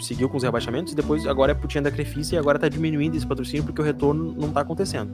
seguiu 0.00 0.28
com 0.28 0.36
os 0.36 0.42
rebaixamentos 0.42 0.92
e 0.92 0.96
depois 0.96 1.26
agora 1.26 1.52
é 1.52 1.54
putinha 1.54 1.82
da 1.82 1.90
Crefisa 1.90 2.34
e 2.34 2.38
agora 2.38 2.58
tá 2.58 2.68
diminuindo 2.68 3.16
esse 3.16 3.26
patrocínio 3.26 3.64
porque 3.64 3.80
o 3.80 3.84
retorno 3.84 4.34
não 4.36 4.50
tá 4.50 4.60
acontecendo. 4.60 5.10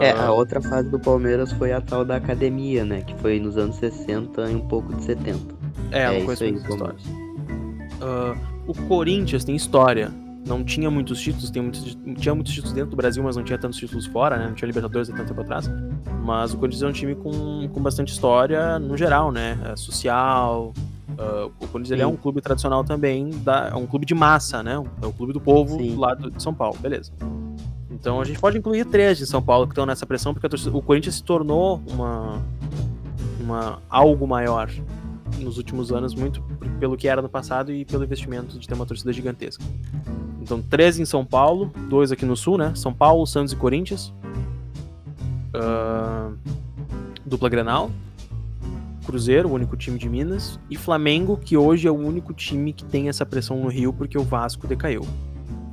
É, 0.00 0.10
Ah, 0.12 0.26
a 0.26 0.32
outra 0.32 0.60
fase 0.60 0.88
do 0.88 1.00
Palmeiras 1.00 1.52
foi 1.52 1.72
a 1.72 1.80
tal 1.80 2.04
da 2.04 2.16
academia, 2.16 2.84
né? 2.84 3.02
Que 3.02 3.14
foi 3.16 3.40
nos 3.40 3.56
anos 3.56 3.76
60 3.76 4.50
e 4.50 4.54
um 4.54 4.60
pouco 4.60 4.94
de 4.94 5.02
70. 5.02 5.54
É, 5.90 6.06
eu 6.06 6.10
não 6.10 6.16
isso 6.16 6.24
conheço 6.26 6.44
aí, 6.44 6.52
muita 6.52 6.68
história. 6.68 6.94
Palmeiras. 6.94 7.24
Ah, 8.00 8.36
o 8.66 8.74
Corinthians 8.86 9.44
tem 9.44 9.56
história. 9.56 10.12
Não 10.46 10.62
tinha 10.62 10.90
muitos 10.90 11.18
títulos, 11.20 11.50
tem 11.50 11.62
muitos, 11.62 11.96
tinha 12.18 12.34
muitos 12.34 12.52
títulos 12.52 12.74
dentro 12.74 12.90
do 12.90 12.96
Brasil, 12.96 13.22
mas 13.22 13.34
não 13.34 13.42
tinha 13.42 13.58
tantos 13.58 13.78
títulos 13.78 14.04
fora, 14.06 14.36
né? 14.36 14.46
Não 14.46 14.54
tinha 14.54 14.66
Libertadores 14.66 15.08
há 15.08 15.14
tanto 15.14 15.28
tempo 15.28 15.40
atrás. 15.40 15.70
Mas 16.22 16.52
o 16.52 16.58
Corinthians 16.58 16.82
é 16.82 16.86
um 16.86 16.92
time 16.92 17.14
com, 17.14 17.68
com 17.72 17.80
bastante 17.82 18.12
história 18.12 18.78
no 18.78 18.96
geral, 18.96 19.32
né? 19.32 19.58
É 19.64 19.76
social. 19.76 20.72
Ah, 21.18 21.46
o 21.60 21.66
Corinthians 21.68 21.90
ele 21.92 22.02
é 22.02 22.06
um 22.06 22.16
clube 22.16 22.40
tradicional 22.40 22.82
também, 22.84 23.30
da, 23.30 23.68
é 23.68 23.74
um 23.74 23.86
clube 23.86 24.04
de 24.06 24.14
massa, 24.14 24.62
né? 24.62 24.82
É 25.02 25.06
o 25.06 25.12
clube 25.12 25.32
do 25.32 25.40
povo 25.40 25.76
Sim. 25.78 25.96
lá 25.96 26.14
do- 26.14 26.30
de 26.30 26.42
São 26.42 26.52
Paulo, 26.54 26.76
beleza. 26.80 27.12
Então 27.90 28.20
a 28.20 28.24
gente 28.24 28.38
pode 28.40 28.58
incluir 28.58 28.84
três 28.86 29.18
de 29.18 29.26
São 29.26 29.40
Paulo 29.42 29.66
que 29.66 29.72
estão 29.72 29.86
nessa 29.86 30.04
pressão, 30.04 30.34
porque 30.34 30.48
torcida- 30.48 30.76
o 30.76 30.82
Corinthians 30.82 31.16
se 31.16 31.22
tornou 31.22 31.80
uma, 31.90 32.42
uma 33.40 33.78
algo 33.88 34.26
maior 34.26 34.70
nos 35.38 35.56
últimos 35.58 35.90
anos, 35.92 36.14
muito 36.14 36.42
pelo 36.78 36.96
que 36.96 37.08
era 37.08 37.20
no 37.22 37.28
passado 37.28 37.72
e 37.72 37.84
pelo 37.84 38.04
investimento 38.04 38.58
de 38.58 38.66
ter 38.66 38.74
uma 38.74 38.86
torcida 38.86 39.12
gigantesca. 39.12 39.64
Então, 40.40 40.60
três 40.60 40.98
em 40.98 41.04
São 41.04 41.24
Paulo, 41.24 41.70
dois 41.88 42.12
aqui 42.12 42.26
no 42.26 42.36
Sul, 42.36 42.58
né? 42.58 42.72
São 42.74 42.92
Paulo, 42.92 43.26
Santos 43.26 43.52
e 43.52 43.56
Corinthians. 43.56 44.12
Ah, 45.54 46.30
dupla 47.24 47.48
Grenal. 47.48 47.90
Cruzeiro, 49.04 49.48
o 49.48 49.52
único 49.52 49.76
time 49.76 49.98
de 49.98 50.08
Minas. 50.08 50.58
E 50.70 50.76
Flamengo, 50.76 51.36
que 51.36 51.56
hoje 51.56 51.86
é 51.86 51.90
o 51.90 51.94
único 51.94 52.32
time 52.32 52.72
que 52.72 52.84
tem 52.84 53.08
essa 53.08 53.24
pressão 53.24 53.60
no 53.60 53.68
Rio, 53.68 53.92
porque 53.92 54.18
o 54.18 54.22
Vasco 54.22 54.66
decaiu. 54.66 55.06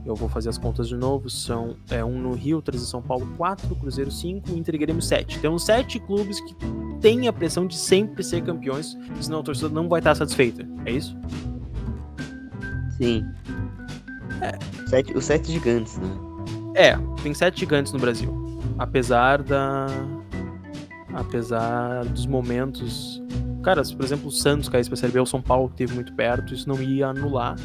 Eu 0.06 0.16
vou 0.16 0.28
fazer 0.28 0.50
as 0.50 0.58
contas 0.58 0.88
de 0.88 0.96
novo. 0.96 1.30
São 1.30 1.76
é, 1.90 2.04
um 2.04 2.20
no 2.20 2.34
Rio, 2.34 2.62
três 2.62 2.82
em 2.82 2.86
São 2.86 3.02
Paulo, 3.02 3.28
quatro. 3.38 3.76
Cruzeiro, 3.76 4.12
cinco. 4.12 4.52
Inter 4.52 4.76
e 4.76 4.78
Grêmio, 4.80 5.02
sete. 5.02 5.40
Temos 5.40 5.64
sete 5.64 6.00
clubes 6.00 6.42
que 6.42 6.56
têm 7.00 7.28
a 7.28 7.34
pressão 7.34 7.68
de 7.68 7.78
sempre 7.78 8.24
ser 8.24 8.44
campeões, 8.44 8.98
senão 9.20 9.40
a 9.40 9.44
torcida 9.44 9.70
não 9.70 9.88
vai 9.88 10.00
estar 10.00 10.16
satisfeita. 10.16 10.68
É 10.86 10.92
isso? 10.92 11.16
Sim. 12.98 13.24
Sete, 14.88 15.16
os 15.16 15.24
sete 15.24 15.52
gigantes, 15.52 15.98
né? 15.98 16.10
É, 16.76 16.98
tem 17.22 17.34
sete 17.34 17.60
gigantes 17.60 17.94
no 17.94 18.00
Brasil. 18.00 18.34
Apesar 18.78 19.44
da. 19.44 19.88
Apesar 21.14 22.06
dos 22.06 22.26
momentos. 22.26 23.20
Cara, 23.64 23.84
se 23.84 23.95
por 23.95 24.03
exemplo 24.03 24.28
o 24.28 24.32
Santos 24.32 24.70
caísse 24.70 24.89
pra 24.89 24.97
Série 24.97 25.14
B, 25.14 25.20
o 25.20 25.26
São 25.26 25.41
Paulo 25.41 25.70
que 25.70 25.76
teve 25.76 25.93
muito 25.93 26.14
perto, 26.14 26.53
isso 26.53 26.68
não 26.68 26.82
ia 26.82 27.07
anular. 27.07 27.55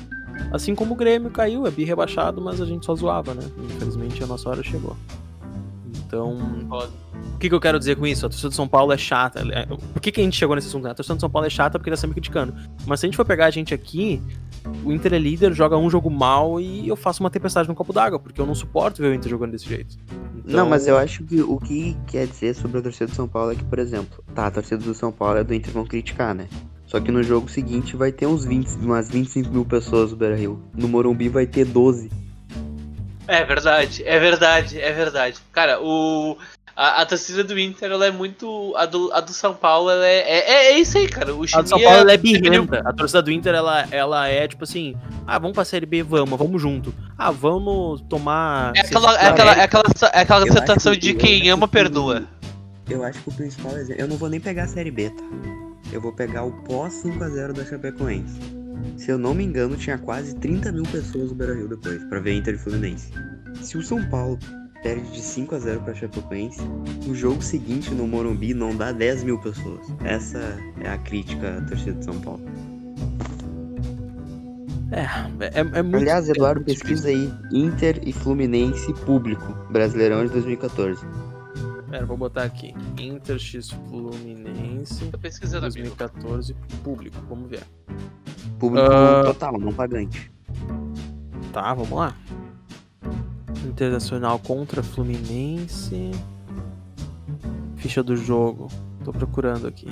Assim 0.53 0.75
como 0.75 0.95
o 0.95 0.97
Grêmio 0.97 1.31
caiu, 1.31 1.67
é 1.67 1.71
bi 1.71 1.85
rebaixado, 1.85 2.41
mas 2.41 2.61
a 2.61 2.67
gente 2.67 2.85
só 2.85 2.95
zoava, 2.95 3.35
né? 3.35 3.43
Infelizmente 3.59 4.23
a 4.23 4.27
nossa 4.27 4.49
hora 4.49 4.63
chegou. 4.63 4.97
Então. 6.07 6.37
O 7.35 7.39
que, 7.39 7.49
que 7.49 7.55
eu 7.55 7.61
quero 7.61 7.79
dizer 7.79 7.97
com 7.97 8.07
isso? 8.07 8.25
A 8.25 8.29
torcida 8.29 8.49
de 8.49 8.55
São 8.55 8.69
Paulo 8.69 8.93
é 8.93 8.97
chata. 8.97 9.41
É, 9.53 9.67
Por 9.67 10.01
que, 10.01 10.11
que 10.11 10.21
a 10.21 10.25
gente 10.25 10.37
chegou 10.37 10.55
nesse 10.55 10.69
assunto? 10.69 10.87
A 10.87 10.95
torcida 10.95 11.17
de 11.17 11.21
São 11.21 11.29
Paulo 11.29 11.47
é 11.47 11.51
chata 11.51 11.79
porque 11.79 11.91
tá 11.91 11.97
sempre 11.97 12.15
criticando. 12.15 12.55
Mas 12.87 13.01
se 13.01 13.07
a 13.07 13.09
gente 13.09 13.17
for 13.17 13.27
pegar 13.27 13.47
a 13.47 13.51
gente 13.51 13.75
aqui, 13.75 14.23
o 14.85 14.93
Inter 14.93 15.15
é 15.15 15.19
líder, 15.19 15.53
joga 15.53 15.77
um 15.77 15.91
jogo 15.91 16.11
mal 16.11 16.61
e 16.61 16.89
eu 16.89 16.97
faço 16.97 17.23
uma 17.23 17.31
tempestade 17.31 17.69
no 17.69 17.75
copo 17.75 17.93
d'água, 17.93 18.19
porque 18.19 18.41
eu 18.41 18.47
não 18.47 18.55
suporto 18.55 19.03
ver 19.03 19.09
o 19.09 19.15
Inter 19.15 19.29
jogando 19.29 19.53
desse 19.53 19.69
jeito. 19.69 19.97
Então, 20.47 20.61
Não, 20.61 20.69
mas 20.69 20.87
eu 20.87 20.97
acho 20.97 21.25
que 21.25 21.41
o 21.41 21.59
que 21.59 21.97
quer 22.07 22.27
dizer 22.27 22.55
sobre 22.55 22.79
a 22.79 22.83
torcida 22.83 23.07
do 23.07 23.17
São 23.17 23.27
Paulo 23.27 23.51
é 23.51 23.57
que, 23.57 23.65
por 23.65 23.81
exemplo, 23.81 24.23
tá, 24.33 24.47
a 24.47 24.51
torcida 24.51 24.83
do 24.83 24.95
São 24.95 25.11
Paulo 25.11 25.41
a 25.41 25.43
do 25.43 25.53
Inter 25.53 25.73
vão 25.73 25.85
criticar, 25.85 26.35
né? 26.35 26.49
Só 26.87 27.01
que 27.01 27.11
no 27.11 27.21
jogo 27.21 27.51
seguinte 27.51 27.97
vai 27.97 28.13
ter 28.13 28.27
uns 28.27 28.45
20, 28.45 28.77
umas 28.77 29.09
25 29.09 29.51
mil 29.51 29.65
pessoas 29.65 30.13
no 30.13 30.17
Beira 30.17 30.37
Rio. 30.37 30.63
No 30.73 30.87
Morumbi 30.87 31.29
vai 31.29 31.47
ter 31.47 31.65
12. 31.65 32.11
É 33.27 33.45
verdade, 33.45 34.05
é 34.07 34.21
verdade, 34.21 34.81
é 34.81 34.93
verdade. 34.93 35.41
Cara, 35.51 35.81
o. 35.83 36.39
A, 36.77 37.01
a 37.01 37.07
torcida 37.07 37.43
do 37.43 37.59
Inter, 37.59 37.91
ela 37.91 38.05
é 38.07 38.11
muito. 38.11 38.75
A 38.77 38.85
do, 38.85 39.11
a 39.15 39.21
do 39.23 39.33
São 39.33 39.55
Paulo, 39.55 39.89
ela 39.91 40.07
é. 40.07 40.19
É, 40.19 40.39
é- 40.51 40.73
é 40.75 40.79
isso 40.79 40.99
aí, 40.99 41.09
cara. 41.09 41.35
O 41.35 41.43
A 41.55 41.63
do 41.63 41.69
São 41.71 41.81
Paulo 41.81 41.97
ela 42.01 42.13
é 42.13 42.17
definiu- 42.19 42.67
birrenta. 42.67 42.83
A 42.87 42.93
torcida 42.93 43.23
do 43.23 43.31
Inter, 43.33 43.55
ela, 43.55 43.87
ela 43.91 44.29
é 44.29 44.47
tipo 44.47 44.65
assim: 44.65 44.95
ah, 45.27 45.39
vamos 45.39 45.55
pra 45.55 45.65
Série 45.65 45.87
B, 45.87 46.03
vamos, 46.03 46.39
vamos 46.39 46.61
junto. 46.61 46.93
Ah, 47.17 47.31
vamos 47.31 48.03
tomar. 48.03 48.73
É 48.77 48.81
aquela, 48.81 49.19
é 49.19 49.27
aquela, 49.27 49.53
é 49.53 49.63
aquela, 49.63 49.85
é 50.13 50.21
aquela 50.21 50.47
Eu 50.47 50.53
sensação 50.53 50.93
acho 50.93 51.01
que- 51.01 51.07
de 51.07 51.11
eu 51.13 51.17
quem 51.17 51.49
ama, 51.49 51.67
que- 51.67 51.73
perdoa. 51.73 52.25
Eu 52.91 53.03
acho 53.03 53.21
que 53.23 53.29
o 53.31 53.33
principal 53.33 53.73
exemplo. 53.79 54.03
Eu 54.03 54.07
não 54.09 54.17
vou 54.19 54.29
nem 54.29 54.39
pegar 54.39 54.65
a 54.65 54.69
Série 54.69 54.91
B, 54.91 55.09
tá? 55.11 55.25
Eu 55.91 56.01
vou 56.01 56.13
pegar 56.13 56.45
o 56.45 56.53
pós 56.65 56.93
5x0 57.03 57.53
da 57.55 57.65
Chapecoense. 57.65 58.39
Se 58.99 59.11
eu 59.11 59.17
não 59.19 59.33
me 59.35 59.43
engano, 59.45 59.77
tinha 59.77 59.97
quase 59.97 60.35
30 60.37 60.71
mil 60.73 60.83
pessoas 60.85 61.31
no 61.31 61.35
Beira 61.35 61.55
Rio 61.55 61.69
depois, 61.69 62.05
pra 62.05 62.21
ver 62.21 62.35
Inter 62.35 62.55
e 62.55 62.59
Fluminense. 62.59 63.11
Se 63.63 63.79
o 63.79 63.83
São 63.83 64.05
Paulo 64.11 64.39
perde 64.87 65.11
de 65.11 65.21
5x0 65.21 65.83
pra 65.83 65.95
Chapecoense, 65.95 66.61
o 67.09 67.15
jogo 67.15 67.43
seguinte 67.43 67.93
no 67.93 68.07
Morumbi 68.07 68.55
não 68.55 68.77
dá 68.77 68.93
10 68.93 69.25
mil 69.25 69.37
pessoas. 69.41 69.85
Essa 70.05 70.39
é 70.81 70.89
a 70.89 70.97
crítica 70.97 71.59
à 71.59 71.61
torcida 71.63 71.95
de 71.95 72.05
São 72.05 72.21
Paulo. 72.21 72.41
É, 74.93 75.59
é, 75.59 75.61
é 75.61 75.83
muito. 75.83 75.97
Aliás, 75.97 76.29
é 76.29 76.33
Eduardo, 76.33 76.61
muito 76.61 76.67
pesquisa 76.69 77.09
aí 77.09 77.29
Inter 77.53 78.01
e 78.07 78.13
Fluminense 78.13 78.95
público, 79.05 79.53
Brasileirão 79.73 80.25
de 80.25 80.31
2014. 80.31 81.01
difícil. 81.01 81.27
Pera, 81.91 82.07
vou 82.07 82.17
botar 82.17 82.45
aqui. 82.45 82.73
Inter 82.97 83.41
X 83.41 83.71
Fluminense 83.89 85.05
Tô 85.07 85.19
pesquisando, 85.19 85.67
amigo. 85.67 85.97
2014 85.97 86.55
público. 86.85 87.17
Vamos 87.29 87.51
ver. 87.51 87.65
Público 88.61 88.87
Ah. 88.89 89.25
total, 89.25 89.59
não 89.59 89.73
pagante. 89.73 90.31
Tá, 91.53 91.75
vamos 91.75 91.99
lá. 91.99 92.15
Internacional 93.67 94.39
contra 94.39 94.83
Fluminense. 94.83 96.11
Ficha 97.77 98.03
do 98.03 98.17
jogo. 98.17 98.69
Tô 99.05 99.13
procurando 99.13 99.67
aqui. 99.67 99.89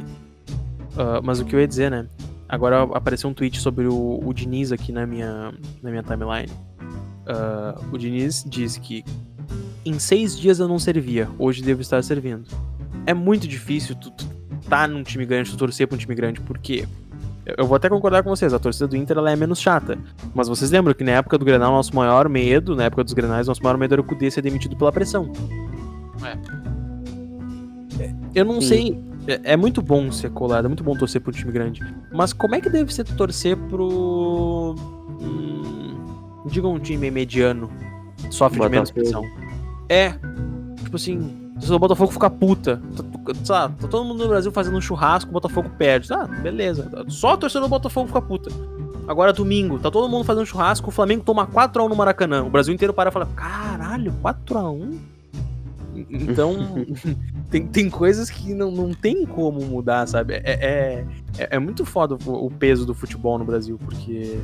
Ah, 0.97 1.21
mas 1.23 1.41
o 1.41 1.45
que 1.45 1.55
eu 1.55 1.61
ia 1.61 1.69
dizer, 1.69 1.91
né? 1.91 2.07
Agora 2.49 2.83
apareceu 2.83 3.29
um 3.29 3.35
tweet 3.35 3.61
sobre 3.61 3.87
o, 3.87 4.21
o 4.25 4.33
Diniz 4.33 4.71
aqui 4.73 4.93
na 4.93 5.07
minha, 5.07 5.53
na 5.83 5.91
minha 5.91 6.03
timeline. 6.03 6.51
Ah, 7.27 7.81
o 7.93 7.99
Diniz 7.99 8.45
diz 8.47 8.77
que 8.77 9.05
em 9.85 9.99
seis 9.99 10.39
dias 10.39 10.61
eu 10.61 10.69
não 10.69 10.79
servia, 10.79 11.29
hoje 11.39 11.63
devo 11.63 11.83
estar 11.83 12.03
servindo. 12.03 12.49
É 13.07 13.13
muito 13.13 13.47
difícil 13.47 13.95
tu, 13.95 14.11
tu 14.11 14.27
tá 14.69 14.89
num 14.89 15.03
time 15.03 15.27
grande, 15.27 15.51
tu 15.51 15.57
torcer 15.57 15.87
pra 15.87 15.95
um 15.95 15.99
time 15.99 16.15
grande, 16.15 16.41
por 16.41 16.59
quê? 16.59 16.87
Eu, 17.47 17.67
vou 17.67 17.77
até 17.77 17.89
concordar 17.89 18.23
com 18.23 18.31
vocês, 18.31 18.55
a 18.55 18.59
torcida 18.59 18.87
do 18.89 18.97
Inter 18.97 19.19
ela 19.19 19.31
é 19.31 19.37
menos 19.37 19.61
chata. 19.61 19.99
Mas 20.35 20.49
vocês 20.49 20.71
lembram 20.71 20.95
que 20.95 21.05
na 21.05 21.13
época 21.13 21.37
do 21.37 21.45
Grenal, 21.45 21.73
nosso 21.73 21.95
maior 21.95 22.29
medo, 22.29 22.75
na 22.75 22.85
época 22.85 23.05
dos 23.05 23.13
Grenais, 23.13 23.47
nosso 23.47 23.63
maior 23.63 23.77
medo 23.77 23.95
era 23.95 24.01
o 24.01 24.05
Kudê 24.05 24.31
ser 24.31 24.43
demitido 24.43 24.77
pela 24.77 24.91
pressão. 24.91 25.31
É, 28.01 28.15
Eu 28.35 28.45
não 28.45 28.61
Sim. 28.61 28.69
sei. 28.69 29.05
É, 29.27 29.53
é 29.53 29.57
muito 29.57 29.81
bom 29.81 30.11
ser 30.13 30.31
colado, 30.31 30.67
é 30.67 30.69
muito 30.69 30.85
bom 30.85 30.95
torcer 30.97 31.21
pro 31.21 31.33
time 31.33 31.51
grande. 31.53 31.81
Mas 32.13 32.33
como 32.33 32.55
é 32.55 32.61
que 32.61 32.69
deve 32.69 32.93
ser 32.93 33.05
torcer 33.05 33.57
pro. 33.57 34.75
Hum, 35.21 35.97
diga 36.47 36.69
um 36.69 36.79
time 36.79 37.11
mediano. 37.11 37.71
Sofre 38.31 38.61
de 38.61 38.69
menos 38.69 38.91
Botafogo. 38.91 39.23
pressão. 39.23 39.45
É. 39.89 40.15
Tipo 40.83 40.97
assim, 40.97 41.51
se 41.59 41.73
o 41.73 41.79
Botafogo 41.79 42.13
ficar 42.13 42.31
puta. 42.31 42.83
Tá, 43.47 43.69
todo 43.69 44.05
mundo 44.05 44.23
no 44.23 44.29
Brasil 44.29 44.53
fazendo 44.53 44.77
um 44.77 44.81
churrasco, 44.81 45.31
o 45.31 45.33
Botafogo 45.33 45.71
perde. 45.79 46.13
Ah, 46.13 46.27
beleza. 46.27 46.91
Só 47.09 47.35
a 47.35 47.37
torcida 47.37 47.63
do 47.63 47.69
Botafogo 47.69 48.09
fica 48.09 48.21
puta. 48.21 48.51
Agora 49.07 49.33
domingo, 49.33 49.79
tá 49.79 49.91
todo 49.91 50.09
mundo 50.09 50.25
fazendo 50.25 50.47
churrasco, 50.47 50.89
o 50.89 50.93
Flamengo 50.93 51.25
toma 51.25 51.47
4x1 51.47 51.89
no 51.89 51.97
Maracanã. 51.97 52.43
O 52.45 52.51
Brasil 52.51 52.73
inteiro 52.73 52.93
para 52.93 53.11
e 53.11 53.13
fala: 53.13 53.27
caralho, 53.35 54.15
4x1? 54.23 54.99
Então, 56.11 56.57
tem, 57.51 57.67
tem 57.67 57.91
coisas 57.91 58.31
que 58.31 58.53
não, 58.55 58.71
não 58.71 58.93
tem 58.93 59.25
como 59.27 59.61
mudar, 59.61 60.07
sabe? 60.07 60.35
É, 60.35 60.43
é, 60.45 61.07
é, 61.39 61.49
é 61.57 61.59
muito 61.59 61.85
foda 61.85 62.17
o, 62.27 62.47
o 62.47 62.51
peso 62.51 62.87
do 62.87 62.95
futebol 62.95 63.39
no 63.39 63.45
Brasil, 63.45 63.79
porque. 63.79 64.39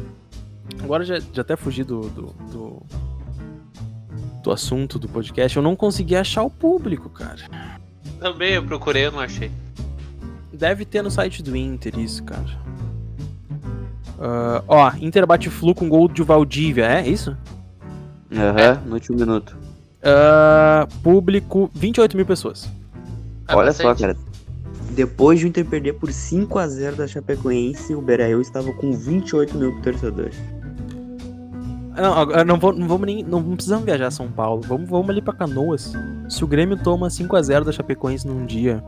Agora 0.83 1.05
já, 1.05 1.19
já 1.33 1.43
até 1.43 1.57
fugi 1.57 1.83
do, 1.83 2.03
do, 2.03 2.27
do, 2.53 2.83
do 4.43 4.53
assunto 4.53 5.01
do 5.01 5.09
podcast, 5.09 5.57
eu 5.57 5.63
não 5.63 5.75
consegui 5.75 6.15
achar 6.15 6.45
o 6.45 6.51
público, 6.51 7.09
cara. 7.09 7.80
Também 8.19 8.55
eu 8.55 8.63
procurei, 8.65 9.07
eu 9.07 9.13
não 9.13 9.21
achei. 9.21 9.51
Deve 10.53 10.85
ter 10.85 11.03
no 11.03 11.11
site 11.11 11.43
do 11.43 11.57
Inter 11.57 11.99
isso, 11.99 12.23
cara. 12.25 12.45
Ah, 14.19 14.63
ó, 14.69 14.93
Inter 15.01 15.27
bate 15.27 15.49
flu 15.49 15.75
com 15.75 15.89
gol 15.89 16.09
de 16.09 16.23
Valdívia, 16.23 16.85
é 16.87 17.09
isso? 17.09 17.37
Aham, 18.33 18.83
no 18.87 18.95
último 18.95 19.19
minuto. 19.19 19.57
Ah, 20.03 20.87
público, 21.03 21.71
28 21.75 22.17
mil 22.17 22.27
pessoas. 22.27 22.69
É 23.49 23.55
Olha 23.55 23.73
só, 23.73 23.85
bastante. 23.85 24.15
cara. 24.17 24.31
Depois 24.91 25.39
de 25.39 25.47
o 25.47 25.49
Inter 25.49 25.65
perder 25.65 25.95
por 25.95 26.11
5x0 26.11 26.97
da 26.97 27.07
Chapecoense, 27.07 27.95
o 27.95 28.03
Beira-Rio 28.03 28.41
estava 28.41 28.73
com 28.75 28.93
28 28.93 29.57
mil 29.57 29.81
torcedores. 29.81 30.37
Não, 31.97 32.15
agora 32.15 32.45
não, 32.45 32.59
vou, 32.59 32.73
não 32.73 32.87
vamos 32.87 33.07
nem. 33.07 33.23
Não 33.25 33.43
precisamos 33.55 33.85
viajar 33.85 34.07
a 34.07 34.11
São 34.11 34.31
Paulo. 34.31 34.63
Vamos, 34.63 34.89
vamos 34.89 35.11
ali 35.11 35.21
pra 35.21 35.35
Canoas. 35.35 35.93
Se 36.29 36.45
o 36.45 36.47
Grêmio 36.47 36.77
toma 36.77 37.09
5x0 37.09 37.65
da 37.65 37.73
Chapecoense 37.73 38.27
num 38.27 38.47
dia, 38.47 38.83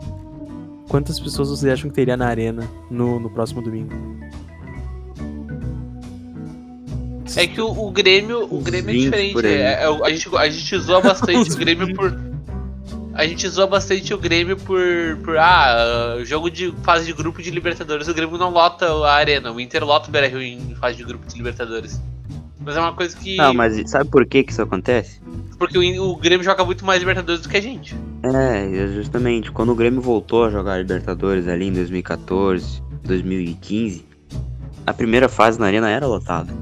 quantas 0.89 1.19
pessoas 1.19 1.49
vocês 1.49 1.73
acham 1.73 1.91
que 1.91 1.97
teria 1.97 2.17
na 2.17 2.27
arena 2.27 2.69
no, 2.91 3.19
no 3.19 3.29
próximo 3.29 3.61
domingo? 3.61 3.93
É 7.37 7.47
que 7.47 7.61
o, 7.61 7.71
o 7.71 7.91
Grêmio, 7.91 8.47
o 8.51 8.61
Grêmio 8.61 8.91
é 8.91 8.93
20 8.93 9.05
diferente. 9.05 9.47
É, 9.47 9.83
é 9.83 9.87
a, 9.87 10.11
gente, 10.11 10.37
a 10.37 10.49
gente 10.49 10.79
zoa 10.79 11.01
bastante 11.01 11.51
o 11.51 11.57
Grêmio 11.57 11.95
por. 11.95 12.33
A 13.15 13.27
gente 13.27 13.47
zoa 13.49 13.67
bastante 13.67 14.15
o 14.15 14.19
Grêmio 14.19 14.57
por. 14.57 14.81
por 15.25 15.37
ah, 15.39 16.19
jogo 16.25 16.51
de 16.51 16.73
fase 16.83 17.07
de 17.07 17.13
grupo 17.13 17.43
de 17.43 17.51
Libertadores. 17.51 18.07
O 18.07 18.15
Grêmio 18.15 18.39
não 18.39 18.51
lota 18.51 18.87
a 18.87 19.15
arena. 19.15 19.51
O 19.51 19.61
Inter 19.61 19.85
lota 19.85 20.09
o 20.09 20.13
Beira 20.13 20.29
Rio 20.29 20.43
em 20.43 20.75
fase 20.77 20.97
de 20.99 21.05
grupo 21.05 21.27
de 21.27 21.37
Libertadores. 21.37 22.01
Mas 22.65 22.77
é 22.77 22.81
uma 22.81 22.93
coisa 22.93 23.17
que. 23.17 23.37
Não, 23.37 23.53
mas 23.55 23.91
sabe 23.91 24.09
por 24.11 24.25
que 24.27 24.43
que 24.45 24.53
isso 24.53 24.63
acontece? 24.63 25.21
Porque 25.59 25.79
o, 25.79 26.05
o 26.11 26.17
Grêmio 26.17 26.45
joga 26.45 26.65
muito 26.65 26.85
mais 26.85 27.01
Libertadores 27.01 27.43
do 27.43 27.49
que 27.49 27.57
a 27.57 27.61
gente. 27.61 27.95
É, 28.23 28.87
justamente, 28.95 29.51
quando 29.51 29.73
o 29.73 29.75
Grêmio 29.75 30.01
voltou 30.01 30.45
a 30.45 30.51
jogar 30.51 30.79
Libertadores 30.79 31.47
ali 31.49 31.67
em 31.69 31.73
2014, 31.73 32.83
2015, 33.05 34.05
a 34.87 34.93
primeira 34.93 35.29
fase 35.29 35.59
na 35.59 35.67
arena 35.67 35.89
era 35.91 36.07
lotada. 36.07 36.53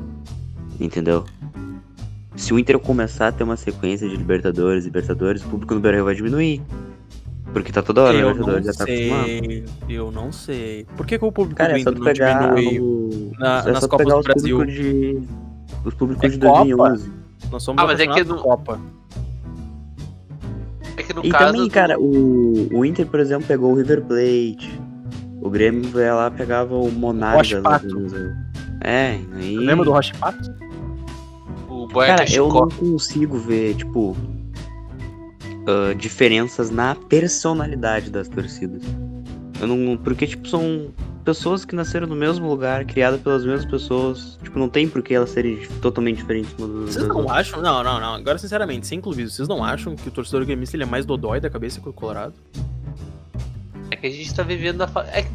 Entendeu? 0.79 1.25
Se 2.37 2.55
o 2.55 2.59
Inter 2.59 2.79
começar 2.79 3.29
a 3.29 3.33
ter 3.33 3.45
uma 3.45 3.57
sequência 3.57 4.09
de 4.09 4.17
Libertadores, 4.17 4.85
Libertadores, 4.85 5.45
o 5.45 5.49
público 5.49 5.75
no 5.75 5.81
Beira-Rio 5.81 6.05
vai 6.07 6.15
diminuir. 6.15 6.63
Porque 7.53 7.73
tá 7.73 7.83
toda 7.83 8.03
hora 8.03 8.17
eu 8.17 8.29
Libertadores, 8.31 8.67
já 8.67 8.73
tá 8.73 8.85
acostumado. 8.85 9.25
sei. 9.27 9.65
Eu 9.89 10.11
não 10.13 10.31
sei. 10.33 10.87
Por 10.97 11.05
que, 11.05 11.19
que 11.19 11.25
o 11.25 11.33
público 11.33 11.57
Cara, 11.59 11.73
do 11.75 11.79
é 11.81 11.83
só 11.83 11.91
Inter 11.91 12.37
não 12.39 12.55
diminui? 12.55 12.81
o... 12.81 13.33
na- 13.39 13.65
é 13.67 13.73
nas 13.73 13.87
Copas 13.87 14.07
pegar 14.07 14.17
do 14.19 14.23
Brasil. 14.23 14.65
de... 14.65 15.23
Os 15.85 15.95
públicos 15.95 16.25
É 16.25 16.29
de 16.29 16.39
Copa? 16.39 16.65
2011. 16.65 17.13
Nós 17.51 17.63
somos 17.63 17.83
Ah, 17.83 17.87
mas 17.87 18.01
é 18.01 18.07
que 18.07 18.25
no- 18.25 18.37
Copa. 18.43 18.81
É 20.97 21.03
que 21.03 21.15
no 21.15 21.25
E 21.25 21.31
caso. 21.31 21.47
também, 21.47 21.63
do- 21.69 21.71
cara, 21.71 21.99
o, 21.99 22.69
o 22.79 22.85
Inter, 22.85 23.07
por 23.07 23.21
exemplo, 23.21 23.47
pegou 23.47 23.73
o 23.73 23.75
River 23.77 24.03
Plate. 24.03 24.81
O 25.41 25.49
Grêmio 25.49 25.89
ia 25.99 26.15
lá 26.15 26.31
pegava 26.31 26.75
o 26.75 26.91
Monarca. 26.91 27.63
É, 28.83 29.19
aí... 29.37 29.57
Lembra 29.57 29.85
do 29.87 29.91
Rocha 29.93 30.15
Pato? 30.19 30.51
O 31.69 31.87
Boia 31.87 32.09
Cara, 32.17 32.23
eu 32.31 32.47
Chicó. 32.47 32.61
não 32.61 32.69
consigo 32.69 33.39
ver, 33.39 33.75
tipo, 33.75 34.15
ah, 35.67 35.95
diferenças 35.95 36.71
na 36.71 36.95
personalidade 36.95 38.11
das 38.11 38.29
torcidas. 38.29 38.83
Eu 39.61 39.67
não. 39.67 39.97
Porque, 39.97 40.27
tipo, 40.27 40.49
são 40.49 40.89
pessoas 41.25 41.65
que 41.65 41.75
nasceram 41.75 42.07
no 42.07 42.17
mesmo 42.17 42.49
lugar, 42.49 42.85
criadas 42.85 43.21
pelas 43.21 43.45
mesmas 43.45 43.67
pessoas. 43.67 44.39
Tipo, 44.43 44.59
não 44.59 44.69
tem 44.69 44.89
por 44.89 45.03
que 45.03 45.15
elas 45.15 45.31
serem 45.31 45.59
totalmente 45.83 46.17
diferentes 46.17 46.53
Vocês 46.55 47.07
não 47.07 47.19
outras. 47.19 47.37
acham? 47.37 47.63
Não, 47.63 47.85
não, 47.85 48.01
não. 48.01 48.15
Agora, 48.15 48.39
sinceramente, 48.39 48.87
sem 48.87 49.01
clubismo, 49.01 49.31
vocês 49.31 49.49
não 49.49 49.63
acham 49.63 49.95
que 49.95 50.09
o 50.09 50.11
torcedor 50.11 50.45
gremista 50.47 50.77
ele 50.77 50.85
é 50.85 50.87
mais 50.87 51.05
dodói 51.05 51.41
da 51.41 51.51
cabeça 51.51 51.81
que 51.81 51.89
o 51.89 51.93
Colorado? 51.93 52.35
É 53.91 53.97
que 53.97 54.07
a 54.07 54.11
gente 54.11 54.35
tá 54.35 54.43
vivendo 54.43 54.83
a. 54.83 54.89
Fa... 54.89 55.07
É 55.13 55.23
que... 55.23 55.31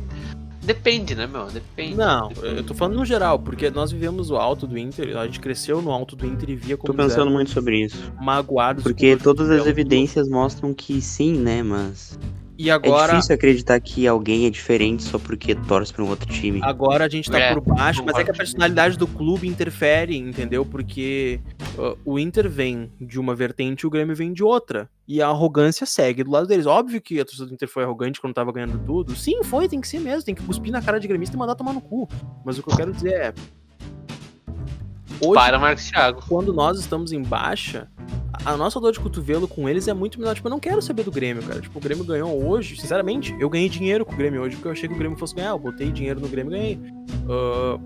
Depende, 0.63 1.13
né, 1.13 1.27
meu? 1.27 1.45
Depende. 1.45 1.93
Não, 1.93 2.29
Depende. 2.29 2.57
eu 2.57 2.63
tô 2.63 2.73
falando 2.73 2.97
no 2.97 3.05
geral, 3.05 3.37
porque 3.37 3.69
nós 3.69 3.91
vivemos 3.91 4.31
o 4.31 4.35
alto 4.35 4.65
do 4.65 4.75
Inter, 4.75 5.15
a 5.15 5.25
gente 5.27 5.39
cresceu 5.39 5.79
no 5.79 5.91
alto 5.91 6.15
do 6.15 6.25
Inter 6.25 6.49
e 6.49 6.55
via 6.55 6.75
como 6.75 6.91
Tô 6.91 6.97
pensando 7.03 7.29
muito 7.29 7.51
sobre 7.51 7.83
isso. 7.85 8.11
magoados. 8.19 8.81
Porque 8.81 9.15
todas 9.15 9.51
as 9.51 9.67
evidências 9.67 10.27
mostram 10.27 10.73
que 10.73 10.99
sim, 11.01 11.37
né? 11.37 11.61
Mas. 11.61 12.17
E 12.57 12.69
É 12.69 12.73
agora, 12.73 13.13
difícil 13.13 13.35
acreditar 13.35 13.79
que 13.79 14.07
alguém 14.07 14.45
é 14.45 14.49
diferente 14.49 15.03
só 15.03 15.19
porque 15.19 15.53
torce 15.55 15.93
pra 15.93 16.03
um 16.03 16.09
outro 16.09 16.31
time. 16.31 16.59
agora 16.63 17.05
a 17.05 17.09
gente 17.09 17.29
tá 17.29 17.39
É, 17.39 17.53
por 17.53 17.61
baixo, 17.61 18.03
mas 18.05 18.17
é 18.17 18.23
que 18.23 18.31
a 18.31 18.33
personalidade 18.33 18.97
do 18.97 19.07
clube 19.07 19.47
interfere, 19.47 20.17
entendeu? 20.17 20.65
Porque 20.65 21.39
uh, 21.77 21.97
o 22.05 22.17
Inter 22.17 22.49
vem 22.49 22.91
de 22.99 23.19
uma 23.19 23.35
vertente 23.35 23.81
e 23.81 23.87
o 23.87 23.89
Grêmio 23.89 24.15
vem 24.15 24.31
de 24.31 24.43
outra. 24.43 24.89
E 25.07 25.21
a 25.21 25.27
arrogância 25.27 25.85
segue 25.85 26.23
do 26.23 26.31
lado 26.31 26.47
deles. 26.47 26.65
Óbvio 26.65 27.01
que 27.01 27.19
a 27.19 27.25
torcida 27.25 27.45
do 27.47 27.53
Inter 27.53 27.67
foi 27.69 27.83
arrogante 27.83 28.19
quando 28.19 28.33
tava 28.33 28.51
ganhando 28.51 28.79
tudo. 28.85 29.15
Sim, 29.15 29.43
foi, 29.43 29.67
tem 29.67 29.79
que 29.81 29.87
ser 29.87 29.99
mesmo. 29.99 30.23
Tem 30.23 30.33
que 30.33 30.41
cuspir 30.43 30.71
na 30.71 30.81
cara 30.81 30.99
de 30.99 31.07
gremista 31.07 31.35
e 31.35 31.39
mandar 31.39 31.55
tomar 31.55 31.73
no 31.73 31.81
cu. 31.81 32.07
Mas 32.43 32.57
o 32.57 32.63
que 32.63 32.71
eu 32.71 32.75
quero 32.77 32.91
dizer 32.91 33.13
é. 33.13 33.33
Hoje, 35.21 35.33
Para, 35.33 35.57
Marcos 35.59 35.89
Thiago. 35.89 36.23
quando 36.27 36.53
nós 36.53 36.79
estamos 36.79 37.11
em 37.11 37.21
baixa, 37.21 37.87
a 38.43 38.55
nossa 38.57 38.79
dor 38.79 38.91
de 38.91 38.99
cotovelo 38.99 39.47
com 39.47 39.67
eles 39.67 39.87
é 39.87 39.93
muito 39.93 40.19
menor. 40.19 40.35
Tipo, 40.35 40.47
eu 40.47 40.51
não 40.51 40.59
quero 40.59 40.81
saber 40.81 41.03
do 41.03 41.11
Grêmio, 41.11 41.41
cara. 41.43 41.61
Tipo, 41.61 41.77
o 41.77 41.81
Grêmio 41.81 42.03
ganhou 42.03 42.45
hoje, 42.45 42.79
sinceramente, 42.79 43.35
eu 43.39 43.49
ganhei 43.49 43.69
dinheiro 43.69 44.05
com 44.05 44.13
o 44.13 44.17
Grêmio 44.17 44.41
hoje, 44.41 44.55
porque 44.55 44.67
eu 44.67 44.71
achei 44.71 44.87
que 44.89 44.95
o 44.95 44.97
Grêmio 44.97 45.17
fosse 45.17 45.33
ganhar. 45.33 45.49
Eu 45.49 45.59
botei 45.59 45.91
dinheiro 45.91 46.19
no 46.19 46.27
Grêmio 46.27 46.53
e 46.53 46.57
ganhei. 46.57 46.79
Ah, 47.29 47.79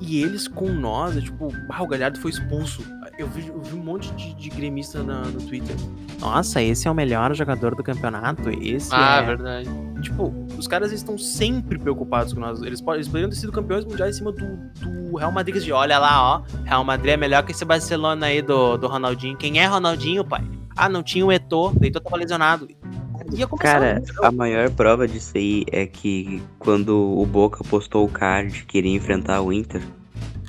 e, 0.00 0.18
e 0.18 0.22
eles 0.22 0.48
com 0.48 0.68
nós, 0.68 1.16
é 1.16 1.20
tipo, 1.20 1.48
ah, 1.68 1.82
o 1.82 1.86
Galhardo 1.86 2.18
foi 2.20 2.30
expulso. 2.30 2.82
Eu 3.20 3.28
vi, 3.28 3.48
eu 3.48 3.60
vi 3.60 3.74
um 3.76 3.82
monte 3.82 4.10
de, 4.14 4.32
de 4.34 4.48
gremista 4.48 5.02
na- 5.02 5.22
no 5.22 5.40
Twitter. 5.42 5.76
Nossa, 6.18 6.62
esse 6.62 6.88
é 6.88 6.90
o 6.90 6.94
melhor 6.94 7.34
jogador 7.34 7.74
do 7.74 7.82
campeonato. 7.82 8.48
Esse 8.50 8.88
Ah, 8.94 9.20
é. 9.22 9.26
verdade. 9.26 9.68
Tipo, 10.00 10.32
os 10.58 10.66
caras 10.66 10.90
estão 10.90 11.18
sempre 11.18 11.78
preocupados 11.78 12.32
com 12.32 12.40
nós. 12.40 12.62
Eles, 12.62 12.82
eles 12.94 13.06
poderiam 13.08 13.28
ter 13.28 13.36
sido 13.36 13.52
campeões 13.52 13.84
mundiais 13.84 14.14
em 14.16 14.18
cima 14.18 14.32
do, 14.32 14.46
do 14.80 15.16
Real 15.18 15.30
Madrid. 15.32 15.62
De, 15.62 15.70
olha 15.72 15.98
lá, 15.98 16.22
ó. 16.36 16.42
Real 16.64 16.82
Madrid 16.82 17.12
é 17.12 17.16
melhor 17.18 17.42
que 17.44 17.52
esse 17.52 17.64
Barcelona 17.64 18.26
aí 18.26 18.40
do, 18.40 18.76
do 18.78 18.86
Ronaldinho. 18.88 19.36
Quem 19.36 19.58
é 19.60 19.66
Ronaldinho, 19.66 20.24
pai? 20.24 20.42
Ah, 20.74 20.88
não 20.88 21.02
tinha 21.02 21.26
o 21.26 21.30
Eto'o. 21.30 21.74
O 21.78 21.84
Eto'o 21.84 22.00
tava 22.02 22.16
lesionado. 22.16 22.68
Cara, 23.60 24.02
a 24.22 24.32
maior 24.32 24.70
prova 24.70 25.06
disso 25.06 25.32
aí 25.36 25.64
é 25.70 25.86
que 25.86 26.42
quando 26.58 26.96
o 27.18 27.24
Boca 27.26 27.62
postou 27.64 28.04
o 28.04 28.08
card 28.08 28.64
que 28.64 28.78
iria 28.78 28.96
enfrentar 28.96 29.40
o 29.42 29.52
Inter, 29.52 29.82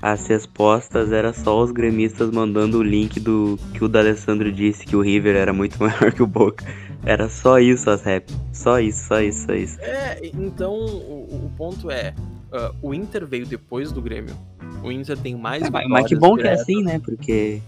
as 0.01 0.25
respostas 0.27 1.11
era 1.11 1.31
só 1.31 1.61
os 1.61 1.71
gremistas 1.71 2.31
mandando 2.31 2.79
o 2.79 2.83
link 2.83 3.19
do 3.19 3.59
que 3.73 3.83
o 3.83 3.87
D'Alessandro 3.87 4.51
disse 4.51 4.85
que 4.85 4.95
o 4.95 5.01
River 5.01 5.35
era 5.35 5.53
muito 5.53 5.77
maior 5.81 6.11
que 6.11 6.23
o 6.23 6.27
Boca. 6.27 6.65
Era 7.03 7.29
só 7.29 7.59
isso 7.59 7.89
as 7.89 8.01
rap. 8.03 8.31
Só 8.53 8.79
isso, 8.79 9.07
só 9.07 9.19
isso, 9.21 9.45
só 9.45 9.53
isso. 9.53 9.79
É, 9.81 10.19
então 10.33 10.73
o, 10.73 11.45
o 11.45 11.51
ponto 11.57 11.89
é, 11.89 12.13
uh, 12.51 12.75
o 12.81 12.93
Inter 12.93 13.25
veio 13.25 13.45
depois 13.45 13.91
do 13.91 14.01
Grêmio. 14.01 14.35
O 14.83 14.91
Inter 14.91 15.17
tem 15.17 15.35
mais 15.35 15.63
É, 15.63 15.69
mas, 15.69 16.07
que 16.07 16.15
bom 16.15 16.35
que 16.35 16.41
é 16.41 16.43
diretas. 16.43 16.61
assim, 16.61 16.83
né? 16.83 16.99
Porque 16.99 17.61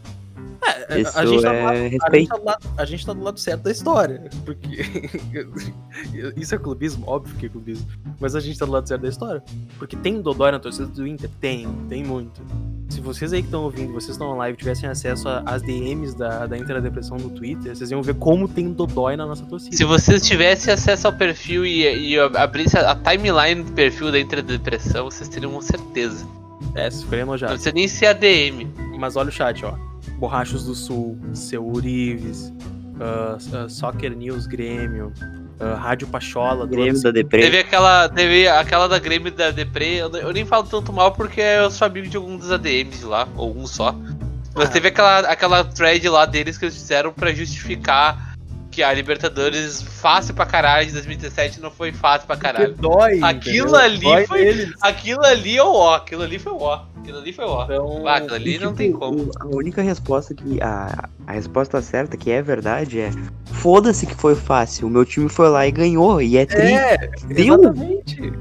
É, 0.89 1.01
isso 1.01 1.17
a, 1.17 1.25
gente 1.25 1.41
tá 1.41 1.49
do 1.51 1.55
é 1.55 1.63
lado, 1.63 1.73
a, 1.73 1.75
gente 1.77 1.91
respeito. 1.91 2.27
tá 2.29 2.37
lado, 2.43 2.69
a 2.77 2.85
gente 2.85 3.05
tá 3.05 3.13
do 3.13 3.23
lado 3.23 3.39
certo 3.39 3.61
da 3.63 3.71
história. 3.71 4.29
Porque. 4.45 4.67
Isso 6.35 6.55
é 6.55 6.57
clubismo? 6.57 7.03
Óbvio 7.07 7.35
que 7.37 7.45
é 7.45 7.49
clubismo. 7.49 7.87
Mas 8.19 8.35
a 8.35 8.39
gente 8.39 8.57
tá 8.57 8.65
do 8.65 8.71
lado 8.71 8.87
certo 8.87 9.01
da 9.01 9.09
história. 9.09 9.43
Porque 9.77 9.95
tem 9.95 10.21
Dodói 10.21 10.51
na 10.51 10.59
torcida 10.59 10.87
do 10.87 11.05
Inter? 11.07 11.29
Tem, 11.39 11.67
tem 11.89 12.03
muito. 12.03 12.41
Se 12.89 13.01
vocês 13.01 13.33
aí 13.33 13.41
que 13.41 13.47
estão 13.47 13.63
ouvindo, 13.63 13.91
vocês 13.93 14.11
estão 14.11 14.29
na 14.29 14.35
live, 14.37 14.57
tivessem 14.57 14.87
acesso 14.87 15.27
a- 15.27 15.39
às 15.45 15.61
DMs 15.61 16.15
da, 16.15 16.45
da 16.45 16.57
Inter 16.57 16.75
da 16.75 16.81
Depressão 16.81 17.17
no 17.17 17.29
Twitter, 17.29 17.75
vocês 17.75 17.89
iam 17.89 18.01
ver 18.03 18.15
como 18.15 18.47
tem 18.47 18.71
Dodói 18.71 19.15
na 19.15 19.25
nossa 19.25 19.45
torcida. 19.45 19.75
Se 19.75 19.83
vocês 19.83 20.25
tivessem 20.25 20.71
acesso 20.73 21.07
ao 21.07 21.13
perfil 21.13 21.65
e, 21.65 22.11
e 22.11 22.19
abrisse 22.19 22.77
a, 22.77 22.91
a 22.91 22.95
timeline 22.95 23.63
do 23.63 23.71
perfil 23.71 24.11
da 24.11 24.19
Inter 24.19 24.43
Depressão, 24.43 25.05
vocês 25.05 25.27
teriam 25.27 25.59
certeza. 25.61 26.25
É, 26.75 26.89
vocês 26.89 27.03
ficariam 27.03 27.25
Não 27.27 27.33
enojados. 27.33 27.55
precisa 27.55 27.73
nem 27.73 27.87
ser 27.87 28.05
ADM. 28.07 28.67
Mas 28.99 29.15
olha 29.15 29.29
o 29.29 29.31
chat, 29.31 29.63
ó. 29.65 29.73
Borrachos 30.27 30.63
do 30.65 30.73
Sul, 30.73 31.19
Seu 31.33 31.67
Urives, 31.67 32.53
ah, 32.97 33.37
ah, 33.53 33.67
Soccer 33.67 34.15
News 34.15 34.47
Grêmio, 34.47 35.11
ah, 35.59 35.75
Rádio 35.75 36.07
Pachola, 36.07 36.65
Grêmio 36.65 37.01
da 37.01 37.11
Depre. 37.11 37.41
Teve 37.41 37.59
aquela, 37.59 38.07
teve 38.07 38.47
aquela 38.47 38.87
da 38.87 38.99
Grêmio 38.99 39.33
da 39.33 39.51
Depre, 39.51 39.97
eu, 39.97 40.09
eu 40.15 40.31
nem 40.31 40.45
falo 40.45 40.63
tanto 40.63 40.93
mal 40.93 41.11
porque 41.11 41.41
eu 41.41 41.69
sou 41.69 41.85
amigo 41.85 42.07
de 42.07 42.15
algum 42.15 42.37
dos 42.37 42.49
ADMs 42.53 42.99
de 42.99 43.03
lá, 43.05 43.27
ou 43.35 43.53
um 43.53 43.67
só. 43.67 43.93
Mas 44.55 44.69
Ah. 44.69 44.71
teve 44.71 44.87
aquela, 44.87 45.19
aquela 45.19 45.63
thread 45.65 46.07
lá 46.07 46.25
deles 46.25 46.57
que 46.57 46.63
eles 46.63 46.75
fizeram 46.75 47.11
pra 47.11 47.33
justificar 47.33 48.32
que 48.73 48.81
a 48.81 48.91
Libertadores 48.91 49.81
fácil 49.81 50.33
pra 50.33 50.45
caralho 50.45 50.87
de 50.87 50.93
2017 50.93 51.61
não 51.61 51.69
foi 51.69 51.91
fácil 51.91 52.25
pra 52.25 52.35
Porque 52.35 52.51
caralho. 52.51 52.73
dói. 52.73 53.19
Aquilo 53.21 53.67
entendeu? 53.67 53.75
ali 53.75 53.99
Dói 53.99 54.25
foi-. 54.27 54.73
Aquilo 54.81 55.23
ali 55.23 55.57
é 55.57 55.63
o 55.63 55.71
ó, 55.71 55.95
aquilo 55.95 56.23
ali 56.23 56.39
foi 56.39 56.51
o 56.51 56.57
ó, 56.59 56.81
aquilo 56.97 57.19
ali 57.19 57.31
foi 57.31 57.45
o 57.45 57.49
ó. 57.49 57.63
Então, 57.65 58.07
Ah, 58.07 58.15
aquilo 58.15 58.33
ali 58.35 58.55
E, 58.55 58.59
não 58.59 58.67
tipo, 58.73 58.77
tem 58.77 58.91
como. 58.91 59.29
A 59.39 59.45
única 59.47 59.81
resposta 59.81 60.33
que. 60.33 60.59
A, 60.61 61.07
a 61.27 61.31
resposta 61.33 61.81
certa, 61.81 62.17
que 62.17 62.31
é 62.31 62.41
verdade, 62.41 62.99
é. 62.99 63.11
Foda-se 63.53 64.05
que 64.07 64.15
foi 64.15 64.35
fácil. 64.35 64.87
O 64.87 64.89
meu 64.89 65.05
time 65.05 65.29
foi 65.29 65.47
lá 65.49 65.67
e 65.67 65.71
ganhou. 65.71 66.21
E 66.21 66.37
é 66.37 66.45
tri. 66.45 66.73
É, 66.73 67.11
exatamente. 67.29 68.33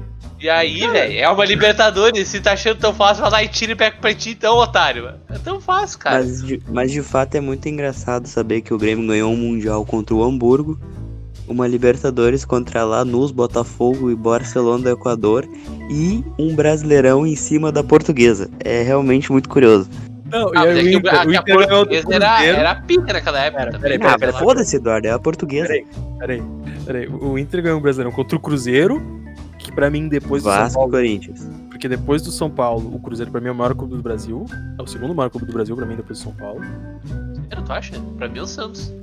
E 0.43 0.49
aí, 0.49 0.85
velho, 0.85 1.19
é 1.19 1.29
uma 1.29 1.45
Libertadores, 1.45 2.27
se 2.27 2.41
tá 2.41 2.51
achando 2.51 2.77
tão 2.77 2.93
fácil, 2.93 3.21
vai 3.21 3.31
lá 3.31 3.43
e 3.43 3.47
tira 3.47 3.71
e 3.71 3.75
pega 3.77 3.95
pra 3.95 4.13
ti 4.13 4.31
então, 4.31 4.57
otário. 4.57 5.13
É 5.29 5.39
tão 5.39 5.61
fácil, 5.61 5.97
cara. 5.99 6.17
Mas 6.17 6.43
de, 6.43 6.61
mas 6.67 6.91
de 6.91 7.01
fato 7.01 7.35
é 7.35 7.39
muito 7.39 7.65
engraçado 7.69 8.27
saber 8.27 8.59
que 8.59 8.73
o 8.73 8.77
Grêmio 8.77 9.07
ganhou 9.07 9.31
um 9.31 9.37
Mundial 9.37 9.85
contra 9.85 10.13
o 10.13 10.21
Hamburgo, 10.21 10.77
uma 11.47 11.65
Libertadores 11.65 12.43
contra 12.43 12.83
Lanús, 12.83 13.31
Botafogo 13.31 14.11
e 14.11 14.15
Barcelona 14.15 14.83
do 14.83 14.89
Equador 14.89 15.47
e 15.89 16.21
um 16.37 16.53
Brasileirão 16.53 17.25
em 17.25 17.37
cima 17.37 17.71
da 17.71 17.81
Portuguesa. 17.81 18.49
É 18.59 18.83
realmente 18.83 19.31
muito 19.31 19.47
curioso. 19.47 19.89
Não, 20.29 20.51
Ah, 20.57 20.65
e 20.65 20.67
aí 20.67 20.93
é 20.93 20.97
o 20.97 21.01
que, 21.01 21.07
Inter, 21.07 21.15
a, 21.15 21.39
a 21.39 21.43
portuguesa 21.43 22.15
era, 22.15 22.43
era 22.43 22.75
pica 22.75 23.13
naquela 23.13 23.39
época 23.39 23.63
Pera, 23.63 23.79
peraí, 23.79 23.97
Ah, 24.01 24.19
peraí, 24.19 24.33
mas 24.33 24.41
foda-se, 24.41 24.75
Eduardo, 24.75 25.07
é 25.07 25.11
a 25.11 25.19
Portuguesa. 25.19 25.67
Peraí, 25.67 25.85
peraí, 26.19 26.43
peraí. 26.85 27.07
O 27.07 27.37
Inter 27.37 27.61
ganhou 27.61 27.77
o 27.77 27.81
Brasileirão 27.81 28.11
contra 28.11 28.35
o 28.35 28.39
Cruzeiro, 28.41 29.23
pra 29.73 29.89
mim, 29.89 30.07
depois 30.07 30.43
do 30.43 30.49
São 30.49 30.57
Vasco 30.59 30.71
e 30.71 30.75
Paulo, 30.75 30.91
Corinthians. 30.91 31.49
porque 31.69 31.87
depois 31.89 32.21
do 32.21 32.31
São 32.31 32.49
Paulo, 32.49 32.93
o 32.95 32.99
Cruzeiro 32.99 33.31
pra 33.31 33.41
mim 33.41 33.47
é 33.47 33.51
o 33.51 33.55
maior 33.55 33.73
clube 33.75 33.95
do 33.95 34.01
Brasil. 34.01 34.45
É 34.77 34.81
o 34.81 34.87
segundo 34.87 35.13
maior 35.13 35.29
clube 35.29 35.45
do 35.47 35.53
Brasil 35.53 35.75
pra 35.75 35.85
mim, 35.85 35.95
depois 35.95 36.19
do 36.19 36.23
São 36.23 36.33
Paulo. 36.33 36.61
Tu 37.65 37.71
acha? 37.71 37.99
Pra 38.17 38.27
mim 38.27 38.39
é 38.39 38.41
o 38.41 38.47
Santos. 38.47 38.93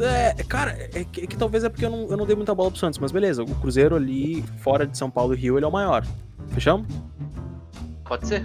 É, 0.00 0.34
cara, 0.44 0.70
é 0.94 1.02
que, 1.04 1.22
é 1.22 1.26
que 1.26 1.36
talvez 1.36 1.64
é 1.64 1.68
porque 1.68 1.84
eu 1.84 1.90
não, 1.90 2.06
eu 2.10 2.16
não 2.16 2.26
dei 2.26 2.36
muita 2.36 2.54
bola 2.54 2.70
pro 2.70 2.78
Santos, 2.78 2.98
mas 3.00 3.10
beleza, 3.10 3.42
o 3.42 3.46
Cruzeiro 3.56 3.96
ali, 3.96 4.44
fora 4.58 4.86
de 4.86 4.96
São 4.96 5.10
Paulo 5.10 5.34
e 5.34 5.36
Rio, 5.36 5.56
ele 5.58 5.64
é 5.64 5.68
o 5.68 5.72
maior. 5.72 6.06
Fechamos? 6.50 6.86
Pode 8.04 8.28
ser. 8.28 8.44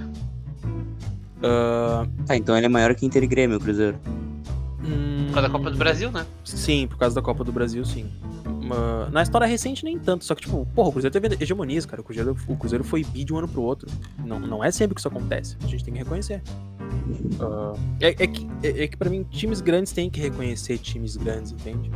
Ah, 1.44 2.08
Ah, 2.30 2.36
então 2.36 2.56
ele 2.58 2.66
é 2.66 2.70
maior 2.70 2.96
que 2.96 3.06
Inter 3.06 3.24
e 3.24 3.28
Grêmio, 3.28 3.58
o 3.58 3.60
Cruzeiro. 3.60 3.98
hum, 4.84 5.26
Por 5.28 5.34
causa 5.36 5.48
da 5.50 5.50
Copa 5.52 5.70
do 5.72 5.78
Brasil, 5.78 6.12
né? 6.12 6.26
Sim, 6.46 6.88
por 6.88 6.98
causa 6.98 7.14
da 7.16 7.22
Copa 7.22 7.44
do 7.44 7.52
Brasil, 7.52 7.84
sim. 7.86 8.06
Ma- 8.64 9.10
Na 9.12 9.22
história 9.22 9.46
recente, 9.48 9.84
nem 9.84 9.98
tanto. 10.00 10.24
Só 10.26 10.34
que, 10.36 10.42
tipo, 10.44 10.66
porra, 10.74 10.90
o 10.90 10.92
Cruzeiro 10.92 11.12
teve 11.20 11.38
hegemonias, 11.44 11.86
cara. 11.86 12.02
O 12.02 12.04
Cruzeiro, 12.04 12.36
o 12.48 12.56
Cruzeiro 12.58 12.84
foi 12.84 13.04
bi 13.04 13.24
de 13.24 13.34
um 13.34 13.38
ano 13.38 13.48
pro 13.48 13.62
outro. 13.62 13.90
Não, 14.26 14.40
não 14.40 14.64
é 14.64 14.72
sempre 14.72 14.96
que 14.96 15.02
isso 15.02 15.08
acontece. 15.08 15.58
A 15.64 15.68
gente 15.68 15.84
tem 15.84 15.94
que 15.94 16.00
reconhecer. 16.00 16.42
Ah, 17.40 17.74
é, 18.00 18.10
é 18.10 18.28
que, 18.28 18.48
é, 18.64 18.84
é 18.84 18.88
que, 18.88 18.96
pra 18.98 19.10
mim, 19.10 19.24
times 19.30 19.62
grandes 19.62 19.92
têm 19.92 20.10
que 20.10 20.20
reconhecer 20.20 20.78
times 20.78 21.16
grandes, 21.18 21.52
entende? 21.52 21.90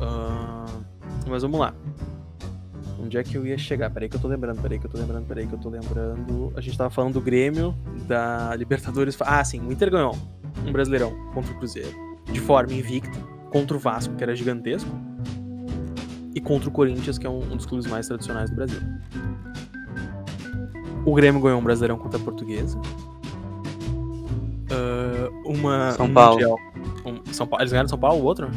Ah, 0.00 0.66
mas 1.26 1.42
vamos 1.42 1.60
lá. 1.60 1.74
Onde 3.02 3.16
é 3.16 3.22
que 3.24 3.34
eu 3.36 3.46
ia 3.46 3.56
chegar? 3.56 3.90
Peraí 3.90 4.08
que 4.08 4.16
eu 4.16 4.20
tô 4.20 4.28
lembrando, 4.28 4.60
peraí 4.60 4.78
que 4.78 4.86
eu 4.86 4.90
tô 4.90 4.98
lembrando, 4.98 5.24
peraí 5.26 5.46
que 5.46 5.54
eu 5.54 5.58
tô 5.58 5.68
lembrando. 5.70 6.52
A 6.54 6.60
gente 6.60 6.76
tava 6.76 6.90
falando 6.90 7.14
do 7.14 7.20
Grêmio, 7.20 7.74
da 8.06 8.54
Libertadores. 8.56 9.16
Ah, 9.20 9.42
sim, 9.42 9.60
o 9.60 9.72
Inter 9.72 9.90
ganhou 9.90 10.16
um 10.66 10.70
Brasileirão 10.72 11.12
contra 11.32 11.50
o 11.52 11.56
Cruzeiro. 11.56 11.90
De 12.30 12.38
forma 12.40 12.72
invicta 12.74 13.18
contra 13.50 13.76
o 13.76 13.80
Vasco, 13.80 14.14
que 14.14 14.22
era 14.22 14.36
gigantesco, 14.36 14.88
e 16.34 16.40
contra 16.40 16.68
o 16.68 16.72
Corinthians, 16.72 17.18
que 17.18 17.26
é 17.26 17.30
um, 17.30 17.38
um 17.52 17.56
dos 17.56 17.66
clubes 17.66 17.86
mais 17.86 18.06
tradicionais 18.06 18.50
do 18.50 18.56
Brasil. 18.56 18.80
O 21.04 21.14
Grêmio 21.14 21.40
ganhou 21.40 21.58
um 21.58 21.62
Brasileirão 21.64 21.98
contra 21.98 22.18
a 22.20 22.22
Portuguesa. 22.22 22.78
Ah, 24.70 25.30
uma 25.44 25.92
São 25.92 26.06
um 26.06 26.12
Paulo. 26.12 26.32
Mundial- 26.34 26.58
um- 27.06 27.32
São 27.32 27.46
Paulo. 27.46 27.62
Eles 27.62 27.72
ganharam 27.72 27.88
São 27.88 27.98
Paulo, 27.98 28.20
o 28.20 28.24
outro? 28.24 28.48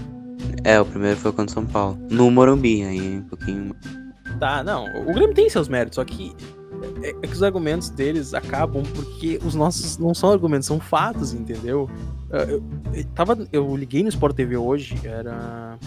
É, 0.63 0.79
o 0.79 0.85
primeiro 0.85 1.17
foi 1.17 1.31
contra 1.31 1.51
o 1.51 1.53
São 1.53 1.65
Paulo. 1.65 1.97
No 2.09 2.29
Morumbi, 2.29 2.83
aí 2.83 3.17
um 3.17 3.23
pouquinho. 3.23 3.75
Tá, 4.39 4.63
não. 4.63 4.85
O 5.07 5.13
Grêmio 5.13 5.33
tem 5.33 5.49
seus 5.49 5.67
méritos, 5.67 5.95
só 5.95 6.03
que 6.05 6.33
é, 7.01 7.09
é 7.09 7.13
que 7.27 7.33
os 7.33 7.43
argumentos 7.43 7.89
deles 7.89 8.33
acabam 8.33 8.83
porque 8.93 9.39
os 9.45 9.55
nossos 9.55 9.97
não 9.97 10.13
são 10.13 10.31
argumentos, 10.31 10.67
são 10.67 10.79
fatos, 10.79 11.33
entendeu? 11.33 11.89
Ah, 12.31 12.37
Eu, 12.49 12.63
eu, 12.93 13.03
tava, 13.15 13.37
eu 13.51 13.75
liguei 13.75 14.03
no 14.03 14.09
Sport 14.09 14.35
TV 14.35 14.57
hoje, 14.57 14.95
era 15.03 15.77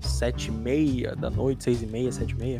sete 0.00 0.48
e 0.48 0.50
meia 0.50 1.14
da 1.16 1.30
noite, 1.30 1.64
seis 1.64 1.82
e 1.82 1.86
meia, 1.86 2.10
sete 2.12 2.32
e 2.32 2.36
meia, 2.36 2.58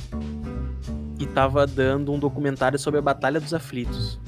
e 1.18 1.26
tava 1.26 1.66
dando 1.66 2.12
um 2.12 2.18
documentário 2.18 2.78
sobre 2.78 2.98
a 2.98 3.02
Batalha 3.02 3.40
dos 3.40 3.54
Aflitos. 3.54 4.18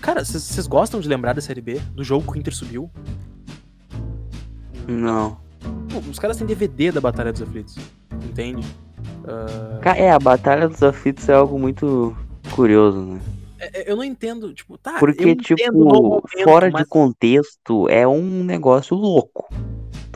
Cara, 0.00 0.24
vocês 0.24 0.66
gostam 0.66 1.00
de 1.00 1.08
lembrar 1.08 1.32
da 1.34 1.40
Série 1.40 1.60
B? 1.60 1.80
Do 1.94 2.04
jogo 2.04 2.30
que 2.32 2.38
o 2.38 2.40
Inter 2.40 2.54
subiu? 2.54 2.90
Não. 4.86 5.36
Pô, 5.90 5.98
os 6.10 6.18
caras 6.18 6.36
têm 6.36 6.46
DVD 6.46 6.92
da 6.92 7.00
Batalha 7.00 7.32
dos 7.32 7.42
Aflitos, 7.42 7.76
entende? 8.24 8.64
Ca- 9.82 9.96
É, 9.96 10.10
a 10.12 10.18
Batalha 10.18 10.68
dos 10.68 10.82
Aflitos 10.82 11.28
é 11.28 11.34
algo 11.34 11.58
muito 11.58 12.16
curioso, 12.54 13.00
né? 13.00 13.20
É, 13.58 13.80
é, 13.80 13.90
eu 13.90 13.96
não 13.96 14.04
entendo, 14.04 14.52
tipo, 14.54 14.78
tá, 14.78 14.98
Porque, 15.00 15.34
tipo, 15.34 15.72
momento, 15.72 16.28
fora 16.44 16.70
mas 16.70 16.82
de 16.84 16.88
contexto, 16.88 17.88
é 17.88 18.06
um 18.06 18.44
negócio 18.44 18.96
louco. 18.96 19.48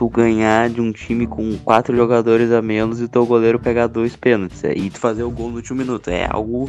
Tu 0.01 0.09
ganhar 0.09 0.67
de 0.67 0.81
um 0.81 0.91
time 0.91 1.27
com 1.27 1.55
quatro 1.59 1.95
jogadores 1.95 2.51
a 2.51 2.59
menos 2.59 2.99
e 2.99 3.07
teu 3.07 3.23
goleiro 3.23 3.59
pegar 3.59 3.85
dois 3.85 4.15
pênaltis. 4.15 4.63
é, 4.63 4.73
E 4.75 4.89
tu 4.89 4.97
fazer 4.97 5.21
o 5.21 5.29
gol 5.29 5.51
no 5.51 5.57
último 5.57 5.77
minuto. 5.77 6.07
É 6.09 6.27
algo 6.27 6.67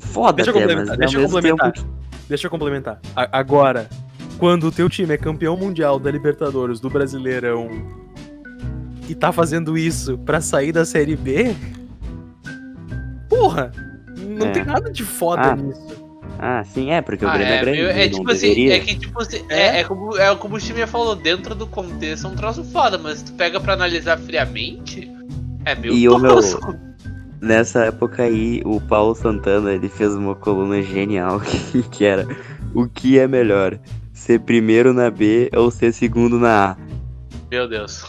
foda 0.00 0.42
Deixa 0.42 0.50
eu 0.50 0.56
até, 0.56 0.60
complementar, 0.66 0.88
mas 0.88 0.98
deixa 0.98 1.18
eu 1.18 1.22
complementar. 1.24 1.72
tempo... 1.72 1.86
Deixa 2.28 2.46
eu 2.48 2.50
complementar. 2.50 3.00
A- 3.14 3.38
agora, 3.38 3.88
quando 4.38 4.64
o 4.64 4.72
teu 4.72 4.88
time 4.90 5.14
é 5.14 5.16
campeão 5.16 5.56
mundial 5.56 6.00
da 6.00 6.10
Libertadores, 6.10 6.80
do 6.80 6.90
Brasileirão, 6.90 7.68
e 9.08 9.14
tá 9.14 9.30
fazendo 9.30 9.78
isso 9.78 10.18
pra 10.18 10.40
sair 10.40 10.72
da 10.72 10.84
Série 10.84 11.14
B, 11.14 11.54
porra, 13.28 13.70
não 14.18 14.48
É. 14.48 14.50
tem 14.50 14.64
nada 14.64 14.90
de 14.90 15.04
foda 15.04 15.52
Ah, 15.52 15.54
nisso. 15.54 15.99
Ah, 16.42 16.64
sim, 16.64 16.90
é, 16.90 17.02
porque 17.02 17.22
o 17.24 17.28
Ah, 17.28 17.32
Grêmio 17.36 17.52
é, 17.52 17.56
é, 17.56 17.60
grande. 17.60 17.80
é 17.80 18.08
tipo 18.08 18.30
assim, 18.30 18.40
deveria. 18.48 18.76
é 18.76 18.80
que 18.80 18.94
tipo 18.98 19.20
assim, 19.20 19.44
é, 19.50 19.80
é 19.80 19.84
como, 19.84 20.16
é 20.16 20.34
como 20.36 20.56
o 20.56 20.58
time 20.58 20.86
falou, 20.86 21.14
dentro 21.14 21.54
do 21.54 21.66
contexto 21.66 22.26
é 22.26 22.30
um 22.30 22.34
troço 22.34 22.64
foda, 22.64 22.96
mas 22.96 23.18
se 23.18 23.26
tu 23.26 23.32
pega 23.34 23.60
pra 23.60 23.74
analisar 23.74 24.18
friamente, 24.18 25.10
é 25.66 25.74
meio 25.74 25.92
E 25.92 26.08
o 26.08 26.18
meu- 26.18 26.36
tosco. 26.36 26.74
Nessa 27.42 27.84
época 27.86 28.22
aí, 28.22 28.62
o 28.64 28.80
Paulo 28.80 29.14
Santana, 29.14 29.72
ele 29.72 29.88
fez 29.90 30.14
uma 30.14 30.34
coluna 30.34 30.80
genial 30.82 31.40
que, 31.72 31.82
que 31.84 32.04
era 32.04 32.26
o 32.74 32.86
que 32.88 33.18
é 33.18 33.26
melhor, 33.28 33.78
ser 34.14 34.40
primeiro 34.40 34.92
na 34.94 35.10
B 35.10 35.50
ou 35.54 35.70
ser 35.70 35.92
segundo 35.92 36.38
na 36.38 36.70
A. 36.72 36.76
Meu 37.50 37.68
Deus. 37.68 38.04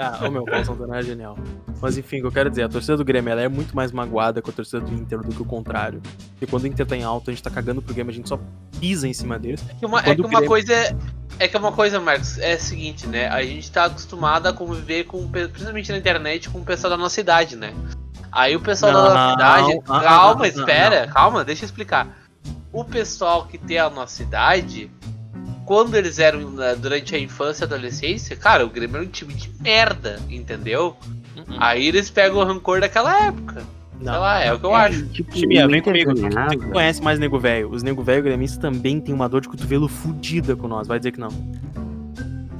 Ah, 0.00 0.26
o 0.26 0.30
meu, 0.30 0.44
Paulo 0.44 0.64
Santana 0.64 0.98
é 0.98 1.02
genial. 1.02 1.36
Mas 1.80 1.98
enfim, 1.98 2.18
o 2.18 2.20
que 2.22 2.26
eu 2.28 2.32
quero 2.32 2.48
dizer, 2.50 2.62
a 2.62 2.68
torcida 2.68 2.96
do 2.96 3.04
Grêmio 3.04 3.30
ela 3.30 3.40
é 3.42 3.48
muito 3.48 3.74
mais 3.74 3.90
magoada 3.92 4.40
com 4.40 4.50
a 4.50 4.52
torcida 4.52 4.80
do 4.80 4.94
Inter 4.94 5.20
do 5.20 5.34
que 5.34 5.42
o 5.42 5.44
contrário. 5.44 6.00
Porque 6.30 6.46
quando 6.46 6.64
o 6.64 6.66
Inter 6.66 6.86
tá 6.86 6.96
em 6.96 7.02
alto, 7.02 7.30
a 7.30 7.32
gente 7.32 7.42
tá 7.42 7.50
cagando 7.50 7.82
pro 7.82 7.92
Grêmio, 7.94 8.10
a 8.12 8.14
gente 8.14 8.28
só 8.28 8.38
pisa 8.80 9.08
em 9.08 9.12
cima 9.12 9.38
deles. 9.38 9.64
É 9.68 9.74
que 9.74 9.86
uma, 9.86 10.00
é 10.00 10.14
que 10.14 10.20
o 10.20 10.24
uma 10.24 10.28
Grêmio- 10.30 10.48
coisa 10.48 10.72
é. 10.72 10.96
É 11.40 11.48
que 11.48 11.56
uma 11.56 11.72
coisa, 11.72 11.98
Marcos, 11.98 12.38
é 12.38 12.52
a 12.52 12.58
seguinte, 12.60 13.08
né? 13.08 13.26
A 13.28 13.42
gente 13.42 13.68
tá 13.72 13.86
acostumado 13.86 14.46
a 14.46 14.52
conviver 14.52 15.02
com, 15.04 15.28
principalmente 15.28 15.90
na 15.90 15.98
internet, 15.98 16.48
com 16.48 16.60
o 16.60 16.64
pessoal 16.64 16.90
da 16.92 16.96
nossa 16.96 17.20
idade, 17.20 17.56
né? 17.56 17.74
Aí 18.30 18.54
o 18.54 18.60
pessoal 18.60 18.92
da 18.92 19.02
Não, 19.02 19.08
nossa 19.14 19.30
cidade. 19.32 19.80
ah, 19.88 20.00
calma, 20.00 20.44
ah, 20.44 20.48
espera, 20.48 21.06
calma, 21.08 21.44
deixa 21.44 21.64
eu 21.64 21.66
explicar. 21.66 22.06
O 22.72 22.84
pessoal 22.84 23.46
que 23.46 23.58
tem 23.58 23.78
a 23.78 23.90
nossa 23.90 24.22
idade, 24.22 24.88
quando 25.64 25.94
eles 25.94 26.18
eram 26.18 26.50
né, 26.50 26.76
durante 26.76 27.14
a 27.14 27.18
infância 27.18 27.64
e 27.64 27.66
adolescência, 27.66 28.36
cara, 28.36 28.64
o 28.64 28.70
Grêmio 28.70 28.96
era 28.96 29.04
um 29.04 29.08
time 29.08 29.34
de 29.34 29.50
merda, 29.60 30.20
entendeu? 30.28 30.96
Uhum. 31.36 31.56
Aí 31.58 31.86
eles 31.86 32.10
pegam 32.10 32.38
o 32.38 32.44
rancor 32.44 32.80
daquela 32.80 33.26
época. 33.26 33.62
Sei 33.98 34.12
lá, 34.12 34.40
é 34.40 34.52
o 34.52 34.58
que 34.58 34.66
eu 34.66 34.74
acho. 34.74 35.06
Tipo, 35.06 35.34
Chimia, 35.34 35.66
vem 35.66 35.78
Inter 35.78 36.04
comigo. 36.04 36.14
ganhava. 36.14 36.50
Você 36.50 36.58
que 36.58 36.66
conhece 36.66 37.02
mais 37.02 37.18
nego 37.18 37.38
velho. 37.38 37.70
Os 37.70 37.82
nego 37.82 38.02
velho 38.02 38.22
gremistas 38.22 38.58
também 38.58 39.00
tem 39.00 39.14
uma 39.14 39.28
dor 39.28 39.40
de 39.40 39.48
cotovelo 39.48 39.88
fudida 39.88 40.54
com 40.54 40.68
nós. 40.68 40.86
Vai 40.86 40.98
dizer 40.98 41.12
que 41.12 41.20
não. 41.20 41.30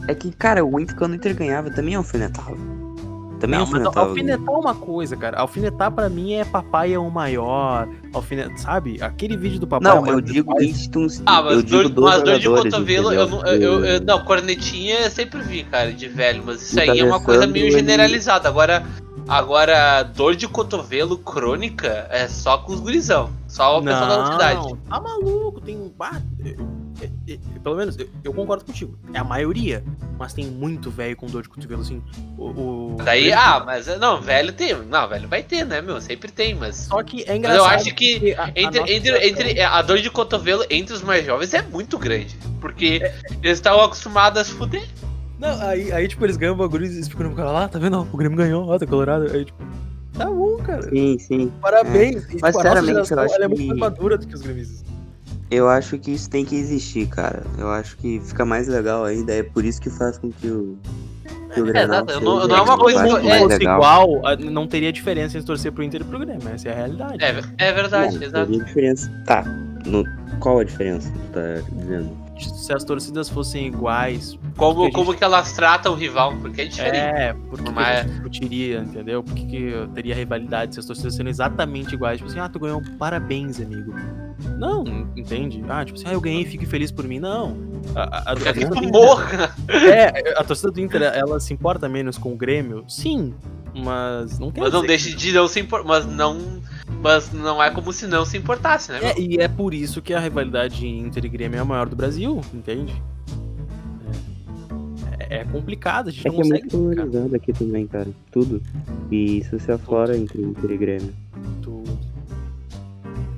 É 0.09 0.15
que, 0.15 0.31
cara, 0.33 0.65
o 0.65 0.81
Inter, 0.81 0.97
quando 0.97 1.13
o 1.13 1.15
Inter 1.17 1.35
ganhava, 1.35 1.71
também 1.71 1.95
alfinetava. 1.95 2.57
Também 3.41 3.59
não, 3.59 3.67
mas 3.67 3.85
alfinetar 3.97 4.55
é 4.55 4.59
uma 4.59 4.75
coisa, 4.75 5.17
cara. 5.17 5.39
Alfinetar 5.39 5.91
pra 5.91 6.09
mim 6.09 6.35
é 6.35 6.45
papai 6.45 6.93
é 6.95 6.99
o 6.99 7.11
maior. 7.11 7.89
Alfinet... 8.13 8.61
Sabe? 8.61 8.99
Aquele 9.03 9.37
vídeo 9.37 9.59
do 9.59 9.67
papai 9.67 9.91
é 9.91 9.93
o 9.93 9.97
Não, 9.97 10.03
maior 10.03 10.15
eu 10.17 10.21
digo 10.21 10.63
instituições. 10.63 11.23
Ah, 11.27 11.43
mas 11.43 11.55
eu 11.55 11.63
digo 11.63 11.83
dor, 11.89 11.91
dos 11.91 12.05
mas 12.05 12.23
dor 12.23 12.39
de 12.39 12.49
cotovelo, 12.49 13.13
eu 13.13 13.29
eu, 13.29 13.61
eu- 13.61 13.85
eu- 13.85 14.01
não, 14.01 14.25
cornetinha 14.25 15.01
eu 15.01 15.11
sempre 15.11 15.41
vi, 15.43 15.65
cara, 15.65 15.93
de 15.93 16.09
velho, 16.09 16.43
mas 16.47 16.63
isso 16.63 16.79
aí 16.81 16.99
é 17.01 17.05
uma 17.05 17.21
coisa 17.21 17.47
meio 17.47 17.71
generalizada. 17.71 18.49
Agora, 18.49 18.85
agora, 19.29 20.03
dor 20.03 20.35
de 20.37 20.47
cotovelo 20.49 21.19
crônica 21.19 22.07
é 22.11 22.29
só 22.29 22.59
com 22.59 22.73
os 22.73 22.81
gurizão, 22.81 23.31
só 23.55 23.79
o 23.79 23.83
pessoal 23.85 24.09
da 24.09 24.33
cidade. 24.33 24.75
tá 24.89 25.01
maluco, 25.01 25.61
tem 25.61 25.77
um. 25.77 25.93
Ah, 26.01 26.21
é- 26.45 26.57
é- 27.05 27.33
é- 27.35 27.39
pelo 27.63 27.77
menos, 27.77 27.97
eu, 27.99 28.09
eu 28.25 28.33
concordo 28.35 28.65
contigo. 28.65 28.99
É 29.13 29.19
a 29.19 29.25
maioria, 29.25 29.83
mas 30.19 30.33
tem 30.33 30.45
muito 30.47 30.91
velho 30.91 31.17
com 31.17 31.27
dor 31.27 31.43
de 31.43 31.49
cotovelo, 31.49 31.83
assim. 31.83 32.03
O, 32.37 32.45
o- 32.95 32.97
Daí, 33.05 33.33
ah, 33.33 33.63
mas 33.65 33.87
não, 33.99 34.21
velho 34.21 34.53
tem, 34.53 34.75
não, 34.75 35.09
velho 35.09 35.29
vai 35.29 35.43
ter, 35.43 35.65
né, 35.65 35.81
meu, 35.81 36.01
sempre 36.01 36.31
tem, 36.33 36.55
mas... 36.55 36.77
Só 36.77 37.03
que 37.03 37.23
é 37.23 37.27
Mas 37.29 37.37
engraçado. 37.39 37.59
eu 37.61 37.65
acho 37.67 37.95
que 37.95 38.35
a- 38.35 38.45
a 38.45 38.49
entre, 38.51 38.81
nossa 38.81 38.93
entre, 38.93 39.29
entre 39.29 39.61
a 39.61 39.83
dor 39.83 39.99
de 39.99 40.11
cotovelo 40.11 40.65
entre 40.69 40.95
os 40.95 41.03
mais 41.03 41.25
jovens 41.25 41.55
é 41.55 41.63
muito 41.63 41.97
grande, 41.99 42.37
porque 42.61 43.01
eles 43.43 43.59
estão 43.59 43.81
acostumados 43.81 44.41
a 44.41 44.45
se 44.45 44.53
fuder. 44.53 44.85
Não, 45.39 45.61
aí, 45.63 45.93
aí, 45.93 46.07
tipo, 46.09 46.25
eles 46.25 46.37
ganham 46.37 46.55
o 46.55 46.57
bagulho 46.59 46.87
e 46.87 46.89
eles 46.89 47.09
ficam 47.09 47.29
no 47.29 47.37
cara 47.37 47.51
lá, 47.51 47.69
tá 47.69 47.79
vendo? 47.79 48.01
O 48.13 48.17
Grêmio 48.17 48.37
ganhou, 48.39 48.69
ó, 48.69 48.79
tá 48.79 48.87
colorado. 48.87 49.31
Aí, 49.33 49.45
tipo, 49.45 49.63
tá 50.15 50.27
bom, 50.31 50.57
cara. 50.59 50.83
Sim, 50.89 51.19
sim. 51.19 51.53
Parabéns. 51.61 52.25
E, 52.25 52.39
Mas, 52.41 52.53
tipo, 52.53 52.53
sinceramente, 52.53 52.87
geração, 52.93 53.19
eu 53.19 53.25
acho 53.25 53.35
ela 53.35 53.45
é 53.45 53.49
muito 53.49 53.61
que- 53.61 53.67
mais 53.69 53.81
madura 53.81 54.17
do 54.19 54.27
que 54.27 54.35
os 54.35 54.43
gremistas. 54.43 54.85
Eu 55.51 55.69
acho 55.69 55.99
que 55.99 56.11
isso 56.13 56.29
tem 56.31 56.45
que 56.45 56.57
existir, 56.57 57.07
cara. 57.07 57.43
Eu 57.59 57.69
acho 57.71 57.97
que 57.99 58.21
fica 58.25 58.45
mais 58.45 58.67
legal 58.67 59.05
ainda. 59.05 59.33
É 59.33 59.43
por 59.43 59.65
isso 59.65 59.81
que 59.81 59.91
faz 59.91 60.17
com 60.19 60.31
que 60.31 60.49
o. 60.49 60.77
Que 61.53 61.61
o 61.61 61.69
É, 61.69 61.73
Grenal 61.73 61.97
exato, 61.99 62.13
eu 62.13 62.21
não- 62.21 62.37
seja 62.37 62.49
não 62.49 62.57
é 62.57 62.63
uma 62.63 62.75
um 62.75 62.79
coisa 62.79 63.03
que- 63.05 63.09
Se 63.21 63.23
mais 63.29 63.43
fosse 63.43 63.59
legal. 63.59 63.77
igual, 63.77 64.23
não 64.51 64.67
teria 64.67 64.93
diferença 64.93 65.37
entre 65.37 65.47
torcer 65.47 65.71
pro 65.71 65.85
Inter 65.85 66.01
e 66.01 66.05
pro 66.05 66.19
Grêmio. 66.19 66.49
Essa 66.49 66.69
é 66.69 66.73
a 66.73 66.75
realidade. 66.75 67.23
É, 67.23 67.29
é 67.69 67.73
verdade, 67.73 68.17
Não, 68.19 68.23
exato. 68.25 68.47
teria 68.51 68.65
diferença. 68.65 69.23
Tá. 69.25 69.45
No... 69.87 70.05
Qual 70.41 70.59
a 70.59 70.65
diferença 70.65 71.09
que 71.13 71.19
tu 71.19 71.29
tá 71.33 71.41
dizendo? 71.77 72.11
Se 72.39 72.73
as 72.73 72.83
torcidas 72.83 73.29
fossem 73.29 73.67
iguais. 73.67 74.39
Como, 74.57 74.75
porque 74.75 74.91
a 74.97 74.99
como 74.99 75.15
que 75.15 75.23
elas 75.25 75.53
tratam 75.53 75.93
o 75.93 75.97
rival, 75.97 76.35
porque 76.39 76.63
é 76.63 76.65
diferente. 76.67 76.97
É, 76.97 77.33
por 77.33 77.59
que, 77.59 77.65
que 77.65 77.71
Mas- 77.73 77.99
a 77.99 78.03
gente 78.03 78.11
discutiria, 78.13 78.79
entendeu? 78.81 79.23
Por 79.23 79.35
que, 79.35 79.57
eu 79.57 79.89
teria 79.89 80.15
rivalidade 80.15 80.75
se 80.75 80.81
as 80.81 80.87
torcidas 80.87 81.15
sendo 81.15 81.29
exatamente 81.29 81.95
iguais? 81.95 82.19
Tipo 82.19 82.31
assim, 82.31 82.41
ah, 82.41 82.49
tu 82.49 82.59
ganhou, 82.59 82.83
parabéns, 82.99 83.61
amigo. 83.61 83.95
Não, 84.59 84.85
entende? 85.17 85.63
Ah, 85.69 85.85
tipo 85.85 85.99
assim, 85.99 86.09
ah, 86.09 86.13
eu 86.13 86.21
ganhei, 86.21 86.45
fique 86.45 86.67
feliz 86.67 86.91
por 86.91 87.07
mim. 87.07 87.21
Não. 87.21 87.57
A, 87.95 88.03
a, 88.03 88.33
a, 88.33 88.35
torcida 88.37 88.69
do 88.71 88.77
Inter- 88.79 88.93
morra. 88.93 89.55
é, 89.69 90.39
a 90.39 90.45
torcida 90.45 90.71
do 90.73 90.81
Inter, 90.81 91.03
ela 91.03 91.39
se 91.39 91.53
importa 91.53 91.89
menos 91.89 92.19
com 92.19 92.33
o 92.33 92.37
Grêmio? 92.37 92.85
Sim, 92.89 93.35
mas 93.75 94.39
não 94.39 94.51
quer 94.51 94.61
Mas 94.61 94.73
não 94.73 94.83
deixe 94.83 95.15
de 95.15 95.33
não 95.33 95.47
se 95.47 95.61
importar. 95.61 95.87
Mas 95.87 96.07
não. 96.07 96.61
Mas 97.05 97.31
não 97.35 97.63
é 97.63 97.71
como 97.71 97.93
se 97.93 98.07
não 98.07 98.25
se 98.25 98.39
importasse, 98.39 98.91
né? 98.91 98.99
É, 99.03 99.21
e 99.21 99.37
é 99.37 99.47
por 99.47 99.75
isso 99.75 100.01
que 100.01 100.15
a 100.15 100.19
rivalidade 100.19 100.87
Inter 100.87 101.27
e 101.27 101.29
Grêmio 101.29 101.59
é 101.59 101.61
a 101.61 101.65
maior 101.65 101.87
do 101.87 101.95
Brasil, 101.95 102.41
entende? 102.55 102.95
É, 105.19 105.41
é 105.41 105.45
complicado, 105.45 106.09
a 106.09 106.11
gente 106.11 106.27
É 106.27 106.31
não 106.31 106.37
que 106.37 106.41
é 106.41 106.45
consegue 106.45 106.63
muito 106.63 106.77
explicar 106.77 107.03
polarizado 107.07 107.37
aqui 107.37 107.53
também, 107.53 107.87
cara. 107.87 108.09
Tudo. 108.33 108.63
E 109.11 109.39
isso 109.39 109.59
se 109.61 109.71
aflora 109.71 110.17
entre 110.17 110.41
Inter 110.41 110.71
e 110.71 110.77
Grêmio. 110.79 111.15
tudo. 111.63 111.85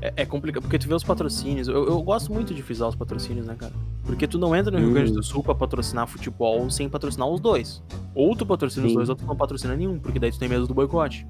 É, 0.00 0.12
é 0.18 0.24
complicado, 0.26 0.62
porque 0.62 0.78
tu 0.78 0.86
vê 0.86 0.94
os 0.94 1.02
patrocínios. 1.02 1.66
Eu, 1.66 1.86
eu 1.88 2.00
gosto 2.02 2.32
muito 2.32 2.54
de 2.54 2.62
frisar 2.62 2.88
os 2.88 2.94
patrocínios, 2.94 3.46
né, 3.46 3.56
cara? 3.58 3.72
Porque 4.04 4.28
tu 4.28 4.38
não 4.38 4.54
entra 4.54 4.70
no 4.70 4.78
Rio 4.78 4.90
Hum. 4.90 4.94
Grande 4.94 5.10
do 5.12 5.24
Sul 5.24 5.42
pra 5.42 5.56
patrocinar 5.56 6.06
futebol 6.06 6.70
sem 6.70 6.88
patrocinar 6.88 7.28
os 7.28 7.40
dois. 7.40 7.82
Ou 8.14 8.36
tu 8.36 8.46
patrocina 8.46 8.86
os 8.86 8.92
Sim. 8.92 8.96
dois, 8.96 9.08
ou 9.08 9.16
tu 9.16 9.26
não 9.26 9.34
patrocina 9.34 9.74
nenhum, 9.74 9.98
porque 9.98 10.20
daí 10.20 10.30
tu 10.30 10.38
tem 10.38 10.48
medo 10.48 10.68
do 10.68 10.72
boicote. 10.74 11.26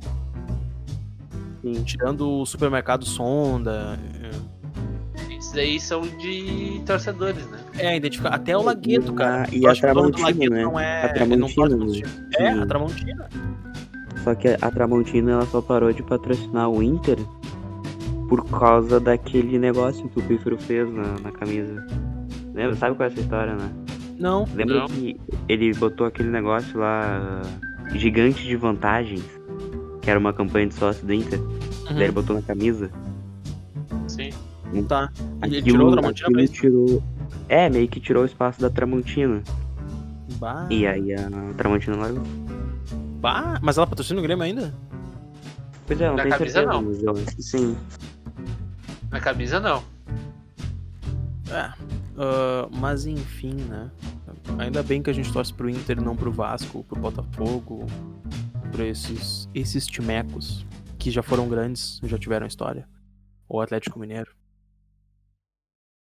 Sim. 1.74 1.82
Tirando 1.84 2.40
o 2.40 2.46
supermercado 2.46 3.04
Sonda. 3.04 3.98
é, 4.22 5.34
Esses 5.34 5.54
aí 5.56 5.80
são 5.80 6.02
de 6.02 6.80
torcedores, 6.86 7.44
né? 7.48 7.58
É, 7.78 7.96
identificar. 7.96 8.30
Até 8.30 8.56
o 8.56 8.62
Lagueto, 8.62 9.12
cara. 9.14 9.48
E 9.52 9.66
a 9.66 9.74
Tramontina, 9.74 10.56
né? 10.56 10.62
não 10.62 10.78
é. 10.78 11.02
A 11.04 11.26
não 11.26 11.48
Tramontina, 11.48 11.76
pros 11.76 12.00
né? 12.00 12.08
É, 12.38 12.48
a 12.50 12.66
Tramontina. 12.66 13.28
Só 14.22 14.34
que 14.34 14.48
a 14.48 14.70
Tramontina 14.70 15.32
ela 15.32 15.46
só 15.46 15.60
parou 15.60 15.92
de 15.92 16.02
patrocinar 16.02 16.68
o 16.70 16.82
Inter 16.82 17.18
por 18.28 18.44
causa 18.48 18.98
daquele 18.98 19.58
negócio 19.58 20.08
que 20.08 20.18
o 20.18 20.22
Pífero 20.22 20.58
fez 20.58 20.92
na, 20.92 21.18
na 21.20 21.30
camisa. 21.32 21.86
Lembra? 22.54 22.74
Sabe 22.76 22.96
qual 22.96 23.08
é 23.08 23.12
essa 23.12 23.20
história, 23.20 23.54
né? 23.54 23.70
Não. 24.18 24.46
Lembra 24.54 24.80
Não. 24.80 24.86
que 24.86 25.16
ele 25.48 25.72
botou 25.74 26.06
aquele 26.06 26.30
negócio 26.30 26.78
lá, 26.78 27.42
gigante 27.94 28.42
de 28.44 28.56
vantagens, 28.56 29.22
que 30.06 30.10
era 30.10 30.20
uma 30.20 30.32
campanha 30.32 30.68
de 30.68 30.74
sócio 30.74 31.04
do 31.04 31.12
Inter, 31.12 31.40
daí 31.86 31.96
ele 31.96 32.06
Uhum. 32.06 32.12
botou 32.12 32.36
na 32.36 32.42
camisa? 32.42 32.92
Sim. 34.06 34.30
Tá. 34.86 35.10
E 35.42 35.46
ele 35.46 35.58
Aquilo- 35.58 35.62
tirou 35.78 35.88
o 35.88 35.92
Tramontina 35.96 36.30
pra 36.30 36.42
isso. 36.44 36.52
tirou. 36.52 37.02
É, 37.48 37.68
meio 37.68 37.88
que 37.88 37.98
tirou 37.98 38.22
o 38.22 38.26
espaço 38.26 38.60
da 38.60 38.70
Tramontina. 38.70 39.42
Bah, 40.38 40.68
E 40.70 40.86
aí 40.86 41.12
a 41.12 41.28
Tramontina 41.56 41.96
largou. 41.96 42.22
bah. 43.20 43.58
Mas 43.60 43.78
ela 43.78 43.86
patrocina 43.88 44.20
o 44.20 44.22
Grêmio 44.22 44.44
ainda? 44.44 44.72
Pois 45.88 46.00
é, 46.00 46.06
não 46.06 46.14
Na 46.16 46.22
tenho 46.22 46.34
camisa, 46.38 46.52
certeza, 46.54 46.72
não. 46.72 46.82
mas 46.82 47.02
eu 47.02 47.10
acho 47.10 47.24
que 47.36 47.42
sim. 47.42 47.76
Na 49.10 49.18
camisa 49.20 49.58
não. 49.58 49.82
É. 51.50 51.72
ah, 52.16 52.68
mas 52.78 53.06
enfim, 53.06 53.54
né? 53.54 53.90
Ainda 54.58 54.84
bem 54.84 55.02
que 55.02 55.10
a 55.10 55.12
gente 55.12 55.32
torce 55.32 55.52
pro 55.52 55.68
Inter, 55.68 56.00
não 56.00 56.14
pro 56.14 56.30
Vasco, 56.30 56.84
pro 56.88 57.00
Botafogo, 57.00 57.86
pra 58.72 58.84
esses, 58.84 59.48
esses 59.54 59.86
timecos 59.86 60.64
que 60.98 61.10
já 61.10 61.22
foram 61.22 61.48
grandes, 61.48 62.00
já 62.04 62.18
tiveram 62.18 62.46
história. 62.46 62.88
Ou 63.48 63.60
Atlético 63.60 63.98
Mineiro. 63.98 64.30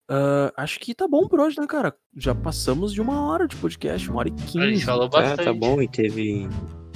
Ah, 0.09 0.53
acho 0.57 0.79
que 0.79 0.93
tá 0.93 1.07
bom 1.07 1.27
por 1.27 1.39
hoje, 1.39 1.59
né, 1.59 1.65
cara? 1.67 1.93
Já 2.15 2.33
passamos 2.35 2.93
de 2.93 3.01
uma 3.01 3.27
hora 3.27 3.47
de 3.47 3.55
podcast, 3.55 4.09
uma 4.09 4.19
hora 4.19 4.29
e 4.29 4.33
A 4.33 4.37
gente 4.37 4.51
quinze. 4.51 4.85
falou 4.85 5.05
Ah, 5.05 5.09
bastante. 5.09 5.43
tá 5.45 5.53
bom, 5.53 5.81
e 5.81 5.87
teve. 5.87 6.47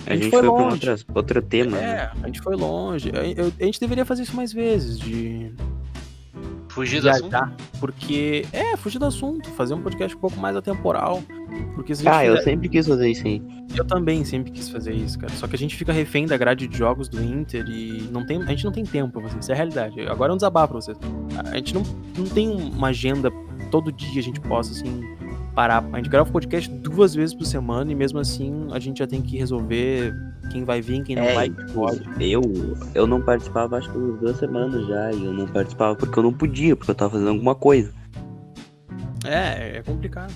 A, 0.08 0.12
A 0.12 0.14
gente 0.16 0.24
gente, 0.26 0.32
foi 0.32 0.40
foi, 0.40 0.42
pra 0.42 0.50
longe. 0.52 0.74
outras, 0.76 1.06
outro 1.14 1.42
tema, 1.42 1.72
né? 1.78 1.84
É, 1.84 2.12
a 2.24 2.26
gente 2.28 2.42
foi 2.42 2.56
longe. 2.56 3.10
A, 3.10 3.26
eu- 3.26 3.52
a 3.60 3.64
gente 3.64 3.80
deveria 3.80 4.06
fazer 4.06 4.24
isso 4.24 4.36
mais 4.36 4.54
vezes, 4.54 5.00
de 5.00 5.54
Fugir 6.70 7.02
do 7.02 7.10
assunto. 7.10 7.36
Porque, 7.80 8.46
é, 8.54 8.78
fugir 8.78 9.00
do 9.00 9.06
assunto, 9.06 9.50
fazer 9.52 9.74
um 9.74 9.82
podcast 9.82 10.16
um 10.16 10.20
pouco 10.20 10.38
mais 10.38 10.56
atemporal. 10.56 11.22
Porque 11.76 11.96
se 11.96 12.08
Ah, 12.08 12.26
eu 12.26 12.34
fizer- 12.38 12.44
sempre 12.52 12.70
quis 12.70 12.88
fazer 12.88 13.10
isso 13.10 13.26
aí. 13.28 13.42
Eu 13.76 13.86
também 13.86 14.24
sempre 14.26 14.52
quis 14.52 14.70
fazer 14.70 14.94
isso, 14.94 15.18
cara. 15.20 15.32
Só 15.34 15.48
que 15.48 15.56
a 15.56 15.60
gente 15.60 15.76
fica 15.76 15.94
refém 15.94 16.26
da 16.26 16.36
grade 16.38 16.68
de 16.68 16.78
jogos 16.78 17.08
do 17.08 17.22
Inter 17.24 17.66
e 17.70 18.10
não 18.12 18.26
tem, 18.26 18.42
a 18.42 18.46
gente 18.48 18.66
não 18.66 18.72
tem 18.72 18.84
tempo 18.84 19.12
pra 19.14 19.22
fazer 19.22 19.40
isso. 19.40 19.52
É 19.52 19.54
a 19.54 19.58
realidade. 19.58 20.02
Agora 20.08 20.32
é 20.32 20.34
um 20.34 20.38
desabafo 20.38 20.74
pra 20.74 20.82
vocês. 20.82 20.98
A 21.52 21.56
gente 21.56 21.74
não, 21.74 21.84
não 22.18 22.26
tem 22.26 22.50
uma 22.50 22.88
agenda 22.88 23.32
todo 23.72 23.92
dia 23.92 24.20
a 24.20 24.24
gente 24.24 24.40
possa, 24.42 24.72
assim, 24.72 25.02
parar. 25.54 25.84
A 25.94 25.98
gente 25.98 26.10
grava 26.10 26.28
o 26.30 26.32
podcast 26.32 26.70
duas 26.70 27.14
vezes 27.14 27.36
por 27.36 27.46
semana 27.46 27.92
e 27.92 27.96
mesmo 27.96 28.18
assim 28.20 28.68
a 28.72 28.80
gente 28.80 29.00
já 29.00 29.08
tem 29.08 29.22
que 29.22 29.38
resolver 29.38 30.14
quem 30.52 30.64
vai 30.64 30.82
vir, 30.82 31.04
quem 31.04 31.16
não 31.16 31.24
É, 31.24 31.34
vai, 31.36 31.50
pode. 31.74 32.02
Eu, 32.20 32.42
eu 32.96 33.06
não 33.06 33.22
participava 33.22 33.78
acho 33.78 33.92
que 33.92 33.98
umas 33.98 34.20
duas 34.20 34.38
semanas 34.38 34.88
já, 34.88 35.12
e 35.12 35.24
eu 35.26 35.34
não 35.34 35.48
participava 35.48 35.96
porque 35.96 36.18
eu 36.18 36.24
não 36.24 36.34
podia, 36.34 36.76
porque 36.76 36.90
eu 36.90 36.96
tava 36.96 37.12
fazendo 37.12 37.30
alguma 37.30 37.54
coisa. 37.54 37.94
É, 39.26 39.78
é 39.78 39.84
complicado. 39.84 40.34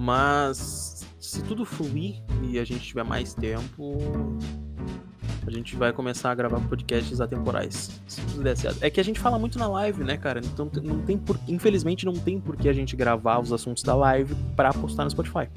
Mas 0.00 1.06
se 1.20 1.42
tudo 1.42 1.66
fluir 1.66 2.22
e 2.42 2.58
a 2.58 2.64
gente 2.64 2.80
tiver 2.80 3.04
mais 3.04 3.34
tempo, 3.34 3.98
a 5.46 5.50
gente 5.50 5.76
vai 5.76 5.92
começar 5.92 6.30
a 6.30 6.34
gravar 6.34 6.58
podcasts 6.60 7.20
atemporais. 7.20 8.00
Se 8.06 8.22
tudo 8.22 8.42
der 8.42 8.56
certo. 8.56 8.82
É 8.82 8.88
que 8.88 8.98
a 8.98 9.04
gente 9.04 9.20
fala 9.20 9.38
muito 9.38 9.58
na 9.58 9.68
live, 9.68 10.02
né, 10.02 10.16
cara? 10.16 10.40
Então 10.42 10.70
não 10.82 11.02
tem 11.02 11.18
por... 11.18 11.38
infelizmente 11.46 12.06
não 12.06 12.14
tem 12.14 12.40
por 12.40 12.56
que 12.56 12.66
a 12.66 12.72
gente 12.72 12.96
gravar 12.96 13.40
os 13.40 13.52
assuntos 13.52 13.82
da 13.82 13.94
live 13.94 14.34
pra 14.56 14.72
postar 14.72 15.04
no 15.04 15.10
Spotify. 15.10 15.50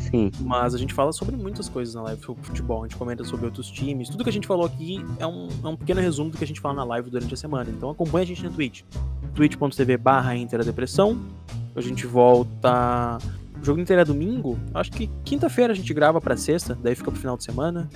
Sim. 0.00 0.32
Mas 0.40 0.74
a 0.74 0.78
gente 0.78 0.92
fala 0.92 1.12
sobre 1.12 1.36
muitas 1.36 1.68
coisas 1.68 1.94
na 1.94 2.02
live 2.02 2.20
sobre 2.24 2.42
futebol, 2.42 2.82
a 2.82 2.88
gente 2.88 2.96
comenta 2.96 3.22
sobre 3.22 3.46
outros 3.46 3.70
times. 3.70 4.08
Tudo 4.08 4.24
que 4.24 4.30
a 4.30 4.32
gente 4.32 4.48
falou 4.48 4.66
aqui 4.66 4.98
é 5.20 5.26
um, 5.28 5.46
é 5.62 5.68
um 5.68 5.76
pequeno 5.76 6.00
resumo 6.00 6.30
do 6.30 6.38
que 6.38 6.42
a 6.42 6.46
gente 6.46 6.60
fala 6.60 6.74
na 6.74 6.84
live 6.84 7.08
durante 7.08 7.32
a 7.32 7.36
semana. 7.36 7.70
Então 7.70 7.88
acompanha 7.88 8.24
a 8.24 8.26
gente 8.26 8.42
na 8.42 8.50
Twitch. 8.50 8.82
twitch.tv 9.32 9.96
barra 9.96 10.34
Interadepressão. 10.34 11.20
A 11.76 11.80
gente 11.80 12.06
volta. 12.06 13.18
O 13.60 13.64
jogo 13.64 13.80
inteiro 13.80 14.02
é 14.02 14.04
domingo. 14.04 14.58
Acho 14.74 14.90
que 14.92 15.10
quinta-feira 15.24 15.72
a 15.72 15.76
gente 15.76 15.92
grava 15.92 16.20
pra 16.20 16.36
sexta, 16.36 16.78
daí 16.82 16.94
fica 16.94 17.10
pro 17.10 17.20
final 17.20 17.36
de 17.36 17.44
semana. 17.44 17.88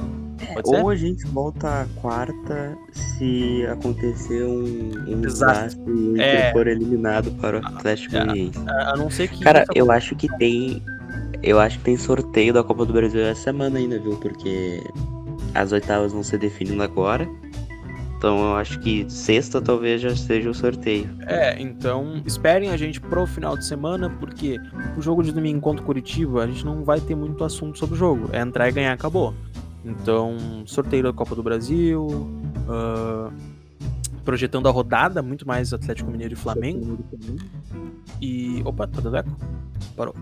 Pode 0.54 0.68
ser? 0.68 0.76
ou 0.82 0.88
a 0.88 0.96
gente 0.96 1.26
volta 1.26 1.86
quarta 1.96 2.76
se 2.92 3.64
acontecer 3.66 4.42
um, 4.44 4.90
um 5.06 5.20
Desastre. 5.20 5.80
e 5.86 6.12
o 6.18 6.20
É. 6.20 6.50
for 6.52 6.66
eliminado 6.66 7.30
para 7.32 7.60
o 7.60 7.66
Atlético 7.66 8.16
É. 8.16 8.24
Goianiense. 8.24 8.58
A 8.68 8.92
a 8.92 8.96
não 8.96 9.10
ser 9.10 9.28
que. 9.28 9.40
Cara, 9.44 9.64
eu 9.74 9.90
acho 9.92 10.16
que 10.16 10.28
tem. 10.38 10.82
Eu 11.42 11.58
acho 11.60 11.78
que 11.78 11.84
tem 11.84 11.96
sorteio 11.96 12.52
da 12.52 12.62
Copa 12.64 12.84
do 12.84 12.92
Brasil 12.92 13.20
essa 13.20 13.42
semana 13.44 13.78
ainda, 13.78 13.98
viu? 13.98 14.16
Porque 14.16 14.82
as 15.54 15.72
oitavas 15.72 16.12
vão 16.12 16.22
ser 16.22 16.38
definindo 16.38 16.82
agora. 16.82 17.28
Então 18.20 18.38
eu 18.50 18.56
acho 18.56 18.78
que 18.80 19.06
sexta 19.08 19.62
talvez 19.62 20.02
já 20.02 20.14
seja 20.14 20.50
o 20.50 20.54
sorteio. 20.54 21.08
É, 21.22 21.58
então 21.58 22.20
esperem 22.26 22.68
a 22.68 22.76
gente 22.76 23.00
pro 23.00 23.26
final 23.26 23.56
de 23.56 23.64
semana, 23.64 24.10
porque 24.10 24.58
o 24.94 25.00
jogo 25.00 25.22
de 25.22 25.32
domingo 25.32 25.58
contra 25.58 25.82
o 25.82 25.86
Curitiba, 25.86 26.44
a 26.44 26.46
gente 26.46 26.62
não 26.62 26.84
vai 26.84 27.00
ter 27.00 27.14
muito 27.14 27.42
assunto 27.42 27.78
sobre 27.78 27.94
o 27.94 27.98
jogo. 27.98 28.28
É 28.30 28.42
entrar 28.42 28.68
e 28.68 28.72
ganhar, 28.72 28.92
acabou. 28.92 29.34
Então, 29.82 30.36
sorteio 30.66 31.04
da 31.04 31.14
Copa 31.14 31.34
do 31.34 31.42
Brasil, 31.42 32.30
ah, 32.68 33.30
projetando 34.22 34.68
a 34.68 34.70
rodada, 34.70 35.22
muito 35.22 35.48
mais 35.48 35.72
Atlético 35.72 36.10
Mineiro 36.10 36.34
e 36.34 36.36
Flamengo. 36.36 36.98
E. 38.20 38.60
Opa, 38.66 38.86
tá 38.86 39.00
dando 39.00 39.16
eco? 39.16 39.30
Parou. 39.96 40.14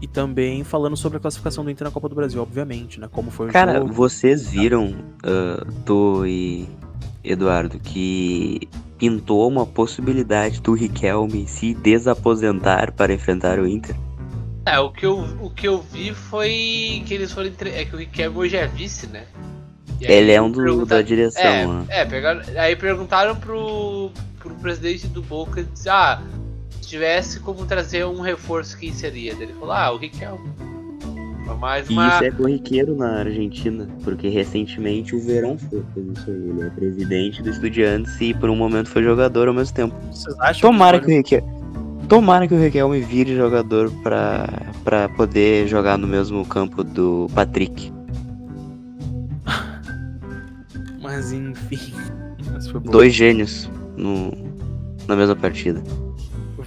E 0.00 0.06
também 0.06 0.64
falando 0.64 0.96
sobre 0.96 1.18
a 1.18 1.20
classificação 1.20 1.62
do 1.64 1.70
Inter 1.70 1.84
na 1.86 1.90
Copa 1.90 2.08
do 2.08 2.14
Brasil, 2.14 2.40
obviamente, 2.42 2.98
né? 2.98 3.08
Como 3.10 3.30
foi 3.30 3.48
o 3.48 3.52
Cara, 3.52 3.78
jogo. 3.78 3.92
vocês 3.92 4.48
viram, 4.48 4.94
ah, 5.24 5.64
tu 5.86 6.26
e 6.26 6.68
Eduardo, 7.22 7.78
que 7.78 8.68
pintou 8.98 9.48
uma 9.48 9.64
possibilidade 9.66 10.60
do 10.60 10.72
Riquelme 10.74 11.46
se 11.46 11.74
desaposentar 11.74 12.92
para 12.92 13.12
enfrentar 13.14 13.58
o 13.60 13.66
Inter? 13.68 13.94
É, 14.66 14.78
o 14.78 14.90
que 14.90 15.04
eu, 15.06 15.18
o 15.40 15.50
que 15.50 15.66
eu 15.68 15.80
vi 15.82 16.12
foi 16.14 17.02
que 17.06 17.14
eles 17.14 17.32
foram. 17.32 17.48
Entre... 17.48 17.70
É 17.70 17.84
que 17.84 17.94
o 17.94 17.98
Riquelme 17.98 18.36
hoje 18.38 18.56
é 18.56 18.66
vice, 18.66 19.06
né? 19.08 19.24
Aí 20.00 20.06
Ele 20.12 20.32
é 20.32 20.42
um 20.42 20.50
do, 20.50 20.62
pergunta- 20.64 20.96
da 20.96 21.02
direção, 21.02 21.42
É, 21.42 21.66
né? 21.66 21.84
é 21.90 22.04
pegaram, 22.04 22.40
aí 22.56 22.74
perguntaram 22.74 23.36
pro, 23.36 24.10
pro 24.40 24.52
presidente 24.56 25.06
do 25.06 25.22
Boca 25.22 25.60
e 25.60 25.64
disse, 25.64 25.88
ah, 25.88 26.20
tivesse 26.80 27.40
como 27.40 27.64
trazer 27.66 28.06
um 28.06 28.20
reforço, 28.20 28.78
quem 28.78 28.92
seria? 28.92 29.32
Ele 29.32 29.52
falou, 29.54 29.72
ah, 29.72 29.92
o 29.92 29.96
Riquelme. 29.96 30.50
Mais 31.58 31.88
E 31.88 31.92
uma. 31.92 32.08
isso 32.08 32.24
é 32.24 32.30
corriqueiro 32.30 32.96
na 32.96 33.20
Argentina, 33.20 33.88
porque 34.02 34.28
recentemente 34.28 35.14
o 35.14 35.20
Verão 35.20 35.56
foi, 35.58 35.82
isso 36.12 36.30
aí. 36.30 36.34
Ele 36.34 36.62
é 36.62 36.70
presidente 36.70 37.42
do 37.42 37.50
Estudiantes 37.50 38.20
e 38.20 38.34
por 38.34 38.48
um 38.48 38.56
momento 38.56 38.88
foi 38.88 39.02
jogador 39.02 39.48
ao 39.48 39.54
mesmo 39.54 39.74
tempo. 39.74 39.94
Vocês 40.10 40.38
acham 40.40 40.70
Tomara 40.70 40.98
que 40.98 41.06
que 41.06 41.12
o 41.12 41.16
Riquelme, 41.16 41.62
tomara 42.08 42.48
que 42.48 42.54
o 42.54 42.58
Riquelme 42.58 43.00
vire 43.00 43.36
jogador 43.36 43.90
pra, 44.02 44.48
pra 44.82 45.08
poder 45.10 45.68
jogar 45.68 45.96
no 45.96 46.06
mesmo 46.06 46.44
campo 46.46 46.82
do 46.82 47.28
Patrick. 47.34 47.92
Mas 51.00 51.32
enfim. 51.32 51.94
Mas. 52.50 52.66
Dois 52.90 53.14
gênios 53.14 53.70
no, 53.96 54.32
na 55.06 55.16
mesma 55.16 55.36
partida. 55.36 55.82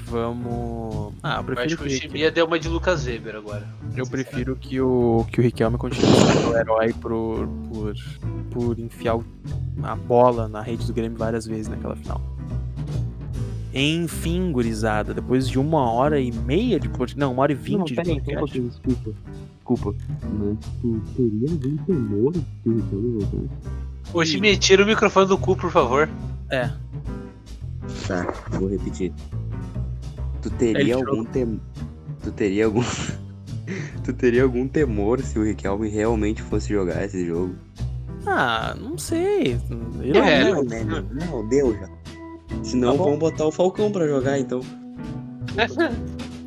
Vamos. 0.08 1.14
Ah, 1.24 1.36
eu 1.36 1.38
Eu 1.40 1.44
prefiro 1.44 1.66
acho 1.66 1.78
que 1.78 1.90
que, 1.90 1.96
o 1.96 2.00
Chimia 2.00 2.32
deu 2.32 2.46
uma 2.46 2.60
de 2.60 2.68
Lucas 2.70 3.06
Weber 3.06 3.36
agora. 3.36 3.68
eu 3.96 4.06
prefiro 4.08 4.56
que 4.56 4.80
o 4.80 5.26
que 5.32 5.40
o 5.40 5.44
Riquelme 5.44 5.78
continue 5.78 6.12
sendo 6.16 6.52
o 6.52 6.58
herói 6.58 6.94
por, 6.94 7.48
por, 7.70 7.94
por 8.52 8.80
enfiar 8.80 9.20
a 9.84 9.96
bola 9.96 10.48
na 10.48 10.62
rede 10.62 10.86
do 10.86 10.94
Grêmio 10.94 11.18
várias 11.18 11.46
vezes 11.48 11.68
naquela 11.68 11.96
final. 11.96 12.22
Enfim, 13.74 14.52
gurizada, 14.52 15.14
depois 15.14 15.50
de 15.50 15.60
uma 15.60 15.92
hora 15.92 16.20
e 16.20 16.32
meia 16.32 16.80
de 16.80 16.88
podcast. 16.88 17.20
Não, 17.20 17.34
uma 17.34 17.42
hora 17.42 17.52
e 17.52 17.56
vinte 17.56 17.94
de 17.94 17.96
podcast. 17.96 18.60
desculpa. 18.60 19.12
Desculpa. 19.58 19.96
Mas 20.24 20.58
tu 20.82 21.02
teria 21.18 21.50
algum 21.52 21.78
temor 21.86 22.34
o 22.66 22.70
Riquelme 22.70 23.20
voltar? 23.26 23.56
Ô, 24.14 24.24
Chimia, 24.24 24.56
tira 24.56 24.84
o 24.84 24.86
microfone 24.86 25.28
do 25.28 25.38
cu, 25.38 25.56
por 25.58 25.72
favor. 25.72 26.08
É, 26.50 26.70
Tá, 28.08 28.32
vou 28.52 28.70
repetir. 28.70 29.12
Tu 30.46 30.50
teria 30.52 30.96
algum 30.96 31.24
temor. 31.26 31.60
Tu 32.24 32.32
teria 32.32 32.66
algum. 32.66 32.84
tu 34.04 34.14
teria 34.14 34.44
algum 34.44 34.68
temor 34.68 35.20
se 35.22 35.40
o 35.40 35.44
Riquelme 35.44 35.90
realmente 35.90 36.42
fosse 36.44 36.70
jogar 36.70 37.04
esse 37.04 37.26
jogo? 37.26 37.56
Ah, 38.28 38.76
não 38.80 38.96
sei. 38.98 39.60
Eu, 40.04 40.16
É, 40.24 40.52
não, 40.52 40.64
né? 40.64 40.84
Não, 40.84 41.02
não, 41.42 41.48
deu 41.48 41.74
já. 41.74 41.90
Senão 42.64 42.96
Tá 42.98 43.04
vão 43.04 43.18
botar 43.18 43.46
o 43.46 43.52
Falcão 43.52 43.92
pra 43.92 44.08
jogar, 44.08 44.38
então. 44.40 44.62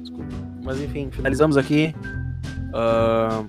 Desculpa. 0.01 0.25
Mas 0.65 0.81
enfim, 0.81 1.09
finalizamos 1.11 1.57
aqui. 1.57 1.93
Ah, 2.75 3.43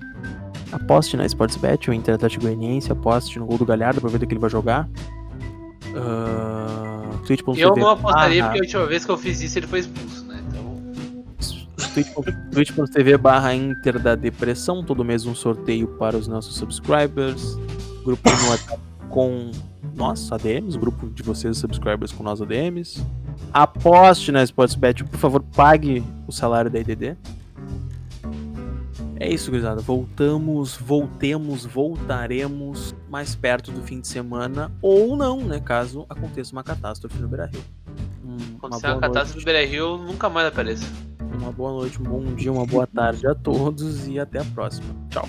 aposte 0.72 1.16
na 1.16 1.26
Sportsbet, 1.26 1.90
o 1.90 1.92
Inter 1.94 2.14
Atlético 2.16 2.42
Goianiense, 2.44 2.90
aposte 2.90 3.38
no 3.38 3.46
gol 3.46 3.58
do 3.58 3.64
Galhardo 3.66 4.00
pra 4.00 4.10
ver 4.10 4.18
do 4.18 4.26
que 4.26 4.32
ele 4.34 4.40
vai 4.40 4.50
jogar. 4.50 4.88
Uh, 5.90 7.20
Eu 7.56 7.74
não 7.76 7.88
apostaria 7.90 8.42
barra- 8.42 8.52
porque 8.52 8.58
a 8.60 8.62
última 8.62 8.86
vez 8.86 9.04
que 9.04 9.10
eu 9.10 9.18
fiz 9.18 9.40
isso 9.40 9.58
ele 9.58 9.66
foi 9.66 9.80
expulso, 9.80 10.06
né? 10.08 10.09
twitch.tv 12.52 13.16
barra 13.16 13.54
Inter 13.54 13.98
da 13.98 14.14
Depressão, 14.14 14.84
todo 14.84 15.04
mês 15.04 15.26
um 15.26 15.34
sorteio 15.34 15.88
para 15.88 16.16
os 16.16 16.28
nossos 16.28 16.56
subscribers. 16.56 17.56
Grupo 18.04 18.30
no 18.30 18.50
WhatsApp 18.50 18.80
com 19.08 19.50
nós, 19.94 20.30
ADMs, 20.32 20.78
grupo 20.78 21.08
de 21.10 21.22
vocês 21.22 21.58
subscribers 21.58 22.12
com 22.12 22.22
nós 22.22 22.40
ADMs. 22.40 23.04
Aposte 23.52 24.30
na 24.30 24.42
Sportsbet, 24.42 25.04
por 25.04 25.18
favor, 25.18 25.42
pague 25.42 26.02
o 26.26 26.32
salário 26.32 26.70
da 26.70 26.78
IDD. 26.78 27.16
É 29.18 29.28
isso, 29.28 29.50
gurizada. 29.50 29.82
Voltamos, 29.82 30.76
voltemos, 30.76 31.66
voltaremos 31.66 32.94
mais 33.10 33.34
perto 33.34 33.70
do 33.70 33.82
fim 33.82 34.00
de 34.00 34.08
semana. 34.08 34.72
Ou 34.80 35.14
não, 35.14 35.40
né? 35.42 35.60
Caso 35.60 36.06
aconteça 36.08 36.52
uma 36.52 36.64
catástrofe 36.64 37.18
no 37.18 37.28
Beira-Rio. 37.28 37.62
Um, 38.24 38.58
Quando 38.58 38.72
uma 38.72 38.80
sair 38.80 38.92
uma 38.92 39.00
boa 39.00 39.08
catástrofe 39.12 39.44
do 39.44 39.44
Beira 39.44 39.66
Rio, 39.66 39.98
nunca 39.98 40.30
mais 40.30 40.46
apareço. 40.46 41.09
Uma 41.32 41.52
boa 41.52 41.72
noite, 41.72 42.00
um 42.00 42.04
bom 42.04 42.34
dia, 42.34 42.52
uma 42.52 42.66
boa 42.66 42.86
tarde 42.86 43.26
a 43.26 43.34
todos 43.34 44.06
e 44.08 44.18
até 44.18 44.40
a 44.40 44.44
próxima. 44.44 44.94
Tchau. 45.10 45.28